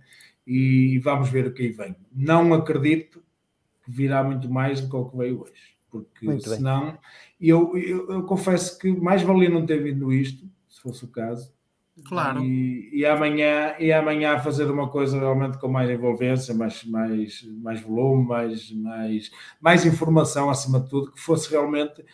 [0.47, 1.97] e vamos ver o que aí vem.
[2.13, 3.23] Não acredito
[3.83, 6.99] que virá muito mais do que o que veio hoje, porque muito senão
[7.41, 11.53] eu, eu, eu, confesso que mais valia não ter vindo isto, se fosse o caso.
[12.07, 12.43] Claro.
[12.43, 17.81] E, e, amanhã, e amanhã fazer uma coisa realmente com mais envolvência, mais, mais, mais
[17.81, 22.05] volume, mais, mais, mais informação acima de tudo, que fosse realmente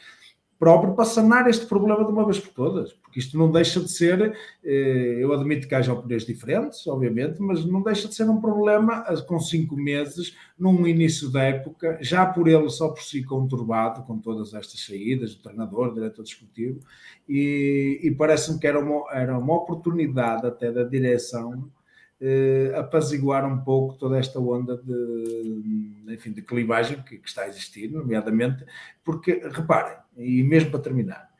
[0.60, 3.90] próprio para sanar este problema de uma vez por todas, porque isto não deixa de
[3.90, 8.42] ser, eh, eu admito que haja opiniões diferentes, obviamente, mas não deixa de ser um
[8.42, 13.24] problema eh, com cinco meses, num início da época, já por ele só por si
[13.24, 16.78] conturbado, com todas estas saídas, do treinador, do diretor desportivo,
[17.26, 21.70] e, e parece-me que era uma, era uma oportunidade até da direção
[22.20, 27.49] eh, apaziguar um pouco toda esta onda de, enfim, de clivagem que, que, está a
[27.49, 28.65] existir, nomeadamente,
[29.02, 31.31] porque, reparem, e mesmo para terminar,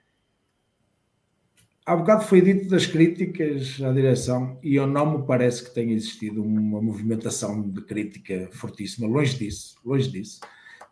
[1.85, 5.93] há bocado foi dito das críticas à direção e eu não me parece que tenha
[5.93, 10.41] existido uma movimentação de crítica fortíssima, longe disso, longe disso.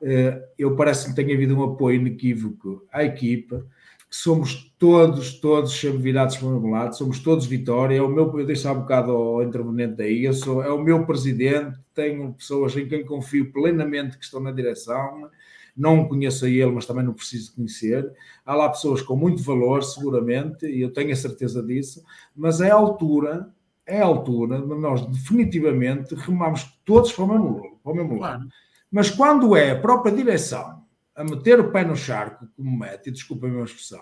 [0.02, 3.66] Eh, eu parece-me que tenha havido um apoio inequívoco à equipa,
[4.08, 7.96] que somos todos, todos sempre virados para o mesmo lado, somos todos vitória.
[7.96, 11.04] É o meu, eu disse há bocado ao intervenente aí, eu sou, é o meu
[11.04, 15.28] presidente, tenho pessoas em quem confio plenamente que estão na direção.
[15.76, 18.10] Não conheço a ele, mas também não preciso conhecer.
[18.44, 22.02] Há lá pessoas com muito valor, seguramente, e eu tenho a certeza disso,
[22.34, 23.48] mas é a altura,
[23.86, 28.48] é a altura, nós definitivamente remamos todos para o mesmo, para o mesmo lado.
[28.90, 30.77] Mas quando é a própria direção
[31.18, 34.00] a meter o pé no charco, como mete, e desculpem a minha expressão,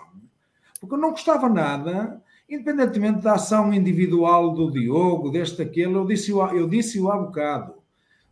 [0.79, 6.45] porque eu não gostava nada, independentemente da ação individual do Diogo, deste, aquele, eu disse-o
[6.49, 7.73] eu disse há bocado.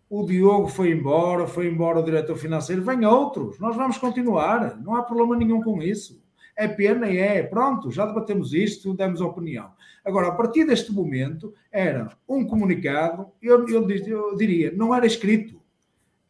[0.08, 4.96] O Diogo foi embora, foi embora o diretor financeiro, vem outros, nós vamos continuar, não
[4.96, 6.24] há problema nenhum com isso.
[6.56, 9.72] É pena é, pronto, já debatemos isto, demos opinião.
[10.06, 15.60] Agora, a partir deste momento, era um comunicado, eu, eu, eu diria, não era escrito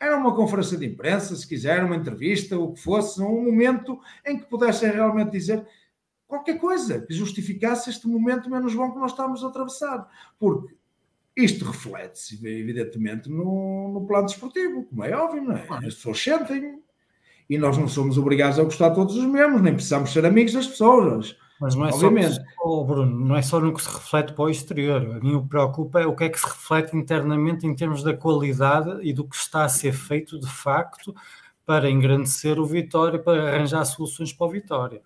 [0.05, 4.37] era uma conferência de imprensa, se quiser, uma entrevista, o que fosse, um momento em
[4.37, 5.65] que pudessem realmente dizer
[6.27, 10.07] qualquer coisa que justificasse este momento menos bom que nós estamos a atravessar.
[10.39, 10.75] Porque
[11.35, 15.67] isto reflete-se, evidentemente, no, no plano desportivo, como é óbvio, não é?
[15.69, 16.79] As pessoas sentem
[17.49, 20.67] e nós não somos obrigados a gostar todos os mesmos, nem precisamos ser amigos das
[20.67, 21.37] pessoas.
[21.59, 22.37] Mas não é Obviamente.
[22.55, 25.01] só, Bruno, não é só no que se reflete para o exterior.
[25.01, 28.03] A mim o que preocupa é o que é que se reflete internamente em termos
[28.03, 31.15] da qualidade e do que está a ser feito de facto
[31.65, 35.01] para engrandecer o Vitória, para arranjar soluções para o Vitória.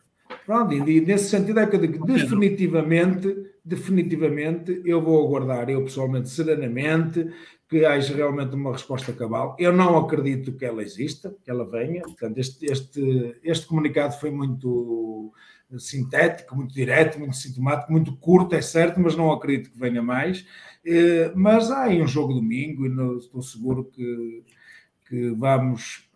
[0.45, 6.29] Pronto, e nesse sentido é que eu digo, definitivamente, definitivamente, eu vou aguardar, eu pessoalmente,
[6.29, 7.31] serenamente,
[7.69, 9.55] que haja realmente uma resposta cabal.
[9.59, 12.01] Eu não acredito que ela exista, que ela venha.
[12.01, 15.31] Portanto, este, este, este comunicado foi muito
[15.77, 20.45] sintético, muito direto, muito sintomático, muito curto, é certo, mas não acredito que venha mais.
[20.85, 24.43] Eh, mas há aí um jogo domingo e estou seguro que,
[25.07, 26.09] que vamos.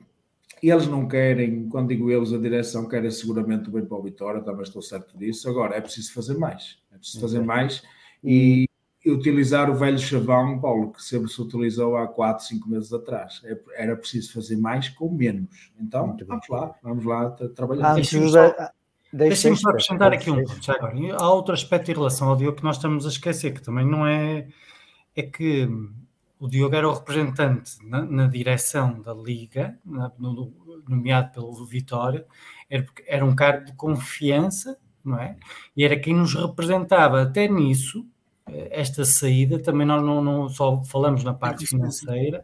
[0.62, 4.42] Eles não querem, quando digo eles, a direção querem seguramente o bem para o Vitória,
[4.42, 5.50] também estou certo disso.
[5.50, 7.84] Agora é preciso fazer mais, é preciso fazer mais
[8.24, 8.66] e,
[9.06, 13.42] e utilizar o velho chavão, Paulo, que sempre se utilizou há 4, 5 meses atrás.
[13.44, 15.74] É, era preciso fazer mais com menos.
[15.78, 17.92] Então, vamos lá, vamos lá trabalhar.
[17.92, 18.14] Antes,
[19.14, 20.64] Deixem-me só acrescentar aqui um ponto.
[20.64, 20.96] Já agora.
[21.16, 24.08] Há outro aspecto em relação ao Diogo que nós estamos a esquecer, que também não
[24.08, 24.48] é.
[25.16, 25.70] É que
[26.40, 30.52] o Diogo era o representante na, na direção da Liga, na, no,
[30.90, 32.26] nomeado pelo Vitória,
[32.68, 35.38] era, era um cargo de confiança, não é?
[35.78, 38.06] E era quem nos representava até nisso,
[38.48, 42.44] eh, esta saída, também nós não, não, só falamos na parte financeira,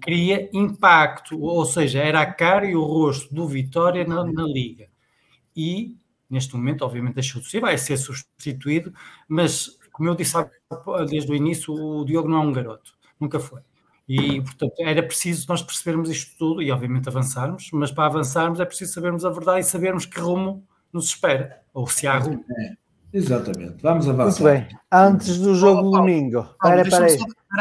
[0.00, 4.88] cria impacto, ou seja, era a cara e o rosto do Vitória na, na Liga
[5.56, 5.96] e
[6.28, 8.92] neste momento, obviamente, deixou de ser, vai ser substituído,
[9.28, 10.34] mas como eu disse
[11.08, 13.62] desde o início, o Diogo não é um garoto, nunca foi.
[14.08, 18.64] E, portanto, era preciso nós percebermos isto tudo e, obviamente, avançarmos, mas para avançarmos é
[18.64, 22.44] preciso sabermos a verdade e sabermos que rumo nos espera, ou se há rumo.
[22.48, 22.76] É,
[23.12, 24.42] exatamente, vamos avançar.
[24.42, 26.40] Muito bem, antes do jogo oh, oh, domingo.
[26.40, 27.18] Espera, espera aí.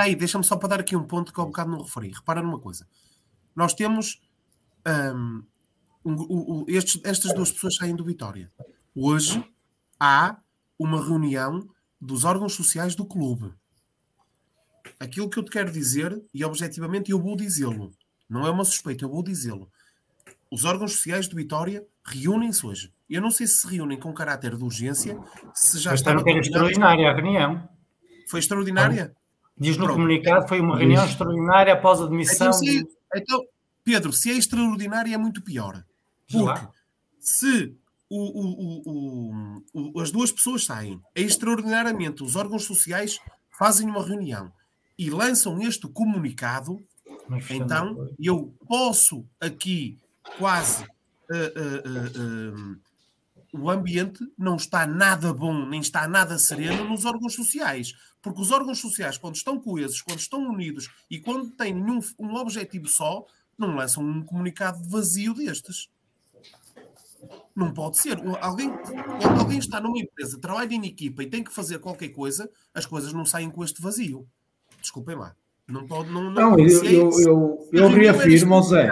[0.10, 2.12] aí deixa-me só para dar aqui um ponto que há um bocado não referi.
[2.12, 2.86] Repara numa coisa.
[3.56, 4.22] Nós temos
[4.86, 5.42] hum,
[6.14, 8.52] o, o, estes, estas duas pessoas saem do Vitória.
[8.94, 9.44] Hoje
[10.00, 10.38] há
[10.78, 11.68] uma reunião
[12.00, 13.52] dos órgãos sociais do clube.
[15.00, 17.92] Aquilo que eu te quero dizer, e objetivamente eu vou dizê-lo,
[18.30, 19.70] não é uma suspeita, eu vou dizê-lo.
[20.52, 22.94] Os órgãos sociais do Vitória reúnem-se hoje.
[23.10, 25.20] Eu não sei se se reúnem com caráter de urgência,
[25.54, 26.18] se já está.
[26.18, 27.70] Foi extraordinária a reunião.
[28.30, 29.16] Foi extraordinária?
[29.58, 29.98] Diz no Pronto.
[29.98, 32.48] comunicado, foi uma reunião extraordinária após a demissão.
[32.48, 33.42] Então, se, então,
[33.84, 35.84] Pedro, se é extraordinária é muito pior.
[36.30, 36.68] Porque
[37.20, 37.76] se
[38.10, 43.20] o, o, o, as duas pessoas saem, é extraordinariamente os órgãos sociais
[43.52, 44.52] fazem uma reunião
[44.98, 46.84] e lançam este comunicado,
[47.50, 50.00] então eu posso aqui
[50.38, 50.84] quase.
[51.30, 52.80] Uh, uh,
[53.52, 57.94] o ambiente não está nada bom, nem está nada sereno nos órgãos sociais.
[58.22, 62.36] Porque os órgãos sociais, quando estão coesos, quando estão unidos e quando têm um, um
[62.36, 63.26] objetivo só,
[63.58, 65.90] não lançam um comunicado vazio destes.
[67.56, 68.18] Não pode ser.
[68.42, 72.50] Alguém, quando alguém está numa empresa, trabalha em equipa e tem que fazer qualquer coisa,
[72.74, 74.28] as coisas não saem com este vazio.
[74.82, 75.36] Desculpem lá.
[75.68, 76.12] Não pode.
[76.12, 78.90] Não, não, não eu, eu, eu, eu reafirmo, Zé.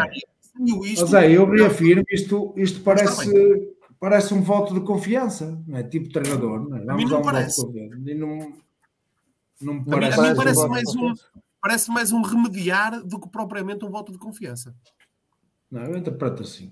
[1.06, 5.84] Zé, eu reafirmo, isto, isto parece, parece um voto de confiança, não é?
[5.84, 6.86] Tipo treinador, não é?
[6.86, 7.66] Vamos a não parece.
[7.66, 8.54] Um não,
[9.62, 10.20] não me parece.
[10.20, 11.14] A mim, parece, mais um,
[11.62, 14.76] parece mais um remediar do que propriamente um voto de confiança.
[15.72, 16.72] Não, eu interpreto assim.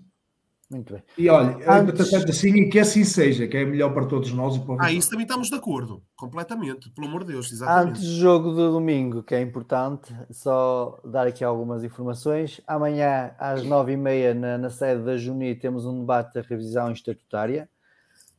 [0.71, 1.03] Muito bem.
[1.17, 2.13] E olha, Antes...
[2.13, 5.09] assim e que assim seja, que é melhor para todos nós e para Ah, isso
[5.09, 7.89] também estamos de acordo, completamente, pelo amor de Deus, exatamente.
[7.89, 12.61] Antes do jogo do domingo, que é importante, só dar aqui algumas informações.
[12.65, 16.89] Amanhã, às nove e meia, na, na sede da Juni, temos um debate da revisão
[16.93, 17.69] estatutária.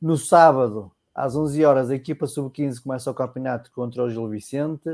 [0.01, 4.89] No sábado, às 11 horas, a equipa sub-15 começa o campeonato contra o Gil Vicente.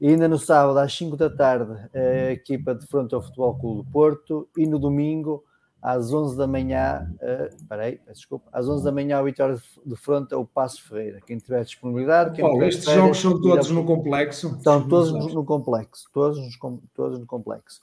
[0.00, 3.84] E ainda no sábado, às 5 da tarde, a equipa de frente ao Futebol Clube
[3.84, 4.48] do Porto.
[4.56, 5.44] E no domingo,
[5.82, 10.34] às 11 da manhã, uh, peraí, desculpa, às 11 da manhã, o Vitória de Frente
[10.34, 11.20] é o Passo Ferreira.
[11.26, 12.32] Quem tiver disponibilidade.
[12.32, 14.54] Quem tiver estes jogos são todos no complexo?
[14.56, 16.38] Estão todos no, no, complexo, todos,
[16.94, 17.80] todos no complexo.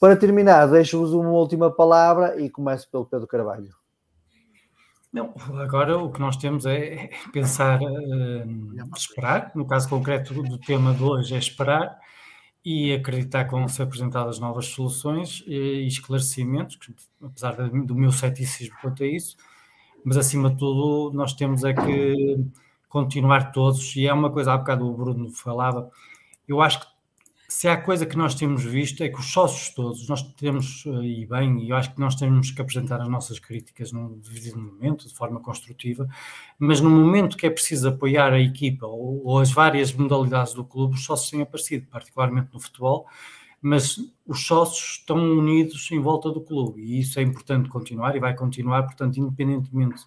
[0.00, 3.74] Para terminar, deixo-vos uma última palavra e começo pelo Pedro Carvalho.
[5.12, 10.92] Não, agora o que nós temos é pensar, uh, esperar, no caso concreto do tema
[10.92, 11.98] de hoje é esperar
[12.68, 16.76] e acreditar que vão ser apresentadas novas soluções e esclarecimentos,
[17.22, 19.36] apesar do meu ceticismo quanto a isso,
[20.04, 22.44] mas acima de tudo nós temos é que
[22.88, 25.88] continuar todos, e é uma coisa, há bocado o Bruno falava,
[26.48, 26.86] eu acho que
[27.48, 31.04] se há coisa que nós temos visto é que os sócios todos, nós temos, eh,
[31.04, 34.58] e bem, e eu acho que nós temos que apresentar as nossas críticas no devido
[34.58, 36.08] momento, de forma construtiva,
[36.58, 40.64] mas no momento que é preciso apoiar a equipa ou, ou as várias modalidades do
[40.64, 43.06] clube, os sócios têm aparecido, particularmente no futebol,
[43.62, 48.20] mas os sócios estão unidos em volta do clube e isso é importante continuar e
[48.20, 50.02] vai continuar, portanto, independentemente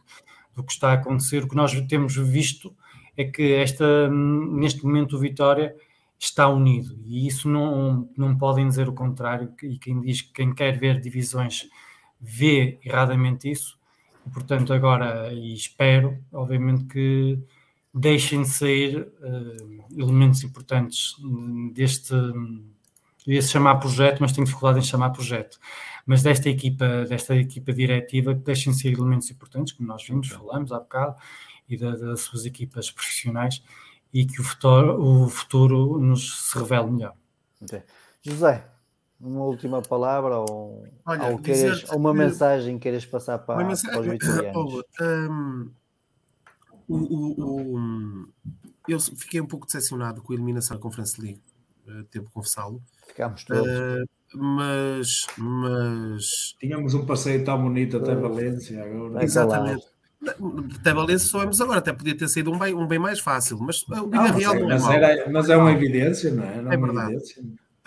[0.55, 2.75] do que está a acontecer, o que nós temos visto
[3.15, 5.75] é que esta, neste momento o Vitória
[6.19, 6.99] está unido.
[7.05, 10.99] E isso não, não podem dizer o contrário e quem diz que quem quer ver
[10.99, 11.67] divisões
[12.19, 13.79] vê erradamente isso.
[14.27, 17.39] E, portanto agora e espero obviamente que
[17.93, 21.15] deixem de sair uh, elementos importantes
[21.73, 22.13] deste
[23.27, 25.59] ia se chamar projeto, mas tenho dificuldade em chamar projeto.
[26.05, 30.29] Mas desta equipa, desta equipa diretiva que deixem de sair elementos importantes, como nós vimos,
[30.29, 31.15] falamos há bocado,
[31.67, 33.61] e da, das suas equipas profissionais
[34.13, 37.13] e que o futuro, o futuro nos se revele melhor.
[37.61, 37.83] Okay.
[38.21, 38.65] José,
[39.19, 44.01] uma última palavra ou, Olha, ou queres, uma que, mensagem queiras passar para, mensagem, para
[44.01, 44.83] os vitorianos?
[45.01, 45.71] Um,
[46.87, 48.27] o, o, o,
[48.87, 51.41] eu fiquei um pouco decepcionado com a eliminação da Conference League,
[51.87, 52.81] uh, devo confessá-lo.
[53.07, 53.67] Ficámos todos.
[53.67, 54.05] Uh,
[54.37, 56.55] mas, mas.
[56.59, 59.23] Tínhamos um passeio tão bonito até Valência agora.
[59.23, 59.85] Exatamente.
[60.79, 63.83] Até Valência soamos agora, até podia ter sido um bem, um bem mais fácil, mas
[63.83, 66.55] o Vila Real não mas, era, mas é uma evidência, não é?
[66.57, 67.17] É, é verdade.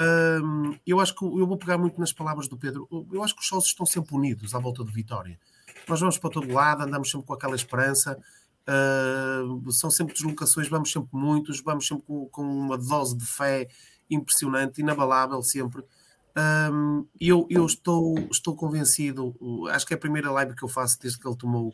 [0.00, 2.88] Um, eu acho que eu vou pegar muito nas palavras do Pedro.
[3.12, 5.38] Eu acho que os sócios estão sempre unidos à volta do Vitória.
[5.86, 8.18] Nós vamos para todo lado, andamos sempre com aquela esperança.
[8.62, 13.68] Uh, são sempre deslocações, vamos sempre muitos, vamos sempre com, com uma dose de fé
[14.10, 15.84] impressionante, inabalável sempre.
[16.72, 19.34] Um, eu, eu estou, estou convencido,
[19.70, 21.72] acho que é a primeira live que eu faço desde que ele tomou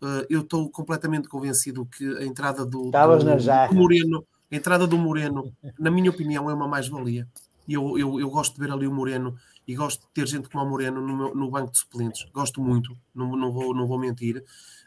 [0.00, 4.96] Uh, eu estou completamente convencido que a entrada do, do, do, Moreno, a entrada do
[4.96, 7.26] Moreno, na minha opinião, é uma mais-valia.
[7.68, 9.36] Eu, eu, eu gosto de ver ali o Moreno
[9.66, 12.26] e gosto de ter gente como o Moreno no, meu, no banco de suplentes.
[12.32, 14.42] Gosto muito, não, não, vou, não vou mentir.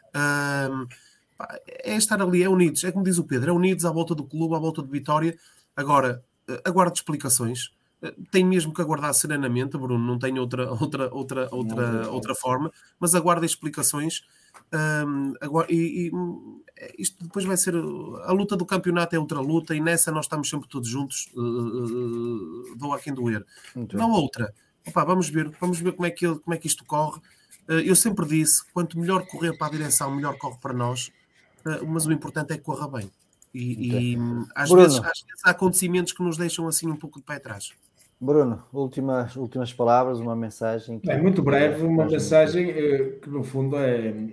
[0.08, 0.88] Uh,
[1.84, 4.24] é estar ali, é unidos, é como diz o Pedro, é unidos à volta do
[4.24, 5.36] clube, à volta de Vitória.
[5.76, 7.66] Agora, uh, aguardo explicações.
[8.02, 12.72] Uh, tem mesmo que aguardar serenamente, Bruno, não tem outra, outra, outra, outra, outra forma,
[12.98, 14.22] mas aguarda explicações
[14.72, 16.12] um, agora, e, e,
[16.98, 20.48] isto depois vai ser a luta do campeonato é outra luta e nessa nós estamos
[20.48, 23.44] sempre todos juntos uh, uh, dou a quem doer.
[23.74, 24.20] Muito não bem.
[24.20, 24.52] outra.
[24.86, 27.20] Opa, vamos ver vamos ver como é que como é que isto corre.
[27.68, 31.12] Uh, eu sempre disse quanto melhor correr para a direção melhor corre para nós.
[31.64, 33.10] Uh, mas o importante é que corra bem.
[33.54, 34.18] E, e
[34.54, 37.70] às, vezes, às, vezes, há acontecimentos que nos deixam assim um pouco de pé atrás.
[38.18, 41.00] Bruno, últimas, últimas palavras, uma mensagem.
[41.06, 42.72] É muito breve, uma mensagem
[43.20, 44.32] que no fundo é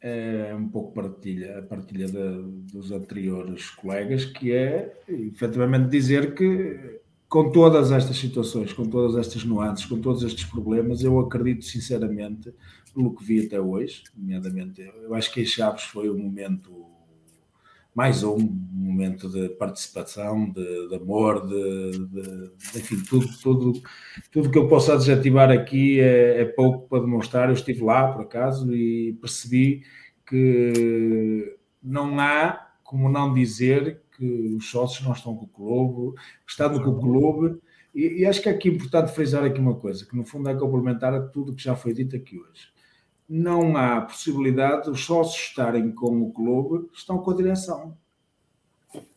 [0.00, 7.00] é um pouco partilha, a partilha de, dos anteriores colegas, que é efetivamente dizer que
[7.28, 12.54] com todas estas situações, com todas estas nuances, com todos estes problemas, eu acredito sinceramente,
[12.94, 16.72] pelo que vi até hoje, nomeadamente, eu acho que em Chaves foi um momento,
[17.98, 23.72] mais um momento de participação, de, de amor, de, de, enfim, tudo, tudo,
[24.30, 27.48] tudo que eu posso adjetivar aqui é, é pouco para demonstrar.
[27.48, 29.82] Eu estive lá, por acaso, e percebi
[30.28, 36.80] que não há como não dizer que os sócios não estão com o clube, estando
[36.80, 37.60] com o clube,
[37.92, 40.54] e, e, acho que é aqui importante frisar aqui uma coisa, que no fundo é
[40.54, 42.77] complementar a tudo que já foi dito aqui hoje.
[43.28, 47.94] Não há possibilidade dos sócios estarem com o clube, estão com a direção.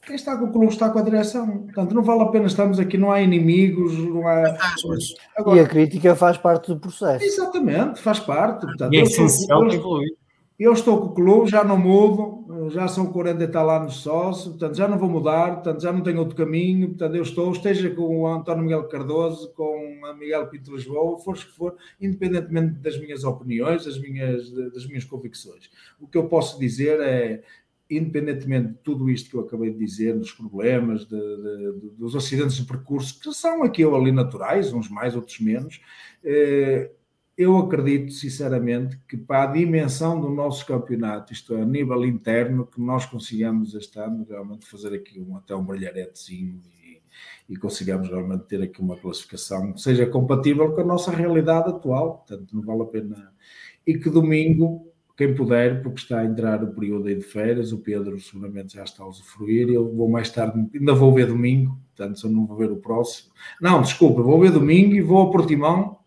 [0.06, 1.60] Quem está com o clube está com a direção.
[1.60, 4.58] Portanto, não vale a pena estarmos aqui, não há inimigos, não há.
[5.38, 7.24] Agora, e a crítica faz parte do processo.
[7.24, 8.66] Exatamente, faz parte.
[8.66, 10.21] Portanto, e é essencial que evolui.
[10.64, 14.52] Eu estou com o clube, já não mudo, já são 40 e tal anos sócio,
[14.52, 17.90] portanto já não vou mudar, portanto já não tenho outro caminho, portanto eu estou, esteja
[17.90, 22.96] com o António Miguel Cardoso, com a Miguel Pinto Lisboa, for que for, independentemente das
[23.00, 25.68] minhas opiniões, das minhas, das minhas convicções.
[26.00, 27.42] O que eu posso dizer é,
[27.90, 32.58] independentemente de tudo isto que eu acabei de dizer, dos problemas, de, de, dos acidentes
[32.58, 35.82] de percurso, que são aqui ou ali naturais, uns mais, outros menos,
[36.24, 36.92] eh,
[37.38, 42.68] eu acredito sinceramente que para a dimensão do nosso campeonato, isto é, a nível interno,
[42.68, 47.02] que nós consigamos este ano realmente fazer aqui um, até um brilharetezinho e,
[47.50, 52.18] e consigamos realmente ter aqui uma classificação que seja compatível com a nossa realidade atual,
[52.18, 53.34] portanto não vale a pena.
[53.88, 57.80] E que domingo, quem puder, porque está a entrar o período aí de férias, o
[57.80, 62.20] Pedro seguramente já está a usufruir, eu vou mais tarde, ainda vou ver domingo, portanto
[62.20, 63.32] se eu não vou ver o próximo.
[63.60, 66.01] Não, desculpa, vou ver domingo e vou ao Portimão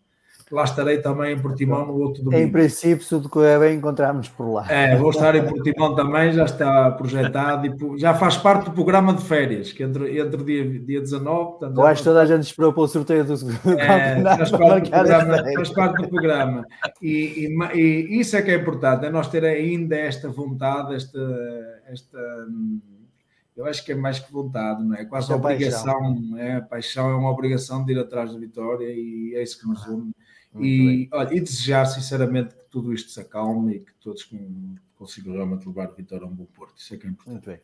[0.51, 2.43] lá estarei também em Portimão no outro domingo.
[2.43, 4.71] Em princípio, se tudo correr bem, encontramos por lá.
[4.71, 9.13] É, vou estar em Portimão também, já está projetado e já faz parte do programa
[9.13, 11.51] de férias, que entre, entre dia, dia 19.
[11.51, 14.91] Portanto, Eu acho que toda a gente esperou pelo sorteio do é, faz, parte do
[14.91, 16.65] programa, faz parte do programa.
[17.01, 21.19] E, e, e, isso é que é importante, é nós ter ainda esta vontade, esta.
[21.87, 22.19] esta
[23.57, 25.03] eu acho que é mais que vontade, não é?
[25.03, 26.37] é quase a obrigação, paixão.
[26.37, 26.55] é?
[26.57, 29.87] A paixão é uma obrigação de ir atrás da vitória e é isso que nos
[29.87, 30.11] une
[30.59, 34.29] e, olha, e desejar sinceramente que tudo isto se acalme e que todos
[34.95, 36.77] consigam realmente levar a vitória a um bom Porto.
[36.77, 37.33] Isso é que é importante.
[37.33, 37.59] Muito bem.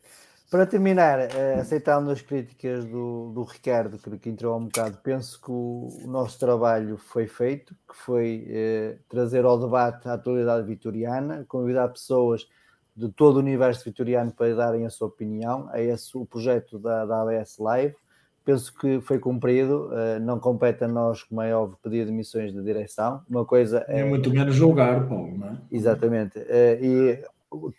[0.50, 5.40] Para terminar, eh, aceitando as críticas do, do Ricardo, que, que entrou um bocado, penso
[5.40, 10.66] que o, o nosso trabalho foi feito, que foi eh, trazer ao debate a atualidade
[10.66, 12.46] vitoriana, convidar pessoas
[12.94, 15.70] de todo o universo vitoriano para darem a sua opinião.
[15.72, 17.96] É esse o projeto da, da ABS Live
[18.44, 19.88] penso que foi cumprido.
[19.88, 23.22] Uh, não compete a nós, como é óbvio, pedir demissões de direção.
[23.28, 24.00] Uma coisa é.
[24.00, 25.56] é muito menos julgar, Paulo, não é?
[25.70, 26.38] Exatamente.
[26.38, 27.24] Uh, e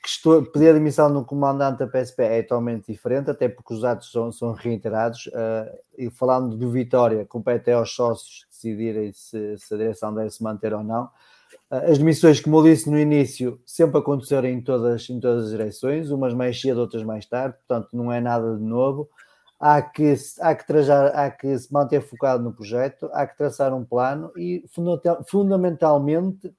[0.06, 4.11] estou, pedir a demissão do comandante da PSP é totalmente diferente, até porque os atos
[4.11, 5.27] são, são reiterados.
[5.27, 10.42] Uh, e falando de Vitória, compete aos sócios decidirem se, se a direção deve se
[10.42, 11.09] manter ou não.
[11.69, 16.11] As demissões, como eu disse no início, sempre aconteceram em todas, em todas as direções,
[16.11, 19.09] umas mais cedo, outras mais tarde, portanto não é nada de novo
[19.64, 23.74] há que, há que, trajar, há que se manter focado no projeto, há que traçar
[23.74, 24.66] um plano e
[25.25, 26.53] fundamentalmente,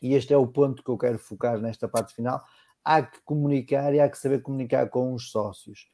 [0.00, 2.42] e este é o ponto que eu quero focar nesta parte final,
[2.82, 5.86] há que comunicar e há que saber comunicar com os sócios.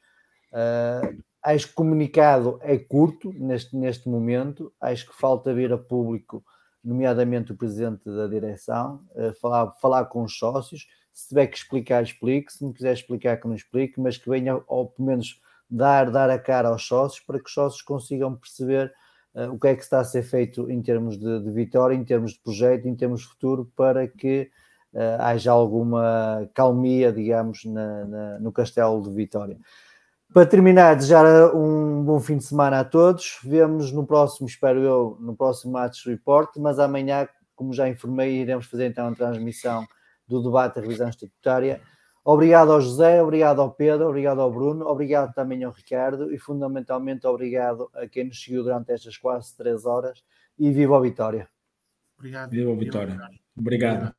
[0.53, 6.41] Uh, acho que comunicado é curto neste, neste momento, acho que falta vir a público,
[6.81, 10.87] nomeadamente o presidente da direção, uh, falar, falar com os sócios.
[11.11, 12.53] Se tiver que explicar, explique.
[12.53, 16.29] Se não quiser explicar, que não explique, mas que venha, ou pelo menos dar, dar
[16.29, 18.93] a cara aos sócios para que os sócios consigam perceber
[19.35, 22.03] uh, o que é que está a ser feito em termos de, de, vitória, em
[22.03, 24.49] termos de projeto, em termos de futuro, para que
[24.93, 29.57] uh, haja alguma calmia, digamos, na, na, no castelo de Vitória.
[30.33, 33.39] Para terminar, desejar um bom fim de semana a todos.
[33.43, 38.65] Vemos no próximo, espero eu, no próximo Match Report, mas amanhã, como já informei, iremos
[38.65, 39.85] fazer então a transmissão
[40.27, 41.81] do debate da revisão estatutária
[42.29, 47.25] Obrigado ao José, obrigado ao Pedro, obrigado ao Bruno, obrigado também ao Ricardo e fundamentalmente
[47.25, 50.21] obrigado a quem nos seguiu durante estas quase três horas
[50.59, 51.47] e viva a Vitória.
[52.17, 52.49] Obrigado.
[52.49, 53.17] Viva a Vitória.
[53.55, 54.16] Obrigado.